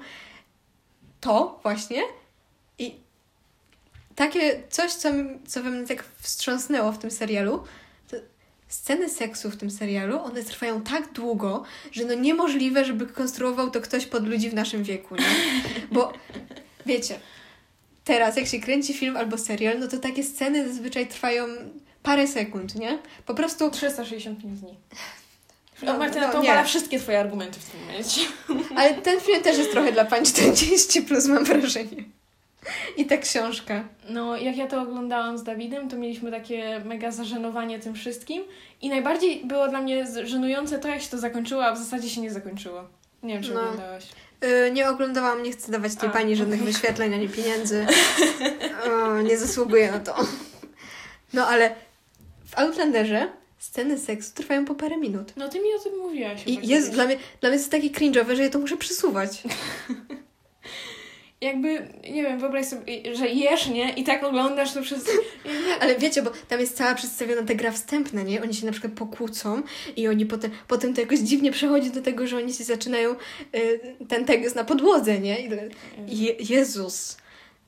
to 1.21 1.61
właśnie 1.63 2.03
i 2.81 2.95
takie 4.15 4.63
coś, 4.71 4.93
co, 4.93 5.09
co 5.47 5.63
we 5.63 5.71
mnie 5.71 5.87
tak 5.87 6.05
wstrząsnęło 6.19 6.93
w 6.93 6.99
tym 6.99 7.11
serialu, 7.11 7.65
to 8.11 8.17
sceny 8.69 9.09
seksu 9.09 9.51
w 9.51 9.57
tym 9.57 9.71
serialu, 9.71 10.21
one 10.21 10.43
trwają 10.43 10.83
tak 10.83 11.13
długo, 11.13 11.63
że 11.93 12.05
no 12.05 12.15
niemożliwe, 12.15 12.85
żeby 12.85 13.07
konstruował 13.07 13.71
to 13.71 13.81
ktoś 13.81 14.07
pod 14.07 14.27
ludzi 14.29 14.51
w 14.51 14.55
naszym 14.55 14.83
wieku, 14.83 15.17
nie? 15.17 15.25
Bo 15.93 16.13
wiecie, 16.87 17.21
teraz 18.05 18.37
jak 18.37 18.47
się 18.47 18.61
kręci 18.61 18.95
film 18.95 19.17
albo 19.17 19.39
serial, 19.39 19.79
no 19.79 19.89
to 19.89 19.99
takie 19.99 20.25
sceny 20.25 20.69
zazwyczaj 20.69 21.09
trwają 21.09 21.47
parę 22.03 22.27
sekund, 22.27 22.75
nie? 22.75 22.99
Po 23.27 23.35
prostu 23.35 23.71
365 23.71 24.61
dni. 24.61 24.75
No, 25.83 25.93
No, 25.93 25.99
Martyna, 25.99 26.27
no 26.27 26.33
to 26.33 26.39
obala 26.39 26.65
wszystkie 26.65 27.01
twoje 27.01 27.21
argumenty 27.21 27.61
w 27.61 27.65
tym 27.65 27.81
momencie. 27.81 28.21
Ale 28.77 28.95
ten 28.95 29.21
film 29.21 29.43
też 29.43 29.59
jest 29.59 29.71
trochę 29.71 29.93
dla 29.93 30.05
pań 30.05 30.25
40 30.25 31.03
plus, 31.03 31.27
mam 31.27 31.45
wrażenie. 31.45 32.05
I 32.97 33.07
ta 33.07 33.17
książka. 33.17 33.85
No, 34.09 34.37
jak 34.37 34.57
ja 34.57 34.67
to 34.67 34.83
oglądałam 34.83 35.39
z 35.39 35.43
Dawidem, 35.43 35.89
to 35.89 35.97
mieliśmy 35.97 36.31
takie 36.31 36.81
mega 36.85 37.11
zażenowanie 37.11 37.79
tym 37.79 37.95
wszystkim. 37.95 38.43
I 38.83 38.89
najbardziej 38.89 39.45
było 39.45 39.69
dla 39.69 39.81
mnie 39.81 40.07
żenujące 40.25 40.79
to, 40.79 40.89
jak 40.89 41.03
się 41.03 41.09
to 41.11 41.19
zakończyło, 41.19 41.65
a 41.65 41.73
w 41.75 41.79
zasadzie 41.79 42.11
się 42.11 42.21
nie 42.21 42.31
zakończyło. 42.31 42.85
Nie 43.23 43.35
wiem, 43.35 43.43
czy 43.43 43.55
No. 43.55 43.61
oglądałaś. 43.61 44.07
Yy, 44.43 44.71
nie 44.73 44.89
oglądałam, 44.89 45.43
nie 45.43 45.53
chcę 45.53 45.73
dawać 45.73 45.95
tej 45.97 46.09
A, 46.09 46.13
pani 46.13 46.37
żadnych 46.37 46.63
wyświetleń 46.63 47.15
ani 47.15 47.29
pieniędzy. 47.29 47.87
O, 48.91 49.23
nie 49.23 49.39
zasługuję 49.39 49.93
na 49.93 49.99
to. 50.01 50.15
No 51.33 51.47
ale 51.47 51.75
w 52.47 52.59
Outlanderze 52.59 53.29
sceny 53.59 53.99
seksu 53.99 54.31
trwają 54.35 54.65
po 54.65 54.75
parę 54.75 54.97
minut. 54.97 55.33
No, 55.37 55.49
ty 55.49 55.59
mi 55.61 55.75
o 55.75 55.79
tym 55.79 55.99
mówiłaś. 55.99 56.43
I 56.47 56.69
jest, 56.69 56.93
dla 56.93 57.05
mnie, 57.07 57.17
dla 57.41 57.51
mnie 57.51 57.59
jest 57.59 57.71
takie 57.71 57.91
cringe'owe, 57.91 58.35
że 58.37 58.43
ja 58.43 58.51
to 58.51 58.59
muszę 58.59 58.77
przesuwać. 58.77 59.43
Jakby, 61.41 61.89
nie 62.11 62.23
wiem, 62.23 62.39
wyobraź 62.39 62.67
sobie, 62.67 63.15
że 63.15 63.29
jesz, 63.29 63.69
nie? 63.69 63.93
I 63.93 64.05
tak 64.05 64.25
oglądasz 64.25 64.73
to 64.73 64.83
przez... 64.83 65.05
Ale 65.81 65.99
wiecie, 65.99 66.23
bo 66.23 66.31
tam 66.49 66.61
jest 66.61 66.77
cała 66.77 66.95
przedstawiona 66.95 67.43
ta 67.43 67.55
gra 67.55 67.73
wstępna, 67.73 68.23
nie? 68.23 68.43
Oni 68.43 68.55
się 68.55 68.67
na 68.67 68.73
przykład 68.73 68.93
pokłócą 68.93 69.63
i 69.97 70.09
oni 70.09 70.27
potem, 70.27 70.51
potem 70.69 70.95
to 70.95 71.01
jakoś 71.01 71.19
dziwnie 71.19 71.53
przechodzi 71.53 71.91
do 71.91 72.03
tego, 72.03 72.27
że 72.27 72.37
oni 72.37 72.53
się 72.53 72.65
zaczynają 72.65 73.11
y, 73.57 73.81
ten 74.09 74.25
tekst 74.25 74.57
na 74.57 74.65
podłodze, 74.65 75.19
nie? 75.19 75.37
Je, 76.07 76.33
Jezus. 76.49 77.17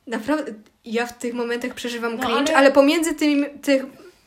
Naprawdę, 0.07 0.53
ja 0.85 1.07
w 1.07 1.19
tych 1.19 1.35
momentach 1.35 1.75
przeżywam 1.75 2.17
No, 2.17 2.23
cringe, 2.27 2.51
ale... 2.51 2.57
ale- 2.57 2.73
pomiędzy 2.73 3.15
tymi, 3.15 3.45
tych, 3.63 3.83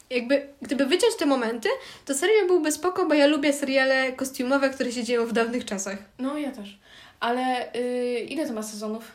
jakby, 0.10 0.48
gdyby 0.62 0.86
wyciąć 0.86 1.16
te 1.16 1.26
momenty, 1.26 1.70
to 2.06 2.14
serial 2.14 2.48
byłby 2.48 2.72
spoko, 2.72 3.06
bo 3.06 3.14
ja 3.14 3.28
lubię 3.28 3.54
seriale 3.54 4.12
kostiumowe, 4.14 4.70
które 4.70 4.92
się 4.92 5.04
dzieją 5.04 5.26
w 5.26 5.34
dawnych 5.34 5.66
czasach. 5.66 5.98
No, 6.20 6.38
ja 6.38 6.52
też. 6.52 6.80
Ale 7.20 7.74
y, 7.76 8.20
ile 8.30 8.48
to 8.48 8.54
ma 8.54 8.64
sezonów? 8.64 9.12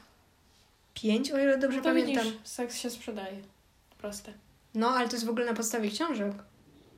Pięć, 0.94 1.30
o 1.30 1.38
ile 1.38 1.58
dobrze 1.58 1.78
No 1.78 1.84
pamiętam. 1.84 2.24
widzisz, 2.24 2.38
seks 2.44 2.76
się 2.76 2.90
sprzedaje. 2.90 3.36
Proste. 3.98 4.32
No, 4.74 4.88
ale 4.88 5.08
to 5.08 5.14
jest 5.14 5.26
w 5.26 5.30
ogóle 5.30 5.46
na 5.46 5.54
podstawie 5.54 5.90
książek. 5.90 6.32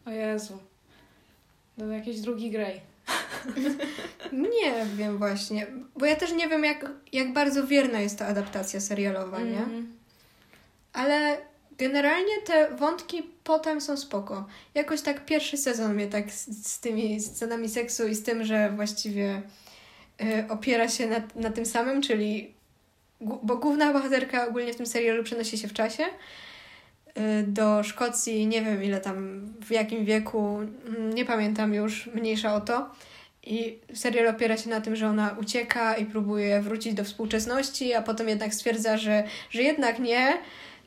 O 0.06 0.10
Jezu. 0.10 0.58
To 1.78 1.86
jakiś 1.86 2.20
drugi 2.20 2.50
Grey. 2.50 2.80
Nie 4.32 4.86
wiem 4.96 5.18
właśnie, 5.18 5.66
bo 5.96 6.06
ja 6.06 6.16
też 6.16 6.32
nie 6.32 6.48
wiem, 6.48 6.64
jak, 6.64 6.90
jak 7.12 7.32
bardzo 7.32 7.66
wierna 7.66 8.00
jest 8.00 8.18
ta 8.18 8.26
adaptacja 8.26 8.80
serialowa, 8.80 9.40
nie? 9.40 9.58
Mhm. 9.58 9.92
Ale 10.92 11.38
generalnie 11.78 12.40
te 12.46 12.76
wątki 12.76 13.22
potem 13.44 13.80
są 13.80 13.96
spoko. 13.96 14.46
Jakoś 14.74 15.00
tak 15.00 15.24
pierwszy 15.24 15.56
sezon 15.56 15.94
mnie 15.94 16.06
tak 16.06 16.32
z, 16.32 16.66
z 16.66 16.80
tymi 16.80 17.20
scenami 17.20 17.68
seksu 17.68 18.08
i 18.08 18.14
z 18.14 18.22
tym, 18.22 18.44
że 18.44 18.70
właściwie 18.70 19.42
y, 20.22 20.44
opiera 20.48 20.88
się 20.88 21.06
na, 21.06 21.22
na 21.34 21.50
tym 21.50 21.66
samym, 21.66 22.02
czyli 22.02 22.54
bo 23.42 23.56
główna 23.56 23.92
bohaterka 23.92 24.48
ogólnie 24.48 24.72
w 24.72 24.76
tym 24.76 24.86
serialu 24.86 25.24
przenosi 25.24 25.58
się 25.58 25.68
w 25.68 25.72
czasie 25.72 26.04
y, 26.04 27.42
do 27.46 27.82
Szkocji, 27.82 28.46
nie 28.46 28.62
wiem 28.62 28.84
ile 28.84 29.00
tam, 29.00 29.46
w 29.60 29.70
jakim 29.70 30.04
wieku, 30.04 30.58
mm, 30.58 31.14
nie 31.14 31.24
pamiętam 31.24 31.74
już, 31.74 32.06
mniejsza 32.06 32.54
o 32.54 32.60
to. 32.60 32.90
I 33.46 33.78
serial 33.94 34.28
opiera 34.28 34.56
się 34.56 34.70
na 34.70 34.80
tym, 34.80 34.96
że 34.96 35.08
ona 35.08 35.36
ucieka 35.40 35.96
i 35.96 36.06
próbuje 36.06 36.60
wrócić 36.60 36.94
do 36.94 37.04
współczesności, 37.04 37.94
a 37.94 38.02
potem 38.02 38.28
jednak 38.28 38.54
stwierdza, 38.54 38.96
że, 38.96 39.24
że 39.50 39.62
jednak 39.62 39.98
nie, 39.98 40.38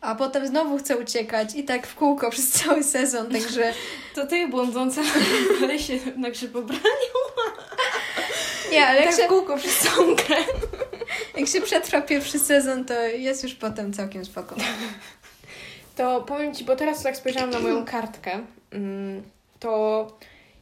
a 0.02 0.16
potem 0.16 0.48
znowu 0.48 0.78
chce 0.78 0.98
uciekać 0.98 1.56
i 1.56 1.64
tak 1.64 1.88
w 1.88 1.96
kółko 1.96 2.30
przez 2.32 2.50
cały 2.50 2.84
sezon, 2.84 3.32
także... 3.32 3.74
To 4.16 4.28
ty 4.28 4.48
błądząca 4.48 5.02
w 5.60 5.62
lesie 5.62 6.00
na 6.18 6.30
grzybobraniu. 6.30 7.16
Nie, 8.72 8.86
ale 8.86 9.04
Tak 9.04 9.16
się, 9.16 9.24
w 9.24 9.28
kółko 9.28 9.58
przez 9.58 9.78
całą 9.80 10.16
grę. 10.16 10.38
Jak 11.38 11.48
się 11.48 11.62
przetrwa 11.62 12.02
pierwszy 12.02 12.40
sezon, 12.40 12.86
to 12.86 12.94
jest 13.02 13.44
już 13.44 13.56
potem 13.56 13.94
całkiem 13.94 14.26
spoko. 14.26 14.56
To 15.96 16.22
powiem 16.22 16.56
Ci, 16.56 16.66
bo 16.66 16.76
teraz 16.76 17.04
tak 17.04 17.18
spojrzałam 17.18 17.50
na 17.50 17.60
moją 17.60 17.86
kartkę, 17.86 18.40
mm, 18.72 19.24
to 19.60 20.08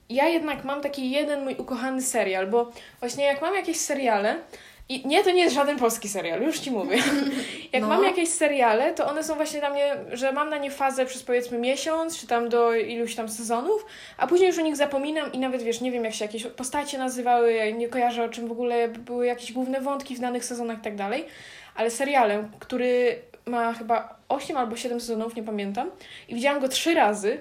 ja 0.10 0.28
jednak 0.28 0.64
mam 0.64 0.82
taki 0.82 1.12
jeden 1.12 1.44
mój 1.44 1.56
ukochany 1.56 2.02
serial, 2.02 2.48
bo 2.48 2.72
właśnie 3.00 3.24
jak 3.24 3.42
mam 3.42 3.56
jakieś 3.56 3.78
seriale, 3.78 4.40
i 4.96 5.08
nie, 5.08 5.24
to 5.24 5.32
nie 5.32 5.42
jest 5.44 5.56
żaden 5.56 5.78
polski 5.80 6.10
serial, 6.10 6.42
już 6.42 6.60
Ci 6.60 6.72
mówię. 6.72 6.98
Jak 7.74 7.82
No. 7.82 7.88
mam 7.88 8.04
jakieś 8.04 8.30
seriale, 8.30 8.94
to 8.94 9.08
one 9.08 9.24
są 9.24 9.36
właśnie 9.36 9.60
dla 9.60 9.70
mnie, 9.70 9.96
że 10.12 10.32
mam 10.32 10.50
na 10.50 10.58
nie 10.58 10.72
fazę 10.72 11.06
przez 11.06 11.24
powiedzmy 11.24 11.58
miesiąc, 11.60 12.20
czy 12.20 12.28
tam 12.28 12.50
do 12.50 12.74
iluś 12.76 13.16
tam 13.16 13.30
sezonów, 13.30 13.86
a 14.18 14.28
później 14.28 14.48
już 14.50 14.60
o 14.60 14.62
nich 14.62 14.76
zapominam 14.76 15.32
i 15.32 15.40
nawet 15.40 15.64
wiesz, 15.64 15.82
nie 15.82 15.92
wiem 15.92 16.06
jak 16.06 16.14
się 16.14 16.26
jakieś 16.26 16.44
postacie 16.44 16.98
nazywały, 16.98 17.54
ja 17.54 17.72
nie 17.72 17.88
kojarzę 17.88 18.24
o 18.24 18.30
czym 18.30 18.48
w 18.48 18.52
ogóle 18.52 18.88
były 18.88 19.26
jakieś 19.26 19.52
główne 19.54 19.82
wątki 19.82 20.16
w 20.16 20.20
danych 20.20 20.46
sezonach 20.46 20.78
i 20.80 20.82
tak 20.82 20.96
dalej, 20.96 21.26
ale 21.76 21.92
serialem, 21.92 22.52
który 22.60 23.20
ma 23.46 23.74
chyba 23.74 24.16
8 24.30 24.58
albo 24.58 24.76
7 24.76 25.00
sezonów, 25.02 25.36
nie 25.36 25.44
pamiętam, 25.44 25.92
i 26.30 26.36
widziałam 26.36 26.62
go 26.62 26.70
trzy 26.70 26.94
razy, 26.94 27.40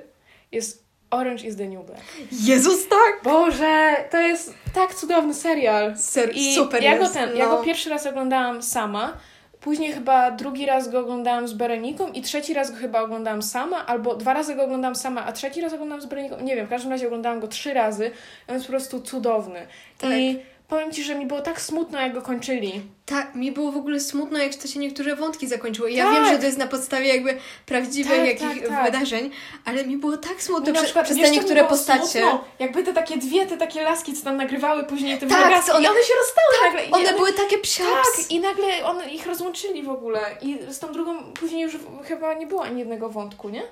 jest 0.53 0.82
Orange 1.13 1.45
is 1.45 1.57
the 1.57 1.69
New 1.69 1.87
Black. 1.87 2.03
Jezus, 2.33 2.89
tak! 2.89 3.21
Boże, 3.25 3.97
to 4.11 4.21
jest 4.21 4.55
tak 4.75 4.95
cudowny 4.95 5.35
serial. 5.35 5.97
Ser, 5.97 6.31
I 6.35 6.55
super 6.55 6.83
ja 6.83 6.99
go 6.99 7.09
ten, 7.09 7.31
no. 7.31 7.37
ja 7.37 7.47
go 7.49 7.63
pierwszy 7.63 7.91
raz 7.91 8.07
oglądałam 8.07 8.63
sama, 8.63 9.17
później 9.61 9.93
chyba 9.93 10.31
drugi 10.31 10.67
raz 10.67 10.89
go 10.89 11.01
oglądałam 11.01 11.49
z 11.49 11.53
Bereniką 11.53 12.13
i 12.13 12.23
trzeci 12.23 12.55
raz 12.55 12.71
go 12.71 12.77
chyba 12.77 13.01
oglądałam 13.01 13.43
sama, 13.43 13.87
albo 13.87 14.15
dwa 14.15 14.35
razy 14.35 14.55
go 14.55 14.65
oglądałam 14.65 14.95
sama, 14.95 15.25
a 15.27 15.33
trzeci 15.33 15.61
raz 15.61 15.73
oglądałam 15.73 16.03
z 16.03 16.07
Bereniką. 16.07 16.41
Nie 16.41 16.57
wiem, 16.57 16.67
w 16.67 16.71
każdym 16.71 16.91
razie 16.91 17.07
oglądałam 17.07 17.41
go 17.41 17.49
trzy 17.49 17.75
razy. 17.75 18.11
On 18.49 18.55
jest 18.55 18.67
po 18.67 18.73
prostu 18.73 19.01
cudowny. 19.01 19.67
Tak. 19.99 20.13
I 20.13 20.39
powiem 20.73 20.93
Ci, 20.93 21.03
że 21.05 21.15
mi 21.15 21.27
było 21.27 21.41
tak 21.41 21.61
smutno, 21.61 22.01
jak 22.01 22.15
go 22.15 22.23
kończyli. 22.23 22.83
Tak, 23.07 23.35
mi 23.35 23.53
było 23.53 23.73
w 23.73 23.77
ogóle 23.77 24.01
smutno, 24.01 24.39
jak 24.39 24.55
to 24.55 24.69
się 24.69 24.81
niektóre 24.81 25.17
wątki 25.17 25.47
zakończyły. 25.49 25.93
Ja 25.93 26.05
Tak. 26.05 26.15
wiem, 26.15 26.27
że 26.27 26.39
to 26.39 26.47
jest 26.47 26.59
na 26.59 26.67
podstawie 26.67 27.09
jakby 27.09 27.37
prawdziwych 27.67 28.13
Tak, 28.19 28.27
jakich 28.27 28.61
tak, 28.63 28.69
tak. 28.69 28.85
wydarzeń, 28.93 29.31
ale 29.65 29.85
mi 29.87 29.97
było 29.97 30.17
tak 30.17 30.43
smutno 30.43 30.73
prze, 30.73 30.83
przykład, 30.85 31.05
przez 31.05 31.19
te 31.19 31.31
niektóre 31.31 31.65
postacie. 31.65 32.07
Smutno? 32.07 32.45
Jakby 32.59 32.83
te 32.85 32.93
takie 32.93 33.17
dwie, 33.17 33.47
te 33.47 33.57
takie 33.57 33.83
laski, 33.83 34.13
co 34.15 34.25
tam 34.25 34.37
nagrywały 34.37 34.85
później 34.85 35.19
te 35.19 35.27
Tak, 35.27 35.39
vlogasy 35.39 35.67
co 35.67 35.77
one- 35.77 35.91
one 35.91 36.03
się 36.03 36.13
rozstały 36.21 36.67
nagle. 36.67 36.85
I 36.87 36.93
One 37.09 37.17
były 37.19 37.33
takie 37.33 37.59
psiaps. 37.59 38.17
Tak, 38.17 38.31
i 38.31 38.41
nagle 38.41 38.85
on, 38.85 39.09
ich 39.11 39.27
rozłączyli 39.27 39.83
w 39.83 39.89
ogóle. 39.91 40.21
I 40.43 40.59
z 40.71 40.79
tą 40.79 40.93
drugą 40.93 41.33
później 41.33 41.63
już 41.63 41.77
chyba 42.05 42.35
nie 42.35 42.47
było 42.47 42.65
ani 42.65 42.79
jednego 42.79 43.09
wątku, 43.09 43.49
nie? 43.49 43.63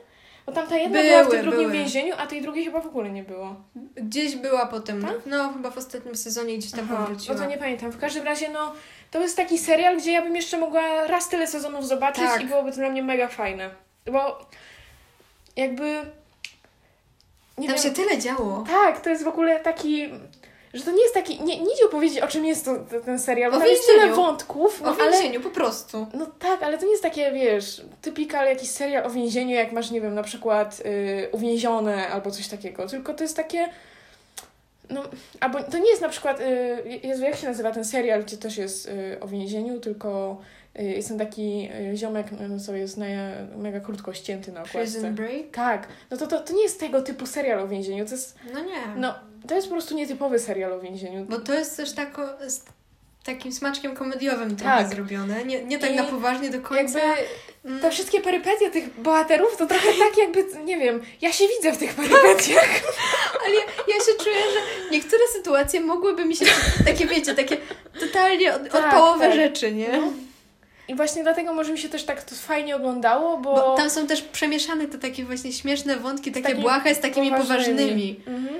Bo 0.46 0.52
tam 0.52 0.66
ta 0.66 0.76
jedna 0.76 1.02
była 1.02 1.22
w 1.24 1.26
Były, 1.26 1.36
tym 1.36 1.42
drugim 1.42 1.60
były. 1.60 1.72
więzieniu, 1.72 2.14
a 2.18 2.26
tej 2.26 2.42
drugiej 2.42 2.64
chyba 2.64 2.80
w 2.80 2.86
ogóle 2.86 3.10
nie 3.10 3.22
było. 3.22 3.56
Gdzieś 3.96 4.36
była 4.36 4.66
potem, 4.66 5.02
Tak? 5.02 5.14
no 5.26 5.52
chyba 5.52 5.70
w 5.70 5.78
ostatnim 5.78 6.16
sezonie 6.16 6.58
gdzieś 6.58 6.70
tam 6.70 6.86
Aha, 6.92 6.96
powróciła. 6.96 7.34
no 7.36 7.42
to 7.42 7.48
nie 7.50 7.58
pamiętam. 7.58 7.90
W 7.90 7.98
każdym 7.98 8.24
razie, 8.24 8.48
no, 8.48 8.72
to 9.10 9.20
jest 9.20 9.36
taki 9.36 9.58
serial, 9.58 9.96
gdzie 9.98 10.12
ja 10.12 10.22
bym 10.22 10.36
jeszcze 10.36 10.58
mogła 10.58 11.06
raz 11.06 11.28
tyle 11.28 11.46
sezonów 11.46 11.86
zobaczyć 11.86 12.24
Tak. 12.24 12.42
i 12.42 12.46
byłoby 12.46 12.70
to 12.70 12.76
dla 12.76 12.90
mnie 12.90 13.02
mega 13.02 13.28
fajne. 13.28 13.70
Bo 14.12 14.46
jakby... 15.56 15.84
Nie 17.58 17.66
Tam 17.66 17.76
wiem, 17.76 17.84
się 17.84 17.90
tyle 17.90 18.18
działo. 18.18 18.64
Tak, 18.68 19.00
to 19.00 19.10
jest 19.10 19.24
w 19.24 19.28
ogóle 19.28 19.60
taki... 19.60 20.08
Że 20.74 20.82
to 20.82 20.90
nie 20.90 21.02
jest 21.02 21.14
taki... 21.14 21.42
Nie, 21.42 21.60
nie 21.60 21.74
idzie 21.74 21.86
opowiedzieć, 21.86 22.20
o 22.20 22.28
czym 22.28 22.44
jest 22.44 22.64
to, 22.64 22.76
to, 22.76 23.00
ten 23.00 23.18
serial, 23.18 23.50
bo 23.50 23.56
O 23.56 23.60
tam 23.60 23.68
jest 23.68 23.86
tyle 23.86 24.14
wątków, 24.14 24.80
no 24.80 24.90
o 24.90 24.94
ale... 25.00 25.12
więzieniu, 25.12 25.40
po 25.40 25.50
prostu. 25.50 26.06
No 26.14 26.26
tak, 26.38 26.62
ale 26.62 26.78
to 26.78 26.84
nie 26.84 26.90
jest 26.90 27.02
takie, 27.02 27.32
wiesz, 27.32 27.82
typikal 28.02 28.46
jakiś 28.46 28.70
serial 28.70 29.06
o 29.06 29.10
więzieniu, 29.10 29.54
jak 29.54 29.72
masz, 29.72 29.90
nie 29.90 30.00
wiem, 30.00 30.14
na 30.14 30.22
przykład 30.22 30.82
y, 30.86 31.28
uwięzione 31.32 32.08
albo 32.08 32.30
coś 32.30 32.48
takiego, 32.48 32.86
tylko 32.86 33.14
to 33.14 33.24
jest 33.24 33.36
takie, 33.36 33.68
no, 34.90 35.02
albo 35.40 35.62
to 35.62 35.78
nie 35.78 35.90
jest 35.90 36.02
na 36.02 36.08
przykład, 36.08 36.40
y, 36.40 37.00
Jezu, 37.02 37.22
jak 37.22 37.36
się 37.36 37.46
nazywa 37.46 37.72
ten 37.72 37.84
serial, 37.84 38.24
gdzie 38.24 38.36
też 38.36 38.56
jest 38.56 38.88
y, 38.88 39.18
o 39.20 39.28
więzieniu, 39.28 39.80
tylko 39.80 40.40
y, 40.78 40.82
jest 40.82 41.08
ten 41.08 41.18
taki 41.18 41.68
y, 41.92 41.96
ziomek, 41.96 42.26
y, 42.56 42.60
co 42.60 42.74
jest 42.74 42.96
na, 42.96 43.06
mega 43.56 43.80
krótko 43.80 44.12
ścięty 44.14 44.52
na 44.52 44.60
okładce. 44.60 44.78
Prison 44.80 45.14
Break? 45.14 45.50
Tak, 45.52 45.88
no 46.10 46.16
to, 46.16 46.26
to, 46.26 46.40
to 46.40 46.52
nie 46.52 46.62
jest 46.62 46.80
tego 46.80 47.02
typu 47.02 47.26
serial 47.26 47.60
o 47.60 47.68
więzieniu, 47.68 48.04
to 48.04 48.10
jest, 48.10 48.38
No 48.54 48.60
nie. 48.64 48.76
no, 48.96 49.14
to 49.48 49.54
jest 49.54 49.66
po 49.68 49.74
prostu 49.74 49.94
nietypowy 49.94 50.38
serial 50.38 50.72
o 50.72 50.80
więzieniu. 50.80 51.24
Bo 51.24 51.40
to 51.40 51.54
jest 51.54 51.76
też 51.76 51.92
tako, 51.92 52.22
z 52.48 52.64
takim 53.24 53.52
smaczkiem 53.52 53.94
komediowym 53.96 54.56
trochę 54.56 54.78
Tak. 54.78 54.88
zrobione. 54.94 55.44
Nie, 55.44 55.64
nie 55.64 55.78
tak 55.78 55.92
I 55.92 55.96
na 55.96 56.04
poważnie 56.04 56.50
do 56.50 56.60
końca. 56.60 56.98
Jakby 56.98 57.22
Mm, 57.64 57.80
te 57.80 57.90
wszystkie 57.90 58.20
perypetie 58.20 58.70
tych 58.70 59.00
bohaterów 59.00 59.56
to 59.56 59.66
trochę 59.66 59.88
tak 59.88 60.18
jakby, 60.18 60.64
nie 60.64 60.78
wiem, 60.78 61.00
ja 61.20 61.32
się 61.32 61.44
widzę 61.56 61.72
w 61.72 61.78
tych 61.78 61.94
perypetiach. 61.94 62.68
Ale 63.46 63.54
ja, 63.54 63.60
ja 63.88 63.94
się 63.94 64.24
czuję, 64.24 64.36
że 64.54 64.90
niektóre 64.90 65.22
sytuacje 65.32 65.80
mogłyby 65.80 66.24
mi 66.24 66.36
się, 66.36 66.44
takie 66.86 67.06
wiecie, 67.06 67.34
takie 67.34 67.56
totalnie 68.00 68.54
od, 68.54 68.62
Tak, 68.70 68.74
odpałowe 68.84 69.26
tak. 69.26 69.34
rzeczy, 69.34 69.72
nie? 69.72 69.88
No. 69.88 70.12
I 70.90 70.94
właśnie 70.94 71.22
dlatego 71.22 71.54
może 71.54 71.72
mi 71.72 71.78
się 71.78 71.88
też 71.88 72.04
tak 72.04 72.22
to 72.22 72.34
fajnie 72.34 72.76
oglądało, 72.76 73.38
bo... 73.38 73.54
Bo 73.54 73.74
tam 73.76 73.90
są 73.90 74.06
też 74.06 74.22
przemieszane 74.22 74.86
te 74.86 74.98
takie 74.98 75.24
właśnie 75.24 75.52
śmieszne 75.52 75.96
wątki, 75.96 76.32
takie 76.32 76.42
takimi 76.42 76.62
błahe 76.62 76.94
z 76.94 77.00
takimi 77.00 77.30
poważnymi. 77.30 78.20
Mhm. 78.26 78.54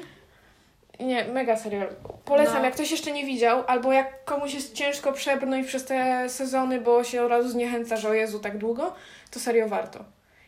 Nie, 1.01 1.25
mega 1.25 1.57
serial. 1.57 1.89
Polecam, 2.25 2.55
No. 2.59 2.65
jak 2.65 2.75
ktoś 2.75 2.91
jeszcze 2.91 3.13
nie 3.13 3.27
widział, 3.27 3.65
albo 3.67 3.93
jak 3.93 4.25
komuś 4.25 4.55
jest 4.55 4.75
ciężko 4.75 5.13
przebrnąć 5.13 5.67
przez 5.67 5.85
te 5.85 6.29
sezony, 6.29 6.81
bo 6.81 7.05
się 7.05 7.23
od 7.23 7.31
razu 7.31 7.49
zniechęca, 7.49 7.97
że 7.97 8.09
o 8.09 8.15
Jezu, 8.15 8.39
tak 8.39 8.59
długo, 8.59 8.95
to 9.31 9.41
serio 9.41 9.69
warto. 9.69 10.05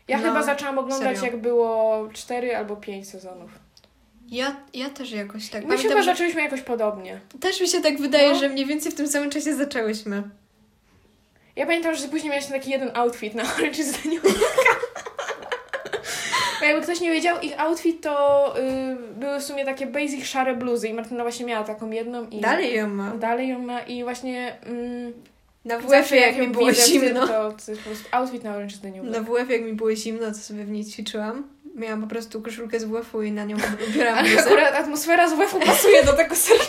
Ja 0.08 0.18
No, 0.18 0.22
chyba 0.24 0.42
zaczęłam 0.42 0.78
oglądać, 0.78 1.16
serio. 1.18 1.32
jak 1.32 1.40
było 1.42 2.08
4 2.12 2.56
albo 2.56 2.76
5 2.76 3.08
sezonów. 3.08 3.50
Ja, 4.30 4.56
ja 4.74 4.90
też 4.90 5.12
jakoś 5.12 5.48
tak. 5.48 5.62
My 5.62 5.68
Pamiętam, 5.68 5.88
chyba 5.90 6.02
że 6.02 6.10
zaczęliśmy 6.12 6.42
jakoś 6.42 6.60
podobnie. 6.60 7.20
też 7.40 7.60
mi 7.60 7.68
się 7.68 7.80
tak 7.80 7.98
wydaje, 8.00 8.28
No. 8.32 8.38
że 8.38 8.48
mniej 8.48 8.66
więcej 8.66 8.92
w 8.92 8.94
tym 8.94 9.08
samym 9.08 9.30
czasie 9.30 9.54
zaczęłyśmy. 9.54 10.22
Ja 11.56 11.66
pamiętam, 11.66 11.94
że 11.94 12.08
później 12.08 12.30
miałeś 12.30 12.46
taki 12.46 12.70
jeden 12.70 12.90
outfit 12.94 13.34
na 13.34 13.42
Orange 13.42 13.78
is 13.82 14.02
the 14.02 14.08
New 14.08 14.22
Black. 14.22 14.38
Bo 16.60 16.66
jakby 16.66 16.82
ktoś 16.82 17.00
nie 17.00 17.10
wiedział, 17.10 17.40
ich 17.40 17.60
outfit 17.60 18.00
to 18.02 18.54
y, 18.58 18.96
były 19.16 19.38
w 19.40 19.42
sumie 19.42 19.64
takie 19.64 19.86
basic 19.86 20.24
szare 20.26 20.56
bluzy 20.56 20.88
i 20.88 20.94
Martyna 20.94 21.22
właśnie 21.22 21.46
miała 21.46 21.64
taką 21.64 21.90
jedną 21.90 22.26
i... 22.28 22.40
Dalej 22.40 22.74
ją 22.74 22.88
ma. 22.88 23.10
Dalej 23.10 23.48
ją 23.48 23.58
ma 23.58 23.80
i 23.80 24.04
właśnie... 24.04 24.56
Mm, 24.66 25.12
Na 25.64 25.78
WF 25.78 26.10
jak 26.10 26.36
mi 26.38 26.48
było 26.48 26.72
zimno. 26.72 27.26
To, 27.26 27.52
to 27.66 27.70
jest 27.70 27.82
po 27.82 27.90
prostu 27.90 28.08
outfit 28.12 28.44
na 28.44 28.50
Orange 28.50 28.74
is 28.74 28.80
the 28.80 28.90
New 28.90 29.02
Black. 29.04 29.16
Na 29.28 29.34
WF 29.34 29.50
jak 29.50 29.62
mi 29.62 29.72
było 29.72 29.94
zimno, 29.96 30.28
to 30.28 30.34
sobie 30.34 30.64
w 30.64 30.70
niej 30.70 30.84
ćwiczyłam. 30.84 31.48
Miałam 31.74 32.02
po 32.02 32.06
prostu 32.08 32.42
koszulkę 32.42 32.80
z 32.80 32.84
WF-u 32.84 33.22
i 33.22 33.32
na 33.32 33.44
nią 33.44 33.56
ubierałam 33.88 34.18
Ale 34.18 34.40
akurat 34.40 34.74
atmosfera 34.74 35.28
z 35.28 35.32
WF-u 35.32 35.60
pasuje 35.60 36.04
do 36.04 36.12
tego 36.12 36.36
serialu. 36.36 36.66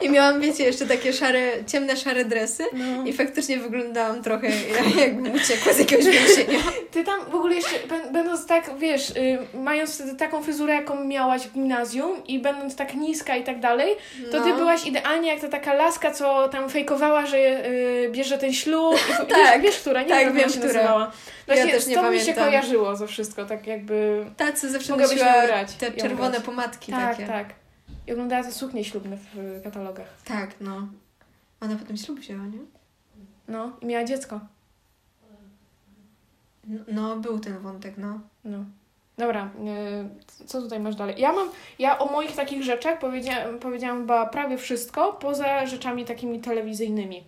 I 0.00 0.10
miałam, 0.10 0.40
wiecie, 0.40 0.64
jeszcze 0.64 0.86
takie 0.86 1.12
szare, 1.12 1.40
ciemne, 1.66 1.96
szare 1.96 2.24
dresy. 2.24 2.64
No. 2.72 3.04
I 3.06 3.12
faktycznie 3.12 3.58
wyglądałam 3.58 4.22
trochę 4.22 4.46
jak- 4.48 4.96
jakbym 4.96 5.34
uciekła 5.34 5.72
z 5.72 5.78
jakiegoś 5.78 6.04
więzienia. 6.04 6.58
Ty 6.90 7.04
tam 7.04 7.20
w 7.30 7.34
ogóle 7.34 7.54
jeszcze, 7.54 7.76
bę- 7.88 8.12
będąc 8.12 8.46
tak, 8.46 8.70
wiesz, 8.78 9.10
y, 9.10 9.38
mając 9.54 9.94
wtedy 9.94 10.14
taką 10.16 10.42
fryzurę, 10.42 10.74
jaką 10.74 11.04
miałaś 11.04 11.42
w 11.42 11.52
gimnazjum 11.52 12.24
i 12.26 12.38
będąc 12.38 12.76
tak 12.76 12.94
niska 12.94 13.36
i 13.36 13.44
tak 13.44 13.60
dalej, 13.60 13.94
to 14.32 14.40
ty 14.42 14.48
No. 14.50 14.56
byłaś 14.56 14.86
idealnie 14.86 15.28
jak 15.30 15.40
ta 15.40 15.48
taka 15.48 15.74
laska, 15.74 16.10
co 16.10 16.48
tam 16.48 16.70
fejkowała, 16.70 17.26
że 17.26 17.38
y, 17.38 18.08
bierze 18.12 18.38
ten 18.38 18.52
ślub. 18.52 18.96
I, 19.24 19.26
Tak. 19.30 19.62
wiesz, 19.62 19.62
wiesz, 19.62 19.78
która? 19.80 20.02
Nie 20.02 20.08
Tak, 20.08 20.32
wiem, 20.34 20.48
która. 20.50 20.64
nazywała. 20.66 21.12
Właśnie 21.46 21.70
też 21.72 21.86
nie 21.86 21.94
to 21.94 22.10
mi 22.10 22.18
się 22.18 22.24
pamiętam. 22.24 22.44
kojarzyło 22.44 22.96
to 22.96 23.06
wszystko, 23.06 23.44
tak 23.44 23.66
jakby... 23.66 24.24
Tacy 24.36 24.70
zawsze 24.70 24.92
grać, 25.46 25.72
te 25.74 25.92
czerwone 25.92 26.40
pomadki 26.40 26.92
tak, 26.92 27.10
takie. 27.16 27.26
tak. 27.26 27.65
I 28.06 28.12
oglądała 28.12 28.42
te 28.44 28.52
suknie 28.52 28.84
ślubne 28.84 29.16
w 29.16 29.60
katalogach. 29.64 30.08
Tak, 30.24 30.50
no. 30.60 30.88
Ona 31.60 31.76
potem 31.76 31.96
ślub 31.96 32.20
wzięła, 32.20 32.46
nie? 32.46 32.58
No, 33.48 33.72
i 33.80 33.86
miała 33.86 34.04
dziecko. 34.04 34.40
No, 36.64 36.80
No, 36.88 37.16
był 37.16 37.38
ten 37.40 37.58
wątek, 37.58 37.94
no. 37.98 38.20
No. 38.44 38.64
Dobra, 39.18 39.50
y, 40.40 40.46
co 40.46 40.62
tutaj 40.62 40.80
masz 40.80 40.96
dalej? 40.96 41.14
Ja 41.20 41.32
mam, 41.32 41.48
ja 41.78 41.98
o 41.98 42.12
moich 42.12 42.36
takich 42.36 42.62
rzeczach 42.62 42.98
powiedziałam, 42.98 43.58
powiedziałam 43.58 43.98
chyba 44.00 44.26
prawie 44.26 44.58
wszystko, 44.58 45.12
poza 45.12 45.66
rzeczami 45.66 46.04
takimi 46.04 46.40
telewizyjnymi. 46.40 47.24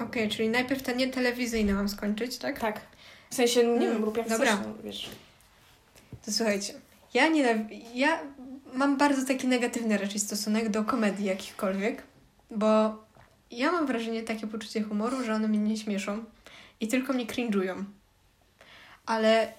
Okej, 0.00 0.28
czyli 0.28 0.48
najpierw 0.48 0.82
te 0.82 0.96
nietelewizyjne 0.96 1.72
mam 1.72 1.88
skończyć, 1.88 2.38
tak? 2.38 2.58
Tak. 2.60 2.80
W 3.30 3.34
sensie, 3.34 3.60
nie 3.64 3.68
Mm, 3.86 3.92
wiem, 3.92 4.04
rób 4.04 4.16
jak 4.16 4.28
dobra. 4.28 4.52
chcesz, 4.56 4.66
no, 4.66 4.74
wiesz. 4.84 5.10
To 6.24 6.32
słuchajcie, 6.32 6.74
ja 7.14 7.28
nie 7.28 7.66
ja 7.94 8.18
mam 8.76 8.96
bardzo 8.96 9.26
taki 9.26 9.48
negatywny 9.48 9.98
raczej 9.98 10.20
stosunek 10.20 10.68
do 10.68 10.84
komedii 10.84 11.26
jakichkolwiek, 11.26 12.02
bo 12.50 12.96
ja 13.50 13.72
mam 13.72 13.86
wrażenie, 13.86 14.22
takie 14.22 14.46
poczucie 14.46 14.82
humoru, 14.82 15.24
że 15.24 15.34
one 15.34 15.48
mnie 15.48 15.58
nie 15.58 15.76
śmieszą 15.76 16.24
i 16.80 16.88
tylko 16.88 17.12
mnie 17.12 17.26
cringe'ują. 17.26 17.84
Ale 19.06 19.52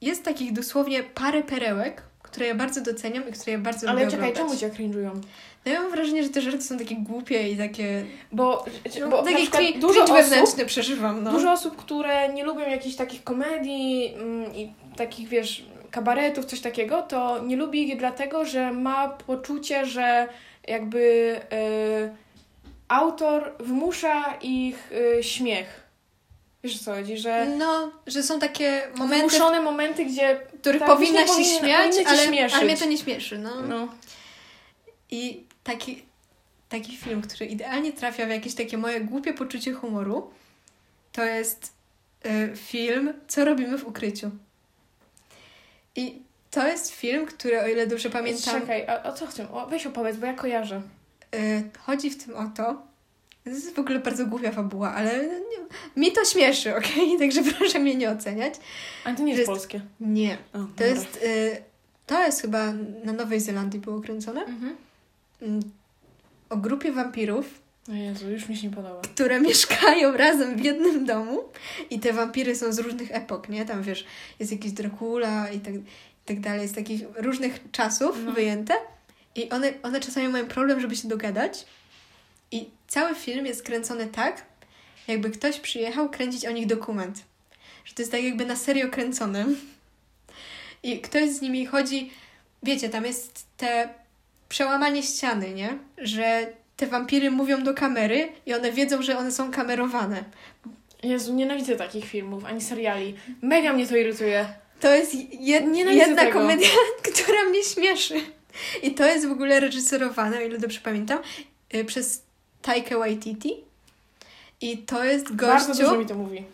jest 0.00 0.24
takich 0.24 0.52
dosłownie 0.52 1.02
parę 1.02 1.42
perełek, 1.42 2.02
które 2.22 2.46
ja 2.46 2.54
bardzo 2.54 2.80
doceniam 2.80 3.28
i 3.28 3.32
które 3.32 3.52
ja 3.52 3.58
bardzo 3.58 3.88
Ale 3.88 4.00
lubię 4.04 4.10
czekaj, 4.10 4.30
oglądać. 4.30 4.60
czemu 4.60 4.74
cię 4.74 4.82
cringe'ują? 4.82 5.20
No 5.66 5.72
ja 5.72 5.82
mam 5.82 5.90
wrażenie, 5.90 6.22
że 6.22 6.28
te 6.28 6.40
żarty 6.40 6.62
są 6.62 6.78
takie 6.78 6.96
głupie 6.96 7.48
i 7.48 7.56
takie... 7.56 8.04
Bo, 8.32 8.64
No, 9.00 9.08
bo 9.08 9.22
takie 9.22 9.46
cringe, 9.46 9.80
dużo 9.80 10.04
cringe 10.04 10.12
osób, 10.12 10.16
wewnętrzny 10.16 10.66
przeżywam, 10.66 11.22
no. 11.22 11.30
dużo 11.30 11.52
osób, 11.52 11.76
które 11.76 12.32
nie 12.32 12.44
lubią 12.44 12.60
jakichś 12.70 12.96
takich 12.96 13.24
komedii 13.24 14.14
mm, 14.14 14.54
i 14.54 14.72
takich, 14.96 15.28
wiesz, 15.28 15.66
kabaretów, 15.96 16.44
coś 16.44 16.60
takiego, 16.60 17.02
to 17.02 17.38
nie 17.38 17.56
lubi 17.56 17.88
ich 17.88 17.98
dlatego, 17.98 18.44
że 18.44 18.72
ma 18.72 19.08
poczucie, 19.08 19.86
że 19.86 20.28
jakby 20.68 21.00
y, 21.52 22.16
autor 22.88 23.52
wymusza 23.60 24.34
ich 24.42 24.92
y, 24.92 25.22
śmiech. 25.22 25.86
Wiesz 26.64 26.76
o 26.76 26.84
co 26.84 26.94
chodzi, 26.94 27.18
że 27.18 27.46
No, 27.58 27.92
że 28.06 28.22
są 28.22 28.38
takie 28.38 28.88
momenty, 28.96 29.16
wymuszone 29.16 29.60
momenty, 29.60 30.04
gdzie 30.04 30.40
których 30.60 30.80
tak, 30.80 30.88
powinna 30.88 31.20
się 31.20 31.26
powinny- 31.26 31.58
śmiać, 31.58 31.94
ale, 32.06 32.22
ale 32.52 32.64
mnie 32.64 32.76
to 32.76 32.84
nie 32.84 32.98
śmieszy, 32.98 33.38
no. 33.38 33.62
no, 33.62 33.88
I 35.10 35.44
taki, 35.64 36.04
taki 36.68 36.96
film, 36.96 37.22
który 37.22 37.46
idealnie 37.46 37.92
trafia 37.92 38.26
w 38.26 38.30
jakieś 38.30 38.54
takie 38.54 38.78
moje 38.78 39.00
głupie 39.00 39.34
poczucie 39.34 39.72
humoru, 39.72 40.30
to 41.12 41.24
jest 41.24 41.72
y, 42.26 42.56
film 42.56 43.14
Co 43.28 43.44
robimy 43.44 43.78
w 43.78 43.86
ukryciu. 43.86 44.30
I 45.96 46.22
to 46.50 46.68
jest 46.68 46.90
film, 46.90 47.26
który, 47.26 47.60
o 47.62 47.66
ile 47.66 47.86
dobrze 47.86 48.10
pamiętam, 48.10 48.60
Czekaj, 48.60 48.86
a 48.88 49.02
o 49.02 49.12
co 49.12 49.26
chcę? 49.26 49.50
O, 49.52 49.66
weź 49.66 49.86
opowiedz, 49.86 50.16
bo 50.16 50.26
ja 50.26 50.34
kojarzę. 50.34 50.82
y, 51.34 51.62
chodzi 51.78 52.10
w 52.10 52.24
tym 52.24 52.36
o 52.36 52.44
to, 52.56 52.82
to 53.44 53.50
jest 53.50 53.74
w 53.74 53.78
ogóle 53.78 53.98
bardzo 53.98 54.26
głupia 54.26 54.52
fabuła, 54.52 54.94
ale 54.94 55.26
nie, 55.26 55.56
mi 55.96 56.12
to 56.12 56.24
śmieszy, 56.24 56.74
okej? 56.78 57.18
Także 57.18 57.42
proszę 57.42 57.78
mnie 57.78 57.94
nie 57.94 58.10
oceniać. 58.10 58.54
Ale 59.04 59.16
to 59.16 59.22
nie 59.22 59.28
jest, 59.28 59.38
Jest- 59.38 59.50
polskie. 59.50 59.80
Nie. 60.00 60.38
O, 60.52 60.58
To 60.58 60.58
dobra. 60.66 60.86
jest, 60.86 61.16
y, 61.24 61.62
to 62.06 62.22
jest 62.22 62.42
chyba 62.42 62.72
na 63.04 63.12
Nowej 63.12 63.40
Zelandii 63.40 63.80
było 63.80 64.00
kręcone. 64.00 64.40
Mhm. 64.44 64.76
Mm, 65.42 65.60
O 66.50 66.56
grupie 66.56 66.92
wampirów, 66.92 67.46
O 67.88 67.92
Jezu, 67.92 68.30
już 68.30 68.48
mi 68.48 68.56
się 68.56 68.68
nie 68.68 68.74
podoba. 68.74 69.00
które 69.02 69.40
mieszkają 69.40 70.16
razem 70.16 70.56
w 70.56 70.64
jednym 70.64 71.06
domu 71.06 71.44
i 71.90 72.00
te 72.00 72.12
wampiry 72.12 72.56
są 72.56 72.72
z 72.72 72.78
różnych 72.78 73.14
epok, 73.14 73.48
nie? 73.48 73.64
Tam 73.64 73.82
wiesz, 73.82 74.04
jest 74.40 74.52
jakiś 74.52 74.72
Dracula 74.72 75.50
i 75.50 75.60
tak, 75.60 75.74
i 75.74 75.82
tak 76.24 76.40
dalej, 76.40 76.68
z 76.68 76.72
takich 76.72 77.00
różnych 77.16 77.70
czasów 77.72 78.16
No. 78.24 78.32
wyjęte 78.32 78.74
i 79.34 79.50
one, 79.50 79.72
one 79.82 80.00
czasami 80.00 80.28
mają 80.28 80.46
problem, 80.46 80.80
żeby 80.80 80.96
się 80.96 81.08
dogadać 81.08 81.66
i 82.52 82.70
cały 82.88 83.14
film 83.14 83.46
jest 83.46 83.62
kręcony 83.62 84.06
tak, 84.06 84.42
jakby 85.08 85.30
ktoś 85.30 85.60
przyjechał 85.60 86.10
kręcić 86.10 86.46
o 86.46 86.50
nich 86.50 86.66
dokument. 86.66 87.22
Że 87.84 87.94
to 87.94 88.02
jest 88.02 88.12
tak 88.12 88.22
jakby 88.22 88.46
na 88.46 88.56
serio 88.56 88.88
kręcone. 88.90 89.46
I 90.82 91.00
ktoś 91.00 91.30
z 91.30 91.40
nimi 91.40 91.66
chodzi, 91.66 92.10
wiecie, 92.62 92.88
tam 92.88 93.04
jest 93.04 93.46
te 93.56 93.88
przełamanie 94.48 95.02
ściany, 95.02 95.50
nie? 95.54 95.78
Że 95.98 96.52
te 96.76 96.86
wampiry 96.86 97.30
mówią 97.30 97.62
do 97.62 97.74
kamery 97.74 98.28
i 98.46 98.54
one 98.54 98.72
wiedzą, 98.72 99.02
że 99.02 99.18
one 99.18 99.32
są 99.32 99.50
kamerowane. 99.50 100.24
Jezu, 101.02 101.34
nienawidzę 101.34 101.76
takich 101.76 102.04
filmów, 102.04 102.44
ani 102.44 102.60
seriali. 102.60 103.14
Mega 103.42 103.72
mnie 103.72 103.86
to 103.86 103.96
irytuje. 103.96 104.48
To 104.80 104.94
jest 104.94 105.14
jed, 105.40 105.66
Nienawidzę 105.66 106.04
jedna 106.06 106.22
tego. 106.22 106.38
komedia, 106.40 106.68
która 107.12 107.44
mnie 107.44 107.62
śmieszy. 107.64 108.14
I 108.82 108.90
to 108.94 109.06
jest 109.06 109.26
w 109.28 109.32
ogóle 109.32 109.60
reżyserowane, 109.60 110.38
o 110.38 110.40
ile 110.40 110.58
dobrze 110.58 110.80
pamiętam, 110.80 111.18
y, 111.74 111.84
przez 111.84 112.22
Taika 112.62 112.98
Waititi. 112.98 113.54
I 114.60 114.78
to 114.78 115.04
jest 115.04 115.32
Bardzo 115.32 115.66
gościu, 115.68 115.82
dużo 115.82 115.98
mi 115.98 116.06
to 116.06 116.14
mówi. 116.14 116.44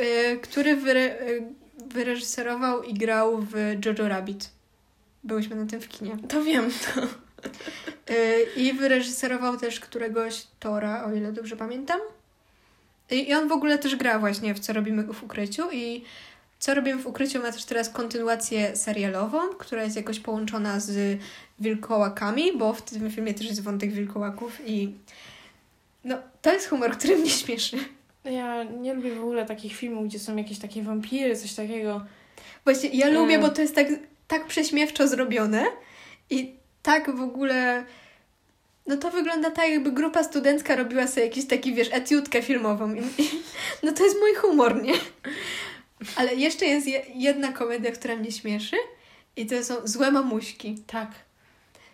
y, 0.00 0.38
który 0.42 0.76
wyre, 0.76 1.00
y, 1.20 1.42
wyreżyserował 1.86 2.82
i 2.82 2.94
grał 2.94 3.38
w 3.38 3.54
Jojo 3.86 4.08
Rabbit. 4.08 4.50
Byłyśmy 5.24 5.56
na 5.56 5.66
tym 5.66 5.80
w 5.80 5.88
kinie. 5.88 6.16
To 6.28 6.42
wiem. 6.42 6.66
Y, 6.66 6.70
I 8.56 8.72
wyreżyserował 8.72 9.56
też 9.56 9.80
któregoś 9.80 10.46
Tora, 10.60 11.04
o 11.04 11.12
ile 11.12 11.32
dobrze 11.32 11.56
pamiętam. 11.56 12.00
I 13.10 13.34
on 13.34 13.48
w 13.48 13.52
ogóle 13.52 13.78
też 13.78 13.96
gra 13.96 14.18
właśnie 14.18 14.54
w 14.54 14.58
Co 14.60 14.72
robimy 14.72 15.02
w 15.02 15.22
ukryciu 15.22 15.62
i 15.72 16.04
Co 16.58 16.74
robimy 16.74 17.02
w 17.02 17.06
ukryciu 17.06 17.42
ma 17.42 17.52
też 17.52 17.64
teraz 17.64 17.90
kontynuację 17.90 18.76
serialową, 18.76 19.48
która 19.48 19.84
jest 19.84 19.96
jakoś 19.96 20.20
połączona 20.20 20.80
z 20.80 21.20
wilkołakami, 21.60 22.58
bo 22.58 22.72
w 22.72 22.82
tym 22.82 23.10
filmie 23.10 23.34
też 23.34 23.46
jest 23.46 23.62
wątek 23.62 23.92
wilkołaków 23.92 24.60
i 24.66 24.94
no, 26.04 26.18
to 26.42 26.52
jest 26.52 26.68
humor, 26.68 26.92
który 26.98 27.16
mnie 27.16 27.30
śmieszy. 27.30 27.76
Ja 28.24 28.64
nie 28.64 28.94
lubię 28.94 29.14
w 29.14 29.20
ogóle 29.20 29.46
takich 29.46 29.76
filmów, 29.76 30.06
gdzie 30.08 30.18
są 30.18 30.36
jakieś 30.36 30.58
takie 30.58 30.82
wampiry, 30.82 31.36
coś 31.36 31.54
takiego. 31.54 32.04
Właśnie 32.64 32.88
ja 32.88 33.08
lubię, 33.08 33.34
Mm. 33.34 33.40
bo 33.40 33.48
to 33.48 33.62
jest 33.62 33.74
tak, 33.74 33.86
tak 34.28 34.46
prześmiewczo 34.46 35.08
zrobione 35.08 35.64
i 36.30 36.57
tak 36.82 37.16
w 37.16 37.20
ogóle. 37.20 37.84
No 38.86 38.96
to 38.96 39.10
wygląda 39.10 39.50
tak, 39.50 39.70
jakby 39.70 39.92
grupa 39.92 40.24
studencka 40.24 40.76
robiła 40.76 41.06
sobie 41.06 41.26
jakiś 41.26 41.46
taki, 41.46 41.74
wiesz, 41.74 41.88
etiutkę 41.92 42.42
filmową. 42.42 42.94
I, 42.94 42.98
i, 43.22 43.30
no 43.82 43.92
to 43.92 44.04
jest 44.04 44.16
mój 44.20 44.34
humor, 44.34 44.82
nie? 44.82 44.94
Ale 46.16 46.34
jeszcze 46.34 46.66
jest 46.66 46.86
je, 46.86 47.02
jedna 47.14 47.52
komedia, 47.52 47.92
która 47.92 48.16
mnie 48.16 48.32
śmieszy 48.32 48.76
i 49.36 49.46
to 49.46 49.64
są 49.64 49.74
Złe 49.84 50.10
Mamuśki. 50.10 50.76
Tak. 50.86 51.08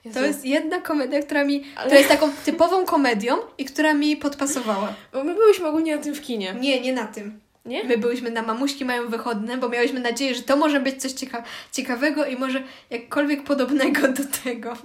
Jezu. 0.05 0.19
To 0.21 0.27
jest 0.27 0.45
jedna 0.45 0.81
komedia, 0.81 1.23
która 1.23 1.45
mi... 1.45 1.65
Ale- 1.77 1.91
To 1.91 1.97
jest 1.97 2.09
taką 2.09 2.33
typową 2.45 2.85
komedią 2.85 3.37
i 3.59 3.65
która 3.65 3.95
mi 3.95 4.17
podpasowała. 4.17 4.95
Bo 5.13 5.25
my 5.25 5.35
byliśmy 5.35 5.67
ogólnie 5.67 5.97
na 5.97 6.03
tym 6.03 6.15
w 6.15 6.21
kinie. 6.21 6.55
Nie, 6.61 6.81
nie 6.81 6.93
na 6.93 7.07
tym. 7.07 7.41
Nie? 7.67 7.85
My 7.85 7.99
byliśmy 7.99 8.31
na 8.31 8.43
Mamuśki 8.43 8.85
mają 8.85 9.09
wychodne, 9.09 9.57
bo 9.57 9.69
miałyśmy 9.69 10.01
nadzieję, 10.01 10.35
że 10.35 10.43
to 10.43 10.57
może 10.57 10.81
być 10.81 11.03
coś 11.03 11.13
cieka- 11.13 11.43
ciekawego 11.73 12.27
i 12.27 12.37
może 12.37 12.63
jakkolwiek 12.91 13.43
podobnego 13.45 14.09
do 14.09 14.23
tego. 14.45 14.77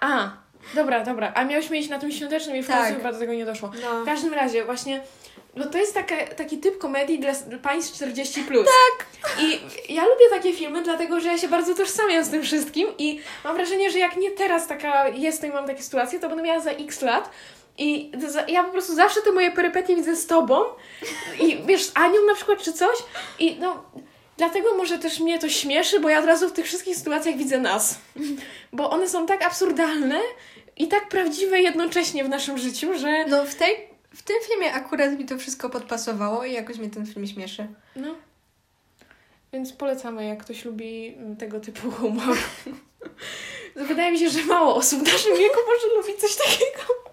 A, 0.00 0.30
dobra, 0.74 1.04
dobra. 1.04 1.32
A 1.34 1.44
miałyśmy 1.44 1.78
iść 1.78 1.88
na 1.88 1.98
tym 1.98 2.12
świątecznym 2.12 2.56
i 2.56 2.62
w 2.62 2.66
końcu 2.66 2.82
Tak. 2.82 2.96
chyba 2.96 3.12
do 3.12 3.18
tego 3.18 3.34
nie 3.34 3.44
doszło. 3.44 3.70
No. 3.82 4.02
W 4.02 4.04
każdym 4.06 4.34
razie, 4.34 4.64
właśnie, 4.64 5.00
no 5.56 5.64
to 5.66 5.78
jest 5.78 5.94
taka, 5.94 6.16
taki 6.36 6.58
typ 6.58 6.78
komedii 6.78 7.18
dla 7.18 7.32
państw 7.62 7.94
40. 7.94 8.40
Plus. 8.44 8.66
Tak. 8.66 9.06
I 9.42 9.60
ja 9.94 10.02
lubię 10.02 10.24
takie 10.30 10.52
filmy, 10.52 10.82
dlatego 10.82 11.20
że 11.20 11.28
ja 11.28 11.38
się 11.38 11.48
bardzo 11.48 11.74
tożsamiam 11.74 12.24
z 12.24 12.28
tym 12.30 12.42
wszystkim 12.42 12.88
i 12.98 13.20
mam 13.44 13.56
wrażenie, 13.56 13.90
że 13.90 13.98
jak 13.98 14.16
nie 14.16 14.30
teraz 14.30 14.66
taka 14.66 15.08
jestem 15.08 15.50
i 15.50 15.54
mam 15.54 15.66
takie 15.66 15.82
sytuacje, 15.82 16.18
to 16.20 16.28
będę 16.28 16.42
miała 16.44 16.60
za 16.60 16.70
x 16.70 17.02
lat. 17.02 17.30
I 17.78 18.12
za- 18.28 18.46
ja 18.48 18.64
po 18.64 18.72
prostu 18.72 18.94
zawsze 18.94 19.20
te 19.22 19.32
moje 19.32 19.50
perypetie 19.50 19.96
widzę 19.96 20.16
z 20.16 20.26
tobą 20.26 20.60
i 21.40 21.58
wiesz, 21.66 21.84
z 21.84 21.92
Anią 21.94 22.26
na 22.28 22.34
przykład 22.34 22.62
czy 22.62 22.72
coś 22.72 22.96
i 23.38 23.56
no 23.60 23.82
dlatego 24.36 24.76
może 24.76 24.98
też 24.98 25.20
mnie 25.20 25.38
to 25.38 25.48
śmieszy, 25.48 26.00
bo 26.00 26.08
ja 26.08 26.18
od 26.18 26.24
razu 26.24 26.48
w 26.48 26.52
tych 26.52 26.66
wszystkich 26.66 26.96
sytuacjach 26.96 27.36
widzę 27.36 27.58
nas. 27.58 27.98
Bo 28.72 28.90
one 28.90 29.08
są 29.08 29.26
tak 29.26 29.44
absurdalne 29.44 30.20
i 30.76 30.88
tak 30.88 31.08
prawdziwe 31.08 31.60
jednocześnie 31.60 32.24
w 32.24 32.28
naszym 32.28 32.58
życiu, 32.58 32.98
że 32.98 33.24
No 33.26 33.44
w, 33.44 33.54
tej, 33.54 33.88
w 34.14 34.22
tym 34.22 34.36
filmie 34.48 34.72
akurat 34.72 35.18
mi 35.18 35.24
to 35.24 35.38
wszystko 35.38 35.70
podpasowało 35.70 36.44
i 36.44 36.52
jakoś 36.52 36.78
mnie 36.78 36.90
ten 36.90 37.06
film 37.06 37.26
śmieszy. 37.26 37.66
No. 37.96 38.14
Więc 39.52 39.72
polecamy, 39.72 40.26
jak 40.26 40.44
ktoś 40.44 40.64
lubi 40.64 41.16
tego 41.38 41.60
typu 41.60 41.90
humor. 41.90 42.36
Wydaje 43.76 44.12
mi 44.12 44.18
się, 44.18 44.28
że 44.30 44.42
mało 44.44 44.74
osób 44.74 45.00
w 45.00 45.12
naszym 45.12 45.36
wieku 45.36 45.58
może 45.66 45.96
lubić 45.96 46.20
coś 46.20 46.36
takiego. 46.36 47.11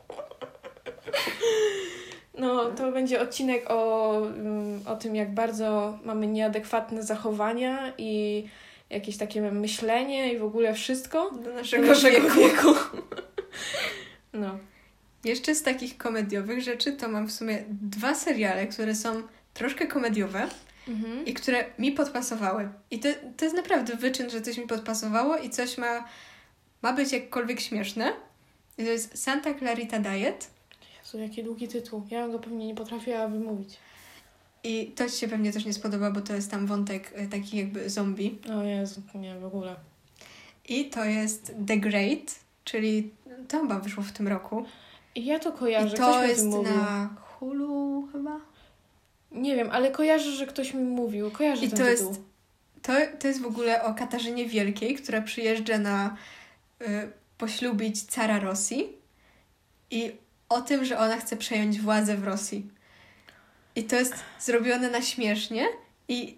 No, 2.38 2.66
to 2.66 2.92
będzie 2.92 3.22
odcinek 3.22 3.66
o, 3.68 4.18
mm, 4.28 4.82
o 4.88 4.96
tym, 4.96 5.16
jak 5.16 5.34
bardzo 5.34 6.00
mamy 6.06 6.28
nieadekwatne 6.28 7.04
zachowania 7.04 7.94
i 7.98 8.44
jakieś 8.90 9.18
takie 9.18 9.42
myślenie 9.42 10.34
i 10.34 10.38
w 10.38 10.44
ogóle 10.44 10.74
wszystko 10.74 11.32
Do 11.32 11.38
do 11.40 11.54
naszego, 11.54 11.88
naszego 11.88 12.30
wieku. 12.30 12.40
wieku. 12.40 12.74
No. 14.34 14.58
Jeszcze 15.24 15.56
z 15.56 15.64
takich 15.64 15.98
komediowych 15.98 16.62
rzeczy 16.62 16.94
to 16.94 17.08
mam 17.08 17.28
w 17.28 17.32
sumie 17.32 17.64
dwa 17.70 18.16
seriale, 18.16 18.68
które 18.68 18.96
są 18.96 19.24
troszkę 19.54 19.88
komediowe 19.88 20.48
Mhm. 20.88 21.26
i 21.26 21.34
które 21.34 21.66
mi 21.80 21.92
podpasowały. 21.92 22.70
I 22.92 23.00
to, 23.00 23.10
to 23.38 23.46
jest 23.46 23.58
naprawdę 23.58 23.96
wyczyn, 23.96 24.30
że 24.30 24.42
coś 24.42 24.58
mi 24.58 24.68
podpasowało 24.68 25.38
i 25.38 25.50
coś 25.50 25.78
ma, 25.78 26.04
ma 26.82 26.94
być 26.94 27.12
jakkolwiek 27.12 27.60
śmieszne. 27.60 28.14
I 28.78 28.84
to 28.84 28.90
jest 28.90 29.24
Santa 29.24 29.54
Clarita 29.54 30.00
Diet. 30.00 30.50
Jezu, 31.14 31.24
jaki 31.24 31.44
długi 31.44 31.68
tytuł. 31.68 32.04
Ja 32.12 32.28
go 32.28 32.40
pewnie 32.40 32.68
nie 32.68 32.76
potrafiła 32.76 33.28
wymówić. 33.28 33.78
I 34.64 34.86
to 34.96 35.10
Ci 35.10 35.18
się 35.18 35.28
pewnie 35.28 35.54
też 35.54 35.66
nie 35.66 35.74
spodoba, 35.74 36.12
bo 36.12 36.22
to 36.22 36.34
jest 36.34 36.52
tam 36.52 36.68
wątek 36.68 37.20
y, 37.20 37.28
taki 37.28 37.58
jakby 37.58 37.90
zombie. 37.90 38.38
O 38.60 38.64
Jezu, 38.64 39.02
nie, 39.16 39.40
w 39.40 39.46
ogóle. 39.46 39.76
I 40.70 40.86
to 40.90 41.06
jest 41.06 41.54
The 41.68 41.78
Great, 41.78 42.40
czyli 42.64 43.12
to 43.48 43.60
chyba 43.62 43.80
wyszło 43.80 44.04
w 44.04 44.12
tym 44.12 44.28
roku. 44.28 44.66
I 45.16 45.26
ja 45.26 45.40
to 45.40 45.52
kojarzę, 45.52 45.88
I 45.88 46.00
ktoś 46.00 46.06
to 46.08 46.20
mi 46.20 46.26
o 46.26 46.28
jest 46.30 46.46
mówił. 46.46 46.74
na 46.74 47.10
Hulu 47.22 48.08
chyba. 48.12 48.40
Nie 49.32 49.56
wiem, 49.56 49.70
ale 49.72 49.92
kojarzę, 49.92 50.32
że 50.32 50.48
ktoś 50.48 50.74
mi 50.74 50.84
mówił. 50.84 51.32
Kojarzę 51.32 51.66
I 51.66 51.70
ten 51.70 51.80
to 51.80 51.90
jest, 51.90 52.08
tytuł. 52.08 52.24
to, 52.82 52.94
to 53.20 53.28
jest 53.28 53.42
w 53.42 53.46
ogóle 53.46 53.84
o 53.84 53.94
Katarzynie 53.94 54.46
Wielkiej, 54.46 54.96
która 54.96 55.22
przyjeżdża 55.22 55.78
na 55.78 56.18
y, 56.82 56.86
poślubić 57.38 58.02
cara 58.04 58.40
Rosji 58.40 58.88
i 59.92 60.12
o 60.50 60.62
tym, 60.62 60.86
że 60.86 61.00
ona 61.00 61.18
chce 61.18 61.38
przejąć 61.38 61.82
władzę 61.82 62.18
w 62.18 62.24
Rosji. 62.24 62.68
I 63.76 63.84
to 63.84 63.96
jest 63.96 64.14
zrobione 64.40 64.90
na 64.90 65.02
śmiesznie 65.02 65.68
i 66.08 66.38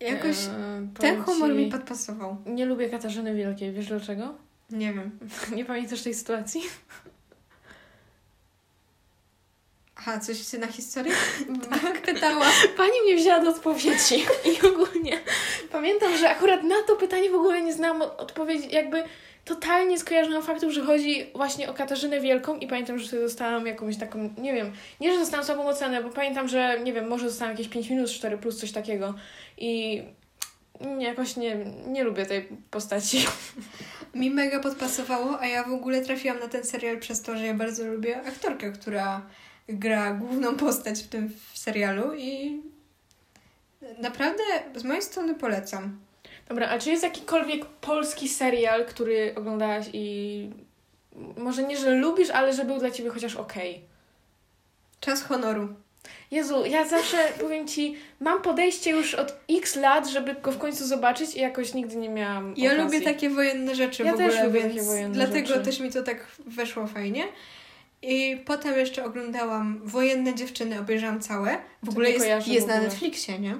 Jakoś 0.00 0.36
Eee, 0.36 0.88
ten 1.00 1.22
humor 1.22 1.54
mi 1.54 1.70
podpasował. 1.70 2.36
Nie 2.46 2.66
lubię 2.66 2.88
Katarzyny 2.90 3.34
Wielkiej, 3.34 3.72
wiesz 3.72 3.86
dlaczego? 3.86 4.34
Nie 4.70 4.92
wiem. 4.92 5.18
Nie 5.56 5.64
pamiętasz 5.64 6.02
tej 6.02 6.14
sytuacji? 6.14 6.62
Aha, 9.96 10.20
coś 10.20 10.48
się 10.50 10.58
na 10.58 10.66
historię 10.66 11.12
tak. 11.70 12.02
pytała. 12.02 12.46
Pani 12.76 12.92
mnie 13.04 13.16
wzięła 13.16 13.40
do 13.40 13.50
odpowiedzi 13.50 14.24
i 14.44 14.66
ogólnie 14.66 15.20
pamiętam, 15.72 16.16
że 16.16 16.30
akurat 16.30 16.62
na 16.62 16.82
to 16.86 16.96
pytanie 16.96 17.30
w 17.30 17.34
ogóle 17.34 17.62
nie 17.62 17.72
znałam 17.72 18.02
od- 18.02 18.20
odpowiedzi, 18.20 18.68
jakby 18.74 19.04
totalnie 19.44 19.98
skojarzyłam 19.98 20.42
faktów, 20.42 20.72
że 20.72 20.82
chodzi 20.82 21.26
właśnie 21.34 21.70
o 21.70 21.74
Katarzynę 21.74 22.20
Wielką 22.20 22.56
i 22.56 22.66
pamiętam, 22.66 22.98
że 22.98 23.08
sobie 23.08 23.22
dostałam 23.22 23.66
jakąś 23.66 23.96
taką, 23.96 24.30
nie 24.38 24.52
wiem, 24.52 24.72
nie, 25.00 25.12
że 25.12 25.18
dostałam 25.18 25.46
słabą 25.46 25.66
ocenę, 25.66 26.02
bo 26.02 26.10
pamiętam, 26.10 26.48
że, 26.48 26.80
nie 26.84 26.92
wiem, 26.92 27.08
może 27.08 27.24
dostałam 27.24 27.52
jakieś 27.52 27.68
5 27.68 27.90
minut, 27.90 28.10
4 28.10 28.38
plus, 28.38 28.60
coś 28.60 28.72
takiego 28.72 29.14
i 29.58 30.02
jakoś 30.98 31.36
nie, 31.36 31.56
nie 31.86 32.04
lubię 32.04 32.26
tej 32.26 32.48
postaci. 32.70 33.26
Mi 34.14 34.30
mega 34.30 34.60
podpasowało, 34.60 35.40
a 35.40 35.46
ja 35.46 35.64
w 35.64 35.72
ogóle 35.72 36.04
trafiłam 36.04 36.40
na 36.40 36.48
ten 36.48 36.64
serial 36.64 36.98
przez 36.98 37.22
to, 37.22 37.36
że 37.36 37.46
ja 37.46 37.54
bardzo 37.54 37.86
lubię 37.86 38.22
aktorkę, 38.22 38.72
która 38.72 39.26
gra 39.68 40.14
główną 40.14 40.56
postać 40.56 41.02
w 41.02 41.08
tym 41.08 41.32
serialu 41.54 42.14
i 42.14 42.60
naprawdę 43.98 44.42
z 44.76 44.84
mojej 44.84 45.02
strony 45.02 45.34
polecam. 45.34 45.98
Dobra, 46.50 46.68
a 46.68 46.78
czy 46.78 46.90
jest 46.90 47.02
jakikolwiek 47.02 47.64
polski 47.64 48.28
serial, 48.28 48.86
który 48.86 49.34
oglądałaś 49.36 49.86
i 49.92 50.50
może 51.36 51.62
nie, 51.62 51.76
że 51.76 51.94
lubisz, 51.94 52.30
ale 52.30 52.52
że 52.52 52.64
był 52.64 52.78
dla 52.78 52.90
ciebie 52.90 53.10
chociaż 53.10 53.36
okej? 53.36 53.80
Czas 55.00 55.22
honoru. 55.22 55.68
Jezu, 56.30 56.66
ja 56.66 56.88
zawsze 56.88 57.16
powiem 57.40 57.68
ci, 57.68 57.96
mam 58.20 58.42
podejście 58.42 58.90
już 58.90 59.14
od 59.14 59.36
x 59.50 59.76
lat, 59.76 60.08
żeby 60.08 60.34
go 60.34 60.52
w 60.52 60.58
końcu 60.58 60.86
zobaczyć 60.86 61.34
i 61.34 61.40
jakoś 61.40 61.74
nigdy 61.74 61.96
nie 61.96 62.08
miałam. 62.08 62.54
Ja 62.56 62.72
okazji. 62.72 62.84
lubię 62.84 63.00
takie 63.12 63.30
wojenne 63.30 63.74
rzeczy 63.74 64.02
Ja 64.02 64.14
w 64.14 64.18
też 64.18 64.26
ogóle, 64.26 64.46
lubię 64.46 64.60
więc 64.60 64.72
takie 64.74 64.86
wojenne 64.86 65.14
dlatego 65.14 65.46
rzeczy. 65.46 65.60
też 65.64 65.80
mi 65.80 65.92
to 65.92 66.02
tak 66.02 66.26
weszło 66.46 66.86
fajnie. 66.86 67.24
I 68.02 68.42
potem 68.46 68.78
jeszcze 68.78 69.04
oglądałam 69.04 69.80
Wojenne 69.84 70.34
dziewczyny, 70.34 70.80
obejrzałam 70.80 71.20
całe. 71.20 71.58
W 71.82 71.86
To 71.86 71.90
ogóle 71.92 72.10
jest, 72.10 72.26
jest 72.48 72.66
w 72.66 72.68
na 72.68 72.74
ogóle. 72.74 72.88
Netflixie, 72.88 73.38
nie? 73.38 73.56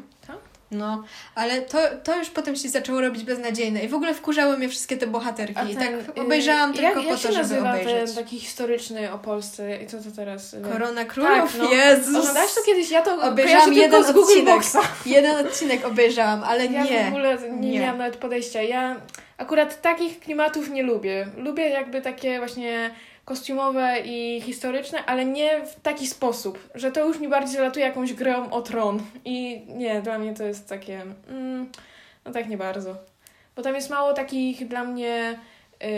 Tak? 0.70 0.78
No, 0.78 1.04
ale 1.34 1.62
to, 1.62 1.78
to 2.04 2.18
już 2.18 2.30
potem 2.30 2.56
się 2.56 2.68
zaczęło 2.68 3.00
robić 3.00 3.24
beznadziejne 3.24 3.84
i 3.84 3.88
w 3.88 3.94
ogóle 3.94 4.14
wkurzały 4.14 4.58
mnie 4.58 4.68
wszystkie 4.68 4.96
te 4.96 5.06
bohaterki. 5.06 5.58
A 5.58 5.64
I 5.64 5.76
ten, 5.76 6.04
tak 6.06 6.16
y, 6.18 6.20
obejrzałam 6.20 6.74
jak, 6.74 6.94
tylko 6.94 7.00
jak 7.00 7.08
po 7.10 7.16
się 7.16 7.28
to, 7.28 7.34
żeby 7.34 7.60
obejrzeć. 7.60 8.14
ten 8.14 8.24
taki 8.24 8.40
historyczny 8.40 9.12
o 9.12 9.18
Polsce 9.18 9.82
i 9.82 9.86
co 9.86 9.96
to 9.98 10.10
teraz? 10.16 10.56
Korona 10.72 11.04
Królów? 11.04 11.58
no. 11.58 11.70
Jezus! 11.72 12.16
Oglądałaś 12.16 12.54
to 12.54 12.60
kiedyś? 12.66 12.90
Ja 12.90 13.02
to 13.02 13.22
Obejrzałam 13.22 13.72
jeden 13.72 14.04
z 14.04 14.06
Google 14.12 14.20
odcinek. 14.20 14.44
Boxa. 14.54 14.78
Jeden 15.06 15.46
odcinek 15.46 15.86
obejrzałam, 15.86 16.44
ale 16.44 16.66
Ja 16.66 16.82
nie. 16.84 17.04
w 17.04 17.08
ogóle 17.08 17.38
nie, 17.60 17.70
nie. 17.70 17.80
miałam 17.80 17.98
nawet 17.98 18.16
podejścia. 18.16 18.62
Ja 18.62 18.96
akurat 19.38 19.80
takich 19.80 20.20
klimatów 20.20 20.70
nie 20.70 20.82
lubię. 20.82 21.26
Lubię 21.36 21.68
jakby 21.68 22.00
takie 22.00 22.38
właśnie 22.38 22.90
kostiumowe 23.30 24.00
i 24.04 24.40
historyczne, 24.40 25.04
ale 25.06 25.24
nie 25.24 25.66
w 25.66 25.80
taki 25.80 26.06
sposób, 26.06 26.58
że 26.74 26.92
to 26.92 27.06
już 27.06 27.20
mi 27.20 27.28
bardziej 27.28 27.60
latuje 27.60 27.86
jakąś 27.86 28.12
grą 28.12 28.50
o 28.50 28.62
tron. 28.62 29.02
I 29.24 29.62
nie, 29.68 30.02
dla 30.02 30.18
mnie 30.18 30.34
to 30.34 30.44
jest 30.44 30.68
takie... 30.68 31.02
Mm, 31.28 31.70
no 32.24 32.32
tak 32.32 32.48
nie 32.48 32.56
bardzo. 32.56 32.96
Bo 33.56 33.62
tam 33.62 33.74
jest 33.74 33.90
mało 33.90 34.12
takich 34.12 34.68
dla 34.68 34.84
mnie 34.84 35.38
yy, 35.80 35.88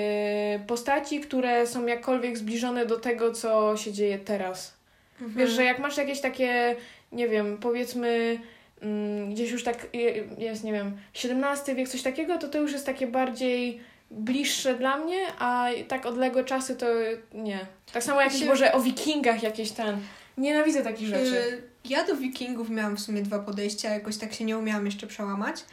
postaci, 0.67 1.21
które 1.21 1.67
są 1.67 1.87
jakkolwiek 1.87 2.39
zbliżone 2.39 2.87
do 2.87 3.01
tego, 3.01 3.33
co 3.33 3.77
się 3.77 3.93
dzieje 3.93 4.19
teraz. 4.19 4.75
Mhm. 5.21 5.39
Wiesz, 5.39 5.51
że 5.51 5.65
jak 5.65 5.79
masz 5.79 5.97
jakieś 5.97 6.21
takie, 6.21 6.77
nie 7.13 7.29
wiem, 7.29 7.59
powiedzmy 7.61 8.39
mm, 8.83 9.31
gdzieś 9.31 9.51
już 9.51 9.65
tak 9.65 9.87
je- 9.93 10.25
jest, 10.39 10.65
nie 10.65 10.73
wiem, 10.73 10.97
XVII 11.25 11.75
wiek, 11.77 11.89
coś 11.89 12.03
takiego, 12.03 12.39
to 12.39 12.49
to 12.49 12.59
już 12.59 12.73
jest 12.73 12.87
takie 12.87 13.07
bardziej 13.07 13.81
bliższe 14.13 14.75
dla 14.75 14.97
mnie, 14.99 15.27
a 15.39 15.67
tak 15.89 16.07
odległe 16.07 16.45
czasy 16.45 16.77
to 16.77 16.87
nie. 17.35 17.67
Tak 17.93 18.05
samo 18.05 18.21
jakieś 18.21 18.41
Się- 18.41 18.47
może 18.47 18.73
o 18.73 18.81
wikingach 18.81 19.43
jakieś 19.43 19.71
ten. 19.73 20.01
Nienawidzę 20.39 20.83
takich 20.83 21.09
rzeczy. 21.09 21.37
Y, 21.37 21.63
Ja 21.85 22.05
do 22.05 22.17
wikingów 22.17 22.71
miałam 22.71 22.97
w 22.97 23.01
sumie 23.01 23.23
dwa 23.23 23.39
podejścia, 23.39 23.91
jakoś 23.95 24.17
tak 24.17 24.33
się 24.35 24.45
nie 24.45 24.59
umiałam 24.59 24.87
jeszcze 24.87 25.07
przełamać, 25.07 25.65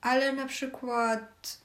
ale 0.00 0.32
na 0.32 0.46
przykład 0.46 1.58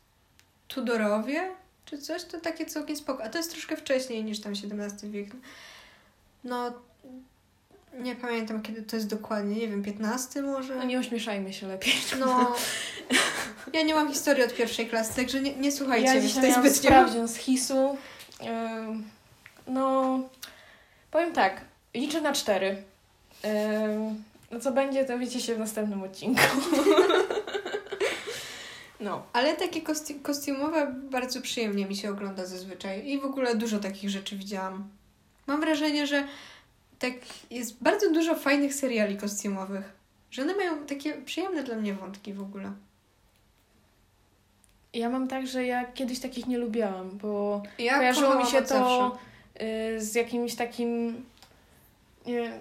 Tudorowie 0.68 1.52
czy 1.86 1.98
coś, 1.98 2.24
to 2.24 2.40
takie 2.40 2.66
całkiem 2.66 2.96
spoko. 2.96 3.24
A 3.24 3.30
to 3.30 3.38
jest 3.38 3.52
troszkę 3.52 3.78
wcześniej 3.78 4.24
niż 4.24 4.40
tam 4.42 4.54
XVII 4.54 5.10
wiek. 5.12 5.28
No, 6.44 6.74
nie 8.00 8.16
pamiętam 8.16 8.62
kiedy 8.62 8.82
to 8.82 8.96
jest 8.96 9.08
dokładnie, 9.08 9.56
nie 9.56 9.68
wiem, 9.68 9.84
XV 10.14 10.42
może? 10.42 10.76
No 10.76 10.84
nie 10.84 11.00
ośmieszajmy 11.00 11.54
się 11.54 11.68
lepiej. 11.68 11.94
No, 12.20 12.56
ja 13.74 13.82
nie 13.84 13.96
mam 13.96 14.10
historii 14.10 14.44
od 14.44 14.54
pierwszej 14.54 14.88
klasy, 14.88 15.16
także 15.16 15.42
nie, 15.42 15.56
nie 15.56 15.72
słuchajcie 15.72 16.08
ja 16.08 16.22
mnie 16.22 16.30
tutaj 16.30 16.54
zbytnio. 16.54 16.72
sprawdzian 16.74 17.28
z 17.28 17.36
HIS-u. 17.36 17.98
Ym, 18.42 19.04
no, 19.68 20.20
powiem 21.12 21.34
tak, 21.34 21.62
liczę 21.94 22.22
na 22.22 22.34
cztery. 22.34 22.84
No 24.52 24.60
co 24.60 24.72
będzie, 24.72 25.06
to 25.06 25.20
wiecie 25.20 25.42
się 25.42 25.56
w 25.56 25.60
następnym 25.60 26.04
odcinku. 26.04 26.42
no. 29.00 29.24
Ale 29.34 29.54
takie 29.56 29.82
kosti- 29.82 30.22
kostiumowe 30.22 30.96
bardzo 31.12 31.42
przyjemnie 31.42 31.86
mi 31.86 31.96
się 31.96 32.10
ogląda 32.10 32.46
zazwyczaj 32.46 33.08
i 33.08 33.20
w 33.20 33.26
ogóle 33.26 33.56
dużo 33.56 33.80
takich 33.80 34.10
rzeczy 34.10 34.38
widziałam. 34.38 34.90
Mam 35.48 35.62
wrażenie, 35.62 36.08
że 36.08 36.24
tak 37.02 37.14
jest 37.52 37.84
bardzo 37.84 38.12
dużo 38.14 38.36
fajnych 38.36 38.74
seriali 38.74 39.18
kostiumowych, 39.18 39.94
że 40.32 40.42
one 40.42 40.56
mają 40.56 40.86
takie 40.86 41.14
przyjemne 41.14 41.64
dla 41.64 41.76
mnie 41.76 41.94
wątki 41.94 42.34
w 42.34 42.42
ogóle. 42.42 42.72
Ja 44.94 45.10
mam 45.10 45.28
tak, 45.28 45.48
że 45.48 45.66
ja 45.66 45.86
kiedyś 45.86 46.20
takich 46.20 46.48
nie 46.48 46.58
lubiałam, 46.58 47.18
bo 47.18 47.64
Ja 47.80 47.98
kojarzyło 47.98 48.36
mi 48.36 48.46
się 48.46 48.62
to 48.62 49.18
y, 49.62 50.02
z 50.02 50.16
jakimś 50.16 50.56
takim. 50.56 51.24
Nie, 52.26 52.52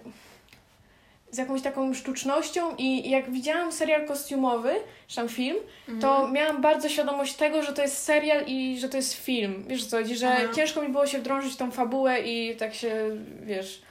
z 1.31 1.39
jakąś 1.39 1.63
taką 1.63 1.95
sztucznością 1.95 2.77
i 2.79 3.11
jak 3.11 3.31
widziałam 3.31 3.73
serial 3.73 4.07
kostiumowy, 4.07 4.71
czy 5.09 5.17
tam 5.17 5.29
film, 5.29 5.57
to 6.01 6.15
Mhm. 6.17 6.33
miałam 6.33 6.61
bardzo 6.63 6.89
świadomość 6.89 7.35
tego, 7.35 7.63
że 7.63 7.73
to 7.73 7.83
jest 7.83 7.99
serial 7.99 8.45
i 8.47 8.79
że 8.81 8.89
to 8.89 8.97
jest 8.97 9.15
film. 9.15 9.65
Wiesz 9.67 9.87
co, 9.87 9.97
chodzi, 9.97 10.17
że 10.17 10.33
Aha. 10.33 10.55
ciężko 10.55 10.83
mi 10.83 10.89
było 10.89 11.07
się 11.07 11.19
wdrążyć 11.19 11.53
w 11.53 11.57
tą 11.57 11.71
fabułę 11.71 12.21
i 12.21 12.57
tak 12.57 12.75
się, 12.75 12.95
wiesz, 13.43 13.83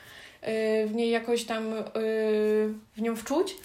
w 0.88 0.92
niej 0.94 1.10
jakoś 1.10 1.44
tam, 1.44 1.70
yy, 1.72 1.84
w 2.96 3.02
nią 3.02 3.16
wczuć. 3.16 3.56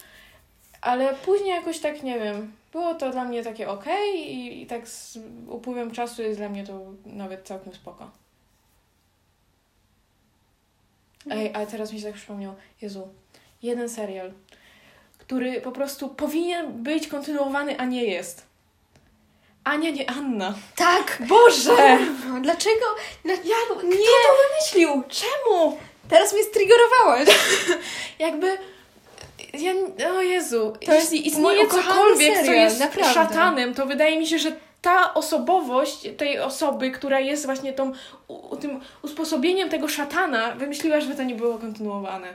Ale 0.80 1.14
później 1.14 1.50
jakoś 1.50 1.78
tak, 1.78 2.02
nie 2.02 2.20
wiem, 2.20 2.52
było 2.72 2.94
to 2.94 3.10
dla 3.10 3.24
mnie 3.24 3.44
takie 3.44 3.68
okej 3.68 4.34
i, 4.34 4.62
i 4.62 4.66
tak 4.66 4.88
z 4.88 5.18
upływem 5.48 5.90
czasu 5.90 6.22
jest 6.22 6.38
dla 6.38 6.48
mnie 6.48 6.66
to 6.66 6.80
nawet 7.06 7.46
całkiem 7.46 7.74
spoko. 7.74 8.10
Ej, 11.30 11.50
ale 11.54 11.66
teraz 11.66 11.92
mi 11.92 12.00
się 12.00 12.06
tak 12.06 12.14
przypomniał, 12.14 12.54
Jezu, 12.82 13.08
jeden 13.62 13.88
serial, 13.88 14.32
który 15.18 15.60
po 15.60 15.72
prostu 15.72 16.08
powinien 16.08 16.82
być 16.82 17.06
kontynuowany, 17.06 17.78
a 17.78 17.84
nie 17.84 18.04
jest. 18.04 18.46
Ania, 19.64 19.90
nie 19.90 20.10
Anna. 20.10 20.54
Tak! 20.76 21.22
Boże! 21.28 21.98
Dlaczego? 22.42 22.86
Dla... 23.24 23.34
Jak, 23.34 23.68
Kto 23.68 23.78
to 23.78 24.34
wymyślił? 24.42 25.02
Czemu? 25.08 25.78
Teraz 26.08 26.32
mnie 26.32 26.42
striggerowałaś! 26.44 27.28
Jakby... 28.18 28.58
Ja, 29.58 29.72
o 30.10 30.22
Jezu, 30.22 30.72
To 30.86 30.94
jeśli 30.94 31.26
istnieje 31.28 31.68
cokolwiek, 31.68 32.34
co 32.38 32.44
serial, 32.44 32.64
jest 32.64 32.80
naprawdę. 32.80 33.14
szatanem, 33.14 33.74
to 33.74 33.86
wydaje 33.86 34.18
mi 34.18 34.26
się, 34.26 34.38
że 34.38 34.52
ta 34.82 35.14
osobowość 35.14 36.08
tej 36.16 36.38
osoby, 36.38 36.90
która 36.90 37.20
jest 37.20 37.46
właśnie 37.46 37.72
tą, 37.72 37.92
u, 38.28 38.56
tym 38.56 38.80
usposobieniem 39.02 39.68
tego 39.68 39.88
szatana, 39.88 40.52
wymyśliła, 40.52 41.00
żeby 41.00 41.14
to 41.14 41.22
nie 41.22 41.34
było 41.34 41.58
kontynuowane. 41.58 42.28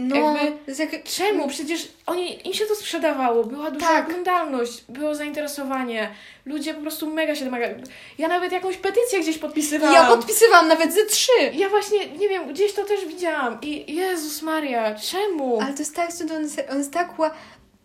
No, 0.00 0.16
Jakby- 0.16 0.74
jak... 0.96 1.04
Czemu? 1.04 1.48
Przecież 1.48 1.88
oni, 2.06 2.48
im 2.48 2.54
się 2.54 2.66
to 2.66 2.74
sprzedawało, 2.74 3.44
była 3.44 3.70
duża 3.70 3.86
Tak. 3.86 4.08
oglądalność, 4.08 4.84
było 4.88 5.14
zainteresowanie. 5.14 6.10
Ludzie 6.46 6.74
po 6.74 6.80
prostu 6.80 7.06
mega 7.14 7.34
się 7.34 7.44
domagali. 7.44 7.74
Ja 8.18 8.28
nawet 8.28 8.52
jakąś 8.52 8.76
petycję 8.76 9.20
gdzieś 9.20 9.38
podpisywałam. 9.38 9.94
Ja 9.94 10.06
podpisywałam 10.16 10.68
nawet 10.68 10.94
ze 10.94 11.04
trzy! 11.06 11.32
Ja 11.54 11.68
właśnie, 11.68 12.06
nie 12.08 12.28
wiem, 12.28 12.52
gdzieś 12.52 12.72
to 12.72 12.84
też 12.84 13.06
widziałam. 13.06 13.58
I 13.62 13.94
Jezus 13.94 14.42
Maria, 14.42 14.94
czemu? 14.94 15.60
Ale 15.60 15.72
to 15.72 15.78
jest 15.78 15.96
tak 15.96 16.12
cudowny 16.12 16.48
ser- 16.48 16.70
on 16.70 16.78
jest 16.78 16.92
tak 16.92 17.18
ła... 17.18 17.30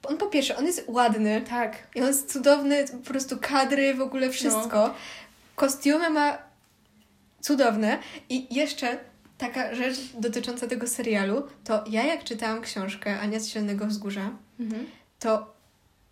On 0.03 0.17
po 0.17 0.25
pierwsze, 0.27 0.57
on 0.57 0.65
jest 0.65 0.83
ładny 0.87 1.41
Tak. 1.49 1.77
i 1.95 2.01
on 2.01 2.07
jest 2.07 2.33
cudowny, 2.33 2.85
po 3.03 3.09
prostu 3.11 3.37
kadry, 3.41 3.93
w 3.93 4.01
ogóle 4.01 4.29
wszystko. 4.29 4.93
Kostiumy 5.55 6.09
ma 6.09 6.37
cudowne 7.41 7.97
i 8.29 8.55
jeszcze 8.55 8.97
taka 9.37 9.75
rzecz 9.75 9.97
dotycząca 10.19 10.67
tego 10.67 10.87
serialu, 10.87 11.43
to 11.63 11.83
ja 11.89 12.03
jak 12.05 12.23
czytałam 12.23 12.61
książkę 12.61 13.19
Ania 13.19 13.39
z 13.39 13.47
Zielonego 13.47 13.85
Wzgórza, 13.87 14.31
Mhm. 14.59 14.85
to 15.19 15.53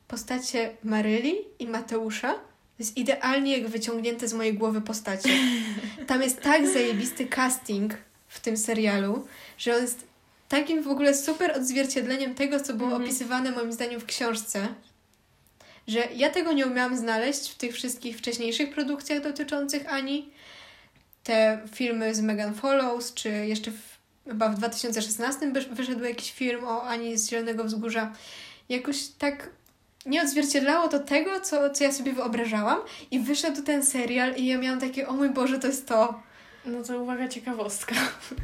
postacie 0.07 0.71
Maryli 0.83 1.35
i 1.59 1.67
Mateusza 1.67 2.35
jest 2.79 2.97
idealnie 2.97 3.57
jak 3.57 3.67
wyciągnięte 3.67 4.27
z 4.27 4.33
mojej 4.33 4.53
głowy 4.53 4.81
postacie. 4.81 5.29
Tam 6.07 6.21
jest 6.21 6.41
tak 6.41 6.67
zajebisty 6.67 7.27
casting 7.27 7.93
w 8.27 8.39
tym 8.39 8.57
serialu, 8.57 9.27
że 9.57 9.75
on 9.75 9.81
jest 9.81 10.03
takim 10.49 10.83
w 10.83 10.87
ogóle 10.87 11.13
super 11.15 11.51
odzwierciedleniem 11.57 12.35
tego, 12.35 12.59
co 12.59 12.73
było 12.73 12.89
Mhm. 12.89 13.03
opisywane 13.03 13.51
moim 13.51 13.73
zdaniem 13.73 13.99
w 13.99 14.05
książce. 14.05 14.67
że 15.87 16.07
ja 16.15 16.29
tego 16.29 16.53
nie 16.53 16.67
umiałam 16.67 16.97
znaleźć 16.97 17.49
w 17.51 17.55
tych 17.55 17.73
wszystkich 17.73 18.17
wcześniejszych 18.17 18.73
produkcjach 18.73 19.23
dotyczących 19.23 19.93
Ani. 19.93 20.29
Te 21.23 21.61
filmy 21.73 22.15
z 22.15 22.21
Megan 22.21 22.53
Follows, 22.53 23.13
czy 23.13 23.29
jeszcze 23.29 23.71
w, 23.71 23.97
chyba 24.27 24.49
w 24.49 24.55
2016 24.57 25.51
wysz- 25.51 25.73
wyszedł 25.73 26.03
jakiś 26.03 26.31
film 26.31 26.63
o 26.65 26.83
Ani 26.83 27.17
z 27.17 27.29
Zielonego 27.29 27.63
Wzgórza. 27.63 28.13
Jakoś 28.69 29.07
tak 29.07 29.49
nie 30.05 30.21
odzwierciedlało 30.21 30.87
to 30.87 30.99
tego, 30.99 31.39
co, 31.41 31.69
co 31.69 31.83
ja 31.83 31.91
sobie 31.91 32.13
wyobrażałam. 32.13 32.79
I 33.11 33.19
wyszedł 33.19 33.61
ten 33.63 33.85
serial 33.85 34.35
i 34.35 34.45
ja 34.45 34.57
miałam 34.57 34.79
takie, 34.79 35.07
o 35.07 35.13
mój 35.13 35.29
Boże, 35.29 35.59
to 35.59 35.67
jest 35.67 35.87
to. 35.87 36.21
No 36.65 36.83
to 36.83 37.01
uwaga, 37.01 37.27
ciekawostka. 37.27 37.95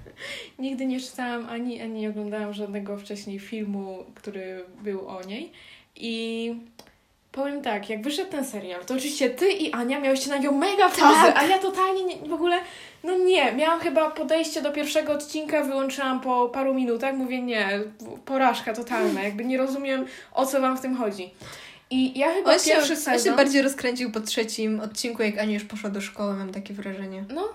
Nigdy 0.60 0.86
nie 0.86 1.00
czytałam 1.00 1.50
ani, 1.50 1.82
ani 1.82 2.02
nie 2.02 2.10
oglądałam 2.10 2.54
żadnego 2.54 2.98
wcześniej 2.98 3.40
filmu, 3.40 4.06
który 4.16 4.66
był 4.84 5.08
o 5.08 5.24
niej. 5.24 5.52
I 5.96 6.56
powiem 7.38 7.62
tak, 7.62 7.90
jak 7.90 8.02
wyszedł 8.02 8.32
ten 8.32 8.46
serial, 8.46 8.86
to 8.86 8.94
oczywiście 8.94 9.30
ty 9.30 9.50
i 9.50 9.74
Ania 9.74 10.00
miałyście 10.00 10.30
na 10.30 10.38
nią 10.38 10.52
mega 10.52 10.90
fazę, 10.90 11.34
Tak. 11.34 11.38
a 11.38 11.44
ja 11.44 11.60
totalnie 11.60 12.04
nie, 12.04 12.30
w 12.30 12.34
ogóle, 12.34 12.60
no 13.04 13.18
nie, 13.18 13.54
miałam 13.54 13.80
chyba 13.80 14.12
podejście 14.12 14.62
do 14.62 14.72
pierwszego 14.72 15.14
odcinka, 15.14 15.64
wyłączyłam 15.64 16.22
po 16.22 16.50
paru 16.50 16.74
minutach, 16.74 17.16
mówię 17.16 17.42
nie, 17.42 17.80
porażka 18.26 18.74
totalna, 18.74 19.24
jakby 19.24 19.46
nie 19.46 19.58
rozumiem 19.58 20.06
o 20.34 20.46
co 20.46 20.62
wam 20.62 20.78
w 20.78 20.82
tym 20.82 20.96
chodzi. 20.96 21.30
I 21.90 22.20
ja 22.20 22.34
chyba 22.34 22.54
On 22.54 22.60
się, 22.60 22.72
pierwszy 22.72 22.94
on 22.94 23.00
się 23.00 23.04
sezon... 23.04 23.36
bardziej 23.36 23.62
rozkręcił 23.62 24.12
po 24.12 24.20
trzecim 24.20 24.80
odcinku, 24.80 25.24
jak 25.24 25.38
Ania 25.38 25.54
już 25.54 25.64
poszła 25.64 25.90
do 25.90 26.02
szkoły, 26.02 26.34
mam 26.34 26.52
takie 26.52 26.74
wrażenie. 26.74 27.26
No, 27.30 27.50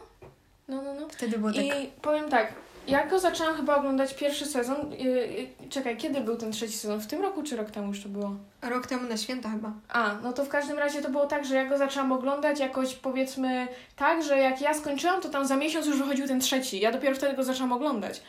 no, 0.69 0.83
no, 0.83 0.95
no. 0.95 1.09
Wtedy 1.09 1.39
było 1.39 1.53
tak... 1.53 1.65
I 1.65 1.91
powiem 2.03 2.29
tak, 2.31 2.53
ja 2.87 3.07
go 3.07 3.19
zaczęłam 3.19 3.57
chyba 3.57 3.77
oglądać 3.77 4.15
pierwszy 4.15 4.47
sezon. 4.47 4.93
Yy, 4.93 4.99
yy, 4.99 5.69
czekaj, 5.71 5.97
kiedy 5.97 6.21
był 6.21 6.37
ten 6.37 6.53
trzeci 6.53 6.73
sezon? 6.73 7.01
W 7.01 7.07
tym 7.07 7.23
roku 7.23 7.43
czy 7.43 7.57
rok 7.57 7.71
temu 7.71 7.89
już 7.89 8.03
to 8.03 8.09
było? 8.09 8.37
Rok 8.63 8.87
temu 8.87 9.09
na 9.09 9.17
święta 9.17 9.51
chyba. 9.51 9.73
A, 9.89 10.15
no 10.23 10.33
to 10.33 10.45
w 10.45 10.49
każdym 10.49 10.79
razie 10.79 11.03
to 11.03 11.11
było 11.11 11.27
tak, 11.27 11.45
że 11.45 11.55
ja 11.55 11.65
go 11.65 11.79
zaczęłam 11.79 12.13
oglądać 12.13 12.61
jakoś 12.61 12.95
powiedzmy 12.95 13.69
tak, 13.97 14.23
że 14.23 14.39
jak 14.39 14.61
ja 14.61 14.75
skończyłam, 14.75 15.21
to 15.21 15.29
tam 15.29 15.47
za 15.47 15.57
miesiąc 15.57 15.87
już 15.87 15.99
wychodził 15.99 16.29
ten 16.29 16.41
trzeci. 16.41 16.81
Ja 16.81 16.93
dopiero 16.93 17.15
wtedy 17.15 17.37
go 17.37 17.45
zaczęłam 17.45 17.73
oglądać. 17.73 18.23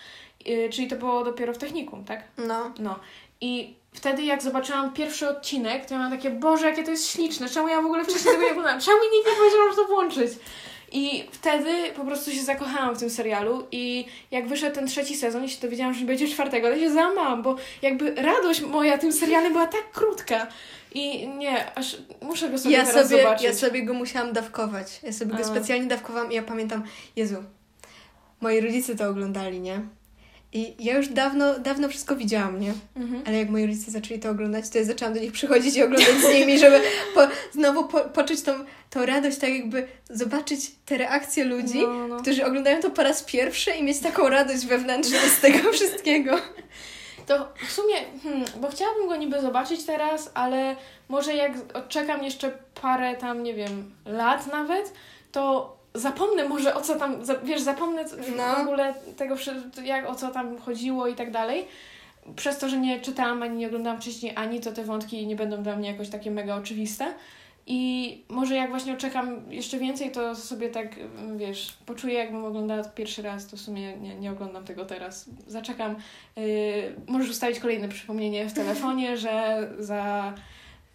Yy, 0.46 0.70
czyli 0.70 0.88
to 0.88 0.96
było 0.96 1.24
dopiero 1.24 1.54
w 1.54 1.58
technikum, 1.58 2.06
tak? 2.06 2.24
No. 2.38 2.72
No. 2.80 3.00
I 3.42 3.76
wtedy 3.94 4.24
jak 4.24 4.44
zobaczyłam 4.44 4.94
pierwszy 4.94 5.30
odcinek, 5.30 5.86
to 5.86 5.94
ja 5.94 6.00
miałam 6.00 6.18
takie, 6.18 6.30
Boże, 6.30 6.70
jakie 6.70 6.84
to 6.84 6.92
jest 6.92 7.10
śliczne, 7.10 7.50
czemu 7.50 7.68
ja 7.68 7.82
w 7.82 7.86
ogóle 7.86 8.04
wcześniej 8.04 8.34
tego 8.34 8.46
nie 8.46 8.52
oglądałam? 8.52 8.80
Czemu 8.82 8.98
nikt 8.98 9.28
nie 9.28 9.36
powiedział, 9.36 9.70
że 9.70 9.76
to 9.76 9.86
włączyć? 9.88 10.32
I 10.94 11.24
wtedy 11.32 11.72
po 11.96 12.06
prostu 12.06 12.32
się 12.32 12.42
zakochałam 12.44 12.96
w 12.96 13.00
tym 13.00 13.10
serialu 13.10 13.68
i 13.72 14.06
jak 14.32 14.48
wyszedł 14.48 14.76
ten 14.76 14.88
trzeci 14.88 15.16
sezon 15.18 15.44
i 15.46 15.50
się 15.50 15.62
dowiedziałam, 15.62 15.94
że 15.94 16.06
będzie 16.06 16.28
czwartego, 16.28 16.70
to 16.70 16.80
się 16.80 16.92
załamałam, 16.94 17.44
bo 17.44 17.56
jakby 17.82 18.16
radość 18.16 18.62
moja 18.62 18.98
tym 18.98 19.14
serialem 19.14 19.54
była 19.54 19.68
tak 19.68 19.92
krótka. 19.92 20.48
I 20.94 21.28
nie, 21.28 21.78
aż 21.78 21.98
muszę 22.22 22.50
go 22.50 22.58
sobie 22.58 22.76
Ja 22.76 22.86
teraz 22.86 23.10
sobie, 23.10 23.22
zobaczyć. 23.24 23.46
ja 23.46 23.54
sobie 23.54 23.84
go 23.84 23.94
musiałam 23.94 24.34
dawkować. 24.34 25.00
Ja 25.04 25.14
sobie 25.14 25.32
go 25.32 25.40
A. 25.40 25.44
specjalnie 25.44 25.88
dawkowałam 25.88 26.32
i 26.32 26.36
ja 26.36 26.44
pamiętam, 26.44 26.84
Jezu, 27.16 27.44
moi 28.42 28.62
rodzice 28.62 28.96
to 28.96 29.10
oglądali, 29.10 29.60
nie? 29.60 29.82
I 30.54 30.74
ja 30.80 30.98
już 30.98 31.08
dawno, 31.08 31.60
dawno 31.60 31.90
wszystko 31.90 32.16
widziałam, 32.16 32.60
nie? 32.60 32.74
Mhm. 32.96 33.24
Ale 33.28 33.38
jak 33.38 33.50
moi 33.50 33.66
rodzice 33.66 33.92
zaczęli 33.92 34.20
to 34.20 34.30
oglądać, 34.30 34.70
to 34.70 34.78
ja 34.78 34.84
zaczęłam 34.84 35.14
do 35.14 35.20
nich 35.20 35.32
przychodzić 35.32 35.76
i 35.76 35.84
oglądać 35.84 36.16
z 36.16 36.34
nimi, 36.34 36.60
żeby 36.60 36.82
po, 37.16 37.22
znowu 37.52 37.88
po, 37.88 38.00
poczuć 38.00 38.42
tą, 38.42 38.52
tą 38.90 39.06
radość, 39.06 39.38
tak 39.38 39.50
jakby 39.50 39.88
zobaczyć 40.10 40.72
te 40.86 40.98
reakcje 40.98 41.44
ludzi, 41.46 41.82
No, 41.82 42.08
no. 42.08 42.18
którzy 42.22 42.46
oglądają 42.46 42.82
to 42.82 42.90
po 42.90 43.04
raz 43.04 43.24
pierwszy 43.24 43.72
i 43.72 43.84
mieć 43.84 44.00
taką 44.00 44.30
radość 44.30 44.66
wewnętrzną 44.66 45.18
z 45.38 45.42
tego 45.42 45.72
wszystkiego. 45.74 46.38
To 47.28 47.54
w 47.68 47.72
sumie, 47.72 47.96
hmm, 48.24 48.46
bo 48.62 48.70
chciałabym 48.70 49.08
go 49.08 49.16
niby 49.16 49.42
zobaczyć 49.42 49.84
teraz, 49.86 50.32
ale 50.34 50.76
może 51.10 51.36
jak 51.36 51.52
odczekam 51.74 52.24
jeszcze 52.24 52.52
parę 52.82 53.16
tam, 53.16 53.44
nie 53.44 53.54
wiem, 53.54 53.92
lat 54.06 54.52
nawet, 54.52 54.94
to 55.32 55.76
zapomnę 55.94 56.48
może 56.50 56.76
o 56.76 56.82
co 56.82 56.96
tam, 56.96 57.26
za- 57.26 57.40
wiesz, 57.40 57.62
zapomnę 57.62 58.06
No. 58.38 58.56
w 58.56 58.60
ogóle 58.60 58.94
tego, 59.18 59.36
jak 59.84 60.10
o 60.10 60.16
co 60.16 60.32
tam 60.32 60.58
chodziło 60.58 61.08
i 61.08 61.16
tak 61.16 61.32
dalej. 61.32 61.66
Przez 62.36 62.58
to, 62.58 62.70
że 62.70 62.78
nie 62.78 63.00
czytałam 63.02 63.44
ani 63.44 63.58
nie 63.58 63.68
oglądałam 63.68 64.02
wcześniej 64.02 64.34
ani, 64.36 64.60
to 64.60 64.72
te 64.72 64.84
wątki 64.84 65.28
nie 65.28 65.36
będą 65.36 65.64
dla 65.64 65.76
mnie 65.76 65.92
jakoś 65.92 66.10
takie 66.10 66.32
mega 66.32 66.56
oczywiste. 66.56 67.14
I 67.68 68.22
może 68.30 68.56
jak 68.56 68.70
właśnie 68.70 68.94
oczekam 68.94 69.52
jeszcze 69.52 69.78
więcej, 69.78 70.12
to 70.12 70.36
sobie 70.36 70.70
tak, 70.70 70.88
wiesz, 71.38 71.78
poczuję, 71.86 72.14
jakbym 72.14 72.46
oglądała 72.46 72.84
to 72.84 72.90
pierwszy 72.90 73.22
raz, 73.22 73.48
to 73.48 73.58
w 73.58 73.60
sumie 73.60 73.98
nie, 73.98 74.16
nie 74.16 74.32
oglądam 74.32 74.66
tego 74.66 74.86
teraz. 74.86 75.30
Zaczekam. 75.48 75.96
Yy, 76.36 76.44
możesz 77.08 77.30
ustawić 77.30 77.60
kolejne 77.60 77.90
przypomnienie 77.90 78.46
w 78.50 78.54
telefonie, 78.54 79.18
że 79.18 79.68
za, 79.80 80.34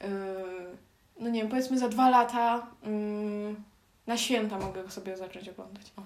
yy, 0.00 0.08
no 1.20 1.28
nie 1.30 1.40
wiem, 1.40 1.48
powiedzmy 1.50 1.78
za 1.78 1.88
dwa 1.88 2.10
lata 2.10 2.66
yy, 2.86 3.54
na 4.08 4.16
święta 4.16 4.58
mogę 4.58 4.82
go 4.84 4.90
sobie 4.90 5.16
zacząć 5.16 5.48
oglądać. 5.48 5.92
O, 5.96 6.02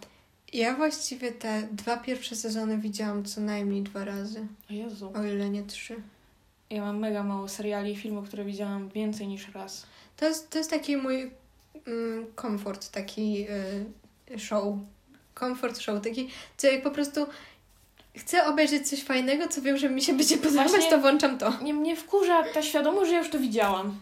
Ja 0.53 0.75
właściwie 0.75 1.33
te 1.33 1.69
dwa 1.73 1.97
pierwsze 1.97 2.37
sezony 2.37 2.79
widziałam 2.79 3.25
co 3.25 3.41
najmniej 3.41 3.83
dwa 3.83 4.05
razy, 4.05 4.47
o 4.71 4.73
Jezu. 4.73 5.13
o 5.17 5.25
ile 5.25 5.51
nie 5.51 5.63
trzy. 5.63 5.97
Ja 6.71 6.83
mam 6.83 6.99
mega 6.99 7.23
mało 7.23 7.49
seriali 7.49 7.93
i 7.93 7.97
filmów, 7.97 8.29
które 8.29 8.45
widziałam 8.45 8.89
więcej 8.89 9.29
niż 9.29 9.49
raz. 9.55 9.87
To 10.17 10.25
jest, 10.27 10.51
to 10.51 10.59
jest 10.59 10.71
taki 10.71 10.97
mój 10.97 11.31
mm, 11.87 12.27
komfort, 12.35 12.89
taki 12.91 13.47
y, 14.31 14.39
show. 14.39 14.75
Komfort 15.35 15.79
show, 15.79 16.03
taki, 16.05 16.29
co 16.57 16.67
jak 16.67 16.83
po 16.83 16.91
prostu 16.91 17.27
chcę 18.17 18.47
obejrzeć 18.47 18.89
coś 18.89 19.03
fajnego, 19.05 19.49
co 19.49 19.63
wiem, 19.63 19.79
że 19.79 19.91
mi 19.91 20.03
się 20.03 20.13
będzie 20.17 20.37
podobać, 20.39 20.69
Właśnie- 20.71 20.91
to 20.91 20.99
włączam 21.01 21.39
to. 21.39 21.59
Nie, 21.63 21.75
mnie 21.75 21.97
wkurza 21.97 22.43
ta 22.55 22.63
świadomość, 22.63 23.09
że 23.09 23.15
ja 23.15 23.23
już 23.23 23.31
to 23.31 23.39
widziałam. 23.39 23.99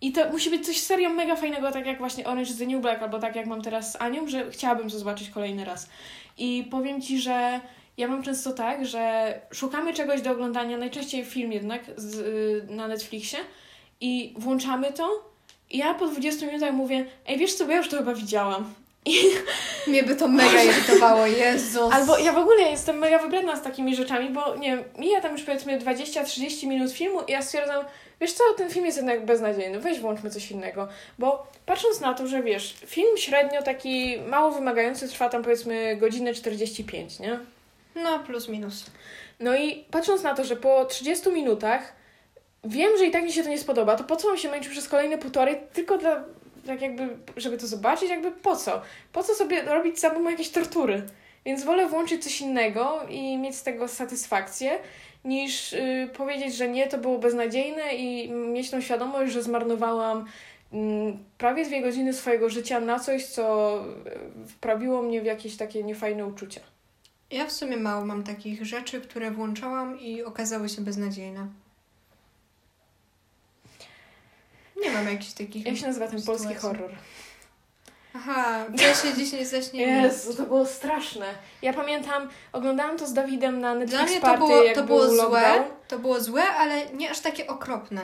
I 0.00 0.12
to 0.12 0.32
musi 0.32 0.50
być 0.50 0.66
coś 0.66 0.80
serio 0.80 1.10
mega 1.10 1.36
fajnego, 1.36 1.72
tak 1.72 1.86
jak 1.86 1.98
właśnie 1.98 2.26
Orange 2.26 2.50
is 2.50 2.58
the 2.58 2.66
New 2.66 2.82
Black, 2.82 3.02
albo 3.02 3.18
tak 3.18 3.36
jak 3.36 3.46
mam 3.46 3.62
teraz 3.62 3.92
z 3.92 4.02
Anią, 4.02 4.28
że 4.28 4.50
chciałabym 4.50 4.90
to 4.90 4.98
zobaczyć 4.98 5.30
kolejny 5.30 5.64
raz. 5.64 5.88
I 6.38 6.68
powiem 6.70 7.02
Ci, 7.02 7.18
że 7.18 7.60
ja 7.96 8.08
mam 8.08 8.22
często 8.22 8.52
tak, 8.52 8.86
że 8.86 9.34
szukamy 9.52 9.94
czegoś 9.94 10.22
do 10.22 10.30
oglądania, 10.30 10.76
najczęściej 10.76 11.24
film 11.24 11.52
jednak 11.52 11.82
z, 11.96 12.14
y, 12.14 12.74
na 12.74 12.88
Netflixie 12.88 13.38
i 14.00 14.34
włączamy 14.36 14.92
to 14.92 15.28
i 15.70 15.78
ja 15.78 15.94
po 15.94 16.06
20 16.06 16.46
minutach 16.46 16.74
mówię, 16.74 17.06
ej 17.26 17.38
wiesz 17.38 17.54
co, 17.54 17.64
bo 17.64 17.70
ja 17.70 17.78
już 17.78 17.88
to 17.88 17.98
chyba 17.98 18.14
widziałam. 18.14 18.74
Mnie 19.86 20.02
by 20.02 20.16
to 20.16 20.28
mega 20.28 20.62
irytowało, 20.62 21.26
Jezus. 21.26 21.92
Albo 21.92 22.18
ja 22.18 22.32
w 22.32 22.38
ogóle 22.38 22.62
jestem 22.62 22.98
mega 22.98 23.18
wybredna 23.18 23.56
z 23.56 23.62
takimi 23.62 23.96
rzeczami, 23.96 24.30
bo 24.30 24.56
nie 24.56 24.76
wiem, 24.76 24.84
mija 24.98 25.20
tam 25.20 25.32
już 25.32 25.42
powiedzmy 25.42 25.78
20-30 25.78 26.66
minut 26.66 26.92
filmu 26.92 27.20
i 27.28 27.32
ja 27.32 27.42
stwierdzam, 27.42 27.84
wiesz 28.20 28.32
co, 28.32 28.44
ten 28.56 28.70
film 28.70 28.86
jest 28.86 28.98
jednak 28.98 29.24
beznadziejny, 29.24 29.80
weź 29.80 30.00
włączmy 30.00 30.30
coś 30.30 30.50
innego. 30.50 30.88
Bo 31.18 31.46
patrząc 31.66 32.00
na 32.00 32.14
to, 32.14 32.26
że 32.26 32.42
wiesz, 32.42 32.76
film 32.86 33.16
średnio 33.16 33.62
taki 33.62 34.18
mało 34.28 34.50
wymagający 34.50 35.08
trwa 35.08 35.28
tam 35.28 35.42
powiedzmy 35.42 35.96
godzinę 35.96 36.34
45, 36.34 37.18
nie? 37.18 37.38
No, 37.94 38.18
plus 38.18 38.48
minus. 38.48 38.86
No 39.40 39.56
i 39.56 39.84
patrząc 39.90 40.22
na 40.22 40.34
to, 40.34 40.44
że 40.44 40.56
po 40.56 40.84
30 40.84 41.30
minutach 41.30 41.92
wiem, 42.64 42.98
że 42.98 43.06
i 43.06 43.10
tak 43.10 43.24
mi 43.24 43.32
się 43.32 43.42
to 43.42 43.48
nie 43.48 43.58
spodoba, 43.58 43.96
to 43.96 44.04
po 44.04 44.16
co 44.16 44.28
mam 44.28 44.38
się 44.38 44.50
męczyć 44.50 44.72
przez 44.72 44.88
kolejne 44.88 45.18
półtorej, 45.18 45.56
tylko 45.72 45.98
dla, 45.98 46.24
tak 46.66 46.82
jakby, 46.82 47.08
żeby 47.36 47.58
to 47.58 47.66
zobaczyć, 47.66 48.10
jakby 48.10 48.32
po 48.32 48.56
co? 48.56 48.82
Po 49.12 49.22
co 49.22 49.34
sobie 49.34 49.62
robić 49.62 50.00
samemu 50.00 50.30
jakieś 50.30 50.50
tortury? 50.50 51.02
Więc 51.44 51.64
wolę 51.64 51.86
włączyć 51.86 52.24
coś 52.24 52.40
innego 52.40 53.00
i 53.08 53.36
mieć 53.36 53.56
z 53.56 53.62
tego 53.62 53.88
satysfakcję, 53.88 54.78
niż 55.28 55.72
y, 55.72 56.10
powiedzieć, 56.16 56.54
że 56.54 56.68
nie, 56.68 56.86
to 56.86 56.98
było 56.98 57.18
beznadziejne 57.18 57.94
i 57.94 58.30
mieć 58.30 58.70
tą 58.70 58.80
świadomość, 58.80 59.32
że 59.32 59.42
zmarnowałam 59.42 60.24
mm, 60.72 61.18
prawie 61.38 61.64
dwie 61.64 61.82
godziny 61.82 62.12
swojego 62.12 62.50
życia 62.50 62.80
na 62.80 62.98
coś, 62.98 63.26
co 63.26 63.74
y, 64.44 64.48
wprawiło 64.48 65.02
mnie 65.02 65.20
w 65.20 65.24
jakieś 65.24 65.56
takie 65.56 65.82
niefajne 65.82 66.26
uczucia. 66.26 66.60
Ja 67.30 67.46
w 67.46 67.52
sumie 67.52 67.76
mało 67.76 68.04
mam 68.04 68.22
takich 68.22 68.64
rzeczy, 68.64 69.00
które 69.00 69.30
włączałam 69.30 70.00
i 70.00 70.22
okazały 70.22 70.68
się 70.68 70.82
beznadziejne. 70.82 71.46
Nie 74.82 74.90
mam 74.90 75.08
jakichś 75.08 75.32
takich. 75.32 75.66
Jak 75.66 75.76
się 75.76 75.86
nazywa 75.86 76.08
ten 76.08 76.22
polski 76.22 76.54
sytuacji. 76.54 76.68
horror? 76.68 76.90
Aha, 78.14 78.64
ja 78.82 78.94
się 78.94 79.14
dziś 79.14 79.32
nie 79.32 79.46
zaśnie. 79.46 79.82
Jezu, 79.86 80.34
to 80.34 80.42
było 80.42 80.66
straszne. 80.66 81.26
Ja 81.62 81.72
pamiętam, 81.72 82.28
oglądałam 82.52 82.96
to 82.98 83.06
z 83.06 83.12
Dawidem 83.12 83.60
na 83.60 83.74
Netflix 83.74 83.98
Dla 84.02 84.10
mnie 84.10 84.20
to 84.20 84.26
Party, 84.26 84.38
było, 84.38 84.62
to 84.74 84.74
był 84.74 84.84
było 84.86 85.04
lockdown. 85.04 85.30
złe, 85.30 85.64
to 85.88 85.98
było 85.98 86.20
złe, 86.20 86.42
ale 86.42 86.86
nie 86.86 87.10
aż 87.10 87.20
takie 87.20 87.46
okropne. 87.46 88.02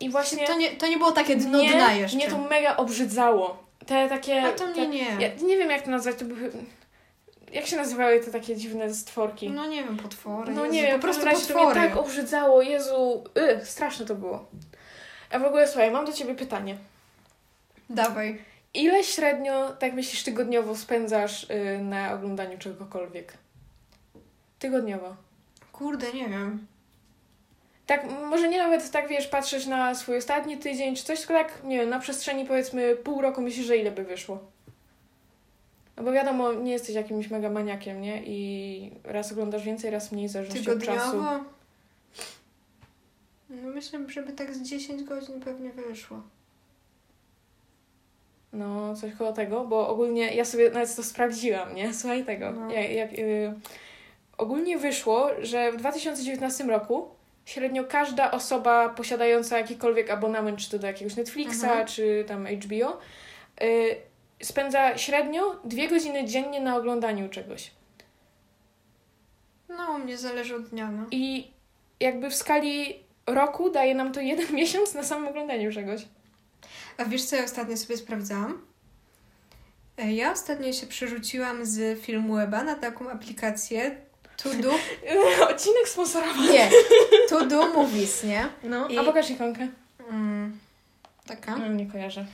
I 0.00 0.10
właśnie 0.10 0.46
To 0.46 0.54
nie, 0.56 0.70
to 0.70 0.86
nie 0.86 0.96
było 0.98 1.12
takie 1.12 1.36
dno 1.36 1.58
mnie, 1.58 1.72
dna 1.72 1.92
jeszcze. 1.92 2.16
mnie 2.16 2.28
to 2.28 2.38
mega 2.38 2.76
obrzydzało. 2.76 3.64
Te 3.86 4.08
takie... 4.08 4.42
A 4.42 4.52
to 4.52 4.64
te, 4.64 4.70
mnie 4.72 4.88
nie. 4.88 5.16
Ja 5.20 5.28
nie 5.42 5.56
wiem, 5.56 5.70
jak 5.70 5.82
to 5.82 5.90
nazwać. 5.90 6.16
To 6.16 6.24
były... 6.24 6.50
Jak 7.52 7.66
się 7.66 7.76
nazywały 7.76 8.20
te 8.20 8.30
takie 8.30 8.56
dziwne 8.56 8.94
stworki? 8.94 9.50
No 9.50 9.66
nie 9.66 9.84
wiem, 9.84 9.96
potwory. 9.96 10.52
No 10.52 10.62
Jezu, 10.64 10.74
nie 10.74 10.82
wiem, 10.82 10.92
po 11.00 11.02
prostu 11.02 11.24
razie 11.24 11.46
to 11.46 11.54
mnie 11.54 11.64
potwory. 11.64 11.88
tak 11.88 11.96
obrzydzało. 11.96 12.62
Jezu, 12.62 13.24
y, 13.62 13.66
straszne 13.66 14.06
to 14.06 14.14
było. 14.14 14.46
A 15.30 15.38
w 15.38 15.44
ogóle 15.44 15.68
słuchaj, 15.68 15.90
mam 15.90 16.04
do 16.04 16.12
ciebie 16.12 16.34
pytanie. 16.34 16.76
Dawaj. 17.90 18.38
Ile 18.74 19.04
średnio, 19.04 19.72
tak 19.78 19.94
myślisz, 19.94 20.22
tygodniowo 20.22 20.76
spędzasz 20.76 21.44
y, 21.50 21.78
na 21.82 22.12
oglądaniu 22.14 22.58
czegokolwiek? 22.58 23.32
Tygodniowo. 24.58 25.16
Kurde, 25.72 26.12
nie 26.12 26.28
wiem. 26.28 26.66
tak, 27.86 28.10
może 28.10 28.48
nie 28.48 28.58
nawet 28.58 28.90
tak, 28.90 29.08
wiesz, 29.08 29.26
patrzeć 29.26 29.66
na 29.66 29.94
swój 29.94 30.16
ostatni 30.16 30.58
tydzień 30.58 30.96
czy 30.96 31.04
coś, 31.04 31.18
tylko 31.18 31.34
tak, 31.34 31.64
nie 31.64 31.78
wiem, 31.78 31.88
na 31.88 31.98
przestrzeni 32.00 32.44
powiedzmy 32.44 32.96
pół 32.96 33.20
roku 33.20 33.42
myślisz, 33.42 33.66
że 33.66 33.76
ile 33.76 33.90
by 33.90 34.04
wyszło? 34.04 34.38
No 35.96 36.02
bo 36.02 36.12
wiadomo, 36.12 36.52
nie 36.52 36.72
jesteś 36.72 36.94
jakimś 36.94 37.30
mega 37.30 37.50
maniakiem, 37.50 38.00
nie? 38.00 38.22
I 38.26 38.90
raz 39.04 39.32
oglądasz 39.32 39.64
więcej, 39.64 39.90
raz 39.90 40.12
mniej, 40.12 40.28
zależności 40.28 40.70
od 40.70 40.84
czasu. 40.84 41.10
Tygodniowo? 41.10 41.44
No 43.50 43.68
myślę, 43.70 43.98
żeby 44.08 44.32
tak 44.32 44.54
z 44.54 44.62
10 44.62 45.04
godzin 45.04 45.40
pewnie 45.40 45.70
wyszło. 45.70 46.22
No, 48.54 48.94
coś 48.96 49.14
koło 49.14 49.32
tego, 49.32 49.64
bo 49.64 49.88
ogólnie 49.88 50.34
ja 50.34 50.44
sobie 50.44 50.70
nawet 50.70 50.96
to 50.96 51.02
sprawdziłam, 51.02 51.74
nie? 51.74 51.94
Słuchaj 51.94 52.24
tego. 52.24 52.50
No. 52.52 52.70
Jak, 52.72 52.90
jak, 52.90 53.12
y, 53.12 53.52
ogólnie 54.38 54.78
wyszło, 54.78 55.28
że 55.42 55.72
w 55.72 55.76
2019 55.76 56.64
roku 56.64 57.08
średnio 57.44 57.84
każda 57.84 58.30
osoba 58.30 58.88
posiadająca 58.88 59.58
jakikolwiek 59.58 60.10
abonament, 60.10 60.58
czy 60.58 60.70
to 60.70 60.78
do 60.78 60.86
jakiegoś 60.86 61.16
Netflixa, 61.16 61.64
Mhm. 61.64 61.86
czy 61.86 62.24
tam 62.28 62.46
HBO, 62.46 62.98
y, 63.62 63.96
spędza 64.42 64.98
średnio 64.98 65.56
dwie 65.64 65.88
godziny 65.88 66.24
dziennie 66.24 66.60
na 66.60 66.76
oglądaniu 66.76 67.28
czegoś. 67.28 67.70
No, 69.68 69.94
u 69.94 69.98
mnie 69.98 70.16
zależy 70.18 70.56
od 70.56 70.62
dnia, 70.68 70.90
no. 70.90 71.04
I 71.10 71.50
jakby 72.00 72.30
w 72.30 72.34
skali 72.34 72.98
roku 73.26 73.70
daje 73.70 73.94
nam 73.94 74.12
to 74.12 74.20
jeden 74.20 74.54
miesiąc 74.56 74.94
na 74.94 75.02
samym 75.02 75.28
oglądaniu 75.28 75.72
czegoś. 75.72 76.06
A 76.98 77.04
wiesz, 77.04 77.24
co 77.24 77.36
ja 77.36 77.44
ostatnio 77.44 77.76
sobie 77.76 77.96
sprawdzałam? 77.96 78.62
E, 79.98 80.12
Ja 80.12 80.32
ostatnio 80.32 80.72
się 80.72 80.86
przerzuciłam 80.86 81.66
z 81.66 82.00
Filmweba 82.00 82.62
na 82.64 82.74
taką 82.74 83.10
aplikację 83.10 83.96
To 84.42 84.48
Do. 84.54 84.70
Odcinek 85.50 85.88
sponsorowany. 85.88 86.52
Nie, 86.52 86.70
To 87.28 87.46
Do 87.46 87.68
Movies, 87.68 88.24
nie? 88.24 88.46
No, 88.62 88.88
I- 88.88 88.98
a 88.98 89.04
pokaż 89.04 89.30
ikonkę. 89.30 89.68
Mm, 90.10 90.58
taka. 91.26 91.56
No, 91.56 91.68
nie 91.68 91.86
kojarzę. 91.86 92.26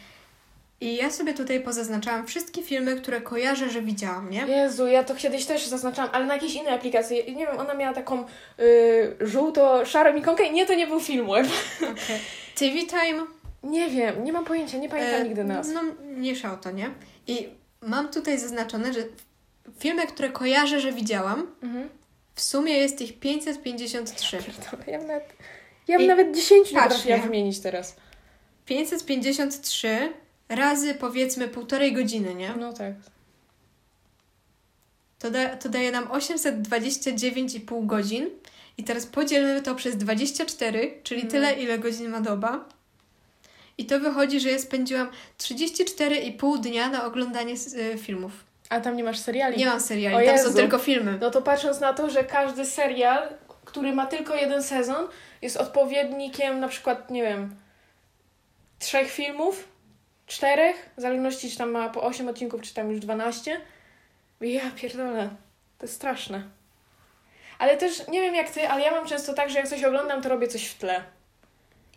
I 0.83 0.97
ja 0.97 1.11
sobie 1.11 1.35
tutaj 1.35 1.61
pozaznaczałam 1.61 2.27
wszystkie 2.27 2.63
filmy, 2.63 2.97
które 3.01 3.21
kojarzę, 3.21 3.71
że 3.71 3.83
widziałam, 3.83 4.31
nie? 4.31 4.47
Jezu, 4.47 4.87
ja 4.87 5.05
to 5.05 5.15
kiedyś 5.15 5.45
też 5.47 5.67
zaznaczałam, 5.67 6.11
ale 6.15 6.27
na 6.27 6.35
jakiejś 6.35 6.55
innej 6.55 6.75
aplikacji. 6.75 7.37
Nie 7.37 7.47
wiem, 7.47 7.59
ona 7.59 7.75
miała 7.75 7.95
taką 7.95 8.25
y, 8.59 9.17
żółto-szarą 9.21 10.17
ikonkę 10.17 10.45
i 10.47 10.53
nie, 10.53 10.67
to 10.67 10.75
nie 10.75 10.87
był 10.87 11.01
film 11.01 11.27
web. 11.27 11.47
Okay. 11.83 12.19
TV 12.55 12.77
Time. 12.87 13.27
Nie 13.63 13.91
wiem, 13.91 14.25
nie 14.25 14.33
mam 14.33 14.45
pojęcia, 14.45 14.79
nie 14.79 14.89
pamiętam 14.89 15.21
e, 15.21 15.25
nigdy 15.25 15.45
nazw. 15.45 15.71
No, 15.75 15.83
mniejsza 16.03 16.53
o 16.53 16.57
to, 16.57 16.71
nie? 16.71 16.91
I 17.27 17.49
mam 17.83 18.09
tutaj 18.09 18.39
zaznaczone, 18.39 18.93
że 18.93 19.01
filmy, 19.79 20.07
które 20.07 20.31
kojarzę, 20.31 20.81
że 20.81 20.93
widziałam, 20.93 21.47
Mhm. 21.63 21.89
w 22.35 22.41
sumie 22.41 22.73
jest 22.79 23.01
ich 23.01 23.19
553. 23.19 24.37
Pierdolę, 24.39 24.85
Ja 24.87 24.99
bym 24.99 25.07
nawet, 25.09 25.25
ja 25.89 25.97
bym 25.99 26.05
I 26.05 26.09
nawet 26.09 26.37
10 26.37 26.73
nie 26.73 26.79
patrz, 26.79 26.89
potrafiła 26.95 27.17
nie? 27.17 27.23
wymienić 27.23 27.61
teraz. 27.61 27.97
553 28.67 30.13
razy 30.49 30.95
powiedzmy 30.95 31.49
półtorej 31.49 31.93
godziny, 31.93 32.35
nie? 32.35 32.55
No 32.59 32.73
tak. 32.73 32.93
To, 35.19 35.31
da, 35.31 35.57
to 35.57 35.69
daje 35.69 35.91
nam 35.91 36.05
829,5 36.09 37.87
godzin. 37.87 38.31
I 38.79 38.85
teraz 38.85 39.07
podzielmy 39.07 39.63
to 39.63 39.75
przez 39.75 39.97
24, 39.97 40.95
czyli 41.03 41.23
Mhm. 41.23 41.31
tyle, 41.31 41.63
ile 41.63 41.79
godzin 41.79 42.09
ma 42.11 42.21
doba. 42.21 42.65
I 43.81 43.85
to 43.85 44.01
wychodzi, 44.01 44.41
że 44.41 44.51
ja 44.51 44.59
spędziłam 44.59 45.11
34,5 45.39 46.61
dnia 46.61 46.89
na 46.89 47.05
oglądanie 47.05 47.55
y, 47.95 47.99
filmów. 47.99 48.33
A 48.69 48.81
tam 48.81 48.97
nie 48.97 49.05
masz 49.05 49.19
seriali? 49.19 49.57
Nie 49.59 49.67
mam 49.67 49.77
O 49.77 49.81
seriali, 49.81 50.27
tam 50.27 50.39
są 50.39 50.45
Jezu. 50.45 50.57
tylko 50.57 50.79
filmy. 50.79 51.19
No 51.21 51.31
to 51.31 51.43
patrząc 51.43 51.81
na 51.81 51.93
to, 51.93 52.11
że 52.11 52.25
każdy 52.25 52.65
serial, 52.65 53.29
który 53.65 53.93
ma 53.93 54.07
tylko 54.07 54.35
jeden 54.35 54.63
sezon, 54.63 55.09
jest 55.43 55.57
odpowiednikiem 55.57 56.61
na 56.61 56.69
przykład, 56.69 57.11
nie 57.11 57.23
wiem, 57.23 57.55
trzech 58.79 59.11
filmów, 59.11 59.69
czterech, 60.27 60.91
w 60.97 61.01
zależności 61.01 61.51
czy 61.51 61.57
tam 61.59 61.71
ma 61.71 61.89
po 61.89 62.03
8 62.03 62.29
odcinków, 62.29 62.63
czy 62.63 62.75
tam 62.75 62.91
już 62.91 63.01
12. 63.01 63.61
Ja 64.41 64.71
pierdolę, 64.77 65.31
to 65.79 65.85
jest 65.87 65.95
straszne. 65.95 66.43
Ale 67.59 67.77
też 67.77 68.09
nie 68.09 68.21
wiem 68.21 68.35
jak 68.35 68.51
ty, 68.51 68.69
ale 68.69 68.83
ja 68.83 68.91
mam 68.91 69.07
często 69.07 69.35
tak, 69.35 69.51
że 69.51 69.59
jak 69.59 69.69
coś 69.69 69.85
oglądam, 69.85 70.23
to 70.23 70.29
robię 70.29 70.49
coś 70.49 70.67
w 70.67 70.79
tle. 70.79 71.05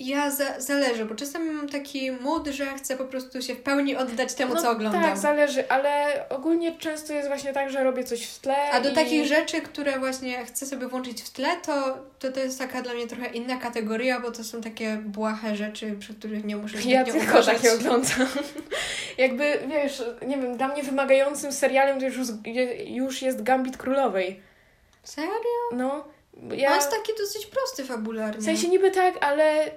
Ja 0.03 0.31
za, 0.31 0.59
zależy, 0.61 1.05
bo 1.05 1.15
czasami 1.15 1.49
mam 1.49 1.69
taki 1.69 2.11
mood, 2.11 2.47
że 2.47 2.65
chcę 2.65 2.97
po 2.97 3.05
prostu 3.05 3.41
się 3.41 3.55
w 3.55 3.61
pełni 3.61 3.95
oddać 3.95 4.33
temu, 4.33 4.53
no, 4.53 4.61
co 4.61 4.71
oglądam. 4.71 5.03
Tak, 5.03 5.17
zależy, 5.17 5.69
ale 5.69 6.23
ogólnie 6.29 6.77
często 6.77 7.13
jest 7.13 7.27
właśnie 7.27 7.53
tak, 7.53 7.69
że 7.69 7.83
robię 7.83 8.03
coś 8.03 8.25
w 8.25 8.39
tle. 8.39 8.71
A 8.71 8.81
do 8.81 8.89
i... 8.89 8.93
takich 8.93 9.25
rzeczy, 9.25 9.61
które 9.61 9.99
właśnie 9.99 10.45
chcę 10.45 10.65
sobie 10.65 10.87
włączyć 10.87 11.21
w 11.21 11.29
tle, 11.29 11.47
to, 11.65 11.97
to 12.19 12.31
to 12.31 12.39
jest 12.39 12.59
taka 12.59 12.81
dla 12.81 12.93
mnie 12.93 13.07
trochę 13.07 13.27
inna 13.27 13.57
kategoria, 13.57 14.19
bo 14.19 14.31
to 14.31 14.43
są 14.43 14.61
takie 14.61 14.97
błahe 15.05 15.55
rzeczy, 15.55 15.95
przy 15.99 16.13
których 16.13 16.45
nie 16.45 16.55
muszę 16.55 16.77
Ja 16.77 17.03
zbytnio 17.03 17.21
tylko 17.21 17.33
uważać. 17.33 17.57
takie 17.57 17.73
oglądam. 17.73 18.27
Jakby, 19.17 19.59
wiesz, 19.67 20.03
nie 20.27 20.37
wiem, 20.37 20.57
dla 20.57 20.67
mnie 20.67 20.83
wymagającym 20.83 21.51
serialem 21.51 21.99
to 21.99 22.05
już, 22.05 22.17
już 22.85 23.21
jest 23.21 23.43
Gambit 23.43 23.77
Królowej. 23.77 24.39
Serio? 25.03 25.31
No, 25.71 26.03
Ja... 26.49 26.55
ja... 26.55 26.69
On 26.69 26.75
jest 26.75 26.91
taki 26.91 27.11
dosyć 27.19 27.45
prosty 27.45 27.85
fabularnie. 27.85 28.41
W 28.41 28.45
sensie 28.45 28.67
niby 28.69 28.91
tak, 28.91 29.13
ale 29.21 29.67
y, 29.67 29.71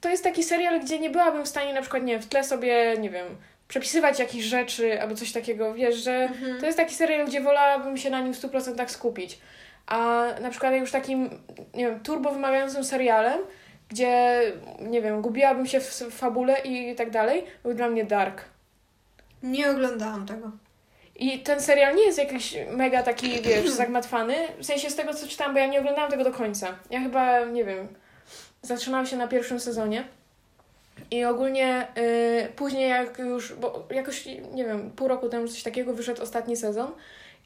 to 0.00 0.08
jest 0.08 0.24
taki 0.24 0.44
serial, 0.44 0.80
gdzie 0.80 0.98
nie 0.98 1.10
byłabym 1.10 1.44
w 1.44 1.48
stanie 1.48 1.74
na 1.74 1.80
przykład, 1.80 2.02
nie 2.02 2.12
wiem, 2.12 2.22
w 2.22 2.26
tle 2.28 2.44
sobie, 2.44 2.96
nie 2.98 3.10
wiem, 3.10 3.26
przepisywać 3.68 4.18
jakichś 4.18 4.44
rzeczy 4.44 5.02
albo 5.02 5.14
coś 5.14 5.32
takiego, 5.32 5.74
wiesz, 5.74 5.96
że 5.96 6.12
Mhm. 6.14 6.60
to 6.60 6.66
jest 6.66 6.78
taki 6.78 6.94
serial, 6.94 7.26
gdzie 7.26 7.40
wolałabym 7.40 7.96
się 7.96 8.10
na 8.10 8.20
nim 8.20 8.34
w 8.34 8.36
100% 8.42 8.88
skupić. 8.88 9.38
A 9.86 10.24
na 10.40 10.50
przykład 10.50 10.74
już 10.74 10.90
takim, 10.90 11.30
nie 11.74 11.86
wiem, 11.86 12.00
turbo 12.00 12.32
wymagającym 12.32 12.84
serialem, 12.84 13.40
gdzie, 13.88 14.40
nie 14.80 15.02
wiem, 15.02 15.22
gubiłabym 15.22 15.66
się 15.66 15.80
w 15.80 16.10
fabule 16.10 16.58
i 16.58 16.94
tak 16.94 17.10
dalej, 17.10 17.44
był 17.62 17.74
dla 17.74 17.88
mnie 17.88 18.04
Dark. 18.04 18.44
Nie 19.42 19.70
oglądałam 19.70 20.26
tego. 20.26 20.50
I 21.18 21.38
ten 21.38 21.60
serial 21.62 21.94
nie 21.96 22.02
jest 22.02 22.18
jakiś 22.18 22.54
mega 22.70 23.02
taki, 23.02 23.42
wiesz, 23.42 23.70
zagmatwany. 23.70 24.34
W 24.58 24.66
sensie 24.66 24.90
z 24.90 24.94
tego, 24.96 25.14
co 25.14 25.28
czytałam, 25.28 25.52
bo 25.54 25.58
ja 25.60 25.66
nie 25.66 25.80
oglądałam 25.80 26.10
tego 26.10 26.24
do 26.24 26.32
końca. 26.32 26.74
Ja 26.90 27.00
chyba, 27.00 27.44
nie 27.44 27.64
wiem, 27.64 27.88
zatrzymałam 28.62 29.06
się 29.06 29.16
na 29.16 29.28
pierwszym 29.28 29.60
sezonie. 29.60 30.04
I 31.10 31.24
ogólnie 31.24 31.86
y, 31.98 32.52
później 32.56 32.88
jak 32.90 33.18
już, 33.18 33.52
bo 33.52 33.86
jakoś, 33.90 34.26
nie 34.52 34.64
wiem, 34.64 34.90
pół 34.90 35.08
roku 35.08 35.28
temu 35.28 35.48
coś 35.48 35.62
takiego 35.62 35.94
wyszedł 35.94 36.22
ostatni 36.22 36.56
sezon. 36.56 36.90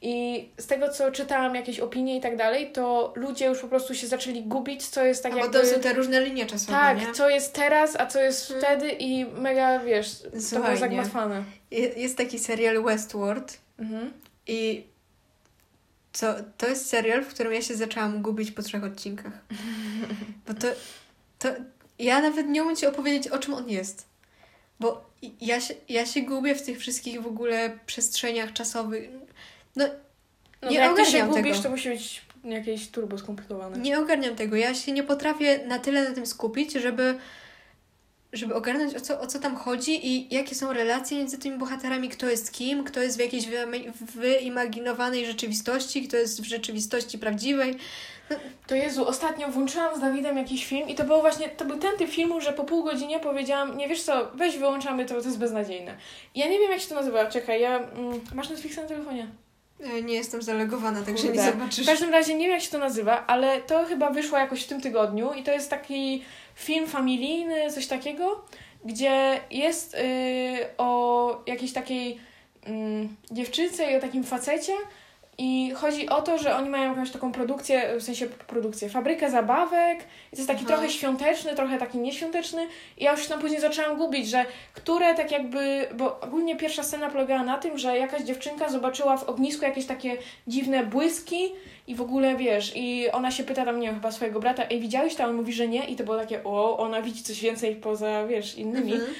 I 0.04 0.48
z 0.58 0.66
tego, 0.66 0.88
co 0.88 1.10
czytałam, 1.12 1.54
jakieś 1.54 1.80
opinie 1.80 2.16
i 2.16 2.20
tak 2.20 2.36
dalej, 2.36 2.72
to 2.72 3.12
ludzie 3.16 3.46
już 3.46 3.60
po 3.60 3.68
prostu 3.68 3.94
się 3.94 4.06
zaczęli 4.06 4.42
gubić, 4.42 4.86
co 4.86 5.04
jest 5.04 5.22
tak 5.22 5.32
bo 5.32 5.38
jakby... 5.38 5.58
to 5.60 5.66
są 5.66 5.80
te 5.80 5.92
różne 5.92 6.20
linie 6.20 6.46
czasowe, 6.46 6.72
tak, 6.78 6.98
nie? 7.00 7.12
co 7.12 7.28
jest 7.28 7.52
teraz, 7.54 7.96
a 8.00 8.06
co 8.06 8.20
jest 8.22 8.48
Hmm. 8.48 8.64
wtedy 8.64 8.90
i 8.98 9.24
mega, 9.24 9.78
wiesz, 9.78 10.22
to 10.22 10.40
Słuchaj, 10.40 10.60
było 10.62 10.70
nie. 10.72 10.76
zagmatwane. 10.76 11.44
Je- 11.70 11.88
Jest 11.88 12.16
taki 12.16 12.38
serial 12.38 12.82
Westworld 12.82 13.58
Mhm. 13.78 14.12
i 14.46 14.86
co, 16.12 16.34
to 16.58 16.68
jest 16.68 16.86
serial, 16.88 17.24
w 17.24 17.28
którym 17.28 17.52
ja 17.52 17.62
się 17.62 17.74
zaczęłam 17.76 18.22
gubić 18.22 18.50
po 18.50 18.62
trzech 18.62 18.84
odcinkach. 18.84 19.32
Bo 20.46 20.54
to, 20.54 20.66
to 21.38 21.48
ja 21.98 22.20
nawet 22.20 22.46
nie 22.48 22.62
umiem 22.62 22.76
Ci 22.76 22.86
opowiedzieć, 22.86 23.28
o 23.28 23.38
czym 23.38 23.54
on 23.54 23.68
jest. 23.70 24.06
Bo 24.80 25.10
ja 25.40 25.60
się, 25.60 25.74
ja 25.88 26.06
się 26.06 26.22
gubię 26.22 26.54
w 26.54 26.62
tych 26.62 26.78
wszystkich 26.78 27.22
w 27.22 27.26
ogóle 27.26 27.78
przestrzeniach 27.86 28.52
czasowych. 28.52 29.10
No, 29.76 29.84
No 30.62 30.70
Nie 30.70 30.76
jak 30.76 30.86
się 30.86 30.92
ogarniam 31.02 31.28
gubisz, 31.30 31.52
tego. 31.56 31.62
to 31.62 31.70
musi 31.70 31.88
być 31.88 32.22
jakieś 32.44 32.88
turbo 32.88 33.18
skomplikowane. 33.18 33.78
nie 33.78 33.98
ogarniam 33.98 34.36
tego. 34.36 34.56
Ja 34.56 34.74
się 34.74 34.92
nie 34.92 35.02
potrafię 35.02 35.66
na 35.66 35.78
tyle 35.78 36.08
na 36.08 36.14
tym 36.14 36.26
skupić, 36.26 36.72
żeby, 36.72 37.18
żeby 38.32 38.54
ogarnąć, 38.54 38.94
o 38.94 39.00
co, 39.00 39.20
o 39.20 39.26
co 39.26 39.38
tam 39.38 39.56
chodzi 39.56 40.06
i 40.06 40.34
jakie 40.34 40.54
są 40.54 40.72
relacje 40.72 41.18
między 41.18 41.38
tymi 41.38 41.58
bohaterami, 41.58 42.08
kto 42.08 42.30
jest 42.30 42.52
kim, 42.52 42.84
kto 42.84 43.00
jest 43.00 43.16
w 43.16 43.20
jakiejś 43.20 43.44
wyima- 43.46 43.92
wyimaginowanej 44.14 45.26
rzeczywistości, 45.26 46.08
kto 46.08 46.16
jest 46.16 46.42
w 46.42 46.44
rzeczywistości 46.44 47.18
prawdziwej. 47.18 47.76
To 48.66 48.74
Jezu, 48.74 49.08
ostatnio 49.08 49.48
włączyłam 49.48 49.96
z 49.96 50.00
Dawidem 50.00 50.36
jakiś 50.36 50.66
film 50.66 50.88
i 50.88 50.94
to 50.94 51.04
było 51.04 51.20
właśnie, 51.20 51.48
to 51.48 51.64
był 51.64 51.78
ten 51.78 51.96
typ 51.96 52.10
filmu, 52.10 52.40
że 52.40 52.52
po 52.52 52.64
pół 52.64 52.84
godzinie 52.84 53.20
powiedziałam, 53.20 53.76
nie 53.76 53.88
wiesz 53.88 54.02
co, 54.02 54.30
weź 54.34 54.56
wyłączamy 54.56 55.04
to, 55.04 55.20
to 55.20 55.26
jest 55.26 55.38
beznadziejne. 55.38 55.96
Ja 56.34 56.48
nie 56.48 56.58
wiem 56.58 56.70
jak 56.70 56.80
się 56.80 56.88
to 56.88 56.94
nazywa, 56.94 57.26
czekaj, 57.26 57.60
ja, 57.60 57.78
mm, 57.78 58.20
masz 58.34 58.50
Netflixa 58.50 58.76
na 58.76 58.82
telefonie? 58.88 59.26
E, 59.82 60.02
Nie 60.02 60.14
jestem 60.14 60.42
zalogowana, 60.42 61.02
także 61.02 61.26
Kurde. 61.28 61.42
nie 61.44 61.50
W 61.50 61.52
zobaczysz. 61.54 61.86
każdym 61.86 62.10
razie 62.10 62.34
nie 62.34 62.44
wiem 62.44 62.52
jak 62.52 62.62
się 62.62 62.70
to 62.70 62.78
nazywa, 62.78 63.26
ale 63.26 63.60
to 63.60 63.84
chyba 63.84 64.10
wyszło 64.10 64.38
jakoś 64.38 64.62
w 64.64 64.68
tym 64.68 64.80
tygodniu 64.80 65.32
i 65.32 65.42
to 65.42 65.52
jest 65.52 65.70
taki 65.70 66.24
film 66.54 66.86
familijny, 66.86 67.70
coś 67.72 67.86
takiego, 67.86 68.44
gdzie 68.84 69.40
jest 69.50 69.94
yy, 69.94 70.66
o 70.78 71.42
jakiejś 71.46 71.72
takiej 71.72 72.18
mm, 72.66 73.16
dziewczynce 73.30 73.92
i 73.92 73.96
o 73.96 74.00
takim 74.00 74.24
facecie, 74.24 74.72
I 75.38 75.72
chodzi 75.74 76.08
o 76.08 76.22
to, 76.22 76.38
że 76.38 76.56
oni 76.56 76.70
mają 76.70 76.90
jakąś 76.90 77.10
taką 77.10 77.32
produkcję, 77.32 77.96
w 77.98 78.02
sensie 78.02 78.26
produkcję, 78.26 78.88
fabrykę 78.88 79.30
zabawek. 79.30 79.98
I 79.98 80.30
to 80.30 80.36
jest 80.36 80.48
taki 80.48 80.64
Aha. 80.66 80.74
trochę 80.74 80.90
świąteczny, 80.90 81.54
trochę 81.54 81.78
taki 81.78 81.98
nieświąteczny. 81.98 82.66
I 82.98 83.04
ja 83.04 83.12
już 83.12 83.22
się 83.22 83.28
tam 83.28 83.40
później 83.40 83.60
zaczęłam 83.60 83.96
gubić, 83.96 84.28
że 84.28 84.44
które 84.74 85.14
tak 85.14 85.32
jakby, 85.32 85.88
bo 85.94 86.20
ogólnie 86.20 86.56
pierwsza 86.56 86.82
scena 86.82 87.10
polegała 87.10 87.42
na 87.42 87.58
tym, 87.58 87.78
że 87.78 87.98
jakaś 87.98 88.22
dziewczynka 88.22 88.68
zobaczyła 88.68 89.16
w 89.16 89.28
ognisku 89.28 89.64
jakieś 89.64 89.86
takie 89.86 90.16
dziwne 90.46 90.86
błyski 90.86 91.52
i 91.86 91.94
w 91.94 92.00
ogóle 92.00 92.36
wiesz, 92.36 92.72
i 92.74 93.10
ona 93.12 93.30
się 93.30 93.44
pyta 93.44 93.64
tam, 93.64 93.80
nie 93.80 93.86
wiem, 93.86 93.96
chyba 93.96 94.12
swojego 94.12 94.40
brata, 94.40 94.64
ej, 94.70 94.80
widziałeś 94.80 95.14
to? 95.14 95.24
A 95.24 95.26
on 95.26 95.34
mówi, 95.34 95.52
że 95.52 95.68
nie. 95.68 95.84
I 95.84 95.96
to 95.96 96.04
było 96.04 96.16
takie, 96.16 96.44
o, 96.44 96.78
ona 96.78 97.02
widzi 97.02 97.22
coś 97.22 97.40
więcej 97.40 97.76
poza, 97.76 98.26
wiesz, 98.26 98.58
innymi. 98.58 98.92
Mhm. 98.92 99.14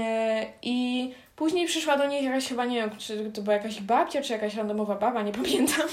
E, 0.00 0.46
I 0.62 1.10
później 1.40 1.66
przyszła 1.66 1.96
do 1.96 2.06
niej 2.06 2.24
jakaś 2.24 2.48
chyba, 2.48 2.64
nie 2.64 2.76
wiem, 2.76 2.90
czy 2.98 3.30
to 3.34 3.42
była 3.42 3.56
jakaś 3.56 3.80
babcia, 3.80 4.22
czy 4.22 4.32
jakaś 4.32 4.54
randomowa 4.54 4.94
baba, 4.94 5.22
nie 5.22 5.32
pamiętam. 5.32 5.88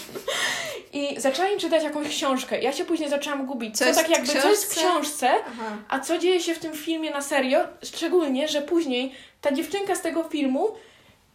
I 0.94 1.20
zaczęła 1.20 1.50
im 1.50 1.60
czytać 1.60 1.84
jakąś 1.84 2.08
książkę. 2.08 2.62
Ja 2.62 2.74
się 2.74 2.86
później 2.86 3.10
zaczęłam 3.10 3.46
gubić, 3.46 3.78
Co 3.78 3.86
co, 3.86 3.94
tak 3.94 4.10
jakby, 4.10 4.28
co 4.28 4.50
jest 4.50 4.74
w 4.74 4.78
książce? 4.78 4.90
książce, 4.90 5.30
Aha. 5.48 5.78
a 5.90 6.00
co 6.00 6.18
dzieje 6.18 6.40
się 6.42 6.56
w 6.56 6.60
tym 6.60 6.74
filmie 6.74 7.12
na 7.12 7.22
serio. 7.22 7.60
Szczególnie, 7.84 8.48
że 8.48 8.62
później 8.62 9.12
ta 9.42 9.52
dziewczynka 9.52 9.96
z 9.96 10.02
tego 10.02 10.24
filmu 10.24 10.68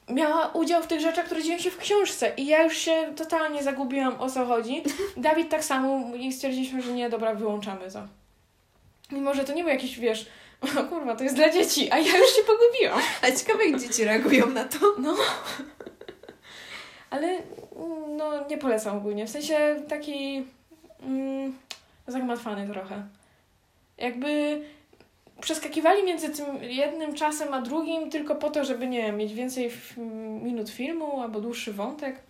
miała 0.09 0.47
udział 0.47 0.83
w 0.83 0.87
tych 0.87 1.01
rzeczach, 1.01 1.27
które 1.27 1.43
dzieją 1.43 1.59
się 1.59 1.71
w 1.71 1.79
książce. 1.79 2.33
I 2.37 2.47
ja 2.47 2.63
już 2.63 2.77
się 2.77 3.13
totalnie 3.17 3.63
zagubiłam, 3.63 4.21
o 4.21 4.31
co 4.31 4.47
chodzi. 4.47 4.83
Dawid 5.17 5.49
tak 5.49 5.65
samo 5.65 6.17
i 6.17 6.33
stwierdziliśmy, 6.33 6.83
że 6.83 6.93
nie, 6.93 7.11
dobra, 7.11 7.35
wyłączamy 7.35 7.91
to. 7.93 8.03
Mimo, 9.11 9.35
że 9.35 9.45
to 9.45 9.53
nie 9.53 9.63
był 9.63 9.73
jakiś, 9.73 9.99
wiesz, 9.99 10.27
o 10.81 10.85
kurwa, 10.85 11.17
to 11.17 11.25
jest 11.25 11.37
dla 11.37 11.51
dzieci, 11.51 11.91
a 11.91 11.99
ja 11.99 12.19
już 12.19 12.37
się 12.37 12.43
pogubiłam. 12.43 13.01
A 13.23 13.31
ciekawe, 13.31 13.65
jak 13.67 13.81
dzieci 13.81 14.05
reagują 14.05 14.51
na 14.51 14.65
to. 14.65 14.79
No. 14.99 15.17
Ale 17.11 17.29
mm, 17.29 18.17
no, 18.17 18.49
nie 18.49 18.59
polecam 18.59 18.97
ogólnie. 18.97 19.27
W 19.27 19.31
sensie 19.31 19.83
taki 19.89 20.47
mm, 21.03 21.59
zagmatwany 22.07 22.69
trochę. 22.69 23.03
Jakby 23.99 24.63
przeskakiwali 25.41 26.05
między 26.05 26.31
tym 26.31 26.47
jednym 26.63 27.15
czasem 27.15 27.55
a 27.55 27.63
drugim 27.63 28.11
tylko 28.11 28.35
po 28.35 28.51
to, 28.51 28.65
żeby, 28.65 28.87
nie 28.87 29.03
wiem, 29.03 29.17
mieć 29.17 29.35
więcej 29.35 29.71
minut 30.43 30.71
filmu 30.71 31.21
albo 31.21 31.41
dłuższy 31.41 31.73
wątek. 31.73 32.21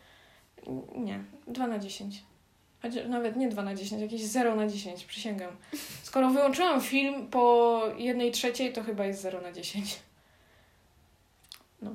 Nie, 0.95 1.25
2 1.47 1.67
na 1.67 1.79
10. 1.79 2.23
Chociaż 2.83 3.07
nawet 3.09 3.37
nie 3.37 3.49
2 3.49 3.63
na 3.63 3.75
10, 3.75 4.03
jakieś 4.03 4.21
0 4.23 4.55
na 4.57 4.67
10, 4.69 5.05
przysięgam. 5.05 5.51
Skoro 6.03 6.31
wyłączyłam 6.31 6.81
film 6.81 7.27
po 7.29 7.83
jednej 7.99 8.31
trzeciej, 8.31 8.73
to 8.73 8.83
chyba 8.83 9.05
jest 9.07 9.21
0 9.23 9.41
na 9.41 9.53
10. 9.53 9.99
No. 11.83 11.91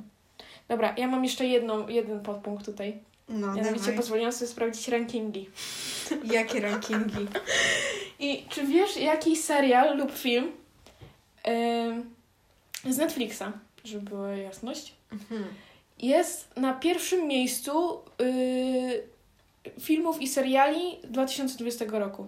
Dobra, 0.67 0.93
ja 0.97 1.07
mam 1.07 1.23
jeszcze 1.23 1.45
jedną, 1.45 1.87
jeden 1.87 2.19
podpunkt 2.19 2.65
tutaj. 2.65 2.97
No, 3.29 3.47
Mianowicie 3.47 3.79
dawaj. 3.79 3.95
pozwoliłam 3.97 4.31
sobie 4.31 4.47
sprawdzić 4.51 4.87
rankingi. 4.87 5.49
Jakie 6.33 6.59
rankingi? 6.61 7.27
I 8.19 8.45
czy 8.49 8.67
wiesz, 8.67 8.97
jaki 8.97 9.35
serial 9.35 9.97
lub 9.97 10.11
film 10.11 10.51
yy, 12.85 12.93
z 12.93 12.97
Netflixa, 12.97 13.43
żeby 13.83 14.09
była 14.09 14.29
jasność, 14.29 14.93
Mhm. 15.11 15.45
jest 15.99 16.57
na 16.57 16.73
pierwszym 16.73 17.27
miejscu 17.27 18.01
yy, 18.19 19.03
filmów 19.79 20.21
i 20.21 20.27
seriali 20.27 20.97
2020 21.03 21.85
roku? 21.85 22.27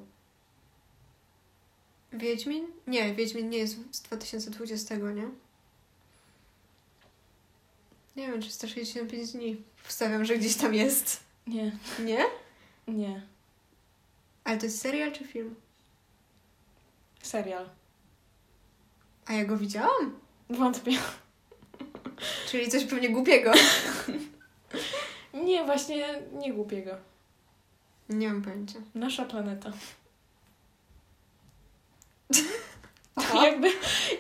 Wiedźmin? 2.14 2.68
Nie, 2.88 3.16
Wiedźmin 3.16 3.50
nie 3.50 3.58
jest 3.58 3.78
z 3.96 4.02
2020, 4.02 4.96
nie? 4.96 5.30
Nie 8.16 8.28
wiem, 8.28 8.42
365 8.42 9.32
dni. 9.32 9.64
Wstawiam, 9.84 10.26
że 10.26 10.38
gdzieś 10.38 10.56
tam 10.56 10.74
jest. 10.74 11.20
Nie, 11.48 11.78
Nie? 12.00 12.26
nie. 12.88 13.22
Ale 14.44 14.58
to 14.58 14.66
jest 14.66 14.82
serial 14.82 15.12
czy 15.12 15.26
film? 15.28 15.56
Serial. 17.22 17.70
A 19.26 19.34
ja 19.34 19.46
go 19.46 19.58
widziałam? 19.58 20.20
Wątpię. 20.50 20.92
Czyli 22.48 22.70
coś 22.70 22.86
pewnie 22.86 23.10
głupiego. 23.10 23.52
Nie, 25.46 25.64
właśnie 25.66 26.22
nie 26.34 26.54
głupiego. 26.54 26.98
Nie 28.10 28.28
mam 28.28 28.42
pojęcia. 28.42 28.80
Nasza 28.96 29.26
planeta. 29.26 29.72
Aha. 33.16 33.46
Jakby, 33.46 33.68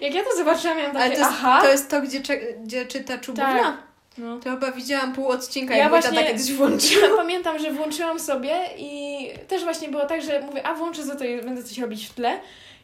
jak 0.02 0.14
ja 0.14 0.24
to 0.24 0.38
zobaczyłam, 0.38 0.78
miałam 0.78 0.92
takie, 0.94 1.06
Ale 1.06 1.14
to 1.16 1.20
jest, 1.20 1.32
aha. 1.32 1.60
to 1.62 1.68
jest 1.72 1.90
to, 1.90 2.02
gdzie, 2.02 2.20
gdzie 2.64 2.86
czyta 2.86 3.18
czubowna? 3.18 3.64
Tak. 3.64 3.78
No. 4.18 4.40
To 4.40 4.50
chyba 4.50 4.72
widziałam 4.72 5.14
pół 5.14 5.28
odcinka, 5.28 5.74
Ja 5.76 5.84
jak 5.84 5.92
mój 5.92 6.02
właśnie- 6.02 6.24
kiedyś 6.28 6.54
włączył. 6.54 7.02
Ja 7.02 7.16
pamiętam, 7.24 7.60
że 7.60 7.74
włączyłam 7.74 8.20
sobie 8.20 8.60
i 8.78 9.20
też 9.48 9.64
właśnie 9.64 9.90
było 9.90 10.06
tak, 10.06 10.22
że 10.22 10.42
mówię, 10.42 10.68
a 10.68 10.74
włączę 10.74 11.04
za 11.04 11.16
to 11.16 11.24
i 11.24 11.42
będę 11.42 11.64
coś 11.64 11.78
robić 11.78 12.06
w 12.06 12.14
tle. 12.14 12.40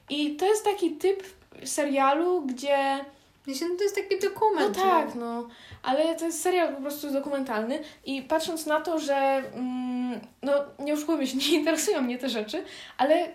I 0.10 0.36
to 0.36 0.46
jest 0.46 0.64
taki 0.64 0.92
typ 0.92 1.24
serialu, 1.66 2.42
gdzie. 2.42 3.06
Myślę, 3.48 3.68
no 3.70 3.76
to 3.76 3.84
jest 3.84 3.96
taki 3.96 4.16
No 4.24 4.30
dokument. 4.30 4.76
tak, 4.78 5.16
no. 5.16 5.48
Ale 5.84 6.16
to 6.16 6.26
jest 6.26 6.42
serial 6.42 6.76
po 6.76 6.82
prostu 6.82 7.12
dokumentalny. 7.12 7.80
I 8.06 8.22
patrząc 8.22 8.66
na 8.66 8.82
to, 8.82 9.00
że. 9.00 9.16
Mm, 9.54 10.20
no, 10.44 10.54
nie 10.80 10.94
oszukujmy 10.94 11.28
się, 11.28 11.38
nie 11.52 11.58
interesują 11.58 12.02
mnie 12.02 12.18
te 12.18 12.30
rzeczy, 12.30 12.64
ale 12.98 13.28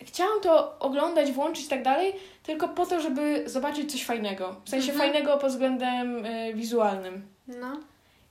chciałam 0.00 0.40
to 0.40 0.78
oglądać, 0.78 1.32
włączyć 1.32 1.64
i 1.64 1.68
tak 1.68 1.82
dalej, 1.82 2.12
tylko 2.42 2.68
po 2.68 2.86
to, 2.86 3.00
żeby 3.00 3.42
zobaczyć 3.46 3.92
coś 3.92 4.04
fajnego. 4.04 4.56
W 4.64 4.70
sensie 4.70 4.92
Mhm. 4.92 5.10
fajnego 5.10 5.38
pod 5.38 5.50
względem 5.50 6.26
y, 6.26 6.54
wizualnym. 6.54 7.22
No. 7.48 7.80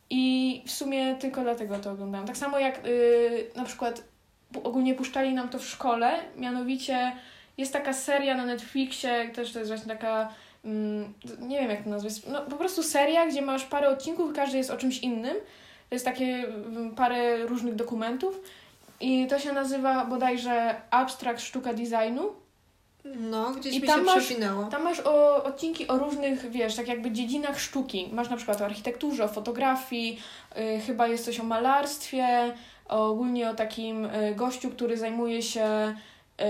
I 0.10 0.64
w 0.66 0.72
sumie 0.72 1.16
tylko 1.16 1.42
dlatego 1.42 1.80
to 1.80 1.92
oglądałam. 1.92 2.28
Tak 2.28 2.38
samo 2.38 2.60
jak 2.60 2.86
y, 2.88 3.52
na 3.56 3.64
przykład 3.66 4.04
ogólnie 4.64 4.94
puszczali 4.96 5.34
nam 5.34 5.50
to 5.50 5.60
w 5.60 5.66
szkole, 5.66 6.20
mianowicie 6.36 7.12
jest 7.58 7.74
taka 7.74 7.94
seria 7.94 8.36
na 8.38 8.46
Netflixie, 8.46 9.30
też 9.36 9.54
to 9.54 9.60
jest 9.60 9.72
właśnie 9.72 9.88
taka, 9.96 10.30
nie 11.40 11.60
wiem 11.60 11.70
jak 11.70 11.84
to 11.84 11.90
nazwać, 11.90 12.14
no 12.26 12.42
po 12.42 12.56
prostu 12.56 12.84
seria, 12.84 13.28
gdzie 13.28 13.42
masz 13.42 13.66
parę 13.66 13.90
odcinków 13.90 14.34
każdy 14.36 14.58
jest 14.58 14.72
o 14.72 14.78
czymś 14.78 15.00
innym. 15.00 15.36
To 15.90 15.96
jest 15.96 16.06
takie 16.06 16.26
mm, 16.26 16.96
parę 16.96 17.46
różnych 17.46 17.76
dokumentów 17.76 18.42
i 19.00 19.28
to 19.28 19.40
się 19.40 19.54
nazywa 19.54 20.06
bodajże 20.06 20.76
Abstract 20.92 21.44
Sztuka 21.44 21.74
Designu. 21.74 22.32
No, 23.16 23.52
gdzieś 23.52 23.76
I 23.76 23.82
mi 23.82 23.88
tam 23.88 24.00
się 24.00 24.06
masz- 24.06 24.26
przewinęło. 24.26 24.64
Tam 24.64 24.84
masz 24.84 25.00
o, 25.00 25.44
odcinki 25.44 25.88
o 25.88 25.98
różnych, 25.98 26.52
wiesz, 26.52 26.76
tak 26.76 26.88
jakby 26.88 27.12
dziedzinach 27.12 27.60
sztuki. 27.60 28.10
Masz 28.14 28.30
na 28.30 28.38
przykład 28.38 28.62
o 28.62 28.66
architekturze, 28.66 29.24
o 29.24 29.28
fotografii, 29.28 30.20
y, 30.58 30.80
chyba 30.80 31.08
jest 31.08 31.26
coś 31.26 31.40
o 31.40 31.44
malarstwie, 31.44 32.54
ogólnie 32.88 33.50
o 33.50 33.54
takim 33.54 34.06
y, 34.06 34.36
gościu, 34.36 34.70
który 34.70 34.98
zajmuje 34.98 35.42
się 35.42 35.96
y, 36.42 36.44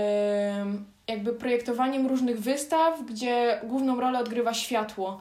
jakby 1.08 1.32
projektowaniem 1.32 2.06
różnych 2.06 2.40
wystaw, 2.40 3.02
gdzie 3.02 3.60
główną 3.64 4.00
rolę 4.00 4.18
odgrywa 4.18 4.54
światło. 4.54 5.20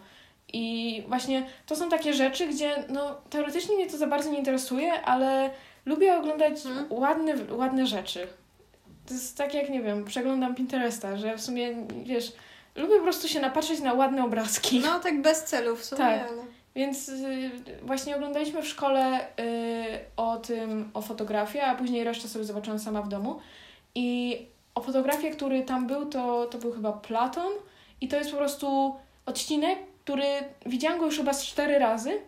I 0.53 1.03
właśnie 1.07 1.45
to 1.65 1.75
są 1.75 1.89
takie 1.89 2.13
rzeczy, 2.13 2.47
gdzie 2.47 2.83
no, 2.89 3.15
teoretycznie 3.29 3.75
mnie 3.75 3.89
to 3.89 3.97
za 3.97 4.07
bardzo 4.07 4.31
nie 4.31 4.37
interesuje, 4.37 5.01
ale 5.01 5.49
lubię 5.85 6.17
oglądać 6.17 6.65
Mhm. 6.65 6.87
ładne, 6.89 7.33
ładne 7.51 7.87
rzeczy. 7.87 8.27
To 9.07 9.13
jest 9.13 9.37
tak 9.37 9.53
jak, 9.53 9.69
nie 9.69 9.81
wiem, 9.81 10.05
przeglądam 10.05 10.55
Pinteresta, 10.55 11.17
że 11.17 11.37
w 11.37 11.41
sumie, 11.41 11.75
wiesz, 12.03 12.33
lubię 12.75 12.95
po 12.97 13.03
prostu 13.03 13.27
się 13.27 13.39
napatrzeć 13.39 13.79
na 13.79 13.93
ładne 13.93 14.23
obrazki. 14.23 14.79
No, 14.79 14.99
tak 14.99 15.21
bez 15.21 15.43
celu 15.43 15.75
w 15.75 15.85
sumie, 15.85 15.99
Tak. 15.99 16.27
ale... 16.29 16.43
Więc 16.75 17.09
y, 17.09 17.51
właśnie 17.83 18.15
oglądaliśmy 18.15 18.61
w 18.61 18.67
szkole 18.67 19.19
y, 19.21 19.25
o 20.17 20.37
tym, 20.37 20.91
o 20.93 21.01
fotografię, 21.01 21.65
a 21.65 21.75
później 21.75 22.03
resztę 22.03 22.27
sobie 22.27 22.45
zobaczyłam 22.45 22.79
sama 22.79 23.01
w 23.01 23.07
domu. 23.09 23.39
I 23.95 24.37
o 24.77 24.81
fotografię, 24.81 25.31
który 25.31 25.61
tam 25.61 25.87
był, 25.87 26.05
to, 26.05 26.45
to 26.45 26.57
był 26.57 26.71
chyba 26.71 26.93
Platon. 26.93 27.51
I 28.01 28.07
to 28.07 28.17
jest 28.17 28.31
po 28.31 28.37
prostu 28.37 28.95
odcinek, 29.25 29.79
który 30.03 30.25
widziałam 30.65 30.99
go 30.99 31.05
już 31.05 31.17
chyba 31.17 31.33
z 31.33 31.45
cztery 31.45 31.79
razy. 31.79 32.21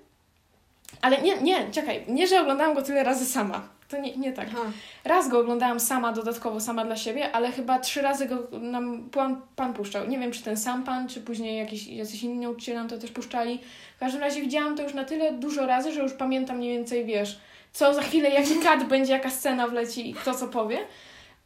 Ale 1.01 1.21
nie, 1.21 1.41
nie, 1.41 1.71
czekaj, 1.71 2.05
nie, 2.07 2.27
że 2.27 2.41
oglądałam 2.41 2.75
go 2.75 2.81
tyle 2.81 3.03
razy 3.03 3.25
sama. 3.25 3.67
To 3.89 3.97
nie, 3.97 4.17
nie 4.17 4.33
tak. 4.33 4.47
Aha. 4.51 4.71
Raz 5.03 5.29
go 5.29 5.39
oglądałam 5.39 5.79
sama, 5.79 6.11
dodatkowo 6.13 6.59
sama 6.59 6.85
dla 6.85 6.95
siebie, 6.95 7.31
ale 7.31 7.51
chyba 7.51 7.79
trzy 7.79 8.01
razy 8.01 8.25
go 8.25 8.47
nam 8.59 9.09
pan, 9.09 9.41
pan 9.55 9.73
puszczał. 9.73 10.07
Nie 10.07 10.19
wiem, 10.19 10.31
czy 10.31 10.43
ten 10.43 10.57
sam 10.57 10.83
pan, 10.83 11.07
czy 11.07 11.21
później 11.21 11.57
jakiś, 11.57 11.87
jacyś 11.87 12.23
inni 12.23 12.39
nauczyciele 12.39 12.79
nam 12.79 12.87
to 12.87 12.97
też 12.97 13.11
puszczali. 13.11 13.59
W 13.95 13.99
każdym 13.99 14.21
razie 14.21 14.41
widziałam 14.41 14.77
to 14.77 14.83
już 14.83 14.93
na 14.93 15.05
tyle 15.05 15.31
dużo 15.31 15.65
razy, 15.65 15.91
że 15.91 16.01
już 16.01 16.13
pamiętam 16.13 16.57
mniej 16.57 16.77
więcej, 16.77 17.05
wiesz, 17.05 17.39
co 17.73 17.93
za 17.93 18.01
chwilę, 18.01 18.29
jaki 18.29 18.55
kat 18.55 18.83
będzie, 18.83 19.13
jaka 19.13 19.29
scena 19.29 19.67
wleci 19.67 20.09
i 20.09 20.13
kto 20.13 20.33
co 20.33 20.47
powie. 20.47 20.79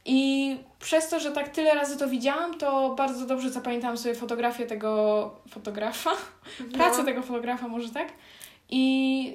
I 0.06 0.58
przez 0.84 1.10
to, 1.10 1.20
że 1.20 1.32
tak 1.32 1.50
tyle 1.50 1.74
razy 1.76 1.98
to 1.98 2.08
widziałam, 2.08 2.58
to 2.58 2.96
bardzo 2.96 3.26
dobrze 3.26 3.50
zapamiętałam 3.50 3.98
sobie 3.98 4.16
fotografię 4.16 4.66
tego 4.66 5.32
fotografa, 5.50 6.12
pracę 6.74 6.98
No. 6.98 7.04
tego 7.06 7.22
fotografa, 7.22 7.68
może 7.68 7.90
tak. 7.90 8.08
I 8.70 9.34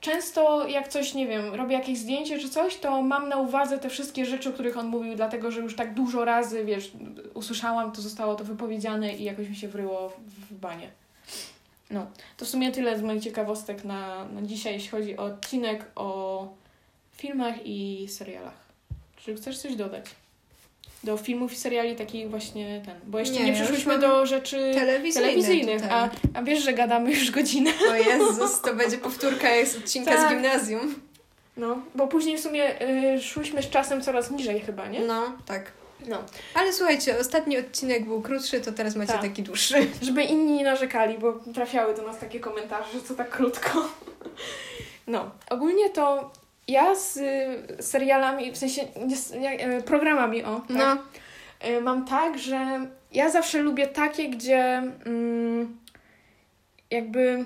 często 0.00 0.68
jak 0.68 0.88
coś, 0.88 1.14
nie 1.14 1.26
wiem, 1.26 1.54
robię 1.54 1.74
jakieś 1.74 1.98
zdjęcie 1.98 2.38
czy 2.38 2.48
coś, 2.48 2.76
to 2.76 3.02
mam 3.02 3.28
na 3.28 3.36
uwadze 3.36 3.78
te 3.78 3.88
wszystkie 3.90 4.26
rzeczy, 4.26 4.48
o 4.48 4.52
których 4.52 4.76
on 4.76 4.86
mówił, 4.86 5.16
dlatego 5.16 5.50
że 5.50 5.60
już 5.60 5.76
tak 5.76 5.94
dużo 5.94 6.24
razy, 6.24 6.64
wiesz, 6.64 6.92
usłyszałam, 7.34 7.92
to 7.92 8.02
zostało 8.02 8.34
to 8.34 8.44
wypowiedziane 8.44 9.14
i 9.14 9.24
jakoś 9.24 9.48
mi 9.48 9.56
się 9.56 9.68
wryło 9.68 10.08
w, 10.08 10.52
w 10.52 10.54
banie. 10.54 10.90
No, 11.90 12.06
to 12.36 12.44
w 12.44 12.48
sumie 12.48 12.72
tyle 12.72 12.98
z 12.98 13.02
moich 13.02 13.22
ciekawostek 13.22 13.84
na, 13.84 14.24
na 14.24 14.42
dzisiaj, 14.42 14.72
jeśli 14.72 14.88
chodzi 14.88 15.16
o 15.16 15.24
odcinek 15.24 15.84
o 15.96 16.48
filmach 17.12 17.54
i 17.64 18.06
serialach. 18.08 18.66
Czy 19.16 19.34
chcesz 19.34 19.58
coś 19.58 19.76
dodać? 19.76 20.04
Do 21.04 21.16
filmów 21.16 21.52
i 21.52 21.56
seriali 21.56 21.96
takich 21.96 22.30
właśnie 22.30 22.82
ten. 22.86 22.94
Bo 23.06 23.18
jeszcze 23.18 23.34
Nie, 23.34 23.52
nie, 23.52 23.98
do 23.98 24.26
rzeczy 24.26 24.72
telewizyjnych. 24.74 25.82
tutaj. 25.82 25.98
A, 25.98 26.10
a 26.34 26.42
wiesz, 26.42 26.64
że 26.64 26.72
gadamy 26.72 27.10
już 27.12 27.30
godzinę. 27.30 27.70
O 27.90 27.94
Jezus, 27.94 28.60
to 28.60 28.74
będzie 28.74 28.98
powtórka 28.98 29.48
jak 29.48 29.66
z 29.68 29.76
odcinka 29.76 30.10
Tak. 30.10 30.26
z 30.28 30.32
gimnazjum. 30.32 30.94
No, 31.56 31.78
bo 31.94 32.06
później 32.06 32.36
w 32.36 32.40
sumie 32.40 32.82
y, 33.14 33.22
szłyśmy 33.22 33.62
z 33.62 33.70
czasem 33.70 34.02
coraz 34.02 34.30
niżej 34.30 34.60
chyba, 34.60 34.88
nie? 34.88 35.00
No, 35.00 35.32
tak. 35.46 35.72
No. 36.08 36.18
Ale 36.54 36.72
słuchajcie, 36.72 37.18
ostatni 37.20 37.58
odcinek 37.58 38.04
był 38.04 38.22
krótszy, 38.22 38.60
to 38.60 38.72
teraz 38.72 38.96
macie 38.96 39.12
Tak. 39.12 39.22
taki 39.22 39.42
dłuższy. 39.42 39.86
Żeby 40.02 40.22
inni 40.22 40.52
nie 40.52 40.64
narzekali, 40.64 41.18
bo 41.18 41.32
trafiały 41.54 41.94
do 41.94 42.02
nas 42.02 42.18
takie 42.18 42.40
komentarze, 42.40 42.88
że 42.92 43.02
co 43.02 43.14
tak 43.14 43.30
krótko. 43.30 43.88
No, 45.06 45.30
ogólnie 45.50 45.90
to 45.90 46.30
ja 46.68 46.94
z 46.94 47.16
y, 47.16 47.82
serialami, 47.82 48.52
w 48.52 48.56
sensie 48.56 48.82
y, 49.78 49.82
programami, 49.82 50.44
o, 50.44 50.60
tak, 50.60 50.76
No, 50.76 50.96
y, 51.68 51.80
mam 51.80 52.04
tak, 52.04 52.38
że 52.38 52.86
ja 53.12 53.30
zawsze 53.30 53.58
lubię 53.58 53.86
takie, 53.86 54.28
gdzie 54.28 54.82
mm, 55.06 55.76
jakby, 56.90 57.44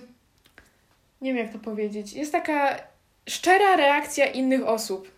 nie 1.21 1.35
wiem 1.35 1.45
jak 1.45 1.53
to 1.53 1.59
powiedzieć, 1.59 2.13
jest 2.13 2.33
taka 2.33 2.77
szczera 3.29 3.77
reakcja 3.77 4.27
innych 4.27 4.67
osób. 4.67 5.11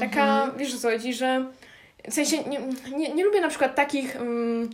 Taka, 0.00 0.22
Mhm. 0.42 0.58
wiesz 0.58 0.74
o 0.74 0.78
co 0.78 0.90
chodzi, 0.90 1.14
że 1.14 1.46
w 2.08 2.14
sensie 2.14 2.38
nie, 2.44 2.60
nie, 2.96 3.14
nie 3.14 3.24
lubię 3.24 3.40
na 3.40 3.48
przykład 3.48 3.74
takich, 3.74 4.16
mm, 4.16 4.70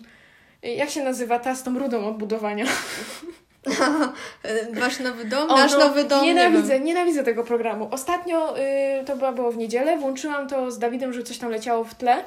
jak 0.62 0.90
się 0.90 1.04
nazywa 1.04 1.38
ta 1.38 1.54
z 1.54 1.62
tą 1.62 1.78
rudą 1.78 2.06
od 2.06 2.16
Masz 4.80 5.00
nowy 5.00 5.24
dom? 5.24 5.50
O, 5.50 5.56
Nasz 5.56 5.72
no, 5.72 5.78
nowy 5.78 6.04
dom? 6.04 6.22
Nie 6.22 6.34
Nienawidzę, 6.34 6.74
wiem. 6.74 6.84
nienawidzę 6.84 7.24
tego 7.24 7.44
programu. 7.44 7.88
Ostatnio 7.90 8.58
y, 8.58 9.04
to 9.04 9.16
była, 9.16 9.32
było 9.32 9.52
w 9.52 9.56
niedzielę, 9.56 9.98
włączyłam 9.98 10.48
to 10.48 10.70
z 10.70 10.78
Dawidem, 10.78 11.12
że 11.12 11.22
coś 11.22 11.38
tam 11.38 11.50
leciało 11.50 11.84
w 11.84 11.94
tle 11.94 12.24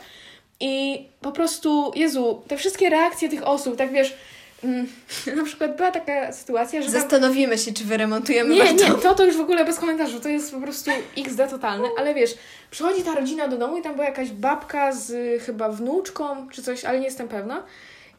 i 0.60 1.06
po 1.22 1.32
prostu, 1.32 1.92
Jezu, 1.96 2.42
te 2.48 2.58
wszystkie 2.58 2.90
reakcje 2.90 3.30
tych 3.30 3.48
osób, 3.48 3.76
tak 3.78 3.92
wiesz, 3.92 4.18
mm, 4.64 4.88
na 5.38 5.44
przykład 5.44 5.78
była 5.78 5.92
taka 5.92 6.34
sytuacja, 6.34 6.82
że 6.82 6.92
tam 6.92 7.02
Zastanowimy 7.02 7.58
się, 7.58 7.74
czy 7.74 7.84
wyremontujemy 7.84 8.56
nie, 8.56 8.62
wasz 8.62 8.74
nie, 8.74 8.92
to 8.92 9.16
to 9.16 9.26
już 9.26 9.38
w 9.38 9.42
ogóle 9.42 9.66
bez 9.66 9.80
komentarzu, 9.80 10.20
to 10.20 10.30
jest 10.30 10.52
po 10.52 10.62
prostu 10.62 10.92
XD 11.18 11.48
totalny, 11.50 11.88
ale 11.98 12.14
wiesz, 12.14 12.36
przychodzi 12.72 13.04
ta 13.04 13.16
rodzina 13.16 13.48
do 13.48 13.58
domu 13.58 13.78
i 13.78 13.82
tam 13.82 13.94
była 13.94 14.06
jakaś 14.06 14.30
babka 14.30 14.92
z 14.92 15.10
y, 15.10 15.40
chyba 15.46 15.70
wnuczką 15.70 16.50
czy 16.50 16.64
coś, 16.64 16.86
ale 16.86 17.00
nie 17.00 17.06
jestem 17.06 17.28
pewna 17.28 17.64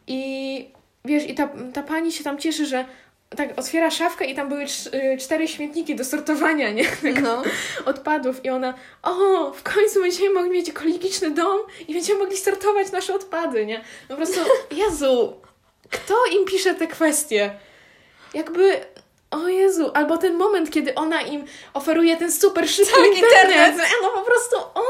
i 0.06 0.72
wiesz, 1.04 1.24
i 1.28 1.34
ta, 1.34 1.48
ta 1.74 1.82
pani 1.82 2.12
się 2.12 2.24
tam 2.24 2.38
cieszy, 2.38 2.66
że 2.66 2.84
tak 3.36 3.58
otwiera 3.58 3.90
szafkę 3.90 4.24
i 4.24 4.34
tam 4.34 4.48
były 4.48 4.62
y, 4.64 5.16
cztery 5.20 5.48
śmietniki 5.48 5.94
do 5.94 6.04
sortowania, 6.04 6.70
nie? 6.70 6.84
No. 7.22 7.42
Odpadów 7.84 8.44
i 8.44 8.50
ona, 8.50 8.74
o, 9.02 9.12
w 9.52 9.62
końcu 9.62 10.00
będziemy 10.00 10.34
mogli 10.34 10.50
mieć 10.50 10.68
ekologiczny 10.68 11.30
dom 11.30 11.58
i 11.88 11.94
będziemy 11.94 12.18
mogli 12.18 12.36
sortować 12.36 12.92
nasze 12.92 13.14
odpady, 13.14 13.66
nie? 13.66 13.78
No 14.08 14.16
po 14.16 14.16
prostu, 14.16 14.40
Jezu, 14.82 15.36
kto 15.90 16.14
im 16.32 16.44
pisze 16.44 16.74
te 16.74 16.86
kwestie? 16.86 17.50
Jakby, 18.34 18.80
o 19.30 19.48
Jezu, 19.48 19.90
albo 19.94 20.18
ten 20.18 20.34
moment, 20.34 20.70
kiedy 20.70 20.94
ona 20.94 21.22
im 21.22 21.44
oferuje 21.74 22.16
ten 22.16 22.32
super 22.32 22.68
szybki 22.68 22.92
Tak, 22.92 23.06
internet. 23.06 23.70
internet. 23.72 23.88
No 24.02 24.10
po 24.10 24.22
prostu, 24.22 24.56
o, 24.74 24.82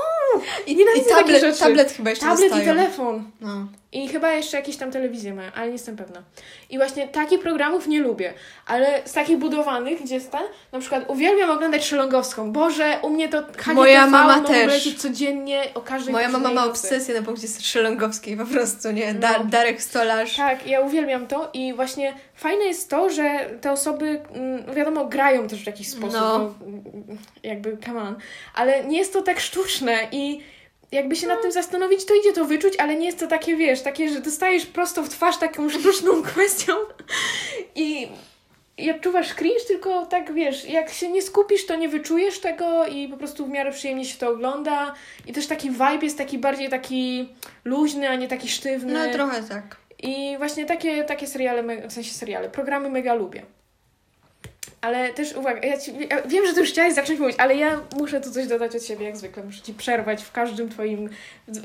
I, 0.66 0.72
i 0.72 1.04
tablet, 1.08 1.58
tablet 1.58 1.92
chyba 1.92 2.10
jeszcze 2.10 2.26
tablet 2.26 2.46
i 2.46 2.50
dostają. 2.50 2.74
telefon. 2.74 3.30
No. 3.40 3.66
I 3.92 4.08
chyba 4.08 4.30
jeszcze 4.32 4.56
jakieś 4.56 4.76
tam 4.76 4.90
telewizje 4.90 5.34
mają, 5.34 5.50
ale 5.54 5.66
nie 5.66 5.72
jestem 5.72 5.96
pewna. 5.96 6.22
I 6.70 6.76
właśnie 6.78 7.08
takich 7.08 7.40
programów 7.40 7.86
nie 7.86 8.00
lubię. 8.00 8.34
Ale 8.66 9.02
z 9.04 9.12
takich 9.12 9.38
budowanych, 9.38 10.02
gdzie 10.02 10.14
jest 10.14 10.30
ten, 10.30 10.42
na 10.72 10.78
przykład 10.78 11.04
uwielbiam 11.08 11.50
oglądać 11.50 11.84
Szelongowską. 11.86 12.52
Boże, 12.52 12.98
u 13.02 13.10
mnie 13.10 13.28
to 13.28 13.42
HGTV 13.42 13.74
Moja 13.74 14.06
mama 14.06 14.36
mogą 14.36 14.48
też. 14.48 14.66
lecieć 14.66 15.02
codziennie 15.02 15.62
o 15.74 15.80
każdej 15.80 16.12
Moja 16.12 16.28
mama 16.28 16.50
ma 16.52 16.64
obsesję 16.66 17.14
na 17.14 17.22
punkcie 17.26 17.48
Szelongowskiej 17.48 18.36
po 18.36 18.46
prostu, 18.46 18.90
nie? 18.90 19.14
Da, 19.14 19.38
No. 19.38 19.44
Darek 19.44 19.82
Stolarz. 19.82 20.36
Tak, 20.36 20.66
ja 20.66 20.80
uwielbiam 20.80 21.26
to 21.26 21.50
i 21.54 21.74
właśnie 21.74 22.14
fajne 22.34 22.64
jest 22.64 22.90
to, 22.90 23.10
że 23.10 23.50
te 23.60 23.72
osoby, 23.72 24.20
mm, 24.34 24.74
wiadomo, 24.74 25.04
grają 25.04 25.48
też 25.48 25.62
w 25.62 25.66
jakiś 25.66 25.88
sposób, 25.88 26.12
No. 26.12 26.38
no. 26.38 26.54
jakby, 27.42 27.76
come 27.84 28.00
on, 28.02 28.16
ale 28.54 28.84
nie 28.84 28.98
jest 28.98 29.12
to 29.12 29.22
tak 29.22 29.40
sztuczne 29.40 29.98
i 30.12 30.40
jakby 30.92 31.16
się 31.16 31.26
nad 31.26 31.42
tym 31.42 31.52
zastanowić, 31.52 32.04
to 32.04 32.14
idzie 32.14 32.32
to 32.32 32.44
wyczuć, 32.44 32.76
ale 32.78 32.96
nie 32.96 33.06
jest 33.06 33.18
to 33.18 33.26
takie, 33.26 33.56
wiesz, 33.56 33.82
takie, 33.82 34.08
że 34.08 34.20
dostajesz 34.20 34.66
prosto 34.66 35.02
w 35.02 35.08
twarz 35.08 35.38
taką 35.38 35.68
sztuczną 35.78 36.22
kwestią 36.22 36.72
i 37.74 38.08
i 38.78 38.90
odczuwasz 38.90 39.34
cringe, 39.34 39.64
tylko 39.68 40.06
tak, 40.06 40.32
wiesz, 40.32 40.68
jak 40.68 40.90
się 40.90 41.08
nie 41.08 41.22
skupisz, 41.22 41.66
to 41.66 41.76
nie 41.76 41.88
wyczujesz 41.88 42.40
tego 42.40 42.86
i 42.86 43.08
po 43.08 43.16
prostu 43.16 43.46
w 43.46 43.48
miarę 43.48 43.72
przyjemnie 43.72 44.04
się 44.04 44.18
to 44.18 44.28
ogląda 44.28 44.94
i 45.26 45.32
też 45.32 45.46
taki 45.46 45.70
vibe 45.70 45.98
jest 46.02 46.18
taki 46.18 46.38
bardziej 46.38 46.68
taki 46.68 47.28
luźny, 47.64 48.08
a 48.08 48.14
nie 48.16 48.28
taki 48.28 48.48
sztywny. 48.48 48.92
No 48.92 49.12
trochę 49.12 49.42
tak. 49.42 49.76
I 49.98 50.34
właśnie 50.38 50.66
takie, 50.66 51.04
takie 51.04 51.26
seriale, 51.26 51.88
w 51.88 51.92
sensie 51.92 52.12
seriale, 52.12 52.50
programy 52.50 52.90
mega 52.90 53.14
lubię. 53.14 53.42
Ale 54.80 55.12
też 55.12 55.32
uwaga, 55.36 55.60
ja, 55.68 55.78
ci, 55.78 55.92
ja 56.10 56.22
wiem, 56.22 56.46
że 56.46 56.52
ty 56.54 56.60
już 56.60 56.68
chciałaś 56.70 56.92
zacząć 56.94 57.20
mówić, 57.20 57.36
ale 57.38 57.54
ja 57.56 57.80
muszę 57.98 58.20
tu 58.20 58.30
coś 58.30 58.46
dodać 58.46 58.76
od 58.76 58.84
siebie, 58.84 59.06
jak 59.06 59.16
zwykle. 59.16 59.42
Muszę 59.44 59.60
ci 59.62 59.74
przerwać 59.74 60.22
w 60.24 60.32
każdym 60.32 60.68
twoim 60.68 61.08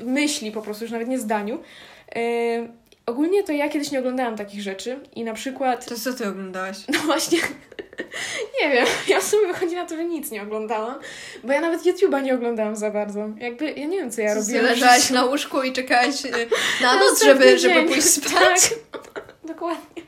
myśli, 0.04 0.52
po 0.52 0.62
prostu, 0.62 0.84
już 0.84 0.92
nawet 0.92 1.08
nie 1.08 1.18
zdaniu. 1.18 1.58
Yy, 2.16 2.22
ogólnie 3.06 3.42
to 3.42 3.52
ja 3.52 3.68
kiedyś 3.68 3.90
nie 3.90 3.98
oglądałam 3.98 4.36
takich 4.36 4.62
rzeczy 4.62 5.00
i 5.14 5.24
na 5.24 5.34
przykład, 5.34 5.86
To 5.86 5.94
co 5.96 6.12
ty 6.12 6.28
oglądałaś? 6.28 6.76
no 6.88 6.98
właśnie, 6.98 7.38
nie 8.62 8.70
wiem, 8.70 8.86
ja 9.08 9.20
w 9.20 9.24
sumie 9.24 9.46
wychodzi 9.46 9.74
na 9.74 9.86
to, 9.86 9.96
że 9.96 10.04
nic 10.04 10.30
nie 10.30 10.42
oglądałam, 10.42 10.94
bo 11.44 11.52
ja 11.52 11.60
nawet 11.60 11.82
YouTube'a 11.82 12.22
nie 12.22 12.34
oglądałam 12.34 12.76
za 12.76 12.90
bardzo. 12.90 13.28
Jakby, 13.38 13.70
ja 13.70 13.86
nie 13.86 13.98
wiem, 13.98 14.10
co 14.10 14.20
ja 14.20 14.34
robiłam. 14.34 14.64
leżałaś 14.64 15.10
na 15.18 15.24
łóżku 15.24 15.62
i 15.62 15.72
czekałaś 15.72 16.24
y, 16.24 16.30
na 16.82 16.96
noc, 16.98 17.22
żeby, 17.24 17.58
żeby 17.58 17.82
pójść 17.82 18.08
spać? 18.10 18.70
Tak, 19.14 19.22
dokładnie. 19.44 20.02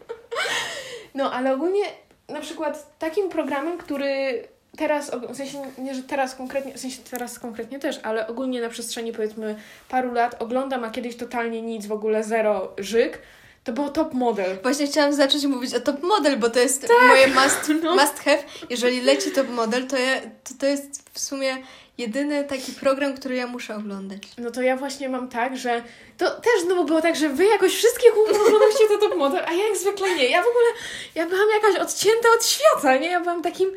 No, 1.15 1.33
ale 1.33 1.55
ogólnie 1.55 1.85
na 2.33 2.41
przykład 2.41 2.99
takim 2.99 3.29
programem, 3.29 3.79
który 3.79 4.43
teraz, 4.77 5.11
w 5.31 5.37
sensie 5.37 5.63
nie, 5.79 5.95
że 5.95 6.03
teraz 6.03 6.35
konkretnie, 6.35 6.75
w 6.75 6.81
sensie 6.81 7.03
teraz 7.11 7.39
konkretnie 7.39 7.79
też, 7.79 8.01
ale 8.03 8.27
ogólnie 8.27 8.61
na 8.61 8.69
przestrzeni 8.69 9.13
powiedzmy 9.13 9.57
paru 9.89 10.13
lat 10.13 10.43
oglądam, 10.43 10.85
a 10.85 10.91
kiedyś 10.91 11.17
totalnie 11.17 11.63
nic, 11.63 11.87
w 11.87 11.93
ogóle 11.93 12.25
zero 12.25 12.73
żyk, 12.79 13.19
to 13.65 13.73
było 13.73 13.89
Top 13.89 14.15
Model. 14.15 14.59
Właśnie 14.63 14.87
chciałam 14.87 15.13
zacząć 15.13 15.45
mówić 15.45 15.75
o 15.75 15.81
top 15.81 16.03
model, 16.03 16.39
bo 16.39 16.51
to 16.51 16.61
jest 16.61 16.89
moje 17.09 17.27
must, 17.27 17.73
no. 17.83 17.95
must 17.95 18.19
have. 18.19 18.43
Jeżeli 18.71 19.01
leci 19.01 19.31
top 19.31 19.51
model, 19.51 19.87
to, 19.87 19.97
ja, 19.97 20.21
to 20.21 20.55
to 20.59 20.67
jest 20.67 21.11
w 21.13 21.21
sumie 21.21 21.57
jedyny 22.01 22.45
taki 22.45 22.73
program, 22.73 23.15
który 23.15 23.35
ja 23.37 23.47
muszę 23.47 23.77
oglądać. 23.77 24.23
No 24.39 24.51
to 24.51 24.63
ja 24.63 24.77
właśnie 24.77 25.09
mam 25.09 25.29
tak, 25.29 25.57
że 25.57 25.83
to 26.19 26.31
też 26.31 26.63
znowu 26.65 26.85
było 26.85 27.01
tak, 27.03 27.17
że 27.17 27.29
wy 27.29 27.45
jakoś 27.45 27.75
wszystkie 27.75 28.13
oglądaliście 28.47 28.89
to 28.89 28.99
Top 28.99 29.17
Model, 29.17 29.45
a 29.47 29.53
ja 29.53 29.69
jak 29.69 29.77
zwykle 29.77 30.15
nie. 30.15 30.29
Ja 30.29 30.43
w 30.43 30.47
ogóle, 30.47 30.67
ja 31.15 31.27
byłam 31.27 31.49
jakaś 31.63 31.81
odcięta 31.81 32.29
od 32.37 32.47
świata, 32.47 32.97
nie? 32.97 33.11
Ja 33.11 33.21
byłam 33.21 33.43
takim, 33.43 33.71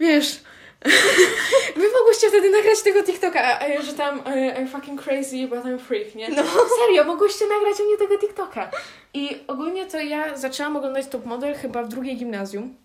wiesz... 0.00 0.40
Wy 1.76 1.84
mogłyście 1.98 2.28
wtedy 2.28 2.50
nagrać 2.50 2.82
tego 2.82 3.02
TikToka, 3.02 3.58
że 3.82 3.92
tam 3.92 4.22
e, 4.26 4.54
I'm 4.54 4.68
fucking 4.68 5.02
crazy, 5.02 5.48
but 5.48 5.58
I'm 5.58 5.78
freak, 5.78 6.14
nie? 6.14 6.28
No. 6.28 6.42
Serio, 6.86 7.04
mogłyście 7.04 7.44
nagrać 7.46 7.80
u 7.80 7.84
mnie 7.84 7.96
tego 7.98 8.18
TikToka. 8.18 8.70
I 9.14 9.38
ogólnie 9.46 9.86
to 9.86 10.00
ja 10.00 10.36
zaczęłam 10.38 10.76
oglądać 10.76 11.06
Top 11.06 11.26
Model 11.26 11.54
chyba 11.54 11.82
w 11.82 11.88
drugiej 11.88 12.16
gimnazjum. 12.16 12.76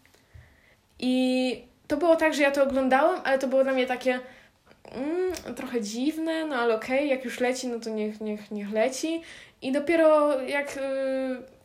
I 1.00 1.68
to 1.88 1.98
było 1.98 2.16
tak, 2.16 2.34
że 2.34 2.42
ja 2.42 2.52
to 2.52 2.64
oglądałam, 2.64 3.22
ale 3.24 3.40
to 3.40 3.48
było 3.48 3.64
dla 3.64 3.74
mnie 3.74 3.86
takie 3.86 4.20
mm, 4.92 5.56
trochę 5.56 5.82
dziwne, 5.82 6.46
no 6.46 6.56
ale 6.56 6.76
okej, 6.76 7.10
jak 7.10 7.26
już 7.26 7.40
leci, 7.40 7.68
no 7.68 7.80
to 7.80 7.90
niech, 7.90 8.22
niech, 8.22 8.52
niech 8.52 8.72
leci. 8.72 9.22
I 9.62 9.72
dopiero 9.72 10.42
jak 10.42 10.78
y, 10.78 10.80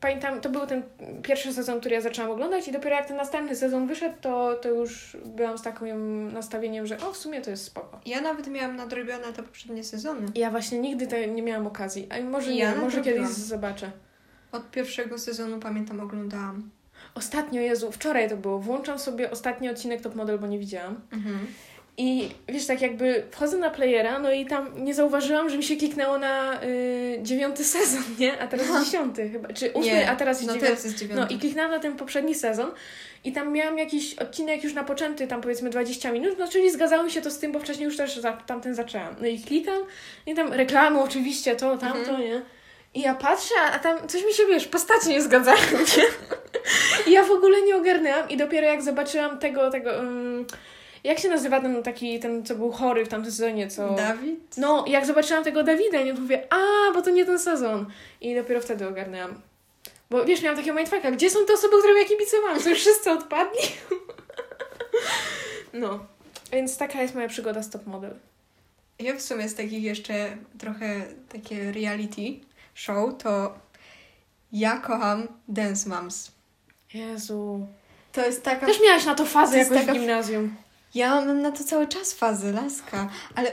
pamiętam, 0.00 0.40
to 0.40 0.48
był 0.48 0.66
ten 0.66 0.82
pierwszy 1.22 1.52
sezon, 1.52 1.80
który 1.80 1.94
ja 1.94 2.00
zaczęłam 2.00 2.30
oglądać 2.30 2.68
i 2.68 2.72
dopiero 2.72 2.96
jak 2.96 3.08
ten 3.08 3.16
następny 3.16 3.56
sezon 3.56 3.86
wyszedł, 3.86 4.14
to, 4.20 4.54
to 4.54 4.68
już 4.68 5.16
byłam 5.24 5.58
z 5.58 5.62
takim 5.62 6.32
nastawieniem, 6.32 6.86
że 6.86 7.00
o, 7.00 7.12
w 7.12 7.16
sumie 7.16 7.40
to 7.40 7.50
jest 7.50 7.64
spoko. 7.64 8.00
Ja 8.06 8.20
nawet 8.20 8.46
miałam 8.46 8.76
nadrobione 8.76 9.32
te 9.32 9.42
poprzednie 9.42 9.84
sezony. 9.84 10.26
Ja 10.34 10.50
właśnie 10.50 10.78
nigdy 10.78 11.06
te, 11.06 11.26
nie 11.26 11.42
miałam 11.42 11.66
okazji, 11.66 12.08
a 12.10 12.24
może 12.24 12.52
Ja 12.52 12.74
nie, 12.74 12.80
może 12.80 13.02
kiedyś 13.02 13.28
zobaczę. 13.28 13.90
Od 14.52 14.70
pierwszego 14.70 15.18
sezonu 15.18 15.58
pamiętam, 15.58 16.00
oglądałam. 16.00 16.70
Ostatnio, 17.14 17.60
Jezu, 17.60 17.92
wczoraj 17.92 18.28
to 18.28 18.36
było, 18.36 18.58
włączam 18.58 18.98
sobie 18.98 19.30
ostatni 19.30 19.68
odcinek 19.68 20.00
Top 20.00 20.14
Model, 20.14 20.38
bo 20.38 20.46
nie 20.46 20.58
widziałam. 20.58 21.00
Mhm. 21.12 21.46
I 22.04 22.28
wiesz, 22.48 22.66
tak 22.66 22.82
jakby 22.82 23.22
wchodzę 23.30 23.58
na 23.58 23.70
playera, 23.70 24.18
no 24.18 24.32
i 24.32 24.46
tam 24.46 24.84
nie 24.84 24.94
zauważyłam, 24.94 25.50
że 25.50 25.56
mi 25.56 25.62
się 25.64 25.76
kliknęło 25.76 26.18
na 26.18 26.62
y, 26.62 27.18
dziewiąty 27.22 27.64
sezon, 27.64 28.02
nie? 28.18 28.38
A 28.40 28.46
teraz 28.46 28.84
dziesiąty 28.84 29.30
chyba, 29.30 29.52
czy 29.52 29.70
ósmy, 29.72 29.92
Nie, 29.92 30.10
a 30.10 30.16
teraz 30.16 30.36
jest 30.36 30.46
no 30.48 30.54
dziewiąty. 30.54 30.66
teraz 30.70 30.84
jest 30.84 30.98
dziewiąty. 30.98 31.22
No 31.22 31.28
i 31.36 31.38
kliknęłam 31.38 31.70
na 31.70 31.78
ten 31.78 31.96
poprzedni 31.96 32.34
sezon 32.34 32.70
i 33.24 33.32
tam 33.32 33.52
miałam 33.52 33.78
jakiś 33.78 34.14
odcinek 34.14 34.64
już 34.64 34.74
napoczęty, 34.74 35.26
tam 35.26 35.40
powiedzmy 35.40 35.70
20 35.70 36.12
minut, 36.12 36.38
no 36.38 36.48
czyli 36.48 36.70
zgadzało 36.70 37.02
mi 37.02 37.10
się 37.10 37.22
to 37.22 37.30
z 37.30 37.38
tym, 37.38 37.52
bo 37.52 37.58
wcześniej 37.58 37.84
już 37.84 37.96
też 37.96 38.16
za, 38.16 38.32
tamten 38.32 38.74
zaczęłam. 38.74 39.14
No 39.20 39.26
i 39.26 39.38
klikam 39.40 39.82
i 40.26 40.34
tam 40.34 40.52
reklamy 40.52 41.00
oczywiście, 41.00 41.56
to, 41.56 41.76
tamto, 41.78 41.98
Mhm. 41.98 42.20
nie? 42.20 42.42
I 42.94 43.00
ja 43.00 43.14
patrzę, 43.14 43.54
a 43.72 43.78
tam 43.78 44.08
coś 44.08 44.24
mi 44.26 44.32
się, 44.32 44.42
wiesz, 44.46 44.68
postacie 44.68 45.08
nie 45.10 45.22
zgadzają, 45.22 45.58
nie? 45.96 46.04
I 47.06 47.12
ja 47.12 47.24
w 47.24 47.30
ogóle 47.30 47.62
nie 47.62 47.76
ogarnęłam 47.76 48.28
i 48.30 48.36
dopiero 48.36 48.66
jak 48.66 48.82
zobaczyłam 48.82 49.38
tego, 49.38 49.70
tego... 49.70 49.90
Um, 49.90 50.46
Jak 51.04 51.18
się 51.18 51.28
nazywa 51.28 51.60
ten 51.60 51.82
taki, 51.82 52.20
ten 52.20 52.44
co 52.44 52.54
był 52.54 52.72
chory 52.72 53.04
w 53.04 53.08
tamtym 53.08 53.32
sezonie, 53.32 53.68
co... 53.68 53.94
Dawid? 53.94 54.56
No, 54.56 54.84
jak 54.88 55.06
zobaczyłam 55.06 55.44
tego 55.44 55.62
Dawida, 55.62 56.02
nie 56.02 56.14
mówię, 56.14 56.46
a, 56.50 56.92
bo 56.92 57.02
to 57.02 57.10
nie 57.10 57.24
ten 57.24 57.38
sezon. 57.38 57.86
I 58.20 58.34
dopiero 58.34 58.60
wtedy 58.60 58.88
ogarnęłam. 58.88 59.40
Bo 60.10 60.24
wiesz, 60.24 60.42
miałam 60.42 60.58
takie 60.58 60.72
mindfucka, 60.72 61.10
gdzie 61.10 61.30
są 61.30 61.46
te 61.46 61.52
osoby, 61.52 61.78
którym 61.78 61.98
ja 61.98 62.04
kibicowałam? 62.04 62.60
Co 62.60 62.70
już 62.70 62.78
wszyscy 62.78 63.10
odpadli? 63.10 63.60
no, 65.72 66.06
więc 66.52 66.76
taka 66.76 67.02
jest 67.02 67.14
moja 67.14 67.28
przygoda 67.28 67.62
z 67.62 67.70
Top 67.70 67.86
Model. 67.86 68.14
Ja 68.98 69.16
w 69.16 69.22
sumie 69.22 69.48
z 69.48 69.54
takich 69.54 69.82
jeszcze 69.82 70.36
trochę 70.58 71.02
takie 71.28 71.72
reality 71.72 72.22
show, 72.74 73.18
to 73.18 73.54
ja 74.52 74.76
kocham 74.76 75.28
Dance 75.48 75.88
Moms. 75.88 76.30
Jezu. 76.94 77.66
To 78.12 78.26
jest 78.26 78.42
taka... 78.42 78.66
Też 78.66 78.80
miałaś 78.82 79.04
na 79.04 79.14
to 79.14 79.26
fazę 79.26 79.52
To 79.52 79.58
jakoś 79.58 79.78
taka- 79.78 79.92
w 79.92 79.96
gimnazjum. 79.96 80.56
Ja 80.94 81.14
mam 81.14 81.42
na 81.42 81.50
to 81.52 81.64
cały 81.64 81.88
czas 81.88 82.12
fazę, 82.12 82.52
laska. 82.52 83.08
Ale 83.34 83.52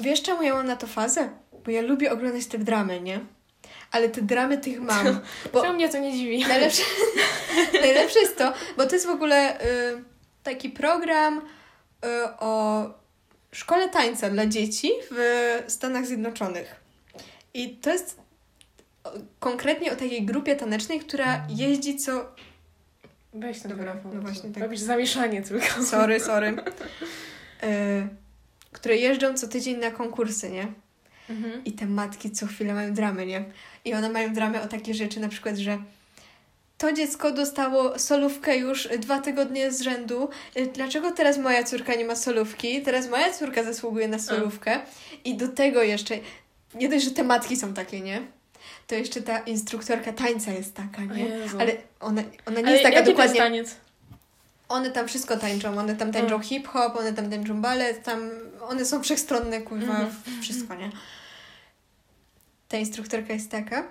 wiesz 0.00 0.22
czemu 0.22 0.42
ja 0.42 0.54
mam 0.54 0.66
na 0.66 0.76
to 0.76 0.86
fazę? 0.86 1.28
Bo 1.64 1.70
ja 1.70 1.82
lubię 1.82 2.12
oglądać 2.12 2.46
te 2.46 2.58
dramy, 2.58 3.00
nie? 3.00 3.20
Ale 3.90 4.08
te 4.08 4.22
dramy 4.22 4.58
tych 4.58 4.80
mam. 4.80 5.20
Bo 5.52 5.72
mnie 5.72 5.88
to 5.88 5.98
nie 5.98 6.12
dziwi? 6.12 6.46
najlepsze, 6.48 6.82
najlepsze 7.72 8.18
jest 8.18 8.38
to, 8.38 8.52
bo 8.76 8.86
to 8.86 8.94
jest 8.94 9.06
w 9.06 9.10
ogóle 9.10 9.60
y, 9.60 9.64
taki 10.42 10.70
program 10.70 11.38
y, 11.38 12.08
o 12.40 12.84
szkole 13.52 13.88
tańca 13.88 14.30
dla 14.30 14.46
dzieci 14.46 14.90
w 15.10 15.64
Stanach 15.68 16.06
Zjednoczonych. 16.06 16.80
I 17.54 17.76
to 17.76 17.90
jest 17.90 18.20
konkretnie 19.40 19.92
o 19.92 19.96
takiej 19.96 20.24
grupie 20.24 20.56
tanecznej, 20.56 21.00
która 21.00 21.46
jeździ 21.48 21.96
co... 21.96 22.34
Weź 23.40 23.60
ten 23.60 23.70
Dobra, 23.70 23.92
telefon. 23.92 24.12
no 24.14 24.20
właśnie 24.20 24.50
tak. 24.50 24.62
Robisz 24.62 24.80
zamieszanie 24.80 25.42
tylko. 25.42 25.82
Sorry, 25.82 26.20
sorry. 26.20 26.54
Y, 27.62 28.08
które 28.72 28.96
jeżdżą 28.96 29.34
co 29.34 29.48
tydzień 29.48 29.76
na 29.78 29.90
konkursy, 29.90 30.50
nie? 30.50 30.66
Mhm. 31.30 31.64
I 31.64 31.72
te 31.72 31.86
matki 31.86 32.30
co 32.30 32.46
chwilę 32.46 32.74
mają 32.74 32.94
dramy, 32.94 33.26
nie? 33.26 33.44
I 33.84 33.94
one 33.94 34.10
mają 34.10 34.32
dramy 34.32 34.62
o 34.62 34.66
takie 34.66 34.94
rzeczy, 34.94 35.20
na 35.20 35.28
przykład, 35.28 35.56
że 35.56 35.78
to 36.78 36.92
dziecko 36.92 37.30
dostało 37.32 37.98
solówkę 37.98 38.56
już 38.56 38.88
dwa 38.98 39.18
tygodnie 39.20 39.72
z 39.72 39.80
rzędu. 39.80 40.28
Y, 40.56 40.66
Dlaczego 40.66 41.10
teraz 41.10 41.38
moja 41.38 41.64
córka 41.64 41.94
nie 41.94 42.04
ma 42.04 42.16
solówki? 42.16 42.82
Teraz 42.82 43.08
moja 43.10 43.32
córka 43.32 43.62
zasługuje 43.64 44.08
na 44.08 44.18
solówkę. 44.18 44.80
I 45.24 45.36
do 45.36 45.48
tego 45.48 45.82
jeszcze, 45.82 46.14
nie 46.74 46.88
dość, 46.88 47.04
że 47.04 47.10
te 47.10 47.22
matki 47.24 47.56
są 47.56 47.74
takie, 47.74 48.00
nie? 48.00 48.20
To 48.86 48.94
jeszcze 48.94 49.22
ta 49.22 49.38
instruktorka 49.38 50.12
tańca 50.12 50.52
jest 50.52 50.74
taka, 50.74 51.04
nie? 51.04 51.26
Ale 51.60 51.72
ona, 52.00 52.22
ona 52.46 52.60
nie 52.60 52.66
Ale 52.66 52.72
jest 52.76 52.82
taka 52.84 53.02
dokładnie... 53.02 53.14
to 53.16 53.22
jest 53.22 53.36
taniec? 53.36 53.76
One 54.68 54.90
tam 54.90 55.08
wszystko 55.08 55.36
tańczą, 55.36 55.78
one 55.78 55.96
tam 55.96 56.12
tańczą 56.12 56.34
Mm. 56.34 56.42
hip-hop, 56.42 56.96
one 56.96 57.12
tam 57.12 57.30
tańczą 57.30 57.60
balet, 57.62 58.02
tam 58.02 58.30
one 58.60 58.84
są 58.84 59.02
wszechstronne, 59.02 59.60
kurwa, 59.62 59.92
Mhm. 60.00 60.42
wszystko, 60.42 60.74
nie? 60.74 60.90
Ta 62.68 62.76
instruktorka 62.76 63.32
jest 63.32 63.50
taka, 63.50 63.88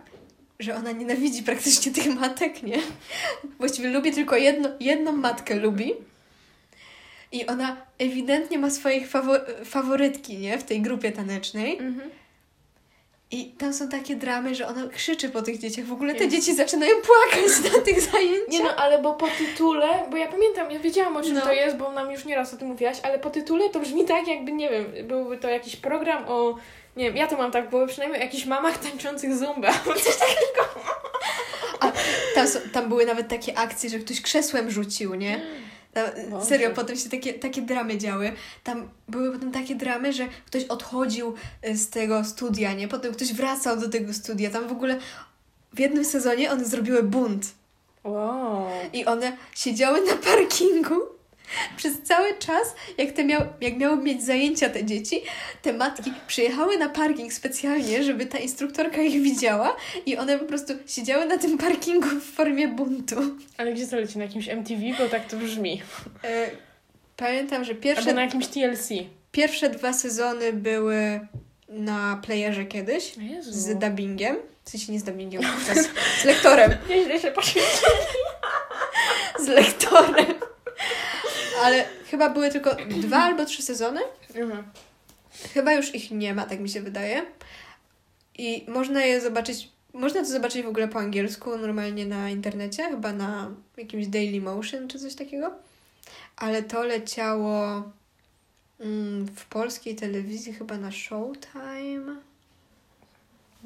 że 0.60 0.76
ona 0.76 0.92
nienawidzi 0.92 1.44
praktycznie 1.44 1.92
tych 1.92 2.08
matek, 2.16 2.64
nie? 2.64 2.78
Właściwie 3.60 3.90
lubi 3.90 4.12
tylko 4.12 4.36
jedno, 4.38 4.70
jedną 4.80 5.12
matkę 5.12 5.56
lubi. 5.56 5.94
I 7.32 7.46
ona 7.48 7.78
ewidentnie 8.00 8.60
ma 8.60 8.70
swoich 8.70 9.10
fawo- 9.10 9.66
faworytki, 9.66 10.38
nie? 10.38 10.58
W 10.58 10.64
tej 10.64 10.82
grupie 10.82 11.12
tanecznej. 11.12 11.78
Mhm. 11.80 12.10
I 13.32 13.46
tam 13.52 13.74
są 13.74 13.90
takie 13.90 14.16
dramy, 14.16 14.56
że 14.56 14.68
ona 14.68 14.88
krzyczy 14.88 15.30
po 15.30 15.42
tych 15.42 15.58
dzieciach. 15.60 15.86
W 15.86 15.94
ogóle 15.94 16.16
te 16.16 16.24
Jezu. 16.24 16.36
dzieci 16.36 16.56
zaczynają 16.56 16.92
płakać 16.96 17.74
na 17.74 17.80
tych 17.92 18.02
zajęciach. 18.02 18.48
Nie 18.50 18.64
no, 18.64 18.76
ale 18.76 19.02
bo 19.02 19.14
po 19.14 19.28
tytule, 19.28 19.88
bo 20.12 20.18
ja 20.18 20.28
pamiętam, 20.28 20.72
ja 20.72 20.80
wiedziałam 20.80 21.18
o 21.18 21.22
czym 21.24 21.34
No. 21.34 21.42
to 21.42 21.54
jest, 21.54 21.78
bo 21.78 21.92
nam 21.92 22.12
już 22.12 22.26
nieraz 22.26 22.54
o 22.54 22.58
tym 22.58 22.68
mówiłaś, 22.68 22.98
ale 23.04 23.20
po 23.20 23.30
tytule 23.30 23.70
to 23.70 23.80
brzmi 23.80 24.06
tak, 24.06 24.28
jakby, 24.28 24.52
nie 24.52 24.70
wiem, 24.70 25.08
byłby 25.08 25.38
to 25.38 25.50
jakiś 25.50 25.76
program 25.76 26.24
o, 26.28 26.56
nie 26.98 27.06
wiem, 27.06 27.16
ja 27.18 27.28
to 27.28 27.38
mam 27.38 27.52
tak 27.52 27.68
w 27.68 27.70
głowie 27.70 27.88
przynajmniej, 27.88 28.22
o 28.22 28.24
jakichś 28.24 28.46
mamach 28.46 28.78
tańczących 28.78 29.36
zumba. 29.36 29.72
Coś 29.74 30.04
takiego. 30.26 30.70
Tam, 32.36 32.48
są- 32.48 32.60
tam 32.74 32.90
były 32.90 33.06
nawet 33.06 33.28
takie 33.28 33.58
akcje, 33.58 33.90
że 33.90 34.00
ktoś 34.00 34.22
krzesłem 34.22 34.72
rzucił, 34.72 35.16
nie? 35.16 35.42
Boże. 36.30 36.46
serio, 36.46 36.72
potem 36.72 36.98
się 36.98 37.10
takie, 37.10 37.34
takie 37.34 37.62
dramy 37.62 37.98
działy. 37.98 38.32
Tam 38.64 38.90
były 39.08 39.32
potem 39.32 39.52
takie 39.52 39.76
dramy, 39.76 40.14
że 40.14 40.28
ktoś 40.46 40.64
odchodził 40.64 41.34
y, 41.68 41.78
z 41.78 41.90
tego 41.90 42.24
studia, 42.24 42.74
nie? 42.74 42.88
Potem 42.88 43.14
ktoś 43.14 43.34
wracał 43.34 43.80
do 43.80 43.90
tego 43.90 44.14
studia. 44.14 44.50
Tam 44.50 44.68
w 44.68 44.72
ogóle 44.72 45.00
w 45.74 45.80
jednym 45.80 46.06
sezonie 46.06 46.52
one 46.52 46.66
zrobiły 46.66 47.04
bunt. 47.04 47.46
Wow. 48.04 48.68
I 48.94 49.06
one 49.06 49.38
siedziały 49.56 50.02
na 50.02 50.16
parkingu 50.16 51.15
przez 51.78 52.02
cały 52.04 52.38
czas, 52.40 52.76
jak, 52.98 53.12
te 53.12 53.24
miał, 53.24 53.42
jak 53.62 53.78
miały 53.78 53.98
mieć 53.98 54.24
zajęcia 54.24 54.70
te 54.70 54.84
dzieci, 54.86 55.22
te 55.62 55.74
matki 55.74 56.14
przyjechały 56.28 56.78
na 56.78 56.90
parking 56.90 57.34
specjalnie, 57.34 58.04
żeby 58.04 58.26
ta 58.26 58.38
instruktorka 58.38 59.02
ich 59.02 59.22
widziała 59.22 59.76
i 60.06 60.18
one 60.18 60.40
po 60.40 60.46
prostu 60.46 60.74
siedziały 60.88 61.26
na 61.26 61.38
tym 61.38 61.58
parkingu 61.58 62.08
w 62.10 62.24
formie 62.36 62.68
buntu. 62.68 63.16
Ale 63.58 63.74
gdzie 63.74 63.88
to 63.88 63.96
leci? 63.96 64.18
Na 64.18 64.24
jakimś 64.24 64.50
MTV? 64.50 64.82
Bo 65.00 65.10
tak 65.10 65.26
to 65.30 65.38
brzmi. 65.38 65.82
E, 66.24 66.50
Pamiętam, 67.18 67.64
że 67.64 67.72
Albo 67.72 67.84
pierwsze, 67.84 68.14
na 68.14 68.22
jakimś 68.22 68.48
TLC. 68.48 68.90
pierwsze 69.32 69.70
dwa 69.70 69.94
sezony 69.94 70.54
były 70.54 71.20
na 71.70 72.22
playerze 72.26 72.66
kiedyś 72.66 73.18
Jezu. 73.18 73.52
z 73.52 73.80
dubbingiem. 73.80 74.36
W 74.64 74.70
sensie 74.70 74.92
nie 74.92 75.00
z 75.00 75.04
dubbingiem, 75.04 75.42
z, 76.22 76.24
lektorem. 76.26 76.78
Nieźle 76.90 77.20
się 77.20 77.32
poświęcić. 77.32 77.82
Z 79.46 79.48
lektorem. 79.48 80.26
Ale 81.64 81.86
chyba 82.06 82.30
były 82.30 82.50
tylko 82.50 82.76
dwa 82.76 83.18
albo 83.18 83.46
trzy 83.46 83.62
sezony. 83.62 84.02
Mhm. 84.36 84.64
Chyba 85.54 85.74
już 85.74 85.96
ich 85.96 86.12
nie 86.12 86.34
ma, 86.34 86.46
tak 86.46 86.60
mi 86.60 86.70
się 86.70 86.82
wydaje. 86.82 87.26
I 88.38 88.66
można 88.68 89.02
je 89.06 89.22
zobaczyć, 89.22 89.72
można 89.94 90.22
to 90.22 90.28
zobaczyć 90.28 90.64
w 90.64 90.68
ogóle 90.68 90.88
po 90.88 91.00
angielsku, 91.00 91.58
normalnie 91.58 92.06
na 92.06 92.30
internecie, 92.30 92.84
chyba 92.84 93.14
na 93.14 93.52
jakimś 93.78 94.08
Daily 94.08 94.42
Motion 94.42 94.88
czy 94.88 95.00
coś 95.00 95.16
takiego. 95.16 95.52
Ale 96.36 96.64
to 96.64 96.84
leciało 96.84 97.84
mm, 98.80 99.26
w 99.36 99.46
polskiej 99.46 99.96
telewizji 99.96 100.54
chyba 100.54 100.78
na 100.78 100.92
Showtime. 100.92 102.16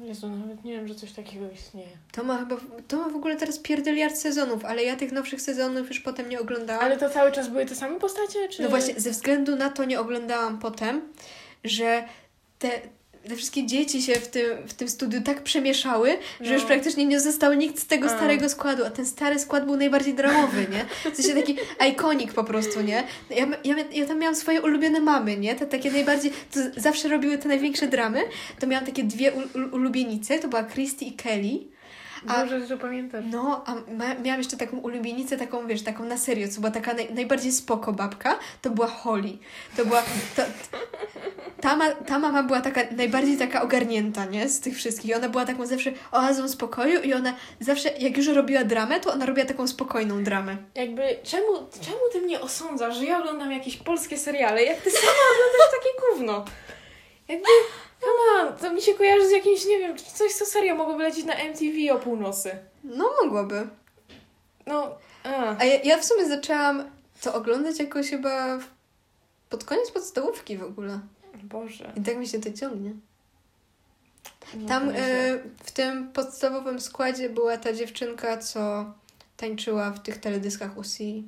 Jezu, 0.02 0.28
nawet 0.28 0.64
nie 0.64 0.72
wiem, 0.72 0.88
że 0.88 0.94
coś 0.94 1.12
takiego 1.12 1.50
istnieje. 1.50 1.88
To 2.12 2.24
ma 2.24 2.38
chyba, 2.38 2.56
to 2.88 2.96
ma 2.96 3.08
w 3.08 3.16
ogóle 3.16 3.36
teraz 3.36 3.58
pierdeliard 3.58 4.16
sezonów, 4.16 4.64
ale 4.64 4.84
ja 4.84 4.96
tych 4.96 5.12
nowszych 5.12 5.40
sezonów 5.40 5.88
już 5.88 6.00
potem 6.00 6.28
nie 6.28 6.40
oglądałam. 6.40 6.84
Ale 6.84 6.96
to 6.96 7.10
cały 7.10 7.32
czas 7.32 7.48
były 7.48 7.66
te 7.66 7.74
same 7.74 7.98
postacie, 7.98 8.48
czy... 8.48 8.62
No 8.62 8.68
właśnie, 8.68 9.00
ze 9.00 9.10
względu 9.10 9.56
na 9.56 9.70
to 9.70 9.84
nie 9.84 10.00
oglądałam 10.00 10.58
potem, 10.58 11.02
że 11.64 12.04
te, 12.58 12.80
te 13.28 13.36
wszystkie 13.36 13.66
dzieci 13.66 14.02
się 14.02 14.14
w 14.14 14.28
tym, 14.28 14.44
w 14.68 14.74
tym 14.74 14.88
studiu 14.88 15.20
tak 15.20 15.42
przemieszały, 15.42 16.10
że 16.40 16.50
No. 16.50 16.54
już 16.54 16.64
praktycznie 16.64 17.06
nie 17.06 17.20
został 17.20 17.52
nikt 17.54 17.78
z 17.78 17.86
tego 17.86 18.06
A. 18.06 18.16
starego 18.16 18.48
składu, 18.48 18.84
a 18.84 18.90
ten 18.90 19.06
stary 19.06 19.38
skład 19.38 19.66
był 19.66 19.76
najbardziej 19.76 20.14
dramowy, 20.14 20.66
nie? 20.72 21.10
W 21.12 21.16
sensie 21.16 21.34
taki 21.34 21.56
ikonik 21.90 22.32
po 22.32 22.44
prostu, 22.44 22.80
nie? 22.80 23.04
Ja, 23.30 23.46
ja, 23.64 23.74
ja 23.92 24.06
tam 24.06 24.18
miałam 24.18 24.34
swoje 24.36 24.62
ulubione 24.62 25.00
mamy, 25.00 25.36
nie? 25.36 25.54
Te 25.54 25.66
takie 25.66 25.90
najbardziej, 25.90 26.32
to 26.50 26.60
zawsze 26.76 27.08
robiły 27.08 27.38
te 27.38 27.48
największe 27.48 27.86
dramy, 27.88 28.20
to 28.60 28.66
miałam 28.66 28.86
takie 28.86 29.04
dwie 29.04 29.32
ul, 29.32 29.48
ul, 29.54 29.68
ulubienice, 29.72 30.38
to 30.38 30.48
była 30.48 30.64
Christy 30.64 31.04
i 31.04 31.12
Kelly, 31.12 31.58
a- 32.28 32.40
Dobrze, 32.40 32.66
że 32.66 32.76
pamiętasz. 32.78 33.24
no, 33.30 33.64
a 33.66 33.74
miałam 34.22 34.40
jeszcze 34.40 34.56
taką 34.56 34.76
ulubienicę, 34.76 35.36
taką, 35.36 35.66
wiesz, 35.66 35.82
taką 35.82 36.04
na 36.04 36.16
serio, 36.18 36.48
co 36.48 36.60
była 36.60 36.70
taka 36.70 36.94
naj, 36.94 37.14
najbardziej 37.14 37.52
spoko 37.52 37.92
babka, 37.92 38.38
to 38.62 38.70
była 38.70 38.86
Holly. 38.86 39.38
To 39.76 39.84
była, 39.84 40.02
to, 40.36 40.42
ta, 41.60 41.76
ma, 41.76 41.90
ta 41.90 42.18
mama 42.18 42.42
była 42.42 42.60
taka, 42.60 42.80
najbardziej 42.96 43.36
taka 43.38 43.62
ogarnięta, 43.62 44.24
nie, 44.24 44.48
z 44.48 44.60
tych 44.60 44.76
wszystkich. 44.76 45.10
I 45.10 45.14
ona 45.14 45.28
była 45.28 45.44
taką 45.46 45.66
zawsze 45.66 45.92
oazą 46.12 46.48
spokoju 46.48 47.00
i 47.00 47.14
ona 47.14 47.34
zawsze, 47.60 47.88
jak 47.98 48.16
już 48.16 48.26
robiła 48.28 48.64
dramę, 48.64 49.00
to 49.00 49.12
ona 49.12 49.26
robiła 49.26 49.46
taką 49.46 49.66
spokojną 49.68 50.24
dramę. 50.24 50.56
Jakby, 50.74 51.02
czemu, 51.22 51.46
czemu 51.80 51.98
ty 52.12 52.20
mnie 52.20 52.40
osądzasz, 52.40 52.96
że 52.96 53.04
ja 53.04 53.18
oglądam 53.20 53.52
jakieś 53.52 53.76
polskie 53.76 54.18
seriale, 54.18 54.62
jak 54.62 54.80
ty 54.80 54.90
sama 54.90 55.12
oglądasz 55.34 55.70
takie 55.78 55.90
gówno? 56.10 56.44
Jakby, 57.28 57.48
come 58.00 58.48
on, 58.48 58.56
to 58.56 58.72
mi 58.72 58.82
się 58.82 58.94
kojarzy 58.94 59.28
z 59.28 59.32
jakimś, 59.32 59.66
nie 59.66 59.78
wiem, 59.78 59.96
coś 59.96 60.32
co 60.32 60.46
serio 60.46 60.74
mogłoby 60.74 61.02
lecieć 61.02 61.24
na 61.24 61.34
MTV 61.34 61.92
o 61.92 61.98
północy. 61.98 62.58
No, 62.84 63.10
mogłoby. 63.24 63.68
No, 64.66 64.98
a. 65.24 65.56
A 65.58 65.64
ja, 65.64 65.80
ja 65.82 65.98
w 65.98 66.04
sumie 66.04 66.28
zaczęłam 66.28 66.90
to 67.20 67.34
oglądać 67.34 67.78
jakoś 67.78 68.10
chyba 68.10 68.58
w, 68.58 68.64
pod 69.50 69.64
koniec 69.64 69.90
podstawówki 69.90 70.56
w 70.56 70.62
ogóle. 70.62 71.00
Boże. 71.42 71.92
I 71.96 72.00
tak 72.00 72.16
mi 72.16 72.28
się 72.28 72.40
to 72.40 72.52
ciągnie. 72.52 72.94
No, 74.54 74.68
Tam 74.68 74.88
e, 74.88 74.92
w 75.64 75.70
tym 75.72 76.12
podstawowym 76.12 76.80
składzie 76.80 77.30
była 77.30 77.56
ta 77.56 77.72
dziewczynka, 77.72 78.38
co 78.38 78.84
tańczyła 79.36 79.90
w 79.90 80.02
tych 80.02 80.18
teledyskach 80.18 80.78
UCI. 80.78 81.24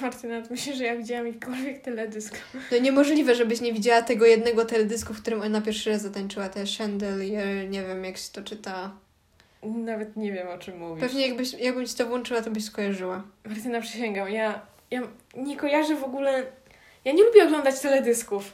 Martyna, 0.00 0.42
ty 0.42 0.50
myślisz, 0.50 0.76
że 0.76 0.84
ja 0.84 0.96
widziałam 0.96 1.26
jakikolwiek 1.26 1.82
teledysk? 1.82 2.36
No 2.72 2.78
niemożliwe, 2.78 3.34
żebyś 3.34 3.60
nie 3.60 3.72
widziała 3.72 4.02
tego 4.02 4.26
jednego 4.26 4.64
teledysku, 4.64 5.14
w 5.14 5.22
którym 5.22 5.42
ona 5.42 5.60
pierwszy 5.60 5.90
raz 5.90 6.02
zatańczyła, 6.02 6.48
te 6.48 6.64
Chandelier, 6.78 7.68
nie 7.68 7.82
wiem 7.82 8.04
jak 8.04 8.16
się 8.16 8.32
to 8.32 8.42
czyta. 8.42 8.92
Nawet 9.62 10.16
nie 10.16 10.32
wiem, 10.32 10.48
o 10.48 10.58
czym 10.58 10.78
mówisz. 10.78 11.00
Pewnie 11.00 11.26
jakbyś, 11.26 11.52
jakbym 11.52 11.86
ci 11.86 11.94
to 11.94 12.06
włączyła, 12.06 12.42
to 12.42 12.50
byś 12.50 12.64
skojarzyła. 12.64 13.22
Martyna, 13.44 13.80
przysięgam, 13.80 14.30
ja 14.30 14.70
ja 14.90 15.00
nie 15.36 15.56
kojarzę 15.56 15.96
w 15.96 16.04
ogóle... 16.04 16.46
Ja 17.04 17.12
nie 17.12 17.24
lubię 17.24 17.44
oglądać 17.44 17.80
teledysków. 17.80 18.44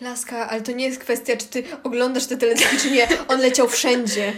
Laska, 0.00 0.48
ale 0.50 0.60
to 0.60 0.72
nie 0.72 0.84
jest 0.84 1.00
kwestia, 1.00 1.36
czy 1.36 1.46
ty 1.46 1.64
oglądasz 1.82 2.26
te 2.26 2.36
teledyski, 2.36 2.76
czy 2.76 2.90
nie. 2.90 3.08
On 3.28 3.40
leciał 3.40 3.68
wszędzie. 3.68 4.32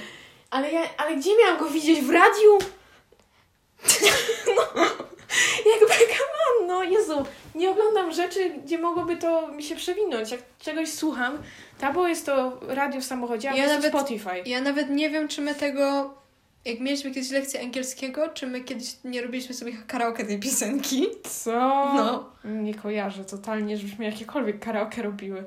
Ale 0.50 0.72
ja, 0.72 0.82
ale 0.96 1.16
gdzie 1.16 1.30
miałam 1.38 1.58
go 1.58 1.70
widzieć? 1.70 2.00
W 2.00 2.10
radiu? 2.10 2.58
jakby, 5.80 5.94
come 6.16 6.60
on, 6.60 6.66
no 6.66 6.82
Jezu, 6.82 7.24
nie 7.54 7.70
oglądam 7.70 8.12
rzeczy, 8.12 8.50
gdzie 8.64 8.78
mogłoby 8.78 9.16
to 9.16 9.48
mi 9.48 9.62
się 9.62 9.76
przewinąć. 9.76 10.30
Jak 10.30 10.40
czegoś 10.58 10.88
słucham, 10.92 11.38
bo 11.94 12.08
jest 12.08 12.26
to 12.26 12.60
radio 12.68 13.00
w 13.00 13.04
samochodzie, 13.04 13.50
a 13.50 13.54
Ja 13.54 13.66
nawet... 13.66 13.88
Spotify. 13.92 14.42
Ja 14.46 14.60
nawet 14.60 14.90
nie 14.90 15.10
wiem, 15.10 15.28
czy 15.28 15.40
my 15.42 15.54
tego... 15.54 16.14
Jak 16.64 16.80
mieliśmy 16.80 17.10
kiedyś 17.10 17.30
lekcję 17.30 17.60
angielskiego, 17.60 18.28
czy 18.28 18.46
my 18.46 18.60
kiedyś 18.60 18.96
nie 19.04 19.22
robiliśmy 19.22 19.54
sobie 19.54 19.72
karaoke 19.86 20.24
tej 20.24 20.40
piosenki? 20.40 21.06
Co? 21.24 21.50
No. 21.94 22.30
Nie 22.44 22.74
kojarzę 22.74 23.24
totalnie, 23.24 23.76
żebyśmy 23.76 24.04
jakiekolwiek 24.04 24.58
karaoke 24.60 25.02
robiły. 25.02 25.44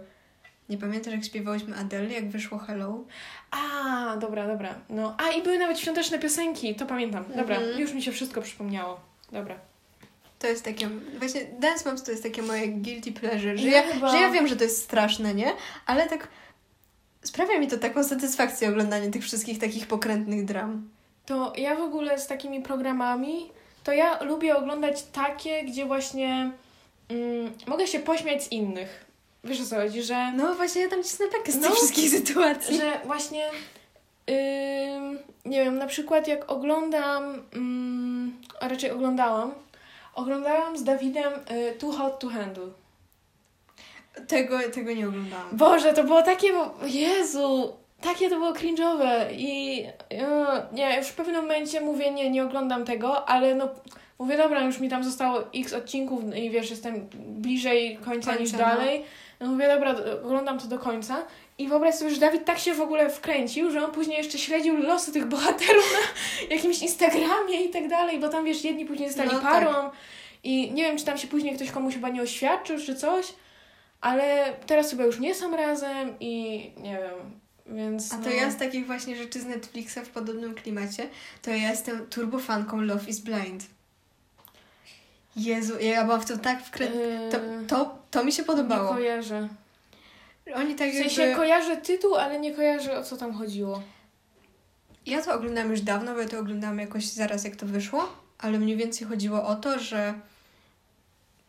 Nie 0.69 0.77
pamiętasz, 0.77 1.13
jak 1.13 1.23
śpiewałyśmy 1.23 1.75
Adele, 1.75 2.09
jak 2.13 2.29
wyszło 2.29 2.57
Hello? 2.57 3.03
A, 3.51 4.17
dobra, 4.17 4.47
dobra. 4.47 4.75
No, 4.89 5.15
a 5.17 5.29
i 5.31 5.41
były 5.41 5.57
nawet 5.57 5.79
świąteczne 5.79 6.19
piosenki, 6.19 6.75
to 6.75 6.85
pamiętam. 6.85 7.23
Dobra, 7.35 7.55
Mhm. 7.57 7.79
już 7.79 7.93
mi 7.93 8.01
się 8.01 8.11
wszystko 8.11 8.41
przypomniało. 8.41 8.99
Dobra. 9.31 9.55
To 10.39 10.47
jest 10.47 10.63
takie... 10.63 10.89
Właśnie 11.19 11.41
Dance 11.59 11.89
Moms 11.89 12.03
to 12.03 12.11
jest 12.11 12.23
takie 12.23 12.41
moje 12.41 12.67
guilty 12.67 13.11
pleasure, 13.11 13.57
że 13.57 13.67
Ja 13.67 13.85
ja, 13.85 14.09
że 14.09 14.17
ja 14.17 14.29
wiem, 14.31 14.47
że 14.47 14.55
to 14.55 14.63
jest 14.63 14.83
straszne, 14.83 15.33
nie? 15.33 15.51
Ale 15.85 16.09
tak... 16.09 16.27
Sprawia 17.23 17.59
mi 17.59 17.67
to 17.67 17.77
taką 17.77 18.03
satysfakcję 18.03 18.69
oglądanie 18.69 19.11
tych 19.11 19.23
wszystkich 19.23 19.59
takich 19.59 19.87
pokrętnych 19.87 20.45
dram. 20.45 20.89
To 21.25 21.53
ja 21.57 21.75
w 21.75 21.81
ogóle 21.81 22.19
z 22.19 22.27
takimi 22.27 22.61
programami, 22.61 23.49
to 23.83 23.91
ja 23.91 24.23
lubię 24.23 24.57
oglądać 24.57 25.03
takie, 25.03 25.63
gdzie 25.63 25.85
właśnie 25.85 26.51
mm, 27.09 27.51
mogę 27.67 27.87
się 27.87 27.99
pośmiać 27.99 28.43
z 28.43 28.51
innych. 28.51 29.05
Wiesz 29.43 29.61
o 29.61 29.65
co 29.65 29.75
chodzi, 29.75 30.03
że, 30.03 30.31
No 30.35 30.55
właśnie, 30.55 30.81
ja 30.81 30.89
tam 30.89 31.03
cisnę 31.03 31.25
bekę 31.27 31.51
z 31.51 31.55
No. 31.55 31.67
tych 31.67 31.77
wszystkich 31.77 32.09
sytuacji. 32.09 32.77
że 32.77 32.99
właśnie 33.05 33.45
ym, 34.29 35.19
nie 35.45 35.63
wiem, 35.63 35.77
na 35.77 35.87
przykład 35.87 36.27
jak 36.27 36.51
oglądam, 36.51 37.43
ym, 37.55 38.33
a 38.59 38.67
raczej 38.67 38.91
oglądałam, 38.91 39.51
oglądałam 40.19 40.77
z 40.77 40.83
Dawidem 40.83 41.33
y, 41.33 41.73
Too 41.79 41.91
Hot 41.91 42.19
to 42.19 42.27
Handle. 42.29 42.67
Tego, 44.27 44.59
tego 44.73 44.93
nie 44.93 45.07
oglądałam. 45.07 45.47
Boże, 45.51 45.93
to 45.93 46.03
było 46.03 46.21
takie, 46.21 46.47
Jezu, 46.85 47.73
takie 48.01 48.29
to 48.29 48.35
było 48.35 48.51
cringe'owe 48.53 49.25
i 49.31 49.83
e, 50.11 50.67
nie, 50.71 50.97
już 50.97 51.07
w 51.07 51.15
pewnym 51.15 51.35
momencie 51.35 51.81
mówię, 51.81 52.11
nie, 52.11 52.29
nie 52.29 52.43
oglądam 52.43 52.85
tego, 52.85 53.29
ale 53.29 53.55
no 53.55 53.69
mówię, 54.19 54.37
dobra, 54.37 54.63
już 54.63 54.79
mi 54.79 54.89
tam 54.89 55.03
zostało 55.03 55.43
x 55.55 55.73
odcinków 55.73 56.35
i 56.35 56.49
wiesz, 56.49 56.69
jestem 56.69 57.09
bliżej 57.13 57.97
końca, 57.97 58.09
Końca, 58.31 58.35
niż 58.35 58.51
no. 58.51 58.57
dalej. 58.59 59.03
No 59.39 59.47
mówię, 59.47 59.67
dobra, 59.67 59.93
do- 59.93 60.21
oglądam 60.21 60.59
to 60.59 60.67
do 60.67 60.79
końca 60.79 61.17
i 61.59 61.67
wyobraź 61.67 61.95
sobie, 61.95 62.11
że 62.11 62.19
Dawid 62.19 62.45
tak 62.45 62.59
się 62.59 62.73
w 62.73 62.81
ogóle 62.81 63.09
wkręcił, 63.09 63.71
że 63.71 63.85
on 63.85 63.91
później 63.91 64.17
jeszcze 64.17 64.37
śledził 64.37 64.77
losy 64.77 65.11
tych 65.11 65.25
bohaterów 65.25 65.93
na 66.49 66.55
jakimś 66.55 66.81
Instagramie 66.81 67.65
i 67.65 67.69
tak 67.69 67.87
dalej, 67.87 68.19
bo 68.19 68.29
tam 68.29 68.45
wiesz, 68.45 68.63
jedni 68.63 68.85
później 68.85 69.07
zostali 69.09 69.29
No, 69.33 69.39
parą 69.41 69.89
i 70.43 70.71
nie 70.71 70.83
wiem, 70.83 70.97
czy 70.97 71.05
tam 71.05 71.17
się 71.17 71.27
później 71.27 71.55
ktoś 71.55 71.71
komuś 71.71 71.93
chyba 71.93 72.09
nie 72.09 72.21
oświadczył, 72.21 72.77
czy 72.79 72.95
coś, 72.95 73.33
ale 74.01 74.53
teraz 74.67 74.89
chyba 74.89 75.03
już 75.03 75.19
nie 75.19 75.35
są 75.35 75.55
razem 75.57 76.15
i 76.19 76.59
nie 76.77 76.97
wiem, 76.97 77.39
więc 77.77 78.13
A 78.13 78.17
to 78.17 78.29
no. 78.29 78.35
ja 78.35 78.51
z 78.51 78.57
takich 78.57 78.85
właśnie 78.87 79.15
rzeczy 79.15 79.39
z 79.41 79.45
Netflixa 79.45 79.97
w 80.05 80.09
podobnym 80.09 80.55
klimacie, 80.55 81.09
to 81.41 81.49
ja 81.51 81.69
jestem 81.69 82.07
turbofanką 82.07 82.81
Love 82.81 83.09
is 83.09 83.19
Blind. 83.19 83.63
Jezu, 85.35 85.79
ja 85.79 86.03
byłam 86.03 86.21
w 86.21 86.25
to 86.25 86.37
tak 86.37 86.63
wkrę... 86.63 86.85
Yy, 86.85 87.31
To, 87.31 87.37
to, 87.67 87.95
to 88.11 88.23
mi 88.23 88.31
się 88.31 88.41
nie 88.41 88.45
podobało. 88.45 88.93
kojarzę. 88.93 89.47
Oni 90.55 90.75
tak 90.75 90.91
W 90.91 90.97
sensie 90.97 91.21
jakby... 91.21 91.35
kojarzę 91.37 91.77
tytuł, 91.77 92.15
ale 92.15 92.39
nie 92.39 92.53
kojarzę 92.55 92.99
o 92.99 93.03
co 93.03 93.17
tam 93.17 93.33
chodziło. 93.33 93.81
Ja 95.05 95.21
to 95.21 95.33
oglądałam 95.33 95.71
już 95.71 95.81
dawno, 95.81 96.13
bo 96.13 96.19
ja 96.21 96.27
to 96.27 96.39
oglądałam 96.39 96.79
jakoś 96.79 97.05
zaraz 97.05 97.43
jak 97.43 97.55
to 97.55 97.65
wyszło, 97.65 98.09
ale 98.37 98.59
mniej 98.59 98.77
więcej 98.77 99.07
chodziło 99.07 99.43
o 99.47 99.55
to, 99.55 99.79
że 99.79 100.13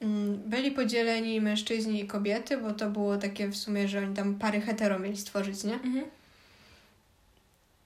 mm, 0.01 0.37
byli 0.47 0.71
podzieleni 0.71 1.41
mężczyźni 1.41 2.01
i 2.01 2.07
kobiety, 2.07 2.57
bo 2.57 2.73
to 2.73 2.91
było 2.91 3.17
takie 3.17 3.49
w 3.49 3.57
sumie, 3.57 3.89
że 3.89 3.99
oni 3.99 4.15
tam 4.17 4.35
pary 4.35 4.61
hetero 4.61 4.99
mieli 4.99 5.17
stworzyć, 5.17 5.65
nie? 5.65 5.75
Mhm. 5.75 6.05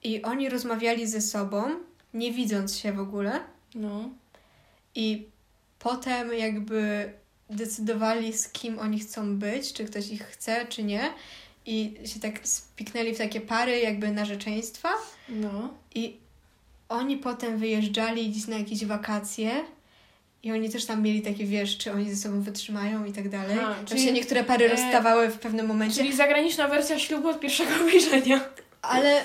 I 0.05 0.23
oni 0.23 0.49
rozmawiali 0.49 1.07
ze 1.07 1.21
sobą, 1.21 1.65
nie 2.15 2.33
widząc 2.33 2.77
się 2.77 2.93
w 2.93 3.01
ogóle, 3.01 3.41
No. 3.75 4.09
i 4.95 5.27
potem 5.79 6.35
jakby 6.35 7.13
decydowali, 7.51 8.33
z 8.33 8.49
kim 8.49 8.79
oni 8.79 9.01
chcą 9.01 9.37
być, 9.37 9.73
czy 9.73 9.85
ktoś 9.85 10.09
ich 10.09 10.23
chce, 10.23 10.67
czy 10.67 10.83
nie. 10.83 11.13
I 11.67 11.95
się 12.05 12.21
tak 12.21 12.49
spiknęli 12.49 13.15
w 13.15 13.19
takie 13.19 13.41
pary 13.41 13.81
jakby 13.81 14.11
narzeczeństwa. 14.11 14.89
No. 15.29 15.75
I 15.95 16.17
oni 16.89 17.17
potem 17.17 17.59
wyjeżdżali 17.59 18.31
gdzieś 18.31 18.47
na 18.47 18.59
jakieś 18.59 18.85
wakacje. 18.85 19.65
I 20.43 20.53
oni 20.53 20.71
też 20.71 20.85
tam 20.85 21.03
mieli 21.03 21.23
takie, 21.23 21.45
wiesz, 21.45 21.79
czy 21.79 21.93
oni 21.93 22.11
ze 22.11 22.17
sobą 22.17 22.41
wytrzymają 22.41 23.05
i 23.05 23.13
tak 23.13 23.29
dalej. 23.29 23.59
Aha, 23.61 23.75
Tam 23.75 23.87
czyli, 23.87 24.05
się 24.05 24.13
niektóre 24.13 24.45
pary 24.45 24.65
e, 24.65 24.69
rozstawały 24.69 25.29
w 25.29 25.39
pewnym 25.39 25.67
momencie. 25.67 25.97
Czyli 25.97 26.17
zagraniczna 26.17 26.69
wersja 26.69 26.99
ślubu 26.99 27.29
od 27.29 27.41
pierwszego 27.41 27.71
wejrzenia. 27.85 28.41
Ale 28.83 29.25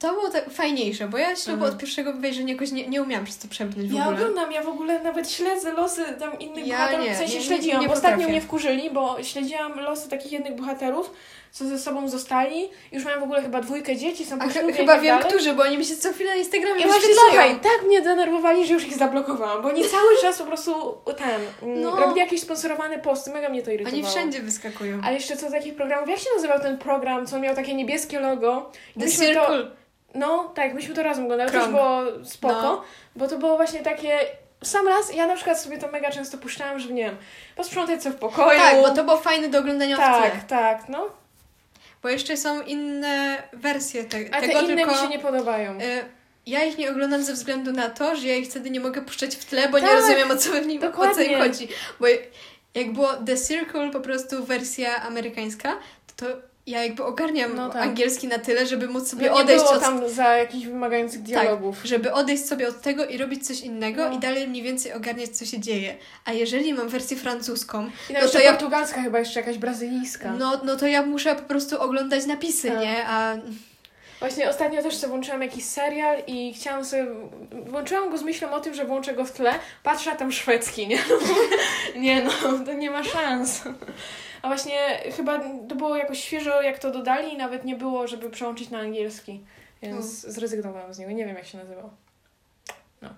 to 0.00 0.12
było 0.12 0.30
tak 0.30 0.50
fajniejsze, 0.50 1.08
bo 1.08 1.18
ja 1.18 1.36
ślubu 1.36 1.52
Mhm. 1.54 1.72
od 1.72 1.78
pierwszego 1.78 2.12
wejrzenia 2.12 2.52
jakoś 2.52 2.72
nie, 2.72 2.88
nie 2.88 3.02
umiałam 3.02 3.24
przez 3.24 3.38
to 3.38 3.48
przebrnąć 3.48 3.88
w 3.88 3.94
Ja 3.94 4.02
ogóle. 4.02 4.16
oglądam, 4.16 4.52
ja 4.52 4.62
w 4.62 4.68
ogóle 4.68 5.02
nawet 5.02 5.30
śledzę 5.30 5.72
losy 5.72 6.04
tam 6.18 6.38
innych 6.38 6.66
Ja 6.66 6.76
bohaterów. 6.76 7.06
nie, 7.06 7.14
w 7.14 7.16
sensie 7.18 7.32
nie- 7.34 7.38
nie- 7.40 7.44
śledziłam, 7.46 7.80
nie 7.80 7.86
bo 7.88 7.92
ostatnio 7.94 8.28
mnie 8.28 8.40
wkurzyli, 8.40 8.90
bo 8.90 9.22
śledziłam 9.22 9.80
losy 9.80 10.08
takich 10.10 10.32
jednych 10.32 10.54
bohaterów, 10.56 11.10
co 11.52 11.64
ze 11.64 11.78
sobą 11.78 12.08
zostali. 12.08 12.68
Już 12.92 13.04
mają 13.04 13.20
w 13.20 13.22
ogóle 13.22 13.42
chyba 13.42 13.60
dwójkę 13.60 13.96
dzieci, 13.96 14.24
są 14.24 14.38
po 14.38 14.48
ch- 14.48 14.52
ślubie 14.52 14.72
chyba 14.72 14.92
tak 14.92 15.02
wiem, 15.02 15.18
dalej. 15.18 15.32
którzy, 15.32 15.54
bo 15.54 15.62
oni 15.62 15.78
mi 15.78 15.84
się 15.84 15.96
co 15.96 16.12
chwilę 16.12 16.30
na 16.30 16.36
Instagramie 16.36 16.80
I 16.80 16.86
właśnie 16.86 17.08
wyświetlają. 17.08 17.30
słuchaj, 17.54 17.60
tak 17.78 17.86
mnie 17.86 18.02
denerwowali, 18.02 18.66
że 18.66 18.74
już 18.74 18.84
ich 18.86 18.94
zablokowałam, 18.96 19.62
bo 19.62 19.68
oni 19.68 19.82
cały 19.84 20.16
czas 20.22 20.38
po 20.38 20.44
prostu 20.44 20.72
ten, 21.18 21.40
No. 21.82 21.90
no. 21.90 21.96
robili 22.00 22.20
jakieś 22.20 22.40
sponsorowane 22.40 22.98
posty, 22.98 23.30
mega 23.30 23.48
mnie 23.48 23.62
to 23.62 23.70
irytowało. 23.70 24.02
Oni 24.02 24.10
wszędzie 24.12 24.40
wyskakują. 24.40 25.00
Ale 25.04 25.14
jeszcze 25.14 25.36
co 25.36 25.46
do 25.46 25.52
takich 25.52 25.74
programów, 25.76 26.08
jak 26.08 26.18
się 26.18 26.28
nazywał 26.36 26.60
ten 26.60 26.78
program, 26.78 27.26
co 27.26 27.38
miał 27.38 27.54
takie 27.54 27.74
niebieskie 27.74 28.20
logo? 28.20 28.70
The 29.00 29.08
Circle. 29.08 29.34
To, 29.34 29.80
no, 30.14 30.52
tak, 30.54 30.74
myśmy 30.74 30.94
to 30.94 31.02
razem 31.02 31.24
oglądali, 31.24 31.50
też 31.50 31.60
Krąg. 31.60 31.72
było 31.76 32.02
spoko, 32.24 32.62
No. 32.62 32.82
bo 33.16 33.28
to 33.28 33.38
było 33.38 33.56
właśnie 33.56 33.80
takie... 33.82 34.18
Sam 34.62 34.88
raz, 34.88 35.14
ja 35.14 35.26
na 35.26 35.34
przykład 35.36 35.60
sobie 35.60 35.78
to 35.78 35.88
mega 35.88 36.10
często 36.10 36.38
puszczałam, 36.38 36.78
że 36.78 36.88
nie 36.92 37.04
wiem, 37.04 37.16
posprzątać 37.56 38.02
co 38.02 38.10
w 38.10 38.14
pokoju. 38.14 38.58
Tak, 38.58 38.76
bo 38.82 38.90
to 38.90 39.04
było 39.04 39.16
fajne 39.16 39.48
do 39.48 39.58
oglądania 39.58 39.96
w 39.96 39.98
tle. 39.98 40.30
Tak, 40.30 40.44
tak, 40.44 40.88
no. 40.88 41.06
Bo 42.02 42.08
jeszcze 42.08 42.36
są 42.36 42.60
inne 42.62 43.42
wersje 43.52 44.04
te, 44.04 44.16
A 44.32 44.40
te 44.40 44.46
tego, 44.48 44.60
inne 44.60 44.76
tylko... 44.76 44.92
mi 44.92 44.96
się 44.98 45.08
nie 45.08 45.18
podobają. 45.18 45.72
y, 45.80 46.04
ja 46.46 46.64
ich 46.64 46.78
nie 46.78 46.90
oglądam 46.90 47.22
ze 47.22 47.32
względu 47.32 47.72
na 47.72 47.90
to, 47.90 48.16
że 48.16 48.26
ja 48.28 48.34
ich 48.36 48.48
wtedy 48.50 48.70
nie 48.70 48.80
mogę 48.80 49.02
puszczać 49.02 49.36
w 49.36 49.44
tle, 49.44 49.68
bo 49.68 49.78
nie 49.78 49.86
Tak, 49.86 49.96
rozumiem 49.96 50.30
o 50.30 50.36
co, 50.36 50.50
w 50.52 50.66
nim, 50.66 50.78
o 50.78 50.80
co 50.82 50.86
im 50.86 50.90
dokładnie. 50.92 51.38
chodzi. 51.38 51.68
Bo 52.00 52.06
jak 52.74 52.92
było 52.92 53.08
The 53.26 53.36
Circle, 53.38 53.90
po 53.90 54.00
prostu 54.00 54.44
wersja 54.44 55.02
amerykańska, 55.02 55.76
to, 56.16 56.26
to 56.26 56.32
ja 56.66 56.84
jakby 56.84 57.04
ogarniam 57.04 57.54
No 57.56 57.68
tak. 57.70 57.82
angielski 57.82 58.28
na 58.28 58.38
tyle, 58.38 58.66
żeby 58.66 58.88
móc 58.88 59.08
sobie 59.10 59.30
No 59.30 59.36
odejść 59.36 59.64
było 59.64 59.74
od 59.76 59.80
tam 59.80 60.08
za 60.08 60.36
jakichś 60.36 60.66
wymagających 60.66 61.22
dialogów. 61.22 61.76
Tak, 61.76 61.86
żeby 61.86 62.12
odejść 62.12 62.46
sobie 62.46 62.68
od 62.68 62.80
tego 62.80 63.06
i 63.06 63.18
robić 63.18 63.46
coś 63.46 63.60
innego 63.60 64.08
No. 64.08 64.16
i 64.16 64.18
dalej 64.18 64.48
mniej 64.48 64.62
więcej 64.62 64.92
ogarniać, 64.92 65.30
co 65.30 65.44
się 65.44 65.60
dzieje. 65.60 65.96
A 66.24 66.32
jeżeli 66.32 66.74
mam 66.74 66.88
wersję 66.88 67.16
francuską, 67.16 67.90
I 68.10 68.12
No 68.12 68.28
to 68.28 68.38
ja- 68.40 68.50
portugalska 68.52 69.02
chyba 69.02 69.18
jeszcze 69.18 69.40
jakaś 69.40 69.58
brazylijska. 69.58 70.32
no, 70.38 70.60
no 70.64 70.76
to 70.76 70.86
ja 70.86 71.02
muszę 71.06 71.34
po 71.36 71.42
prostu 71.42 71.80
oglądać 71.82 72.26
napisy, 72.26 72.68
Tak. 72.70 72.80
nie? 72.80 73.06
A 73.06 73.34
Właśnie 74.20 74.50
ostatnio 74.50 74.82
też 74.82 74.96
sobie 74.96 75.08
włączyłam 75.08 75.42
jakiś 75.42 75.64
serial 75.64 76.18
i 76.26 76.54
chciałam 76.54 76.84
sobie. 76.84 77.06
Włączyłam 77.66 78.10
go 78.10 78.18
z 78.18 78.22
myślą 78.22 78.50
o 78.52 78.60
tym, 78.60 78.74
że 78.74 78.84
włączę 78.84 79.14
go 79.14 79.24
w 79.24 79.32
tle. 79.32 79.54
Patrzę, 79.82 80.12
a 80.12 80.16
tam 80.16 80.32
szwedzki, 80.32 80.86
nie? 80.88 80.98
nie 81.96 82.22
no, 82.24 82.32
to 82.66 82.72
nie 82.72 82.90
ma 82.90 83.04
szans. 83.04 83.62
A 84.42 84.48
właśnie 84.48 84.78
chyba 85.16 85.38
to 85.68 85.74
było 85.74 85.96
jakoś 85.96 86.20
świeżo, 86.20 86.62
jak 86.62 86.78
to 86.78 86.90
dodali, 86.90 87.34
i 87.34 87.36
nawet 87.36 87.64
nie 87.64 87.76
było, 87.76 88.06
żeby 88.06 88.30
przełączyć 88.30 88.70
na 88.70 88.78
angielski. 88.78 89.44
Więc 89.82 90.20
zrezygnowałam 90.20 90.94
z 90.94 90.98
niego. 90.98 91.12
Nie 91.12 91.26
wiem, 91.26 91.36
jak 91.36 91.46
się 91.46 91.58
nazywał. 91.58 91.90
No. 93.02 93.08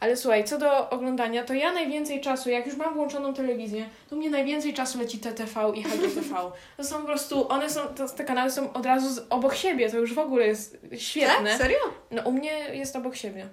Ale 0.00 0.16
słuchaj, 0.16 0.44
co 0.44 0.58
do 0.58 0.90
oglądania, 0.90 1.44
to 1.44 1.54
ja 1.54 1.72
najwięcej 1.72 2.20
czasu, 2.20 2.50
jak 2.50 2.66
już 2.66 2.76
mam 2.76 2.94
włączoną 2.94 3.34
telewizję, 3.34 3.88
to 4.10 4.16
mnie 4.16 4.30
najwięcej 4.30 4.74
czasu 4.74 4.98
leci 4.98 5.18
TTV 5.18 5.72
i 5.74 5.82
HGTV. 5.82 6.36
To 6.76 6.84
są 6.84 7.00
po 7.00 7.06
prostu, 7.06 7.48
one 7.48 7.70
są, 7.70 7.80
to, 7.80 8.08
te 8.08 8.24
kanały 8.24 8.50
są 8.50 8.72
od 8.72 8.86
razu 8.86 9.14
z, 9.14 9.26
obok 9.30 9.54
siebie, 9.54 9.90
to 9.90 9.96
już 9.96 10.14
w 10.14 10.18
ogóle 10.18 10.46
jest 10.46 10.78
świetne. 10.96 11.50
Tak? 11.50 11.58
Serio? 11.58 11.78
No 12.10 12.22
u 12.22 12.32
mnie 12.32 12.52
jest 12.72 12.96
obok 12.96 13.16
siebie. 13.16 13.48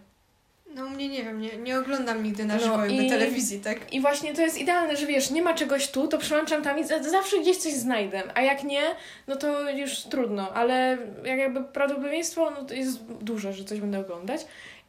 No 0.75 0.85
u 0.85 0.89
mnie 0.89 1.09
nie 1.09 1.23
wiem, 1.23 1.41
nie, 1.41 1.57
nie 1.57 1.79
oglądam 1.79 2.23
nigdy 2.23 2.45
na 2.45 2.53
No 2.55 2.59
żywo 2.59 2.85
i- 2.85 3.09
telewizji, 3.09 3.59
tak? 3.59 3.93
I 3.93 4.01
właśnie 4.01 4.33
to 4.33 4.41
jest 4.41 4.57
idealne, 4.57 4.97
że 4.97 5.05
wiesz, 5.07 5.31
nie 5.31 5.41
ma 5.41 5.53
czegoś 5.53 5.87
tu, 5.91 6.07
to 6.07 6.17
przełączam 6.17 6.63
tam 6.63 6.79
i 6.79 6.83
za- 6.83 7.03
zawsze 7.03 7.39
gdzieś 7.39 7.57
coś 7.57 7.73
znajdę. 7.73 8.23
A 8.33 8.41
jak 8.41 8.63
nie, 8.63 8.81
no 9.27 9.35
to 9.35 9.69
już 9.71 9.99
trudno, 10.01 10.53
ale 10.53 10.97
jak 11.23 11.39
jakby 11.39 11.63
prawdopodobieństwo 11.63 12.51
no 12.51 12.63
to 12.65 12.73
jest 12.73 13.03
duże, 13.03 13.53
że 13.53 13.63
coś 13.63 13.79
będę 13.79 13.99
oglądać. 13.99 14.41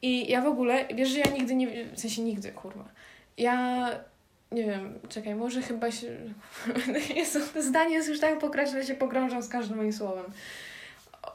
I 0.03 0.31
ja 0.31 0.41
w 0.43 0.47
ogóle, 0.47 0.85
wiesz, 0.95 1.09
że 1.09 1.19
ja 1.19 1.31
nigdy 1.31 1.55
nie, 1.55 1.85
w 1.85 2.01
sensie 2.01 2.23
nigdy, 2.23 2.53
kurwa. 2.53 2.85
Ja 3.39 3.89
nie 4.53 4.65
wiem, 4.65 4.99
czekaj, 5.09 5.35
może 5.35 5.63
chyba 5.63 5.91
się... 5.91 6.17
Jezu, 7.17 7.41
to 7.55 7.63
zdanie 7.63 7.95
jest 7.95 8.09
już 8.09 8.21
tak 8.21 8.39
pokraczne, 8.39 8.83
że 8.83 8.89
się 8.89 8.95
pogrążam 8.95 9.43
z 9.43 9.49
każdym 9.49 9.77
moim 9.77 9.93
słowem. 9.93 10.25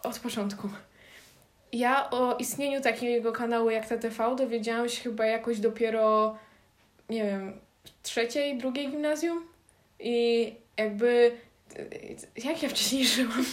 Od 0.04 0.20
początku. 0.20 0.70
Ja 1.74 2.10
o 2.10 2.38
istnieniu 2.38 2.82
takiego 2.82 3.32
kanału 3.32 3.70
jak 3.70 3.88
TTV 3.88 4.36
dowiedziałam 4.36 4.90
się 4.90 5.04
chyba 5.04 5.26
jakoś 5.26 5.60
dopiero, 5.60 6.38
nie 7.10 7.24
wiem, 7.24 7.54
w 7.84 8.02
trzeciej, 8.04 8.58
drugiej 8.58 8.90
gimnazjum. 8.90 9.48
I 10.00 10.56
jakby... 10.78 11.32
Jak 12.44 12.64
ja 12.64 12.70
wcześniej 12.70 13.06
żyłam? 13.06 13.46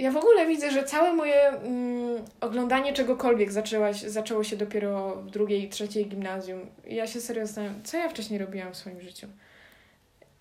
Ja 0.00 0.10
w 0.10 0.16
ogóle 0.16 0.46
widzę, 0.46 0.70
że 0.70 0.84
całe 0.84 1.12
moje 1.12 1.48
mm, 1.48 2.24
oglądanie 2.40 2.92
czegokolwiek 2.92 3.52
zaczęła, 3.52 3.92
zaczęło 3.92 4.44
się 4.44 4.56
dopiero 4.56 5.16
w 5.16 5.30
drugiej, 5.30 5.68
trzeciej 5.68 6.06
gimnazjum. 6.06 6.66
I 6.86 6.94
ja 6.94 7.06
się 7.06 7.20
serio 7.20 7.46
zastanawiam, 7.46 7.82
co 7.82 7.96
ja 7.96 8.08
wcześniej 8.08 8.38
robiłam 8.38 8.72
w 8.72 8.76
swoim 8.76 9.00
życiu. 9.00 9.26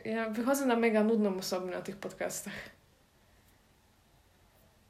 Ja 0.05 0.29
wychodzę 0.29 0.65
na 0.65 0.75
mega 0.75 1.03
nudną 1.03 1.37
osobę 1.37 1.71
na 1.71 1.81
tych 1.81 1.97
podcastach. 1.97 2.53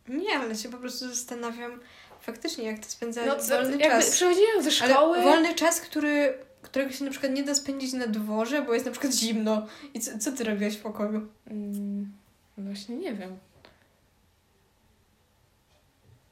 Nie, 0.09 0.39
ale 0.39 0.55
się 0.55 0.69
po 0.69 0.77
prostu 0.77 1.09
zastanawiam 1.09 1.79
faktycznie, 2.21 2.63
jak 2.63 2.79
to 2.79 2.89
spędzać 2.89 3.25
No, 3.27 3.35
wolny 3.35 3.71
jakby 3.77 3.85
czas. 3.85 4.11
Przychodziłam 4.11 4.63
ze 4.63 4.71
szkoły. 4.71 5.17
Ale 5.17 5.23
wolny 5.23 5.55
czas, 5.55 5.81
który, 5.81 6.37
którego 6.61 6.91
się 6.91 7.05
na 7.05 7.11
przykład 7.11 7.33
nie 7.33 7.43
da 7.43 7.55
spędzić 7.55 7.93
na 7.93 8.07
dworze, 8.07 8.61
bo 8.61 8.73
jest 8.73 8.85
na 8.85 8.91
przykład 8.91 9.13
zimno. 9.13 9.67
I 9.93 9.99
co, 9.99 10.19
co 10.19 10.31
ty 10.31 10.43
robiłaś 10.43 10.75
w 10.75 10.81
pokoju? 10.81 11.27
Mm, 11.47 12.11
właśnie 12.57 12.95
nie 12.95 13.13
wiem. 13.13 13.37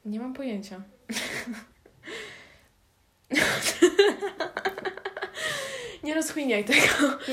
Nie 0.04 0.20
mam 0.20 0.34
pojęcia. 0.34 0.80
nie 6.04 6.14
rozchwiniaj 6.14 6.64
tego. 6.64 6.80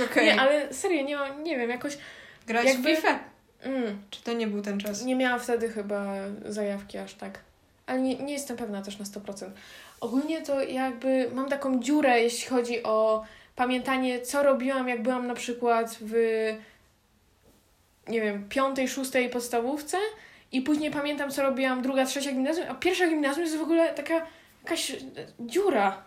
Okej. 0.06 0.26
Nie, 0.26 0.42
ale 0.42 0.74
serio, 0.74 1.04
nie 1.04 1.16
mam, 1.16 1.44
nie 1.44 1.58
wiem, 1.58 1.70
jakoś... 1.70 1.98
Grać 2.48 2.66
jakby- 2.66 2.94
w 2.94 2.96
FIFA? 2.96 3.20
Mm, 3.66 4.02
Czy 4.10 4.24
to 4.24 4.34
nie 4.34 4.48
był 4.48 4.62
ten 4.62 4.80
czas? 4.80 5.04
nie 5.06 5.16
miałam 5.16 5.40
wtedy 5.40 5.70
chyba 5.70 6.14
zajawki 6.46 6.98
aż 6.98 7.14
tak. 7.14 7.40
Ale 7.86 8.02
nie, 8.02 8.16
nie 8.16 8.34
jestem 8.34 8.58
pewna 8.58 8.82
też 8.82 9.00
na 9.00 9.06
100%. 9.06 9.50
Ogólnie 10.02 10.42
to 10.42 10.62
jakby 10.62 11.30
mam 11.34 11.50
taką 11.50 11.80
dziurę, 11.80 12.22
jeśli 12.22 12.50
chodzi 12.50 12.84
o 12.84 13.24
pamiętanie, 13.56 14.22
co 14.22 14.44
robiłam, 14.44 14.88
jak 14.88 15.02
byłam 15.04 15.28
na 15.28 15.34
przykład 15.34 15.98
w, 16.02 16.14
nie 18.08 18.22
wiem, 18.22 18.50
piątej, 18.50 18.88
szóstej 18.88 19.30
podstawówce 19.30 19.98
i 20.52 20.62
później 20.62 20.92
pamiętam, 20.92 21.32
co 21.32 21.42
robiłam 21.42 21.82
druga, 21.82 22.06
trzecia 22.06 22.32
gimnazjum, 22.32 22.66
a 22.70 22.74
pierwsza 22.74 23.08
gimnazjum 23.08 23.46
jest 23.46 23.58
w 23.58 23.62
ogóle 23.62 23.94
taka 23.94 24.26
jakaś 24.64 24.92
e, 24.92 24.96
dziura. 25.40 26.04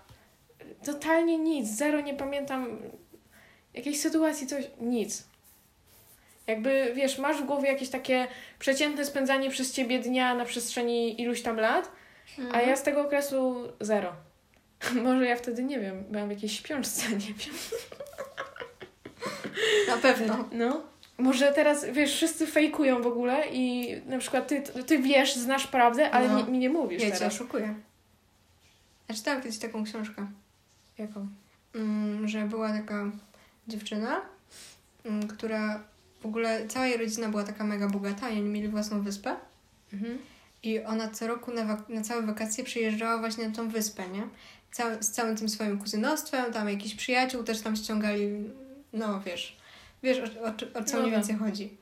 Totalnie 0.85 1.39
nic, 1.39 1.69
zero 1.69 2.01
nie 2.01 2.15
pamiętam 2.15 2.79
jakiejś 3.75 4.01
sytuacji, 4.01 4.47
coś, 4.47 4.65
nic. 4.81 5.28
Jakby, 6.49 6.93
wiesz, 6.95 7.19
masz 7.19 7.37
w 7.43 7.45
głowie 7.47 7.69
jakieś 7.69 7.89
takie 7.89 8.29
przeciętne 8.59 9.05
spędzanie 9.05 9.51
przez 9.51 9.73
ciebie 9.73 9.99
dnia 9.99 10.35
na 10.35 10.45
przestrzeni 10.45 11.21
iluś 11.23 11.43
tam 11.43 11.57
lat, 11.57 11.93
a 12.53 12.61
ja 12.61 12.77
z 12.77 12.83
tego 12.83 13.01
okresu 13.03 13.69
zero. 13.81 14.13
Może 15.05 15.27
ja 15.27 15.37
wtedy, 15.37 15.63
nie 15.63 15.81
wiem, 15.81 16.05
byłam 16.11 16.29
w 16.29 16.31
jakiejś 16.31 16.59
śpiączce, 16.59 17.09
nie 17.13 17.35
wiem. 17.35 17.55
Na 19.89 19.97
pewno. 19.97 20.49
No. 20.53 20.83
Może 21.19 21.53
teraz, 21.53 21.85
wiesz, 21.85 22.13
wszyscy 22.15 22.47
fejkują 22.47 23.03
w 23.03 23.07
ogóle 23.07 23.43
i 23.53 23.95
na 24.07 24.19
przykład 24.19 24.49
ty, 24.49 24.63
ty 24.87 24.99
wiesz, 24.99 25.35
znasz 25.37 25.67
prawdę, 25.67 26.11
ale 26.11 26.29
No. 26.29 26.37
nie, 26.39 26.45
mi 26.45 26.59
nie 26.59 26.71
mówisz 26.71 27.03
Ja 27.03 27.11
cię 27.11 27.17
teraz. 27.19 27.35
oszukuję. 27.35 27.75
Ja 29.09 29.15
czytałam 29.15 29.43
kiedyś 29.43 29.59
taką 29.59 29.85
książkę, 29.85 30.27
Jaką? 30.99 31.29
mm, 31.75 32.29
że 32.29 32.41
była 32.45 32.73
taka 32.73 33.05
dziewczyna, 33.69 34.21
mm, 35.05 35.29
która 35.29 35.85
w 36.21 36.27
ogóle, 36.27 36.69
cała 36.69 36.87
jej 36.87 36.99
rodzina 36.99 37.29
była 37.29 37.45
taka 37.45 37.65
mega 37.65 37.89
bogata 37.89 38.27
oni 38.29 38.41
mieli 38.41 38.69
własną 38.69 39.03
wyspę. 39.03 39.37
Mhm. 39.93 40.19
I 40.63 40.81
ona 40.81 41.09
co 41.11 41.27
roku 41.27 41.53
na, 41.53 41.63
wak- 41.65 41.89
na 41.89 42.01
całe 42.03 42.23
wakacje 42.23 42.65
przyjeżdżała 42.65 43.19
właśnie 43.19 43.49
na 43.49 43.55
tą 43.55 43.69
wyspę, 43.69 44.09
nie? 44.09 44.29
Z 45.01 45.11
całym 45.11 45.37
tym 45.37 45.49
swoim 45.49 45.79
kuzynostwem, 45.79 46.53
tam 46.53 46.69
jakiś 46.69 46.95
przyjaciół 46.95 47.43
też 47.45 47.61
tam 47.61 47.77
ściągali, 47.77 48.29
no 48.93 49.21
wiesz, 49.21 49.57
wiesz 50.03 50.19
o, 50.19 50.45
o, 50.45 50.81
o 50.81 50.85
co 50.85 50.97
No 50.97 51.03
mniej 51.03 51.13
tak. 51.15 51.21
więcej 51.21 51.37
chodzi. 51.37 51.77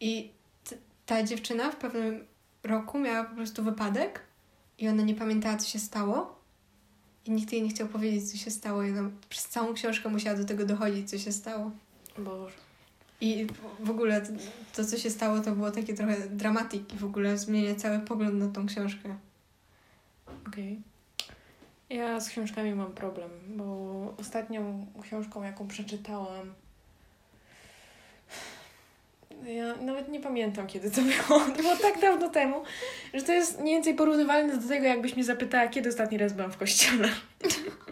I 0.00 0.30
t- 0.64 0.76
ta 1.06 1.22
dziewczyna 1.22 1.70
w 1.70 1.76
pewnym 1.76 2.24
roku 2.62 2.98
miała 2.98 3.24
po 3.24 3.36
prostu 3.36 3.64
wypadek 3.64 4.20
i 4.78 4.88
ona 4.88 5.02
nie 5.02 5.14
pamiętała, 5.14 5.56
co 5.56 5.68
się 5.68 5.78
stało. 5.78 6.36
I 7.24 7.30
nikt 7.30 7.52
jej 7.52 7.62
nie 7.62 7.68
chciał 7.70 7.88
powiedzieć, 7.88 8.30
co 8.32 8.36
się 8.36 8.50
stało. 8.50 8.82
I 8.82 8.90
ona 8.90 9.10
przez 9.28 9.44
całą 9.48 9.74
książkę 9.74 10.08
musiała 10.08 10.36
do 10.36 10.44
tego 10.44 10.66
dochodzić, 10.66 11.10
co 11.10 11.18
się 11.18 11.32
stało. 11.32 11.70
Boże. 12.18 12.54
I 13.20 13.46
w 13.80 13.90
ogóle 13.90 14.22
to, 14.76 14.84
co 14.84 14.98
się 14.98 15.10
stało, 15.10 15.40
to 15.40 15.52
było 15.52 15.70
takie 15.70 15.94
trochę 15.94 16.28
dramatik 16.28 16.92
w 16.92 17.04
ogóle 17.04 17.38
zmienia 17.38 17.74
cały 17.74 17.98
pogląd 17.98 18.34
na 18.34 18.48
tą 18.48 18.66
książkę. 18.66 19.16
Okej. 20.48 20.80
Ja 21.90 22.20
z 22.20 22.28
książkami 22.28 22.74
mam 22.74 22.92
problem, 22.92 23.30
bo 23.48 24.14
ostatnią 24.18 24.86
książką, 25.02 25.42
jaką 25.42 25.68
przeczytałam, 25.68 26.54
ja 29.44 29.74
nawet 29.76 30.08
nie 30.08 30.20
pamiętam, 30.20 30.66
kiedy 30.66 30.90
to 30.90 31.00
było. 31.00 31.40
To 31.56 31.62
było 31.62 31.76
tak 31.76 32.00
dawno 32.00 32.28
temu, 32.28 32.62
że 33.14 33.22
to 33.22 33.32
jest 33.32 33.60
mniej 33.60 33.74
więcej 33.74 33.94
porównywalne 33.94 34.58
do 34.58 34.68
tego, 34.68 34.86
jakbyś 34.86 35.14
mnie 35.14 35.24
zapytała, 35.24 35.68
kiedy 35.68 35.88
ostatni 35.88 36.18
raz 36.18 36.32
byłam 36.32 36.52
w 36.52 36.56
kościele. 36.56 37.08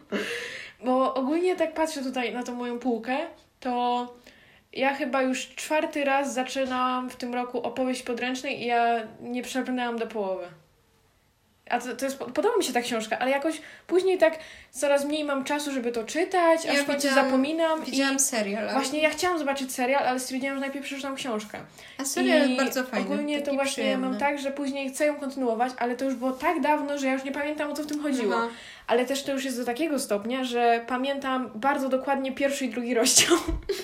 Bo 0.84 1.14
ogólnie 1.14 1.56
tak 1.56 1.74
patrzę 1.74 2.02
tutaj 2.02 2.34
na 2.34 2.42
tą 2.42 2.54
moją 2.54 2.78
półkę, 2.78 3.18
to 3.60 4.14
ja 4.76 4.94
chyba 4.94 5.22
już 5.22 5.48
czwarty 5.48 6.04
raz 6.04 6.34
zaczynałam 6.34 7.10
w 7.10 7.16
tym 7.16 7.34
roku 7.34 7.62
opowieść 7.62 8.02
podręcznej 8.02 8.62
i 8.62 8.66
ja 8.66 9.00
nie 9.20 9.42
przebrnęłam 9.42 9.98
do 9.98 10.06
połowy. 10.06 10.44
A 11.70 11.80
to, 11.80 11.96
to 11.96 12.04
jest, 12.04 12.18
podoba 12.18 12.56
mi 12.58 12.64
się 12.64 12.72
ta 12.72 12.80
książka, 12.82 13.18
ale 13.18 13.30
jakoś 13.30 13.60
później 13.86 14.18
tak 14.18 14.38
coraz 14.70 15.04
mniej 15.04 15.24
mam 15.24 15.44
czasu, 15.44 15.72
żeby 15.72 15.92
to 15.92 16.04
czytać, 16.04 16.64
Ja 16.64 16.72
aż 16.72 16.78
w 16.78 16.86
końcu 16.86 17.08
zapominam. 17.14 17.84
Widziałam 17.84 18.16
I 18.16 18.20
serial. 18.20 18.72
właśnie 18.72 19.02
ja 19.02 19.10
chciałam 19.10 19.38
zobaczyć 19.38 19.72
serial, 19.72 20.08
ale 20.08 20.20
stwierdziłam, 20.20 20.56
że 20.56 20.60
najpierw 20.60 20.84
przeczytam 20.86 21.14
książkę. 21.16 21.58
A 21.98 22.04
serial 22.04 22.50
I 22.50 22.56
bardzo 22.56 22.84
fajny. 22.84 23.06
Ogólnie 23.06 23.42
to 23.42 23.52
właśnie 23.54 23.72
przyjemny. 23.72 24.08
mam 24.08 24.18
tak, 24.18 24.38
że 24.38 24.50
później 24.50 24.90
chcę 24.90 25.06
ją 25.06 25.16
kontynuować, 25.16 25.72
ale 25.78 25.96
to 25.96 26.04
już 26.04 26.14
było 26.14 26.32
tak 26.32 26.60
dawno, 26.60 26.98
że 26.98 27.06
ja 27.06 27.12
już 27.12 27.24
nie 27.24 27.32
pamiętam 27.32 27.70
o 27.70 27.74
co 27.74 27.82
w 27.82 27.86
tym 27.86 28.02
chodziło. 28.02 28.34
Aha. 28.36 28.48
Ale 28.86 29.04
też 29.06 29.22
to 29.22 29.32
już 29.32 29.44
jest 29.44 29.56
do 29.58 29.64
takiego 29.64 29.98
stopnia, 29.98 30.44
że 30.44 30.84
pamiętam 30.88 31.50
bardzo 31.54 31.88
dokładnie 31.88 32.32
pierwszy 32.32 32.64
i 32.64 32.70
drugi 32.70 32.94
rozdział. 32.94 33.36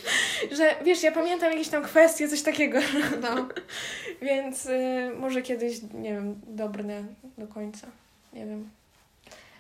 że 0.59 0.75
wiesz, 0.85 1.03
ja 1.03 1.13
pamiętam 1.13 1.53
jakieś 1.53 1.69
tam 1.69 1.83
kwestie, 1.83 2.29
coś 2.29 2.43
takiego. 2.43 2.79
No. 3.23 3.49
Więc 4.29 4.67
y, 4.67 5.11
może 5.19 5.43
kiedyś, 5.43 5.77
nie 5.95 6.13
wiem, 6.13 6.41
dobrnę 6.47 7.05
do 7.39 7.47
końca. 7.47 7.87
Nie 8.33 8.47
wiem. 8.47 8.71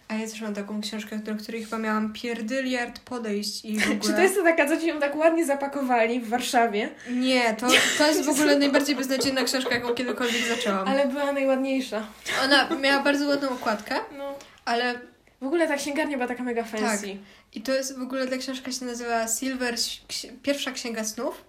A 0.09 0.15
ja 0.15 0.27
też 0.29 0.41
mam 0.41 0.55
taką 0.55 0.81
książkę, 0.81 1.17
do 1.19 1.35
której 1.35 1.65
chyba 1.65 1.79
miałam 1.79 2.13
pierdyliard 2.13 3.01
podejść 3.01 3.65
i 3.65 3.79
w 3.79 3.85
ogóle... 3.91 4.01
Czy 4.01 4.13
to 4.13 4.21
jest 4.23 4.35
to 4.35 4.43
taka, 4.43 4.67
co 4.69 4.77
ci 4.81 4.87
ją 4.87 5.01
tak 5.01 5.17
ładnie 5.17 5.45
zapakowali 5.47 6.21
w 6.21 6.29
Warszawie, 6.29 6.89
Nie, 7.11 7.55
to, 7.55 7.67
to 7.99 8.07
jest 8.07 8.25
w 8.25 8.29
ogóle 8.29 8.59
najbardziej 8.59 8.97
beznadziejna 8.97 9.45
książka, 9.45 9.75
jaką 9.75 9.95
kiedykolwiek 9.95 10.43
zaczęłam. 10.57 10.89
ale 10.89 11.09
była 11.09 11.33
najładniejsza? 11.33 12.07
Ona 12.45 12.69
miała 12.81 13.03
bardzo 13.03 13.29
ładną 13.29 13.49
okładkę, 13.51 13.95
No. 14.19 14.35
ale 14.65 14.95
W 15.41 15.47
ogóle 15.47 15.69
ta 15.69 15.77
księgarnia 15.77 16.17
była 16.17 16.29
taka 16.29 16.43
mega 16.43 16.65
fancy. 16.65 17.17
i 17.53 17.63
to 17.63 17.75
jest 17.75 17.99
w 17.99 18.03
ogóle, 18.03 18.27
ta 18.27 18.37
książka 18.37 18.73
się 18.73 18.85
nazywa 18.85 19.29
Silver, 19.29 19.75
pierwsza 20.43 20.73
księga 20.73 21.05
snów 21.05 21.45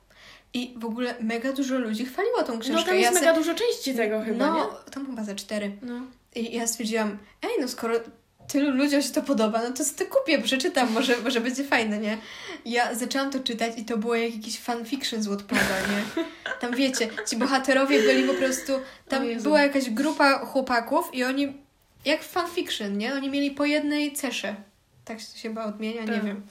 i 0.53 0.73
w 0.77 0.85
ogóle 0.85 1.15
mega 1.19 1.53
dużo 1.53 1.79
ludzi 1.79 2.05
chwaliło 2.05 2.43
tą 2.43 2.59
książkę. 2.59 2.73
No 2.73 2.83
tam 2.83 2.95
jest 2.95 3.11
ja 3.13 3.19
se- 3.19 3.25
mega 3.25 3.33
dużo 3.39 3.53
części 3.55 3.95
tego 3.95 4.21
chyba, 4.21 4.47
no, 4.47 4.55
nie? 4.85 4.91
tam 4.91 5.05
chyba 5.05 5.23
za 5.23 5.35
cztery. 5.35 5.71
No. 5.81 6.01
I 6.35 6.55
ja 6.55 6.67
stwierdziłam, 6.67 7.17
ej, 7.43 7.49
no 7.61 7.67
skoro 7.67 7.95
tylu 8.47 8.71
ludziom 8.71 9.01
się 9.01 9.09
to 9.09 9.21
podoba, 9.21 9.61
no 9.63 9.71
to 9.71 9.83
sobie 9.85 10.05
to 10.05 10.15
kupię, 10.15 10.41
przeczytam, 10.41 10.91
może, 10.91 11.17
może 11.17 11.41
będzie 11.41 11.63
fajne, 11.63 11.97
nie? 11.97 12.17
Ja 12.65 12.95
zaczęłam 12.95 13.31
to 13.31 13.39
czytać 13.39 13.73
i 13.77 13.85
to 13.85 13.97
było 13.97 14.15
jak 14.15 14.35
jakiś 14.35 14.59
fanfiction 14.59 15.23
z 15.23 15.27
Wattpada, 15.27 15.61
nie? 15.89 16.23
Tam 16.59 16.75
wiecie, 16.75 17.09
ci 17.29 17.37
bohaterowie 17.37 18.01
byli 18.01 18.23
po 18.23 18.33
prostu, 18.33 18.73
tam 19.07 19.23
była 19.43 19.61
jakaś 19.61 19.89
grupa 19.89 20.45
chłopaków 20.45 21.09
i 21.13 21.23
oni, 21.23 21.60
jak 22.05 22.23
fanfiction, 22.23 22.97
nie? 22.97 23.13
Oni 23.13 23.29
mieli 23.29 23.51
po 23.51 23.65
jednej 23.65 24.13
cesze. 24.13 24.55
Tak 25.05 25.19
się 25.19 25.25
to 25.27 25.37
się 25.37 25.49
chyba 25.49 25.65
odmienia, 25.65 26.01
nie 26.01 26.07
Tak. 26.13 26.25
wiem. 26.25 26.41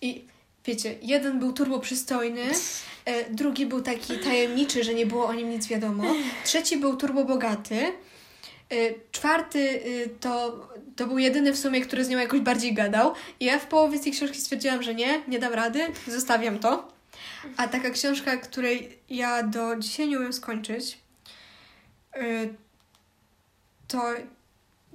I 0.00 0.24
wiecie, 0.66 0.94
jeden 1.02 1.38
był 1.38 1.52
turbo 1.52 1.78
przystojny, 1.80 2.42
e, 3.04 3.30
drugi 3.30 3.66
był 3.66 3.82
taki 3.82 4.18
tajemniczy, 4.18 4.84
że 4.84 4.94
nie 4.94 5.06
było 5.06 5.26
o 5.26 5.34
nim 5.34 5.50
nic 5.50 5.66
wiadomo, 5.66 6.04
trzeci 6.44 6.76
był 6.76 6.96
turbo 6.96 7.24
bogaty, 7.24 7.76
e, 7.84 7.92
czwarty 9.12 9.58
y, 9.58 10.10
to, 10.20 10.66
to 10.96 11.06
był 11.06 11.18
jedyny 11.18 11.52
w 11.52 11.58
sumie, 11.58 11.80
który 11.80 12.04
z 12.04 12.08
nią 12.08 12.18
jakoś 12.18 12.40
bardziej 12.40 12.74
gadał. 12.74 13.14
I 13.40 13.44
ja 13.44 13.58
w 13.58 13.66
połowie 13.66 13.98
tej 14.00 14.12
książki 14.12 14.40
stwierdziłam, 14.40 14.82
że 14.82 14.94
nie, 14.94 15.22
nie 15.28 15.38
dam 15.38 15.52
rady, 15.52 15.80
zostawiam 16.06 16.58
to. 16.58 16.92
A 17.56 17.68
taka 17.68 17.90
książka, 17.90 18.36
której 18.36 18.98
ja 19.10 19.42
do 19.42 19.76
dzisiaj 19.76 20.08
nie 20.08 20.18
umiem 20.18 20.32
skończyć, 20.32 20.98
y, 22.16 22.54
to, 23.88 24.02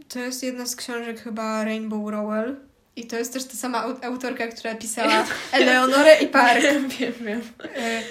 to 0.09 0.19
jest 0.19 0.43
jedna 0.43 0.65
z 0.65 0.75
książek 0.75 1.21
chyba 1.21 1.63
Rainbow 1.63 2.11
Rowell. 2.11 2.55
I 2.95 3.07
to 3.07 3.15
jest 3.17 3.33
też 3.33 3.45
ta 3.45 3.53
sama 3.53 3.87
au- 3.87 4.05
autorka, 4.05 4.47
która 4.47 4.75
pisała 4.75 5.25
Eleonorę 5.51 6.17
i 6.21 6.27
Park. 6.27 6.61
wiem, 6.61 6.89
wiem. 7.21 7.41
E, 7.77 8.01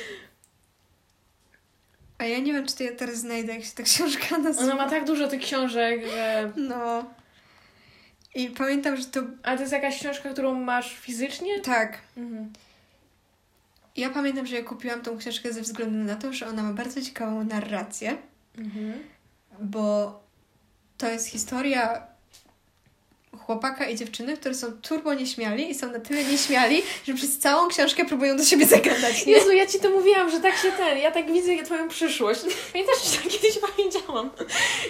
A 2.19 2.25
ja 2.25 2.39
nie 2.39 2.53
wiem, 2.53 2.67
czy 2.67 2.77
to 2.77 2.83
ja 2.85 2.93
teraz 2.93 3.17
znajdę, 3.17 3.53
jak 3.55 3.65
się 3.65 3.73
ta 3.75 3.83
książka 3.83 4.39
nazywa. 4.39 4.65
Ona 4.65 4.75
ma 4.85 4.91
tak 4.91 5.05
dużo 5.05 5.29
tych 5.29 5.41
książek, 5.41 6.01
że... 6.11 6.53
No. 6.57 7.05
I 8.35 8.49
pamiętam, 8.51 8.97
że 8.97 9.05
to... 9.05 9.21
A 9.43 9.55
to 9.55 9.61
jest 9.61 9.73
jakaś 9.73 9.99
książka, 10.01 10.31
którą 10.31 10.55
masz 10.55 10.95
fizycznie? 10.99 11.61
Tak. 11.61 11.99
Mhm. 12.17 12.53
Ja 13.97 14.11
pamiętam, 14.11 14.47
że 14.47 14.57
ja 14.57 14.63
kupiłam 14.63 15.01
tą 15.03 15.19
książkę 15.19 15.53
ze 15.53 15.61
względu 15.61 15.99
na 16.13 16.17
to, 16.17 16.33
że 16.33 16.47
ona 16.47 16.63
ma 16.63 16.73
bardzo 16.73 17.03
ciekawą 17.03 17.45
narrację, 17.45 18.17
Mhm. 18.59 18.95
bo 19.61 20.21
to 20.99 21.09
jest 21.09 21.27
historia 21.27 22.15
chłopaka 23.39 23.89
i 23.89 23.97
dziewczyny, 23.97 24.37
które 24.37 24.55
są 24.55 24.73
turbo 24.73 25.15
nieśmiali 25.15 25.71
i 25.71 25.75
są 25.75 25.93
na 25.93 26.01
tyle 26.01 26.25
nieśmiali, 26.25 26.83
że 27.07 27.15
przez 27.15 27.39
całą 27.39 27.69
książkę 27.69 28.05
próbują 28.05 28.37
do 28.37 28.45
siebie 28.45 28.67
zagadać, 28.67 29.27
nie? 29.27 29.33
Jezu, 29.33 29.53
ja 29.53 29.67
ci 29.67 29.81
to 29.81 29.91
mówiłam, 29.91 30.31
że 30.31 30.41
tak 30.41 30.57
się 30.57 30.73
ten, 30.73 30.99
ja 30.99 31.11
tak 31.11 31.33
widzę 31.33 31.63
twoją 31.65 31.89
przyszłość. 31.89 32.41
Pamiętasz, 32.73 33.05
że 33.05 33.17
tak 33.17 33.29
kiedyś 33.29 33.59
powiedziałam. 33.59 34.31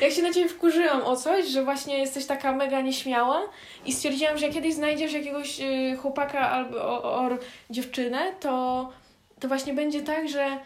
Jak 0.01 0.13
się 0.13 0.23
na 0.23 0.33
ciebie 0.33 0.49
wkurzyłam 0.49 1.03
o 1.03 1.17
coś, 1.17 1.47
że 1.47 1.65
właśnie 1.65 1.99
jesteś 1.99 2.27
taka 2.27 2.53
mega 2.53 2.81
nieśmiała 2.81 3.43
i 3.87 3.93
stwierdziłam, 3.93 4.39
że 4.39 4.49
kiedyś 4.49 4.75
znajdziesz 4.75 5.13
jakiegoś 5.13 5.61
y, 5.61 5.97
chłopaka 6.03 6.51
albo 6.51 6.77
o, 6.77 7.03
o, 7.03 7.29
dziewczynę, 7.71 8.33
to, 8.41 8.93
to 9.41 9.49
właśnie 9.49 9.75
będzie 9.75 10.03
tak, 10.03 10.29
że 10.29 10.59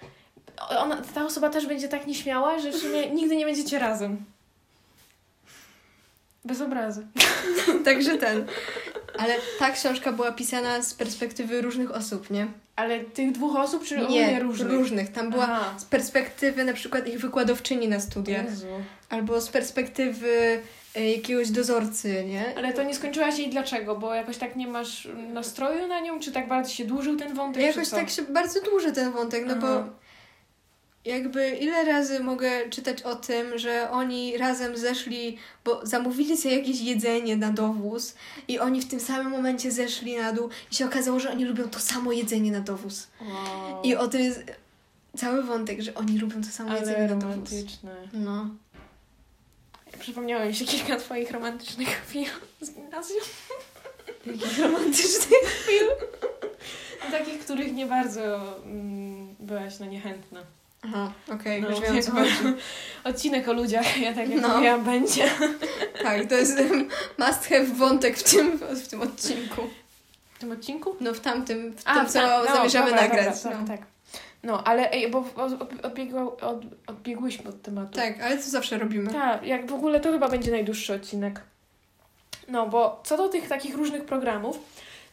ona, 0.79 1.03
ta 1.15 1.25
osoba 1.25 1.51
też 1.51 1.67
będzie 1.67 1.89
tak 1.89 2.07
nieśmiała, 2.07 2.59
że 2.59 2.71
w 2.71 2.77
sumie 2.77 3.11
nigdy 3.11 3.37
nie 3.37 3.45
będziecie 3.45 3.79
razem. 3.79 4.25
Bez 6.45 6.61
obrazy. 6.61 7.07
Także 7.85 8.19
ten. 8.19 8.47
Ale 9.19 9.35
ta 9.59 9.71
książka 9.71 10.13
była 10.13 10.33
pisana 10.33 10.83
z 10.83 10.95
perspektywy 10.95 11.63
różnych 11.63 11.91
osób, 11.91 12.31
nie? 12.31 12.47
Ale 12.77 13.01
tych 13.01 13.33
dwóch 13.33 13.57
osób, 13.57 13.85
czy 13.85 13.99
Nie, 13.99 14.41
różnych? 14.41 14.73
różnych. 14.73 15.13
Tam 15.13 15.31
była 15.31 15.45
Aha. 15.45 15.75
z 15.79 15.85
perspektywy 15.85 16.65
na 16.65 16.73
przykład 16.73 17.09
ich 17.09 17.21
wykładowczyni 17.21 17.89
na 17.89 18.01
studiach. 18.01 18.45
Jezu. 18.45 18.67
Albo 19.11 19.41
z 19.41 19.49
perspektywy 19.49 20.63
e, 20.95 21.11
jakiegoś 21.11 21.51
dozorcy, 21.51 22.25
nie? 22.25 22.45
Ale 22.57 22.73
to 22.73 22.83
nie 22.83 22.95
skończyłaś 22.95 23.39
jej 23.39 23.51
dlaczego? 23.51 23.97
Bo 23.97 24.15
jakoś 24.15 24.37
tak 24.37 24.57
nie 24.57 24.67
masz 24.67 25.09
nastroju 25.33 25.87
na 25.89 26.01
nią? 26.01 26.21
Czy 26.21 26.33
tak 26.33 26.49
bardzo 26.49 26.71
się 26.71 26.85
dłużył 26.85 27.17
ten 27.17 27.35
wątek? 27.35 27.63
Jakoś 27.63 27.91
tak 27.91 28.11
się 28.11 28.23
bardzo 28.23 28.61
dłuży 28.61 28.93
ten 28.93 29.13
wątek, 29.13 29.45
no 29.47 29.55
Aha. 29.59 29.67
bo 29.85 29.93
jakby 31.05 31.51
ile 31.51 31.85
razy 31.85 32.21
mogę 32.21 32.71
czytać 32.71 33.03
o 33.03 33.17
tym, 33.17 33.59
że 33.59 33.91
oni 33.91 34.37
razem 34.37 34.79
zeszli, 34.79 35.39
bo 35.65 35.87
zamówili 35.87 36.37
sobie 36.37 36.59
jakieś 36.59 36.81
jedzenie 36.81 37.37
na 37.37 37.51
dowóz 37.53 38.15
i 38.49 38.59
oni 38.59 38.81
w 38.81 38.89
tym 38.89 39.01
samym 39.01 39.33
momencie 39.33 39.71
zeszli 39.71 40.17
na 40.17 40.33
dół 40.33 40.49
i 40.73 40.75
się 40.75 40.87
okazało, 40.87 41.21
że 41.21 41.31
oni 41.31 41.45
lubią 41.45 41.69
to 41.69 41.81
samo 41.81 42.13
jedzenie 42.13 42.53
na 42.53 42.61
dowóz. 42.61 43.07
Wow. 43.21 43.83
I 43.83 43.97
o 43.97 44.09
tym 44.09 44.21
jest 44.21 44.43
cały 45.17 45.43
wątek, 45.43 45.81
że 45.81 45.95
oni 45.95 46.19
lubią 46.19 46.43
to 46.43 46.49
samo 46.49 46.75
jedzenie 46.75 46.97
Ale 46.97 47.09
na 47.09 47.17
dowóz. 47.17 47.31
romantyczne. 47.31 47.97
No. 48.13 48.47
Przypomniało 50.01 50.45
mi 50.45 50.55
się 50.55 50.65
kilka 50.65 50.97
twoich 50.97 51.31
romantycznych 51.31 51.89
chwil 51.89 52.27
z 52.61 52.71
gimnazjum. 52.71 53.21
Jakich 54.27 54.59
romantycznych. 54.59 55.69
Takich, 57.11 57.39
których 57.39 57.73
nie 57.73 57.87
bardzo 57.87 58.57
mm, 58.65 59.35
byłaś 59.41 59.79
no 59.79 59.87
niechętna. 59.87 60.43
Aha, 60.85 61.13
okej, 61.35 61.63
No, 61.63 61.71
już 61.71 61.81
wiem 61.81 62.03
co 62.03 62.11
chodzi. 62.13 62.31
Odcinek 63.05 63.49
o 63.49 63.53
ludziach, 63.53 64.01
ja 64.01 64.15
tak 64.15 64.29
jak 64.29 64.41
No. 64.43 64.49
mówiłam, 64.49 64.85
będzie. 64.85 65.31
Tak, 66.03 66.29
to 66.29 66.35
jest 66.35 66.59
must 67.19 67.49
have 67.49 67.65
wątek 67.65 68.17
w 68.19 68.23
tym, 68.23 68.59
w 68.59 68.89
tym 68.89 69.01
odcinku. 69.03 69.63
W 70.35 70.39
tym 70.39 70.53
odcinku? 70.53 70.97
No 71.01 71.15
w 71.15 71.21
tamtym, 71.21 71.73
w 71.77 71.83
A, 71.85 71.95
tym, 71.95 72.07
co 72.07 72.13
tak, 72.13 72.45
no, 72.49 72.55
zamierzamy 72.55 72.91
dobra, 72.91 73.03
nagrać. 73.03 73.43
Dobra, 73.43 73.61
no. 73.61 73.67
tak, 73.67 73.79
tak. 73.79 73.87
No, 74.43 74.65
ale 74.65 74.91
ej, 74.93 75.11
bo 75.11 75.19
od- 75.37 75.85
odbiegło, 75.85 76.37
od, 76.37 76.61
odbiegłyśmy 76.87 77.51
od 77.51 77.63
tematu. 77.63 77.93
Tak, 77.93 78.21
ale 78.23 78.37
to 78.37 78.51
zawsze 78.51 78.79
robimy. 78.79 79.13
Tak, 79.13 79.47
jak 79.47 79.67
w 79.71 79.75
ogóle 79.75 80.01
to 80.01 80.13
chyba 80.13 80.29
będzie 80.29 80.51
najdłuższy 80.51 80.95
odcinek. 80.95 81.41
No, 82.49 82.67
bo 82.67 83.01
co 83.05 83.17
do 83.17 83.29
tych 83.29 83.49
takich 83.49 83.75
różnych 83.75 84.05
programów, 84.05 84.59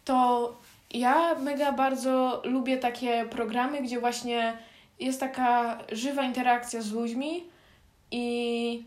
to 0.06 0.56
ja 0.92 1.36
mega 1.36 1.72
bardzo 1.72 2.42
lubię 2.46 2.78
takie 2.78 3.26
programy, 3.30 3.82
gdzie 3.82 4.00
właśnie 4.00 4.58
jest 5.00 5.20
taka 5.20 5.78
żywa 5.92 6.24
interakcja 6.24 6.82
z 6.82 6.92
ludźmi 6.92 7.44
i 8.12 8.84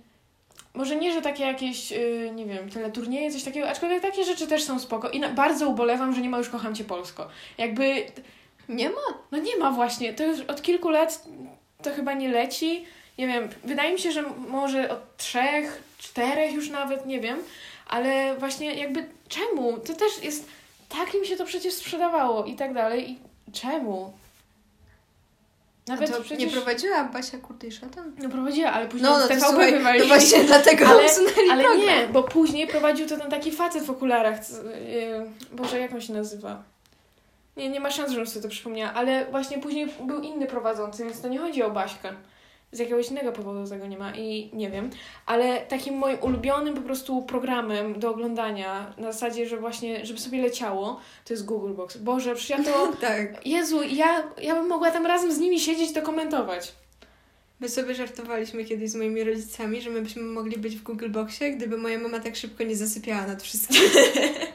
może 0.75 0.97
nie, 0.97 1.13
że 1.13 1.23
takie 1.23 1.45
jakieś, 1.45 1.91
yy, 1.91 2.31
nie 2.35 2.47
wiem, 2.47 2.71
teleturnieje, 2.71 3.31
coś 3.31 3.43
takiego, 3.43 3.69
aczkolwiek 3.69 4.03
takie 4.03 4.25
rzeczy 4.25 4.47
też 4.47 4.65
są 4.65 4.79
spoko 4.79 5.11
i 5.11 5.21
bardzo 5.21 5.69
ubolewam, 5.69 6.15
że 6.15 6.21
nie 6.21 6.29
ma 6.29 6.39
już 6.39 6.49
Kocham 6.49 6.75
Cię 6.75 6.85
Polsko. 6.85 7.29
Jakby 7.59 8.07
Nie 8.69 8.91
ma? 8.91 9.01
no 9.33 9.39
nie 9.39 9.57
ma 9.57 9.71
właśnie. 9.71 10.15
To 10.15 10.25
już 10.25 10.41
od 10.41 10.63
kilku 10.63 10.91
lat 10.91 11.25
to 11.83 11.91
chyba 11.91 12.13
nie 12.13 12.29
leci. 12.29 12.85
Nie 13.19 13.27
wiem, 13.27 13.49
wydaje 13.65 13.93
mi 13.93 13.99
się, 13.99 14.13
że 14.13 14.23
może 14.49 14.91
od 14.91 15.17
trzech, 15.17 15.83
czterech 15.99 16.53
już 16.53 16.71
nawet, 16.71 17.07
nie 17.07 17.21
wiem. 17.21 17.39
Ale 17.87 18.37
właśnie 18.39 18.75
jakby 18.75 19.09
czemu? 19.29 19.79
To 19.79 19.95
też 19.95 20.23
jest... 20.23 20.49
Tak 20.89 21.15
im 21.15 21.25
się 21.25 21.37
to 21.37 21.45
przecież 21.45 21.75
sprzedawało 21.75 22.45
i 22.45 22.55
tak 22.55 22.75
dalej. 22.75 23.11
I 23.11 23.19
czemu? 23.53 24.13
Nawet 25.89 26.11
A 26.11 26.13
to 26.13 26.21
przecież... 26.23 26.39
nie 26.47 26.51
prowadziła 26.53 27.05
Basia 27.05 27.39
Kurty 27.39 27.67
i 27.67 27.73
Szatan? 27.73 28.13
No 28.23 28.29
prowadziła, 28.29 28.71
ale 28.73 28.87
później 28.89 29.03
No, 29.11 29.19
no 29.19 29.29
TVP 29.29 29.47
słuchaj, 29.47 29.73
wywalili. 29.73 30.09
no 30.09 30.15
właśnie 30.15 30.45
dlatego 30.53 30.87
Ale- 30.87 31.07
usunęli 31.07 31.51
Ale 31.51 31.65
program. 31.65 31.87
nie, 31.87 32.09
bo 32.13 32.23
później 32.23 32.67
prowadził 32.67 33.07
to 33.09 33.17
ten 33.17 33.31
taki 33.31 33.51
facet 33.53 33.85
w 33.85 33.91
okularach. 33.91 34.45
c- 34.45 34.63
Yy, 34.63 35.31
Boże, 35.53 35.79
jak 35.81 35.93
on 35.93 36.01
się 36.01 36.13
nazywa? 36.13 36.63
Nie, 37.57 37.69
nie 37.69 37.81
ma 37.81 37.91
szans, 37.91 38.11
żebym 38.11 38.27
sobie 38.27 38.43
to 38.43 38.49
przypomniała, 38.49 38.93
ale 38.95 39.27
właśnie 39.31 39.59
później 39.59 39.89
był 40.07 40.21
inny 40.21 40.47
prowadzący, 40.47 41.05
więc 41.05 41.21
to 41.21 41.29
nie 41.29 41.39
chodzi 41.39 41.63
o 41.63 41.71
Baśkę. 41.71 42.13
Z 42.73 42.79
jakiegoś 42.79 43.11
innego 43.11 43.33
powodu 43.33 43.71
tego 43.71 43.87
nie 43.87 43.99
ma 43.99 44.15
i 44.15 44.51
nie 44.53 44.71
wiem. 44.71 44.91
Ale 45.27 45.61
takim 45.61 45.95
moim 45.95 46.19
ulubionym 46.21 46.75
po 46.75 46.81
prostu 46.81 47.23
programem 47.23 48.01
do 48.01 48.11
oglądania, 48.11 48.95
na 48.99 49.13
zasadzie, 49.13 49.49
że 49.49 49.57
właśnie, 49.57 50.07
żeby 50.07 50.21
sobie 50.21 50.43
leciało, 50.43 51.01
to 51.25 51.35
jest 51.35 51.45
Google 51.45 51.75
Box. 51.75 51.97
Boże, 51.97 52.35
przecież 52.35 52.59
ja 52.59 52.73
to... 52.73 52.93
Tak. 53.01 53.47
Jezu, 53.47 53.83
ja, 53.83 54.33
ja 54.43 54.55
bym 54.55 54.69
mogła 54.69 54.91
tam 54.91 55.07
razem 55.07 55.33
z 55.33 55.39
nimi 55.39 55.61
siedzieć 55.61 55.91
i 55.91 55.95
to 55.95 56.03
komentować. 56.03 56.73
My 57.61 57.69
sobie 57.69 57.95
żartowaliśmy 57.95 58.65
kiedyś 58.65 58.91
z 58.91 58.95
moimi 58.95 59.25
rodzicami, 59.25 59.83
że 59.83 59.91
my 59.91 60.03
byśmy 60.03 60.23
mogli 60.23 60.59
być 60.59 60.77
w 60.77 60.83
Google 60.83 61.11
Boxie, 61.11 61.51
gdyby 61.51 61.79
moja 61.79 61.99
mama 61.99 62.19
tak 62.21 62.37
szybko 62.37 62.65
nie 62.65 62.77
zasypiała 62.77 63.27
nad 63.27 63.43
wszystkim. 63.43 63.83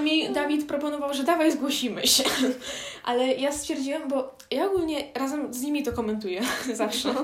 To 0.00 0.04
mi 0.04 0.28
Dawid 0.28 0.66
proponował, 0.66 1.14
że 1.14 1.24
dawaj 1.24 1.52
zgłosimy 1.52 2.06
się. 2.06 2.24
Ale 3.04 3.26
ja 3.26 3.52
stwierdziłam, 3.52 4.08
bo 4.08 4.34
ja 4.50 4.66
ogólnie 4.66 5.04
razem 5.14 5.54
z 5.54 5.62
nimi 5.62 5.82
to 5.82 5.92
komentuję 5.92 6.42
zawsze. 6.74 7.14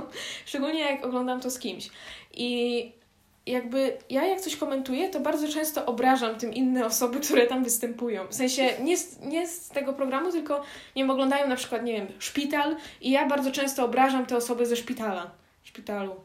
Szczególnie 0.46 0.80
jak 0.80 1.04
oglądam 1.04 1.40
to 1.40 1.50
z 1.50 1.58
kimś. 1.58 1.90
I 2.34 2.92
jakby 3.46 3.96
ja 4.10 4.24
jak 4.24 4.40
coś 4.40 4.56
komentuję, 4.56 5.08
to 5.08 5.20
bardzo 5.20 5.48
często 5.48 5.86
obrażam 5.86 6.38
tym 6.38 6.54
inne 6.54 6.86
osoby, 6.86 7.20
które 7.20 7.46
tam 7.46 7.64
występują. 7.64 8.26
W 8.28 8.34
sensie 8.34 8.72
nie 8.82 8.96
z, 8.96 9.20
nie 9.20 9.48
z 9.48 9.68
tego 9.68 9.92
programu, 9.92 10.32
tylko 10.32 10.62
nie 10.96 11.02
wiem, 11.02 11.10
oglądają 11.10 11.48
na 11.48 11.56
przykład, 11.56 11.84
nie 11.84 11.92
wiem, 11.92 12.06
szpital 12.18 12.76
i 13.00 13.10
ja 13.10 13.28
bardzo 13.28 13.52
często 13.52 13.84
obrażam 13.84 14.26
te 14.26 14.36
osoby 14.36 14.66
ze 14.66 14.76
szpitala. 14.76 15.30
Szpitalu. 15.64 16.16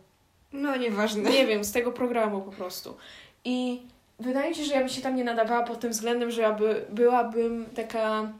No, 0.54 0.76
nieważne. 0.76 1.30
Nie 1.30 1.48
wiem, 1.48 1.64
z 1.64 1.72
tego 1.72 1.92
programu 1.92 2.42
po 2.42 2.52
prostu. 2.52 2.98
I 3.46 3.82
wydaje 4.22 4.50
mi 4.50 4.56
się, 4.56 4.64
że 4.64 4.74
ja 4.74 4.80
bym 4.80 4.90
się 4.90 5.02
tam 5.02 5.16
nie 5.16 5.24
nadawała 5.24 5.64
pod 5.64 5.80
tym 5.80 5.92
względem, 5.92 6.32
że 6.32 6.42
ja 6.42 6.52
by, 6.54 6.86
byłabym 6.90 7.66
taka 7.76 8.32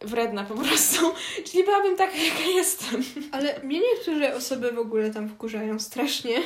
wredna 0.00 0.44
po 0.44 0.54
prostu. 0.54 1.12
Czyli 1.50 1.64
byłabym 1.64 1.96
taka, 1.96 2.16
jaka 2.16 2.44
jestem. 2.54 3.02
Ale 3.32 3.60
mnie 3.62 3.80
niektóre 3.80 4.34
osoby 4.36 4.72
w 4.72 4.78
ogóle 4.78 5.10
tam 5.10 5.28
wkurzają 5.28 5.78
strasznie. 5.78 6.36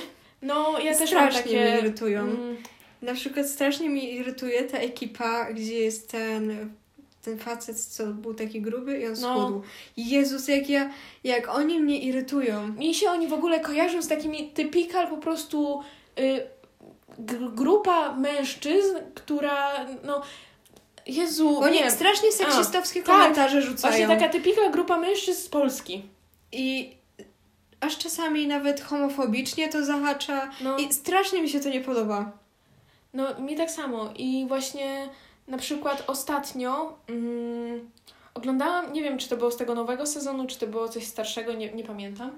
No, 0.42 0.78
ja 0.84 0.94
też 0.94 1.08
strasznie 1.10 1.42
takie... 1.42 1.60
mnie 1.60 1.78
irytują. 1.78 2.20
Mm, 2.20 2.56
Na 3.02 3.14
przykład 3.14 3.46
strasznie 3.48 3.90
mnie 3.90 4.10
irytuje 4.10 4.62
ta 4.64 4.78
ekipa, 4.78 5.52
gdzie 5.52 5.74
jest 5.74 6.10
ten, 6.10 6.72
ten 7.24 7.38
facet, 7.38 7.80
co 7.80 8.06
był 8.06 8.34
taki 8.34 8.60
gruby 8.60 8.98
i 9.00 9.06
on 9.06 9.14
No. 9.20 9.40
schudł. 9.40 9.62
Jezus, 9.96 10.48
jak 10.48 10.68
ja, 10.70 10.90
jak 11.24 11.48
oni 11.48 11.80
mnie 11.80 11.98
irytują. 12.00 12.68
Mi 12.68 12.94
się 12.94 13.10
oni 13.10 13.26
w 13.28 13.32
ogóle 13.32 13.60
kojarzą 13.60 14.02
z 14.02 14.08
takimi 14.08 14.48
typikal 14.50 15.08
po 15.08 15.16
prostu 15.16 15.80
y, 16.18 16.40
grupa 17.54 18.12
mężczyzn, 18.12 18.96
która 19.14 19.86
no 20.04 20.22
Jezu, 21.06 21.58
Oni 21.58 21.80
nie 21.80 21.90
strasznie 21.90 22.32
seksistowskie 22.32 23.02
tak, 23.02 23.16
komentarze 23.16 23.62
rzucają. 23.62 23.94
Właśnie 23.94 24.16
taka 24.16 24.32
typikal 24.32 24.70
grupa 24.70 24.98
mężczyzn 24.98 25.40
z 25.42 25.48
Polski. 25.48 26.02
I 26.52 26.96
aż 27.80 27.98
czasami 27.98 28.46
nawet 28.46 28.80
homofobicznie 28.80 29.68
to 29.68 29.84
zahacza. 29.84 30.50
No. 30.60 30.76
I 30.78 30.92
strasznie 30.92 31.42
mi 31.42 31.48
się 31.48 31.60
to 31.60 31.68
nie 31.68 31.80
podoba. 31.80 32.32
No, 33.14 33.40
mi 33.40 33.56
tak 33.56 33.70
samo. 33.70 34.10
I 34.16 34.44
właśnie 34.48 35.08
na 35.48 35.58
przykład 35.58 36.04
ostatnio 36.06 36.98
mm, 37.08 37.90
oglądałam, 38.34 38.92
nie 38.92 39.02
wiem, 39.02 39.18
czy 39.18 39.28
to 39.28 39.36
było 39.36 39.50
z 39.50 39.56
tego 39.56 39.74
nowego 39.74 40.06
sezonu, 40.06 40.46
czy 40.46 40.58
to 40.58 40.66
było 40.66 40.88
coś 40.88 41.06
starszego, 41.06 41.52
nie, 41.52 41.72
nie 41.72 41.84
pamiętam. 41.84 42.30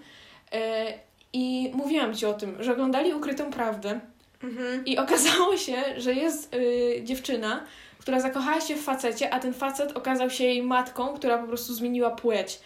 E, 0.52 0.92
I 1.32 1.70
mówiłam 1.74 2.14
ci 2.14 2.26
o 2.26 2.34
tym, 2.34 2.62
że 2.62 2.72
oglądali 2.72 3.14
Ukrytą 3.14 3.50
Prawdę. 3.50 4.00
Mhm. 4.42 4.84
I 4.86 4.98
okazało 4.98 5.56
się, 5.56 5.76
że 5.96 6.14
jest 6.14 6.54
y, 6.54 7.00
dziewczyna, 7.04 7.64
która 7.98 8.20
zakochała 8.20 8.60
się 8.60 8.76
w 8.76 8.82
facecie, 8.82 9.34
a 9.34 9.40
ten 9.40 9.54
facet 9.54 9.92
okazał 9.92 10.30
się 10.30 10.44
jej 10.44 10.62
matką, 10.62 11.14
która 11.14 11.38
po 11.38 11.46
prostu 11.46 11.74
zmieniła 11.74 12.10
płeć. 12.10 12.60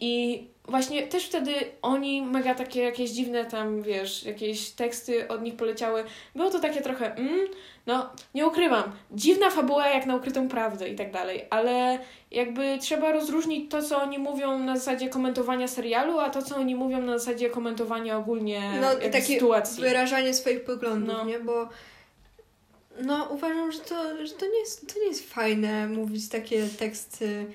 I 0.00 0.44
właśnie 0.68 1.06
też 1.06 1.24
wtedy 1.26 1.52
oni 1.82 2.22
mega 2.22 2.54
takie 2.54 2.82
jakieś 2.82 3.10
dziwne 3.10 3.44
tam, 3.44 3.82
wiesz, 3.82 4.24
jakieś 4.24 4.70
teksty 4.70 5.28
od 5.28 5.42
nich 5.42 5.56
poleciały. 5.56 6.04
Było 6.34 6.50
to 6.50 6.58
takie 6.60 6.80
trochę, 6.80 7.14
mm, 7.14 7.48
no 7.86 8.10
nie 8.34 8.46
ukrywam, 8.46 8.82
dziwna 9.12 9.50
fabuła 9.50 9.88
jak 9.88 10.06
na 10.06 10.16
ukrytą 10.16 10.48
prawdę 10.48 10.88
i 10.88 10.96
tak 10.96 11.12
dalej, 11.12 11.44
ale 11.50 11.98
jakby 12.30 12.78
trzeba 12.80 13.12
rozróżnić 13.12 13.70
to, 13.70 13.82
co 13.82 14.02
oni 14.02 14.18
mówią 14.18 14.58
na 14.58 14.76
zasadzie 14.76 15.08
komentowania 15.08 15.68
serialu, 15.68 16.18
a 16.18 16.30
to, 16.30 16.42
co 16.42 16.56
oni 16.56 16.74
mówią 16.74 17.02
na 17.02 17.18
zasadzie 17.18 17.50
komentowania 17.50 18.18
ogólnie 18.18 18.62
No, 18.80 18.94
takie 19.10 19.22
sytuacji. 19.34 19.82
wyrażanie 19.82 20.34
swoich 20.34 20.64
poglądów, 20.64 21.16
No. 21.18 21.24
nie? 21.24 21.38
Bo 21.40 21.68
no 23.02 23.28
uważam, 23.30 23.72
że 23.72 23.78
to, 23.78 24.26
że 24.26 24.32
to, 24.34 24.46
nie 24.46 24.60
jest, 24.60 24.94
to 24.94 25.00
nie 25.00 25.06
jest 25.06 25.32
fajne 25.32 25.86
mówić 25.88 26.28
takie 26.28 26.62
teksty 26.78 27.46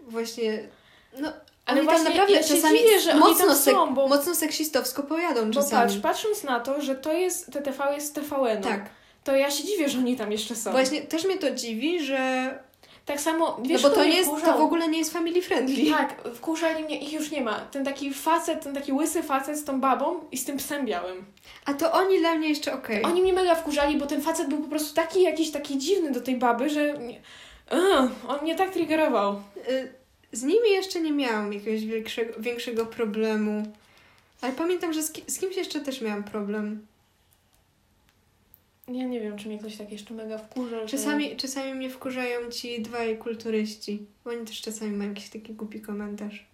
właśnie, 0.00 0.68
no 1.20 1.32
Ale 1.68 1.80
oni 1.80 1.88
tam 1.88 1.96
właśnie 1.96 2.10
naprawdę 2.10 2.34
ja 2.34 2.42
czasami 2.42 2.78
dziwię, 2.78 3.00
że 3.00 3.10
oni 3.10 3.20
mocno, 3.20 3.46
tam 3.46 3.56
są, 3.56 3.94
bo- 3.94 4.08
mocno 4.08 4.34
seksistowsko 4.34 5.02
pojadą 5.02 5.46
Bo 5.46 5.52
czasami. 5.54 5.82
patrz, 5.82 6.02
patrząc 6.02 6.44
na 6.44 6.60
to, 6.60 6.80
że 6.80 6.94
to 6.94 7.12
jest 7.12 7.52
TTV 7.52 7.94
jest 7.94 8.14
TVN, 8.14 8.62
tak. 8.62 8.90
to 9.24 9.36
ja 9.36 9.50
się 9.50 9.64
dziwię, 9.64 9.88
że 9.88 9.98
oni 9.98 10.16
tam 10.16 10.32
jeszcze 10.32 10.54
są. 10.56 10.70
Właśnie 10.70 11.00
też 11.02 11.24
mnie 11.24 11.38
to 11.38 11.50
dziwi, 11.50 12.04
że 12.04 12.18
Tak 13.06 13.20
samo, 13.20 13.56
wiesz, 13.62 13.82
no 13.82 13.88
bo 13.88 13.94
to 13.94 14.04
nie 14.04 14.16
jest, 14.16 14.30
to 14.44 14.58
w 14.58 14.60
ogóle 14.60 14.88
nie 14.88 14.98
jest 14.98 15.12
family 15.12 15.42
friendly. 15.42 15.90
Tak, 15.90 16.14
wkurzali 16.34 16.84
mnie, 16.84 16.98
ich 17.00 17.12
już 17.12 17.30
nie 17.30 17.40
ma. 17.40 17.60
Ten 17.60 17.84
taki 17.84 18.14
facet, 18.14 18.64
ten 18.64 18.74
taki 18.74 18.92
łysy 18.92 19.22
facet 19.22 19.58
z 19.58 19.64
tą 19.64 19.80
babą 19.80 20.20
i 20.32 20.38
z 20.38 20.44
tym 20.44 20.56
psem 20.56 20.86
białym. 20.86 21.24
A 21.64 21.74
to 21.74 21.92
oni 21.92 22.18
dla 22.18 22.34
mnie 22.34 22.48
jeszcze 22.48 22.72
okej. 22.74 23.04
Oni 23.04 23.22
mnie 23.22 23.32
mega 23.32 23.54
wkurzali, 23.54 23.96
bo 23.96 24.06
ten 24.06 24.22
facet 24.22 24.48
był 24.48 24.58
po 24.58 24.68
prostu 24.68 24.94
taki 24.94 25.22
jakiś 25.22 25.50
taki 25.50 25.78
dziwny 25.78 26.12
do 26.12 26.20
tej 26.20 26.36
baby, 26.36 26.70
że... 26.70 26.94
Ugh, 27.72 28.10
on 28.28 28.38
mnie 28.42 28.54
tak 28.54 28.70
triggerował. 28.70 29.40
Y, 29.68 29.92
Z 30.32 30.42
nimi 30.42 30.70
jeszcze 30.70 31.00
nie 31.00 31.12
miałam 31.12 31.52
jakiegoś 31.52 31.84
większego, 31.84 32.40
większego 32.40 32.86
problemu. 32.86 33.72
Ale 34.40 34.52
pamiętam, 34.52 34.92
że 34.92 35.02
z, 35.02 35.12
ki- 35.12 35.24
z 35.26 35.38
kimś 35.38 35.56
jeszcze 35.56 35.80
też 35.80 36.00
miałam 36.00 36.24
problem. 36.24 36.86
Ja 38.88 39.04
nie 39.04 39.20
wiem, 39.20 39.38
czy 39.38 39.48
mnie 39.48 39.58
ktoś 39.58 39.76
tak 39.76 39.92
jeszcze 39.92 40.14
mega 40.14 40.38
wkurza, 40.38 40.80
że... 40.80 40.86
Czasami, 40.86 41.36
czasami 41.36 41.74
mnie 41.74 41.90
wkurzają 41.90 42.50
ci 42.50 42.82
dwaj 42.82 43.18
kulturyści, 43.18 44.06
bo 44.24 44.30
oni 44.30 44.46
też 44.46 44.60
czasami 44.60 44.90
mają 44.90 45.10
jakiś 45.10 45.28
taki 45.28 45.54
głupi 45.54 45.80
komentarz. 45.80 46.46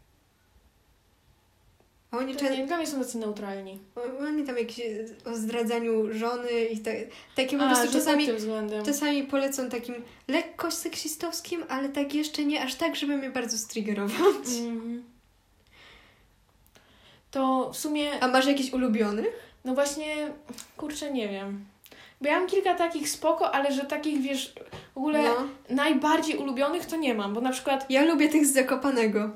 Oni, 2.19 2.35
nie, 2.59 2.67
dla 2.67 2.77
mnie 2.77 2.87
są 2.87 2.99
tacy 2.99 3.19
neutralni. 3.19 3.81
oni 4.21 4.45
tam 4.45 4.59
jakieś 4.59 4.87
o 5.25 5.35
zdradzaniu 5.35 6.13
żony 6.15 6.65
i 6.65 6.79
tak, 6.79 6.95
takie 7.37 7.59
po 7.59 7.67
prostu 7.67 7.93
czasami, 7.93 8.19
pod 8.19 8.27
tym 8.27 8.37
względem. 8.37 8.85
czasami 8.85 9.23
polecą 9.23 9.69
takim 9.69 9.95
lekko 10.29 10.71
seksistowskim, 10.71 11.65
ale 11.69 11.89
tak 11.89 12.15
jeszcze 12.15 12.45
nie 12.45 12.63
aż 12.63 12.75
tak, 12.75 12.97
żeby 12.97 13.17
mnie 13.17 13.31
bardzo 13.31 13.59
striggerować. 13.59 14.49
Mhm. 14.61 15.05
To 17.31 17.71
w 17.73 17.77
sumie... 17.77 18.21
A 18.21 18.29
masz 18.29 18.47
jakiś 18.47 18.73
ulubiony? 18.73 19.25
No 19.65 19.75
właśnie, 19.75 20.07
kurczę, 20.77 21.13
nie 21.13 21.29
wiem. 21.29 21.65
Bo 22.21 22.29
ja 22.29 22.39
mam 22.39 22.49
kilka 22.49 22.75
takich 22.75 23.09
spoko, 23.09 23.55
ale 23.55 23.73
że 23.73 23.85
takich, 23.85 24.21
wiesz, 24.23 24.55
w 24.95 24.99
ogóle 24.99 25.23
No. 25.23 25.35
najbardziej 25.75 26.37
ulubionych 26.37 26.87
to 26.87 26.97
nie 26.97 27.15
mam, 27.15 27.35
bo 27.35 27.41
na 27.41 27.53
przykład, 27.53 27.91
Ja 27.91 28.05
lubię 28.05 28.29
tych 28.29 28.47
z 28.47 28.53
Zakopanego. 28.53 29.31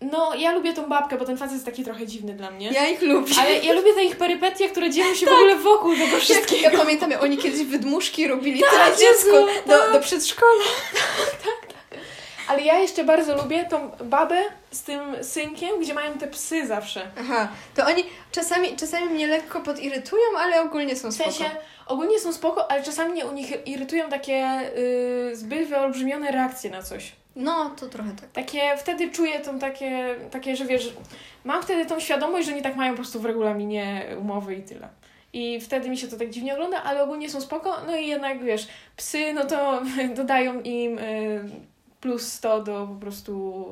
No 0.00 0.34
ja 0.34 0.52
lubię 0.52 0.72
tą 0.72 0.84
babkę, 0.88 1.16
bo 1.18 1.24
ten 1.24 1.36
facet 1.36 1.52
jest 1.52 1.64
taki 1.66 1.84
trochę 1.84 2.06
dziwny 2.06 2.34
dla 2.34 2.50
mnie. 2.50 2.70
Ja 2.72 2.88
ich 2.88 3.02
lubię. 3.02 3.32
Ale 3.40 3.58
ja 3.58 3.72
lubię 3.72 3.94
te 3.94 4.04
ich 4.04 4.16
perypetie, 4.16 4.68
które 4.68 4.90
dzieją 4.90 5.14
się 5.14 5.26
w 5.26 5.32
ogóle 5.32 5.56
wokół 5.56 5.96
tego 5.96 6.16
wszystkiego. 6.16 6.62
ja 6.62 6.78
pamiętam, 6.78 7.10
jak 7.10 7.22
oni 7.22 7.38
kiedyś 7.38 7.62
wydmuszki 7.62 8.28
robili 8.28 8.60
Tak, 8.60 8.70
teraz 8.70 9.00
dziecko 9.00 9.36
Jezu, 9.40 9.46
do, 9.66 9.78
tak. 9.78 9.92
do 9.92 10.00
przedszkola. 10.00 10.64
Ale 12.48 12.62
ja 12.62 12.78
jeszcze 12.78 13.04
bardzo 13.04 13.36
lubię 13.36 13.64
tą 13.70 13.90
babę 14.04 14.42
z 14.70 14.82
tym 14.82 15.00
synkiem, 15.24 15.80
gdzie 15.80 15.94
mają 15.94 16.12
te 16.18 16.26
psy 16.26 16.66
zawsze. 16.66 17.10
Aha, 17.20 17.48
to 17.76 17.86
oni 17.86 18.04
czasami, 18.32 18.76
czasami 18.76 19.06
mnie 19.06 19.26
lekko 19.26 19.60
podirytują, 19.60 20.22
ale 20.38 20.62
ogólnie 20.62 20.96
są 20.96 21.10
W 21.10 21.14
spoko. 21.14 21.32
sensie, 21.32 21.50
ogólnie 21.86 22.18
są 22.20 22.32
spoko, 22.32 22.70
ale 22.70 22.82
czasami 22.82 23.12
mnie 23.12 23.26
u 23.26 23.32
nich 23.32 23.66
irytują 23.66 24.08
takie 24.08 24.60
y, 25.32 25.36
zbyt 25.36 25.68
wyolbrzymione 25.68 26.30
reakcje 26.32 26.70
na 26.70 26.82
coś. 26.82 27.12
No, 27.38 27.70
to 27.70 27.86
trochę 27.86 28.10
tak. 28.20 28.30
Takie, 28.30 28.76
wtedy 28.76 29.10
czuję 29.10 29.40
tą 29.40 29.58
takie, 29.58 30.14
takie, 30.30 30.56
że 30.56 30.64
wiesz, 30.64 30.94
mam 31.44 31.62
wtedy 31.62 31.86
tą 31.86 32.00
świadomość, 32.00 32.46
że 32.46 32.52
oni 32.52 32.62
tak 32.62 32.76
mają 32.76 32.92
po 32.92 32.96
prostu 32.96 33.20
w 33.20 33.24
regulaminie 33.24 34.06
umowy 34.20 34.54
i 34.54 34.62
tyle. 34.62 34.88
I 35.32 35.60
wtedy 35.60 35.90
mi 35.90 35.98
się 35.98 36.08
to 36.08 36.16
tak 36.16 36.30
dziwnie 36.30 36.54
ogląda, 36.54 36.82
ale 36.82 37.02
ogólnie 37.02 37.30
są 37.30 37.40
spoko. 37.40 37.76
No 37.86 37.96
i 37.96 38.06
jednak, 38.06 38.44
wiesz, 38.44 38.68
psy, 38.96 39.32
no 39.32 39.44
to 39.44 39.82
dodają 40.16 40.60
im 40.60 40.98
y, 40.98 41.44
plus 42.00 42.32
100 42.32 42.62
do 42.62 42.86
po 42.86 43.00
prostu 43.00 43.64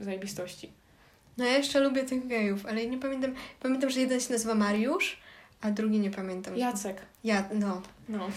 zajebistości. 0.00 0.72
No 1.38 1.44
ja 1.44 1.56
jeszcze 1.56 1.80
lubię 1.80 2.02
tych 2.02 2.26
gejów, 2.26 2.66
ale 2.66 2.86
nie 2.86 2.98
pamiętam. 2.98 3.34
Pamiętam, 3.60 3.90
że 3.90 4.00
jeden 4.00 4.20
się 4.20 4.32
nazywa 4.32 4.54
Mariusz, 4.54 5.20
a 5.62 5.70
drugi 5.70 5.98
nie 5.98 6.10
pamiętam. 6.10 6.56
Jacek. 6.56 6.96
Ja, 7.24 7.44
no. 7.52 7.82
No. 8.08 8.28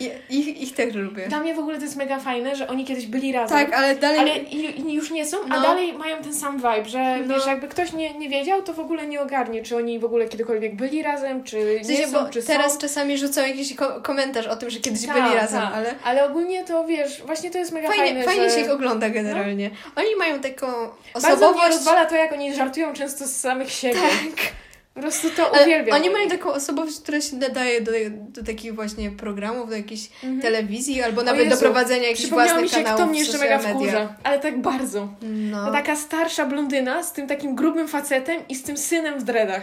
I, 0.00 0.10
ich, 0.38 0.60
ich 0.62 0.74
też 0.74 0.94
lubię. 0.94 1.28
Dla 1.28 1.40
mnie 1.40 1.54
w 1.54 1.58
ogóle 1.58 1.78
to 1.78 1.84
jest 1.84 1.96
mega 1.96 2.18
fajne, 2.20 2.56
że 2.56 2.68
oni 2.68 2.84
kiedyś 2.84 3.06
byli 3.06 3.32
razem. 3.32 3.58
Tak, 3.58 3.72
ale 3.74 3.96
dalej. 3.96 4.18
Ale 4.20 4.92
już 4.92 5.10
nie 5.10 5.26
są, 5.26 5.36
a 5.44 5.48
No. 5.48 5.62
dalej 5.62 5.92
mają 5.92 6.22
ten 6.22 6.34
sam 6.34 6.56
vibe, 6.56 6.84
że 6.84 7.18
No. 7.26 7.34
wiesz, 7.34 7.46
jakby 7.46 7.68
ktoś 7.68 7.92
nie, 7.92 8.18
nie 8.18 8.28
wiedział, 8.28 8.62
to 8.62 8.72
w 8.74 8.80
ogóle 8.80 9.06
nie 9.06 9.20
ogarnie, 9.20 9.62
czy 9.62 9.76
oni 9.76 9.98
w 9.98 10.04
ogóle 10.04 10.28
kiedykolwiek 10.28 10.76
byli 10.76 11.02
razem, 11.02 11.44
czy 11.44 11.78
W 11.82 11.86
sensie, 11.86 12.02
nie 12.02 12.08
są, 12.08 12.30
czy 12.30 12.42
teraz 12.42 12.72
są. 12.72 12.78
czasami 12.78 13.18
rzucą 13.18 13.40
jakiś 13.46 13.74
ko- 13.74 14.00
komentarz 14.00 14.46
o 14.46 14.56
tym, 14.56 14.70
że 14.70 14.80
kiedyś 14.80 15.06
Tak, 15.06 15.22
byli 15.22 15.34
razem, 15.34 15.60
tak. 15.62 15.74
ale 15.74 15.94
Ale 16.04 16.24
ogólnie 16.28 16.64
to 16.64 16.84
wiesz, 16.84 17.22
właśnie 17.26 17.50
to 17.50 17.58
jest 17.58 17.72
mega 17.72 17.88
fajnie, 17.88 18.04
fajne, 18.06 18.24
fajnie 18.24 18.50
że... 18.50 18.56
się 18.56 18.62
ich 18.62 18.70
ogląda 18.70 19.10
generalnie. 19.10 19.70
Oni 19.96 20.16
mają 20.18 20.40
taką 20.40 20.66
Bardzo 21.14 21.28
mnie 21.28 21.36
osobowość. 21.36 21.68
rozwala 21.76 22.06
to, 22.06 22.14
jak 22.14 22.32
oni 22.32 22.54
żartują 22.54 22.92
często 22.92 23.26
z 23.26 23.36
samych 23.36 23.70
siebie. 23.72 23.94
Tak. 24.00 24.52
Po 24.94 25.00
prostu 25.00 25.30
to 25.30 25.52
uwielbiam. 25.62 25.96
Oni 26.00 26.10
mają 26.10 26.28
taką 26.28 26.52
osobowość, 26.52 27.00
która 27.00 27.20
się 27.20 27.36
nadaje 27.36 27.80
do, 27.80 27.92
do 28.10 28.44
takich 28.44 28.74
właśnie 28.74 29.10
programów, 29.10 29.68
do 29.70 29.76
jakiejś 29.76 30.08
Mhm. 30.22 30.40
telewizji 30.40 31.02
albo 31.02 31.22
nawet 31.22 31.48
do 31.48 31.56
prowadzenia 31.56 32.08
jakichś 32.08 32.28
własnych 32.28 32.62
mi 32.62 32.68
się, 32.68 32.76
kanałów 32.76 33.00
kto 33.00 33.06
mnie 33.10 33.18
jeszcze 33.20 33.38
mega 33.38 33.56
media. 33.58 33.74
wkurza. 33.74 34.14
Ale 34.24 34.38
tak 34.38 34.60
bardzo. 34.60 35.08
No. 35.22 35.66
To 35.66 35.72
taka 35.72 35.96
starsza 35.96 36.46
blondyna 36.46 37.02
z 37.02 37.12
tym 37.12 37.26
takim 37.26 37.54
grubym 37.54 37.88
facetem 37.88 38.42
i 38.48 38.54
z 38.54 38.62
tym 38.62 38.76
synem 38.76 39.20
w 39.20 39.22
dreadach. 39.24 39.62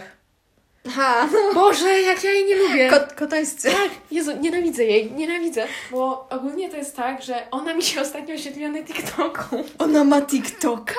Aha, 0.88 1.28
Boże, 1.54 2.00
jak 2.02 2.24
ja 2.24 2.30
jej 2.32 2.44
nie 2.46 2.56
lubię. 2.56 2.90
Kot, 2.90 3.12
kotańscy. 3.12 3.70
Tak, 3.70 3.90
Jezu, 4.10 4.32
nienawidzę 4.40 4.84
jej, 4.84 5.12
nienawidzę, 5.12 5.66
bo 5.90 6.26
ogólnie 6.30 6.70
to 6.70 6.76
jest 6.76 6.96
tak, 6.96 7.22
że 7.22 7.34
ona 7.50 7.74
mi 7.74 7.82
się 7.82 8.00
ostatnio 8.00 8.34
oświetliła 8.34 8.70
na 8.70 8.82
TikToku 8.82 9.64
Ona 9.78 10.04
ma 10.04 10.22
TikToka? 10.22 10.94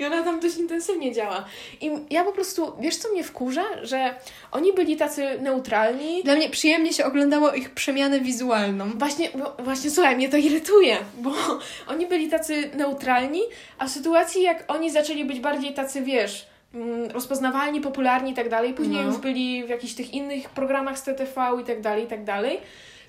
I 0.00 0.04
ona 0.04 0.22
tam 0.22 0.40
dość 0.40 0.56
intensywnie 0.56 1.12
działa. 1.12 1.44
I 1.80 1.90
ja 2.10 2.24
po 2.24 2.32
prostu, 2.32 2.72
wiesz 2.80 2.96
co 2.96 3.08
mnie 3.12 3.24
wkurza? 3.24 3.64
Że 3.82 4.14
oni 4.52 4.72
byli 4.72 4.96
tacy 4.96 5.38
neutralni. 5.40 6.22
Dla 6.24 6.34
mnie 6.36 6.50
przyjemnie 6.50 6.92
się 6.92 7.04
oglądało 7.04 7.52
ich 7.52 7.70
przemianę 7.70 8.20
wizualną. 8.20 8.90
Właśnie, 8.94 9.28
bo, 9.34 9.64
właśnie 9.64 9.90
słuchaj, 9.90 10.16
mnie 10.16 10.28
to 10.28 10.36
irytuje, 10.36 10.96
bo 11.18 11.32
oni 11.92 12.06
byli 12.06 12.28
tacy 12.28 12.70
neutralni, 12.74 13.40
a 13.78 13.86
w 13.86 13.90
sytuacji 13.90 14.42
jak 14.42 14.64
oni 14.68 14.90
zaczęli 14.90 15.24
być 15.24 15.40
bardziej 15.40 15.74
tacy, 15.74 16.02
wiesz, 16.02 16.46
mm, 16.74 17.10
rozpoznawalni, 17.10 17.80
popularni 17.80 18.30
i 18.30 18.34
tak 18.34 18.48
dalej, 18.48 18.74
później 18.74 19.00
No. 19.04 19.06
już 19.10 19.16
byli 19.16 19.64
w 19.64 19.68
jakichś 19.68 19.94
tych 19.94 20.14
innych 20.14 20.48
programach 20.50 20.98
z 20.98 21.02
TTV 21.02 21.50
i 21.62 21.64
tak 21.64 21.80
dalej, 21.80 22.04
i 22.04 22.06
tak 22.06 22.24
dalej, 22.24 22.60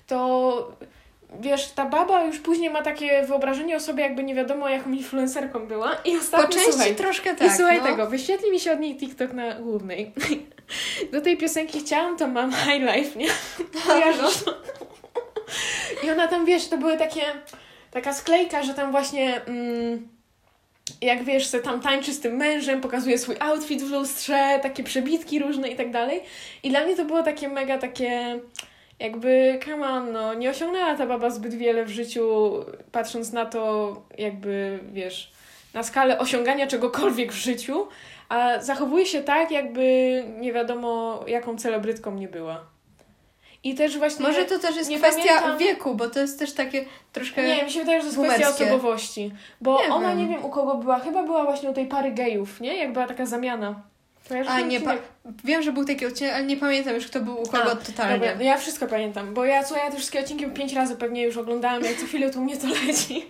to 0.06 0.72
wiesz, 1.40 1.70
ta 1.70 1.84
baba 1.84 2.24
już 2.24 2.38
później 2.38 2.70
ma 2.70 2.82
takie 2.82 3.22
wyobrażenie 3.22 3.76
o 3.76 3.80
sobie, 3.80 4.02
jakby 4.02 4.24
nie 4.24 4.34
wiadomo 4.34 4.68
jaką 4.68 4.92
influencerką 4.92 5.66
była 5.66 5.94
i 6.04 6.12
Po 6.12 6.18
ostatnio, 6.18 6.48
części 6.48 6.72
słuchaj, 6.72 6.94
troszkę 6.94 7.34
tak. 7.34 7.48
I 7.48 7.56
słuchaj 7.56 7.78
no. 7.78 7.84
tego, 7.84 8.06
wyświetli 8.06 8.50
mi 8.50 8.60
się 8.60 8.72
od 8.72 8.80
niej 8.80 8.96
TikTok 8.96 9.32
na 9.32 9.54
głównej. 9.54 10.12
Do 11.12 11.20
tej 11.20 11.36
piosenki 11.36 11.80
chciałam, 11.80 12.16
to 12.16 12.28
mam 12.28 12.52
High 12.52 12.82
Life, 12.96 13.18
nie? 13.18 13.28
Kojarzysz? 13.86 14.44
I 16.04 16.10
ona 16.10 16.28
tam, 16.28 16.44
wiesz, 16.44 16.68
to 16.68 16.78
były 16.78 16.96
takie, 16.96 17.22
taka 17.90 18.12
sklejka, 18.12 18.62
że 18.62 18.74
tam 18.74 18.90
właśnie, 18.90 19.44
mm, 19.44 20.08
jak 21.00 21.24
wiesz, 21.24 21.46
se 21.46 21.60
tam 21.60 21.80
tańczy 21.80 22.12
z 22.12 22.20
tym 22.20 22.36
mężem, 22.36 22.80
pokazuje 22.80 23.18
swój 23.18 23.36
outfit 23.40 23.82
w 23.82 23.90
lustrze, 23.90 24.60
takie 24.62 24.84
przebitki 24.84 25.38
różne 25.38 25.68
i 25.68 25.76
tak 25.76 25.90
dalej. 25.90 26.22
I 26.62 26.70
dla 26.70 26.84
mnie 26.84 26.96
to 26.96 27.04
było 27.04 27.22
takie 27.22 27.48
mega 27.48 27.78
takie, 27.78 28.40
jakby, 29.02 29.58
come 29.64 29.88
on, 29.88 30.12
no, 30.12 30.34
nie 30.34 30.50
osiągnęła 30.50 30.94
ta 30.94 31.06
baba 31.06 31.30
zbyt 31.30 31.54
wiele 31.54 31.84
w 31.84 31.90
życiu, 31.90 32.52
patrząc 32.92 33.32
na 33.32 33.46
to, 33.46 33.96
jakby, 34.18 34.78
wiesz, 34.92 35.32
na 35.74 35.82
skalę 35.82 36.18
osiągania 36.18 36.66
czegokolwiek 36.66 37.32
w 37.32 37.36
życiu, 37.36 37.88
a 38.28 38.60
zachowuje 38.60 39.06
się 39.06 39.22
tak, 39.22 39.50
jakby 39.50 39.82
nie 40.38 40.52
wiadomo, 40.52 41.24
jaką 41.26 41.56
celebrytką 41.58 42.14
nie 42.14 42.28
była. 42.28 42.64
I 43.64 43.74
też 43.74 43.98
właśnie... 43.98 44.26
Może 44.26 44.44
to 44.44 44.58
też 44.58 44.76
jest 44.76 44.90
nie 44.90 44.98
kwestia 44.98 45.22
pamiętam- 45.22 45.58
wieku, 45.58 45.94
bo 45.94 46.10
to 46.10 46.20
jest 46.20 46.38
też 46.38 46.52
takie 46.52 46.84
troszkę... 47.12 47.42
Nie, 47.42 47.64
mi 47.64 47.70
się 47.70 47.80
wydaje, 47.80 48.02
że 48.02 48.10
to 48.10 48.22
jest 48.24 48.34
kwestia 48.34 48.64
osobowości. 48.64 49.32
Bo 49.60 49.82
Nie 49.82 49.94
ona, 49.94 50.08
wiem. 50.08 50.18
nie 50.18 50.26
wiem 50.26 50.44
u 50.44 50.48
kogo 50.48 50.74
była, 50.74 50.98
chyba 50.98 51.22
była 51.22 51.44
właśnie 51.44 51.70
u 51.70 51.72
tej 51.72 51.86
pary 51.86 52.12
gejów, 52.12 52.60
nie? 52.60 52.76
Jak 52.76 52.92
była 52.92 53.06
taka 53.06 53.26
zamiana. 53.26 53.82
Kojarzysz 54.28 54.52
A 54.52 54.60
nie, 54.60 54.80
pa- 54.80 54.96
wiem, 55.44 55.62
że 55.62 55.72
był 55.72 55.84
taki 55.84 56.06
odcinek, 56.06 56.34
ale 56.34 56.44
nie 56.44 56.56
pamiętam 56.56 56.94
już, 56.94 57.06
kto 57.06 57.20
był 57.20 57.42
u 57.42 57.46
kogo 57.46 57.72
A, 57.72 57.76
totalnie. 57.76 58.14
Dobra, 58.18 58.34
no 58.34 58.42
ja 58.42 58.58
wszystko 58.58 58.86
pamiętam, 58.86 59.34
bo 59.34 59.44
ja, 59.44 59.64
co 59.64 59.76
ja 59.76 59.90
te 59.90 59.96
wszystkie 59.96 60.20
odcinki 60.20 60.46
pięć 60.46 60.72
razy 60.72 60.96
pewnie 60.96 61.22
już 61.22 61.36
oglądałam, 61.36 61.82
jak 61.84 61.96
co 61.96 62.06
chwilę 62.06 62.30
tu 62.30 62.40
mnie 62.40 62.56
to 62.56 62.66
leci. 62.86 63.26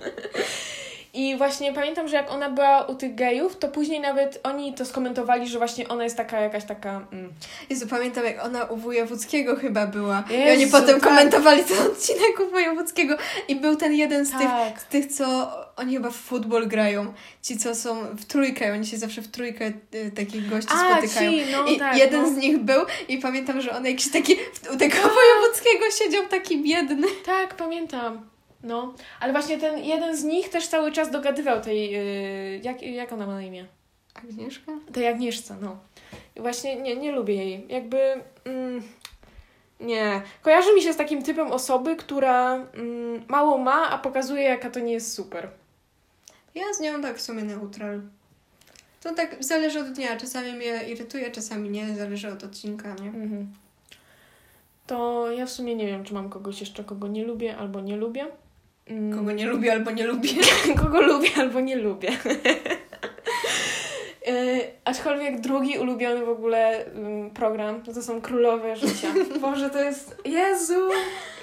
I 1.15 1.37
właśnie 1.37 1.73
pamiętam, 1.73 2.09
że 2.09 2.17
jak 2.17 2.31
ona 2.31 2.51
była 2.51 2.87
u 2.87 2.95
tych 2.95 3.15
gejów, 3.15 3.57
to 3.57 3.69
później 3.69 4.01
nawet 4.01 4.41
oni 4.43 4.75
to 4.75 4.85
skomentowali, 4.85 5.49
że 5.49 5.59
właśnie 5.59 5.89
ona 5.89 6.05
jest 6.05 6.17
taka 6.17 6.41
jakaś 6.41 6.65
taka... 6.65 7.07
Mm. 7.13 7.33
Jezu, 7.71 7.87
pamiętam 7.87 8.25
jak 8.25 8.45
ona 8.45 8.65
u 8.65 8.77
Wojewódzkiego 8.77 9.57
chyba 9.57 9.87
była. 9.87 10.25
I 10.31 10.33
Jezu, 10.33 10.63
oni 10.63 10.71
potem 10.71 11.01
tak. 11.01 11.09
komentowali 11.09 11.65
ten 11.65 11.79
odcinek 11.79 12.41
u 12.47 12.51
Wojewódzkiego 12.51 13.17
i 13.49 13.57
był 13.57 13.77
ten 13.77 13.93
jeden 13.93 14.25
z, 14.27 14.31
tych, 14.31 14.41
Tak. 14.41 14.81
z 14.81 14.85
tych, 14.85 15.07
co 15.07 15.53
oni 15.77 15.95
chyba 15.95 16.11
w 16.11 16.17
futbol 16.17 16.69
grają. 16.69 17.13
Ci, 17.43 17.57
co 17.57 17.75
są 17.75 17.97
w 18.17 18.25
trójkę, 18.25 18.73
oni 18.73 18.87
się 18.87 18.99
zawsze 18.99 19.23
w 19.23 19.29
trójkę 19.29 19.73
y, 19.95 20.11
takich 20.17 20.49
gości 20.49 20.71
A, 20.75 20.93
spotykają. 20.93 21.31
ci, 21.31 21.43
no 21.53 21.67
I 21.67 21.79
tak, 21.79 21.97
jeden 21.97 22.23
no. 22.23 22.31
z 22.31 22.37
nich 22.37 22.59
był 22.59 22.85
i 23.09 23.19
pamiętam, 23.19 23.61
że 23.61 23.77
on 23.77 23.87
jakiś 23.87 24.11
taki 24.11 24.37
u 24.75 24.77
tego 24.77 24.97
Wojewódzkiego 25.19 25.85
siedział 25.99 26.27
taki 26.29 26.63
biedny. 26.63 27.07
Tak, 27.27 27.55
pamiętam. 27.55 28.32
No, 28.63 28.95
ale 29.21 29.33
właśnie 29.33 29.59
ten 29.59 29.79
jeden 29.79 30.17
z 30.17 30.25
nich 30.25 30.49
też 30.49 30.69
cały 30.69 30.93
czas 30.93 31.11
dogadywał 31.11 31.61
tej... 31.61 31.91
Yy, 31.91 32.61
jak, 32.63 32.83
jak 32.83 33.13
ona 33.13 33.27
ma 33.27 33.35
na 33.35 33.43
imię? 33.43 33.67
Agnieszka? 34.15 34.73
Tej 34.93 35.09
Agnieszce, 35.09 35.57
no. 35.61 35.77
I 36.37 36.41
właśnie 36.41 36.77
nie, 36.77 36.97
nie 36.97 37.13
lubię 37.13 37.35
jej. 37.35 37.67
Jakby... 37.69 37.99
Mm, 38.45 38.83
nie. 39.81 40.23
Kojarzy 40.43 40.75
mi 40.75 40.83
się 40.83 40.93
z 40.93 40.97
takim 40.97 41.23
typem 41.23 41.53
osoby, 41.53 41.97
która 41.97 42.55
mm, 42.55 43.25
mało 43.29 43.59
ma, 43.59 43.91
a 43.91 43.99
pokazuje, 43.99 44.43
jaka 44.43 44.71
to 44.71 44.81
nie 44.81 44.93
jest 44.93 45.15
super. 45.15 45.49
Ja 46.55 46.75
z 46.75 46.81
nią 46.81 47.03
tak 47.03 47.17
w 47.17 47.23
sumie 47.23 47.43
neutral. 47.43 48.01
To 49.03 49.15
tak 49.15 49.45
zależy 49.45 49.81
od 49.81 49.93
dnia. 49.93 50.17
Czasami 50.17 50.53
mnie 50.53 50.85
irytuje, 50.89 51.31
czasami 51.31 51.71
nie. 51.71 51.97
Zależy 51.97 52.33
od 52.33 52.45
odcinka, 52.45 52.95
nie? 52.95 53.09
Mhm. 53.09 53.53
To 54.87 55.31
ja 55.31 55.47
w 55.47 55.51
sumie 55.51 55.75
nie 55.75 55.87
wiem, 55.87 56.05
czy 56.05 56.15
mam 56.15 56.31
kogoś 56.31 56.61
jeszcze, 56.61 56.85
kogo 56.85 57.09
nie 57.09 57.25
lubię 57.25 57.57
albo 57.57 57.81
nie 57.81 57.97
lubię. 57.97 58.27
Mm, 58.87 59.19
Kogo 59.19 59.33
nie 59.33 59.47
lubię 59.47 59.73
albo 59.73 59.91
nie 59.91 60.07
lubię. 60.07 60.31
kogo 60.83 61.01
lubię 61.01 61.29
albo 61.37 61.61
nie 61.61 61.77
lubię. 61.77 62.11
Yy, 64.27 64.61
aczkolwiek 64.85 65.41
drugi 65.41 65.79
ulubiony 65.79 66.25
w 66.25 66.29
ogóle 66.29 66.87
ym, 66.87 67.31
program 67.31 67.83
to, 67.83 67.95
to 67.95 68.03
są 68.03 68.21
Królowe 68.21 68.77
Życia. 68.77 69.09
Boże, 69.41 69.71
to 69.71 69.81
jest... 69.81 70.17
Jezu! 70.25 70.91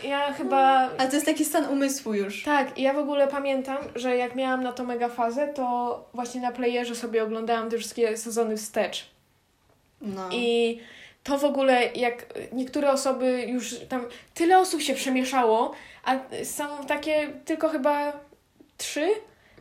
Ja 0.03 0.33
chyba... 0.33 0.89
A 0.97 1.07
to 1.07 1.15
jest 1.15 1.25
taki 1.25 1.45
stan 1.45 1.65
umysłu 1.65 2.13
już. 2.13 2.43
Tak, 2.43 2.77
i 2.77 2.81
ja 2.81 2.93
w 2.93 2.97
ogóle 2.97 3.27
pamiętam, 3.27 3.77
że 3.95 4.17
jak 4.17 4.35
miałam 4.35 4.63
na 4.63 4.71
to 4.71 4.83
mega 4.83 5.09
fazę, 5.09 5.47
to 5.47 6.09
właśnie 6.13 6.41
na 6.41 6.51
playerze 6.51 6.95
sobie 6.95 7.23
oglądałam 7.23 7.69
te 7.69 7.77
wszystkie 7.77 8.17
sezony 8.17 8.57
wstecz. 8.57 9.09
No. 10.01 10.29
I 10.31 10.79
to 11.23 11.37
w 11.37 11.45
ogóle, 11.45 11.89
jak 11.95 12.25
niektóre 12.53 12.91
osoby 12.91 13.45
już 13.47 13.75
tam, 13.89 14.05
tyle 14.33 14.59
osób 14.59 14.81
się 14.81 14.93
przemieszało, 14.93 15.71
a 16.09 16.43
są 16.45 16.85
takie 16.87 17.27
tylko 17.45 17.69
chyba 17.69 18.13
trzy, 18.77 19.07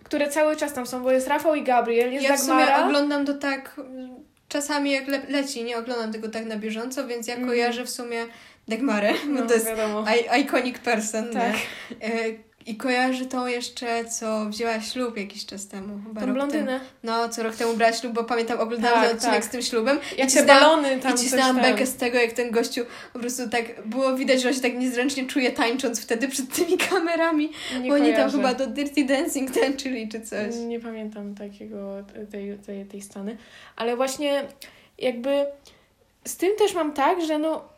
które 0.05 0.29
cały 0.29 0.57
czas 0.57 0.73
tam 0.75 0.87
są, 0.87 1.03
bo 1.03 1.11
jest 1.13 1.29
Rafał 1.29 1.55
i 1.55 1.63
Gabriel, 1.63 2.13
jest 2.13 2.29
ja 2.29 2.37
w 2.37 2.41
sumie 2.41 2.59
Dagmara. 2.67 2.87
oglądam 2.87 3.27
to 3.27 3.35
tak 3.35 3.75
mm, 3.79 4.11
czasami 4.49 4.91
jak 4.91 5.09
le- 5.09 5.23
leci, 5.29 5.65
nie 5.65 5.79
oglądam 5.79 6.13
tego 6.13 6.29
tak 6.29 6.45
na 6.45 6.57
bieżąco, 6.57 7.07
więc 7.07 7.27
ja 7.27 7.37
kojarzę 7.37 7.85
w 7.85 7.91
sumie 7.91 8.27
Dagmarę, 8.69 9.13
no, 9.29 9.43
bo 9.43 9.49
to 9.49 9.55
jest 9.55 9.67
iconic 10.41 10.79
person, 10.79 11.33
Tak. 11.33 11.53
nie? 11.91 11.99
I 12.67 12.77
kojarzy 12.77 13.27
tą 13.27 13.47
jeszcze, 13.47 14.05
co 14.05 14.47
wzięła 14.47 14.81
ślub 14.81 15.17
jakiś 15.17 15.47
czas 15.47 15.69
temu. 15.69 16.01
Chyba 16.07 16.21
Tą 16.21 16.33
blondynę. 16.33 16.81
No, 17.03 17.29
co 17.29 17.43
rok 17.43 17.57
temu 17.57 17.75
brała 17.75 17.93
ślub, 17.93 18.13
bo 18.13 18.25
pamiętam, 18.25 18.61
oglądałam 18.61 19.01
Tak, 19.01 19.09
ten 19.09 19.17
odcinek 19.17 19.35
tak. 19.35 19.45
z 19.45 19.49
tym 19.49 19.63
ślubem. 19.63 19.99
Jak 20.19 20.31
i 20.31 20.33
te 20.33 20.43
balony 20.43 20.99
tam 20.99 21.15
I 21.15 21.19
cisnęłam 21.19 21.57
bekę 21.61 21.87
z 21.87 21.97
tego, 21.97 22.19
jak 22.19 22.33
ten 22.33 22.51
gościu 22.51 22.85
po 23.13 23.19
prostu 23.19 23.49
tak 23.49 23.87
było 23.87 24.17
widać, 24.17 24.43
że 24.43 24.49
on 24.49 24.55
się 24.55 24.61
tak 24.61 24.75
niezręcznie 24.75 25.27
czuje 25.27 25.53
tańcząc 25.53 26.01
wtedy 26.01 26.29
przed 26.29 26.55
tymi 26.57 26.79
kamerami. 26.79 27.51
Nie 27.83 27.89
bo 27.89 27.95
oni 27.95 28.15
tam 28.15 28.31
chyba 28.31 28.55
do 28.55 28.67
Dirty 28.67 29.05
Dancing 29.05 29.51
tańczyli 29.51 30.09
czy 30.09 30.21
coś. 30.21 30.55
Nie 30.67 30.81
pamiętam 30.81 31.35
takiego, 31.35 32.05
tej, 32.31 32.59
tej, 32.59 32.87
tej 32.87 33.03
sceny. 33.03 33.37
Ale 33.77 33.97
właśnie 33.97 34.45
jakby 34.99 35.47
z 36.25 36.37
tym 36.37 36.57
też 36.59 36.75
mam 36.75 36.93
tak, 36.93 37.25
że 37.27 37.39
no 37.39 37.78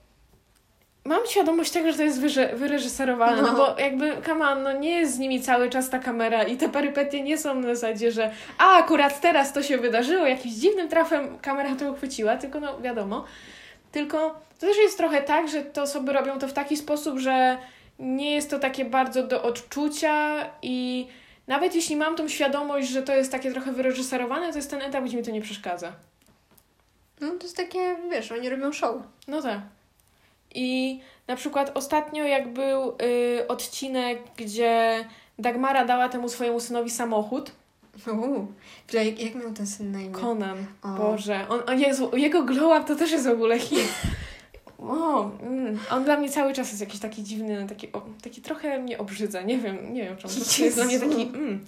mam 1.11 1.27
świadomość 1.27 1.71
tego, 1.71 1.91
że 1.91 1.97
to 1.97 2.03
jest 2.03 2.21
wyże, 2.21 2.57
wyreżyserowane, 2.57 3.43
no. 3.43 3.53
No. 3.53 3.57
bo 3.57 3.81
jakby, 3.81 4.13
come 4.27 4.49
on, 4.49 4.63
no 4.63 4.73
nie 4.73 4.91
jest 4.91 5.15
z 5.15 5.19
nimi 5.19 5.43
cały 5.43 5.71
czas 5.71 5.91
ta 5.91 5.99
kamera 5.99 6.43
i 6.43 6.57
te 6.57 6.69
perypetie 6.69 7.23
nie 7.23 7.39
są 7.39 7.55
na 7.55 7.75
zasadzie, 7.75 8.13
że 8.13 8.31
a 8.59 8.77
akurat 8.77 9.21
teraz 9.21 9.53
to 9.53 9.63
się 9.63 9.79
wydarzyło, 9.79 10.27
jakimś 10.27 10.55
dziwnym 10.55 10.89
trafem 10.89 11.39
kamera 11.39 11.77
to 11.77 11.93
uchwyciła, 11.93 12.37
tylko 12.37 12.61
no 12.61 12.81
wiadomo. 12.81 13.25
Tylko 13.93 14.41
to 14.59 14.67
też 14.67 14.77
jest 14.77 14.97
trochę 14.97 15.23
tak, 15.23 15.49
że 15.49 15.63
te 15.63 15.83
osoby 15.83 16.13
robią 16.13 16.39
to 16.39 16.49
w 16.49 16.53
taki 16.53 16.77
sposób, 16.77 17.19
że 17.19 17.59
nie 17.99 18.35
jest 18.35 18.51
to 18.51 18.59
takie 18.59 18.85
bardzo 18.85 19.23
do 19.23 19.43
odczucia 19.43 20.47
i 20.63 21.07
nawet 21.47 21.75
jeśli 21.75 21.97
mam 21.97 22.17
tą 22.17 22.29
świadomość, 22.29 22.89
że 22.89 23.03
to 23.03 23.15
jest 23.15 23.33
takie 23.33 23.53
trochę 23.53 23.73
wyreżyserowane, 23.73 24.51
to 24.51 24.59
jest 24.59 24.71
ten 24.71 24.83
etap, 24.83 25.05
gdzie 25.05 25.17
mi 25.17 25.23
to 25.23 25.31
nie 25.31 25.41
przeszkadza. 25.41 25.93
No 27.21 27.31
to 27.31 27.43
jest 27.43 27.57
takie, 27.57 27.97
wiesz, 28.11 28.33
oni 28.33 28.49
robią 28.49 28.73
show. 28.73 28.97
No 29.29 29.43
tak. 29.43 29.61
I 30.55 31.01
na 31.29 31.37
przykład 31.37 31.77
ostatnio, 31.77 32.25
jak 32.25 32.53
był 32.53 32.97
y, 33.03 33.49
odcinek, 33.49 34.19
gdzie 34.37 35.05
Dagmara 35.39 35.85
dała 35.85 36.09
temu 36.09 36.29
swojemu 36.29 36.61
synowi 36.61 36.91
samochód, 36.91 37.53
Uuu. 38.07 38.47
Jak, 38.93 39.21
jak 39.21 39.35
miał 39.35 39.53
ten 39.53 39.67
syn 39.67 39.93
na 39.93 40.01
imię? 40.01 40.15
Conan, 40.15 40.67
O. 40.83 40.89
Boże, 40.89 41.47
on, 41.49 41.61
on 41.67 41.81
Jezu, 41.81 42.17
jego 42.17 42.43
glow 42.43 42.81
up 42.81 42.89
to 42.89 42.97
też 42.97 43.13
jest 43.13 43.27
w 43.27 43.31
ogóle 43.31 43.59
hit. 43.59 43.89
O, 44.79 45.31
mm, 45.43 45.79
on 45.91 46.05
dla 46.05 46.17
mnie 46.17 46.29
cały 46.29 46.53
czas 46.53 46.69
jest 46.69 46.81
jakiś 46.81 47.01
taki 47.01 47.23
dziwny, 47.23 47.67
taki, 47.69 47.93
o, 47.93 48.03
taki 48.23 48.43
trochę 48.43 48.79
mnie 48.79 48.99
obrzydza, 48.99 49.43
nie 49.43 49.59
wiem, 49.59 49.95
nie 49.95 50.05
wiem 50.05 50.17
czemu, 50.17 50.35
to 50.57 50.65
jest 50.65 50.77
dla 50.77 50.85
mnie 50.85 51.01
taki 51.01 51.23
mm. 51.23 51.65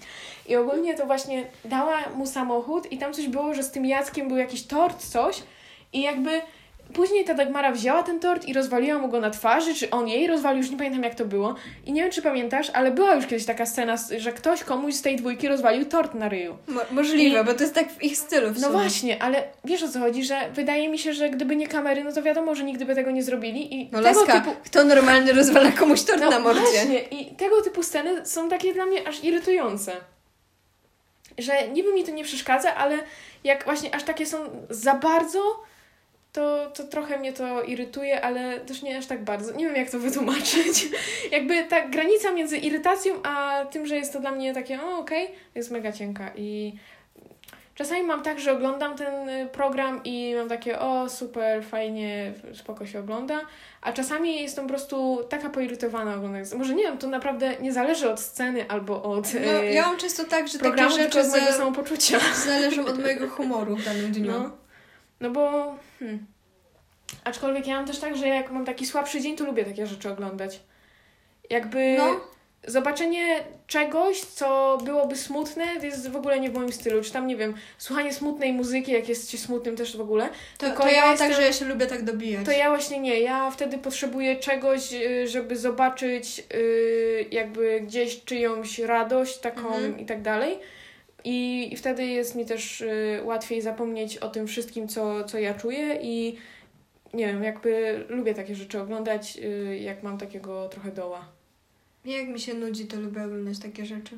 I 0.46 0.56
ogólnie 0.56 0.94
to 0.94 1.06
właśnie 1.06 1.46
dała 1.64 2.08
mu 2.16 2.26
samochód 2.26 2.92
i 2.92 2.98
tam 2.98 3.12
coś 3.12 3.28
było, 3.28 3.54
że 3.54 3.62
z 3.62 3.70
tym 3.70 3.86
Jackiem 3.86 4.28
był 4.28 4.36
jakiś 4.36 4.62
tort, 4.62 5.06
coś 5.06 5.42
i 5.92 6.02
jakby 6.02 6.40
później 6.92 7.24
ta 7.24 7.34
Dagmara 7.34 7.72
wzięła 7.72 8.02
ten 8.02 8.20
tort 8.20 8.48
i 8.48 8.52
rozwaliła 8.52 8.98
mu 8.98 9.08
go 9.08 9.20
na 9.20 9.30
twarzy, 9.30 9.74
czy 9.74 9.90
on 9.90 10.08
jej 10.08 10.26
rozwalił, 10.26 10.62
już 10.62 10.70
nie 10.70 10.76
pamiętam 10.76 11.02
jak 11.02 11.14
to 11.14 11.24
było 11.24 11.54
i 11.86 11.92
nie 11.92 12.02
wiem 12.02 12.10
czy 12.10 12.22
pamiętasz, 12.22 12.70
ale 12.70 12.90
była 12.90 13.14
już 13.14 13.26
kiedyś 13.26 13.44
taka 13.46 13.66
scena, 13.66 13.94
że 14.18 14.32
ktoś 14.32 14.64
komuś 14.64 14.94
z 14.94 15.02
tej 15.02 15.16
dwójki 15.16 15.48
rozwalił 15.48 15.84
tort 15.84 16.14
na 16.14 16.28
ryju. 16.28 16.56
Mo- 16.68 16.80
możliwe, 16.90 17.40
I- 17.40 17.44
bo 17.44 17.54
to 17.54 17.60
jest 17.62 17.74
tak 17.74 17.92
w 17.92 18.02
ich 18.02 18.16
stylu 18.18 18.50
w 18.50 18.60
No 18.60 18.66
sumie. 18.68 18.72
właśnie, 18.82 19.22
ale 19.22 19.44
wiesz 19.64 19.82
o 19.82 19.88
co 19.88 19.98
chodzi, 20.00 20.24
że 20.24 20.40
wydaje 20.54 20.88
mi 20.88 20.98
się, 20.98 21.12
że 21.12 21.30
gdyby 21.30 21.56
nie 21.56 21.66
kamery, 21.68 22.04
no 22.04 22.12
to 22.12 22.22
wiadomo, 22.22 22.54
że 22.54 22.64
nigdy 22.64 22.84
by 22.84 22.94
tego 22.94 23.10
nie 23.10 23.22
zrobili 23.22 23.74
i 23.80 23.88
No 23.92 24.00
laska, 24.00 24.40
typu... 24.40 24.56
kto 24.64 24.84
normalnie 24.84 25.32
rozwala 25.32 25.72
komuś 25.72 26.02
tort 26.02 26.20
No 26.20 26.30
na 26.30 26.38
mordzie? 26.38 26.60
właśnie, 26.60 26.98
i 27.02 27.36
tego 27.36 27.62
typu 27.62 27.82
sceny 27.82 28.26
są 28.26 28.48
takie 28.48 28.74
dla 28.74 28.86
mnie 28.86 29.08
aż 29.08 29.24
irytujące. 29.24 29.92
Że 31.38 31.68
niby 31.68 31.92
mi 31.94 32.04
to 32.04 32.10
nie 32.10 32.24
przeszkadza, 32.24 32.74
ale 32.74 32.98
jak 33.44 33.64
właśnie 33.64 33.94
aż 33.94 34.02
takie 34.02 34.26
są 34.26 34.38
za 34.70 34.94
bardzo, 34.94 35.40
to, 36.32 36.70
to 36.74 36.84
trochę 36.84 37.18
mnie 37.18 37.32
to 37.32 37.62
irytuje, 37.62 38.24
ale 38.24 38.60
też 38.60 38.82
nie 38.82 38.98
aż 38.98 39.06
tak 39.06 39.24
bardzo. 39.24 39.52
Nie 39.52 39.66
wiem, 39.66 39.76
jak 39.76 39.90
to 39.90 39.98
wytłumaczyć. 39.98 40.88
Jakby 41.32 41.64
ta 41.64 41.88
granica 41.88 42.32
między 42.32 42.58
irytacją, 42.58 43.14
a 43.22 43.64
tym, 43.70 43.86
że 43.86 43.96
jest 43.96 44.12
to 44.12 44.20
dla 44.20 44.32
mnie 44.32 44.54
takie, 44.54 44.82
o 44.82 44.98
okej, 44.98 45.30
jest 45.54 45.70
mega 45.70 45.92
cienka 45.92 46.30
i 46.36 46.72
czasami 47.74 48.02
mam 48.02 48.22
tak, 48.22 48.40
że 48.40 48.52
oglądam 48.52 48.96
ten 48.96 49.28
y, 49.28 49.48
program 49.52 50.00
i 50.04 50.34
mam 50.36 50.48
takie, 50.48 50.78
o 50.78 51.08
super, 51.08 51.64
fajnie, 51.64 52.32
spoko 52.54 52.86
się 52.86 53.00
ogląda, 53.00 53.40
a 53.80 53.92
czasami 53.92 54.42
jestem 54.42 54.64
po 54.64 54.68
prostu 54.68 55.24
taka 55.28 55.50
poirytowana 55.50 56.14
oglądając. 56.14 56.54
Może 56.54 56.74
nie 56.74 56.82
wiem, 56.82 56.98
to 56.98 57.06
naprawdę 57.06 57.56
nie 57.60 57.72
zależy 57.72 58.10
od 58.10 58.20
sceny 58.20 58.68
albo 58.68 59.02
od 59.02 59.34
No, 59.34 59.62
y, 59.62 59.72
ja 59.72 59.86
mam 59.86 59.96
często 59.96 60.24
tak, 60.24 60.48
że 60.48 60.58
programu, 60.58 60.90
takie 60.90 61.02
rzeczy 61.02 61.20
od 61.20 61.28
mojego 61.28 61.52
za... 61.52 61.58
samopoczucia. 61.58 62.18
zależą 62.46 62.86
od 62.86 62.98
mojego 63.02 63.28
humoru 63.28 63.76
w 63.76 63.84
danym 63.84 64.12
dniu. 64.12 64.32
No, 64.32 64.61
no 65.22 65.30
bo. 65.30 65.74
Hmm. 65.98 66.26
Aczkolwiek 67.24 67.66
ja 67.66 67.76
mam 67.76 67.86
też 67.86 67.98
tak, 67.98 68.16
że 68.16 68.28
jak 68.28 68.50
mam 68.50 68.64
taki 68.64 68.86
słabszy 68.86 69.20
dzień, 69.20 69.36
to 69.36 69.44
lubię 69.44 69.64
takie 69.64 69.86
rzeczy 69.86 70.10
oglądać. 70.10 70.60
Jakby 71.50 71.94
No. 71.98 72.20
zobaczenie 72.66 73.44
czegoś, 73.66 74.20
co 74.20 74.78
byłoby 74.84 75.16
smutne, 75.16 75.64
to 75.80 75.86
jest 75.86 76.10
w 76.10 76.16
ogóle 76.16 76.40
nie 76.40 76.50
w 76.50 76.54
moim 76.54 76.72
stylu. 76.72 77.02
Czy 77.02 77.12
tam, 77.12 77.26
nie 77.26 77.36
wiem, 77.36 77.54
słuchanie 77.78 78.12
smutnej 78.12 78.52
muzyki, 78.52 78.92
jak 78.92 79.08
jest 79.08 79.30
się 79.30 79.38
smutnym 79.38 79.76
też 79.76 79.96
w 79.96 80.00
ogóle. 80.00 80.28
To, 80.58 80.66
Tylko 80.66 80.82
to 80.82 80.88
ja 80.88 80.94
ja 80.94 81.00
mam 81.02 81.10
jestem- 81.10 81.28
tak, 81.28 81.36
że 81.36 81.42
ja 81.46 81.52
się 81.52 81.64
lubię 81.64 81.86
tak 81.86 82.02
dobijać. 82.04 82.44
To 82.46 82.52
ja 82.52 82.68
właśnie 82.68 82.98
nie. 83.00 83.20
Ja 83.20 83.50
wtedy 83.50 83.78
potrzebuję 83.78 84.36
czegoś, 84.36 84.92
y, 84.92 85.28
żeby 85.28 85.56
zobaczyć 85.56 86.44
y, 86.54 87.26
jakby 87.30 87.80
gdzieś 87.80 88.24
czyjąś 88.24 88.78
radość 88.78 89.38
taką 89.38 89.66
Mhm. 89.66 89.98
i 89.98 90.06
tak 90.06 90.22
dalej. 90.22 90.58
I, 91.24 91.68
I 91.72 91.76
wtedy 91.76 92.06
jest 92.06 92.34
mi 92.34 92.46
też 92.46 92.80
y, 92.80 93.20
łatwiej 93.24 93.62
zapomnieć 93.62 94.18
o 94.18 94.28
tym 94.28 94.46
wszystkim, 94.46 94.88
co, 94.88 95.24
co 95.24 95.38
ja 95.38 95.54
czuję 95.54 95.98
i 96.02 96.36
nie 97.14 97.26
wiem, 97.26 97.42
jakby 97.42 98.04
lubię 98.08 98.34
takie 98.34 98.54
rzeczy 98.54 98.80
oglądać, 98.80 99.36
y, 99.36 99.78
jak 99.78 100.02
mam 100.02 100.18
takiego 100.18 100.68
trochę 100.68 100.90
doła. 100.92 101.28
Jak 102.04 102.28
mi 102.28 102.40
się 102.40 102.54
nudzi, 102.54 102.86
to 102.86 103.00
lubię 103.00 103.24
oglądać 103.24 103.58
takie 103.58 103.86
rzeczy. 103.86 104.16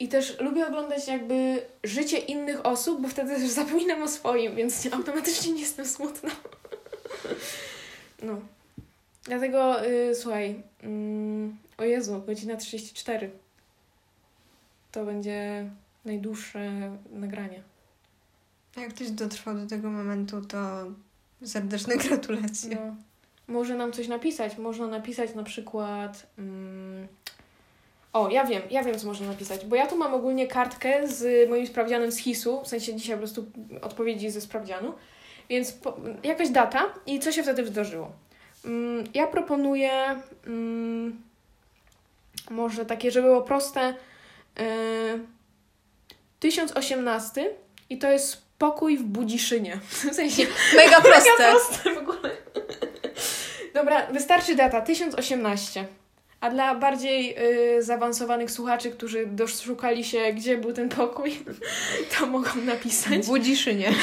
I 0.00 0.08
też 0.08 0.40
lubię 0.40 0.66
oglądać 0.66 1.08
jakby 1.08 1.62
życie 1.84 2.18
innych 2.18 2.66
osób, 2.66 3.02
bo 3.02 3.08
wtedy 3.08 3.34
też 3.34 3.50
zapominam 3.50 4.02
o 4.02 4.08
swoim, 4.08 4.56
więc 4.56 4.86
automatycznie 4.92 5.52
nie 5.52 5.60
jestem 5.60 5.86
smutna. 5.86 6.30
No. 8.22 8.40
Dlatego, 9.24 9.86
y, 9.86 10.14
słuchaj, 10.14 10.62
mm, 10.82 11.56
o 11.78 11.84
Jezu, 11.84 12.22
godzina 12.26 12.56
34. 12.56 13.30
To 14.92 15.04
będzie 15.04 15.70
najdłuższe 16.04 16.90
nagranie. 17.10 17.62
Jak 18.76 18.94
ktoś 18.94 19.10
dotrwał 19.10 19.54
do 19.54 19.66
tego 19.66 19.90
momentu, 19.90 20.40
to 20.40 20.58
serdeczne 21.44 21.96
gratulacje. 22.08 22.76
No. 22.76 22.96
Może 23.48 23.76
nam 23.76 23.92
coś 23.92 24.08
napisać. 24.08 24.58
Można 24.58 24.86
napisać 24.86 25.34
na 25.34 25.42
przykład. 25.42 26.26
Mm, 26.38 27.08
o, 28.12 28.30
ja 28.30 28.44
wiem, 28.44 28.62
ja 28.70 28.82
wiem, 28.82 28.98
co 28.98 29.06
można 29.06 29.26
napisać, 29.26 29.66
bo 29.66 29.76
ja 29.76 29.86
tu 29.86 29.96
mam 29.96 30.14
ogólnie 30.14 30.46
kartkę 30.46 31.08
z 31.08 31.50
moim 31.50 31.66
sprawdzianem 31.66 32.12
z 32.12 32.18
HIS-u, 32.18 32.62
w 32.64 32.68
sensie 32.68 32.94
dzisiaj 32.96 33.16
po 33.16 33.18
prostu 33.18 33.46
odpowiedzi 33.82 34.30
ze 34.30 34.40
sprawdzianu, 34.40 34.94
więc 35.48 35.72
po, 35.72 35.96
jakaś 36.24 36.48
data 36.50 36.84
i 37.06 37.20
co 37.20 37.32
się 37.32 37.42
wtedy 37.42 37.62
wydarzyło. 37.62 38.12
Mm, 38.64 39.04
ja 39.14 39.26
proponuję 39.26 39.90
mm, 40.46 41.22
może 42.50 42.86
takie, 42.86 43.10
żeby 43.10 43.26
było 43.26 43.42
proste, 43.42 43.94
yy, 44.58 44.64
1018 46.40 47.50
i 47.90 47.98
to 47.98 48.10
jest 48.10 48.42
pokój 48.58 48.98
w 48.98 49.02
Budziszynie. 49.02 49.80
W 50.10 50.14
sensie 50.14 50.46
Mega 50.76 51.00
proste. 51.00 51.30
Mega 51.38 51.50
proste 51.50 51.94
w 51.94 51.98
ogóle. 51.98 52.36
Dobra, 53.74 54.06
wystarczy 54.06 54.54
data 54.54 54.80
1018. 54.80 55.86
A 56.40 56.50
dla 56.50 56.74
bardziej 56.74 57.36
y, 57.76 57.82
zaawansowanych 57.82 58.50
słuchaczy, 58.50 58.90
którzy 58.90 59.26
doszukali 59.26 60.04
się, 60.04 60.32
gdzie 60.32 60.58
był 60.58 60.72
ten 60.72 60.88
pokój, 60.88 61.38
to 62.18 62.26
mogą 62.26 62.54
napisać. 62.56 63.24
W 63.24 63.26
Budziszynie. 63.26 63.94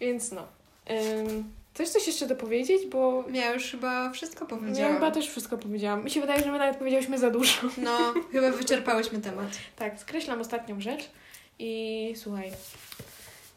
Więc 0.00 0.32
no. 0.32 0.48
Ym, 0.90 1.44
coś 1.74 1.88
coś 1.88 2.06
jeszcze 2.06 2.26
dopowiedzieć, 2.26 2.86
bo 2.86 3.24
Ja 3.32 3.52
już 3.54 3.70
chyba 3.70 4.10
wszystko 4.10 4.44
ja 4.44 4.48
powiedziałam. 4.50 4.94
chyba 4.94 5.10
też 5.10 5.28
wszystko 5.30 5.58
powiedziałam. 5.58 6.04
Mi 6.04 6.10
się 6.10 6.20
wydaje, 6.20 6.44
że 6.44 6.52
my 6.52 6.58
nawet 6.58 6.76
powiedziałyśmy 6.76 7.18
za 7.18 7.30
dużo. 7.30 7.52
No, 7.78 8.14
chyba 8.32 8.50
wyczerpałyśmy 8.50 9.20
temat. 9.20 9.48
Tak, 9.76 9.98
skreślam 10.00 10.40
ostatnią 10.40 10.80
rzecz 10.80 11.10
i 11.58 12.14
słuchaj. 12.16 12.50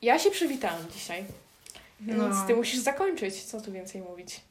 Ja 0.01 0.19
się 0.19 0.31
przywitałam 0.31 0.81
dzisiaj, 0.93 1.23
więc 2.01 2.19
No. 2.19 2.47
ty 2.47 2.55
musisz 2.55 2.79
zakończyć. 2.79 3.43
Co 3.43 3.61
tu 3.61 3.71
więcej 3.71 4.01
mówić? 4.01 4.41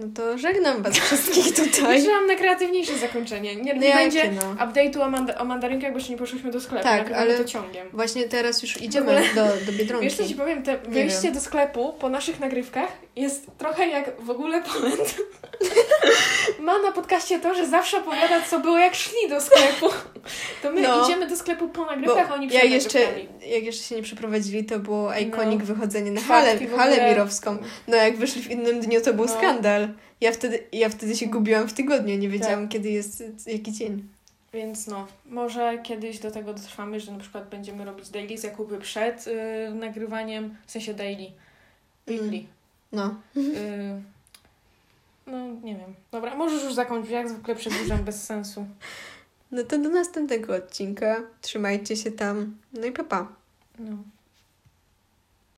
No 0.00 0.06
to 0.14 0.38
żegnam 0.38 0.82
was 0.82 0.98
wszystkich 1.06 1.54
tutaj. 1.54 2.06
mam 2.08 2.26
na 2.26 2.34
kreatywniejsze 2.34 2.98
zakończenie. 2.98 3.56
Nie, 3.56 3.74
nie 3.74 3.88
No 3.90 3.94
będzie 3.96 4.30
no? 4.30 4.64
update'u 4.66 5.00
o, 5.02 5.10
manda- 5.10 5.38
o 5.38 5.44
mandarynkach, 5.44 5.92
bo 5.92 5.98
jeszcze 5.98 6.12
nie 6.12 6.18
poszłyśmy 6.18 6.50
do 6.50 6.60
sklepu. 6.60 6.84
Tak, 6.84 7.12
ale- 7.12 7.38
to 7.38 7.44
ciągiem. 7.44 7.88
Właśnie 7.92 8.24
teraz 8.28 8.62
już 8.62 8.80
idziemy 8.82 9.06
ogóle- 9.06 9.34
do, 9.34 9.66
do 9.66 9.78
Biedronki. 9.78 10.04
Wiesz 10.06 10.16
co 10.16 10.28
ci 10.28 10.34
powiem, 10.34 10.62
te 10.62 10.78
wyjście 10.78 11.32
do 11.32 11.40
sklepu 11.40 11.92
po 11.92 12.08
naszych 12.08 12.40
nagrywkach 12.40 12.88
jest 13.16 13.46
trochę 13.58 13.86
jak 13.88 14.20
w 14.22 14.30
ogóle 14.30 14.62
Poland. 14.62 15.14
Ma 16.60 16.78
na 16.78 16.92
podcaście 16.92 17.38
to, 17.40 17.54
że 17.54 17.66
zawsze 17.66 17.98
opowiada, 17.98 18.40
co 18.50 18.60
było 18.60 18.78
jak 18.78 18.94
szli 18.94 19.28
do 19.28 19.40
sklepu. 19.40 19.86
To 20.62 20.72
my 20.72 20.80
No. 20.80 21.04
idziemy 21.04 21.26
do 21.26 21.36
sklepu 21.36 21.68
po 21.68 21.80
Bo 21.84 21.86
nagrywkach, 21.90 22.30
a 22.30 22.34
oni 22.34 22.48
przed 22.48 22.64
jeszcze, 22.64 22.98
nagrywkami. 23.00 23.50
jak 23.50 23.62
jeszcze 23.64 23.84
się 23.84 23.94
nie 23.96 24.02
przeprowadzili, 24.02 24.64
to 24.64 24.78
było 24.78 25.14
ikonik 25.14 25.62
wychodzenie 25.62 26.10
na 26.10 26.20
halę, 26.20 26.58
halę 26.76 27.08
mirowską. 27.10 27.56
No 27.88 27.96
jak 27.96 28.16
wyszli 28.16 28.42
w 28.42 28.50
innym 28.50 28.80
dniu, 28.80 29.00
to 29.00 29.14
był 29.14 29.24
No. 29.24 29.32
skandal. 29.32 29.88
Ja 30.20 30.32
wtedy, 30.32 30.64
ja 30.72 30.88
wtedy 30.88 31.16
się 31.16 31.26
gubiłam 31.26 31.68
w 31.68 31.72
tygodniu, 31.72 32.18
nie 32.18 32.28
wiedziałam 32.28 32.60
Tak. 32.60 32.68
kiedy 32.68 32.90
jest 32.90 33.24
jaki 33.46 33.72
dzień. 33.72 34.08
Więc 34.52 34.86
no, 34.86 35.06
może 35.26 35.78
kiedyś 35.82 36.18
do 36.18 36.30
tego 36.30 36.54
dotrwamy, 36.54 37.00
że 37.00 37.12
na 37.12 37.18
przykład 37.18 37.48
będziemy 37.48 37.84
robić 37.84 38.10
daily 38.10 38.38
zakupy 38.38 38.78
przed 38.78 39.26
y, 39.26 39.74
nagrywaniem, 39.74 40.56
w 40.66 40.70
sensie 40.70 40.94
daily, 40.94 41.26
weekly. 42.08 42.26
Mm. 42.28 42.46
No. 42.92 43.14
Y, 43.36 44.02
no, 45.26 45.46
nie 45.62 45.76
wiem. 45.76 45.94
Dobra, 46.10 46.34
możesz 46.34 46.64
już 46.64 46.74
zakończyć, 46.74 47.10
jak 47.12 47.28
zwykle 47.28 47.54
przedłużam 47.54 48.04
bez 48.04 48.24
sensu. 48.24 48.66
No 49.52 49.64
to 49.64 49.78
do 49.78 49.88
następnego 49.88 50.54
odcinka. 50.54 51.22
Trzymajcie 51.40 51.96
się 51.96 52.12
tam. 52.12 52.56
No 52.72 52.86
i 52.86 52.92
papa. 52.92 53.18
Pa. 53.18 53.28
No. 53.78 53.96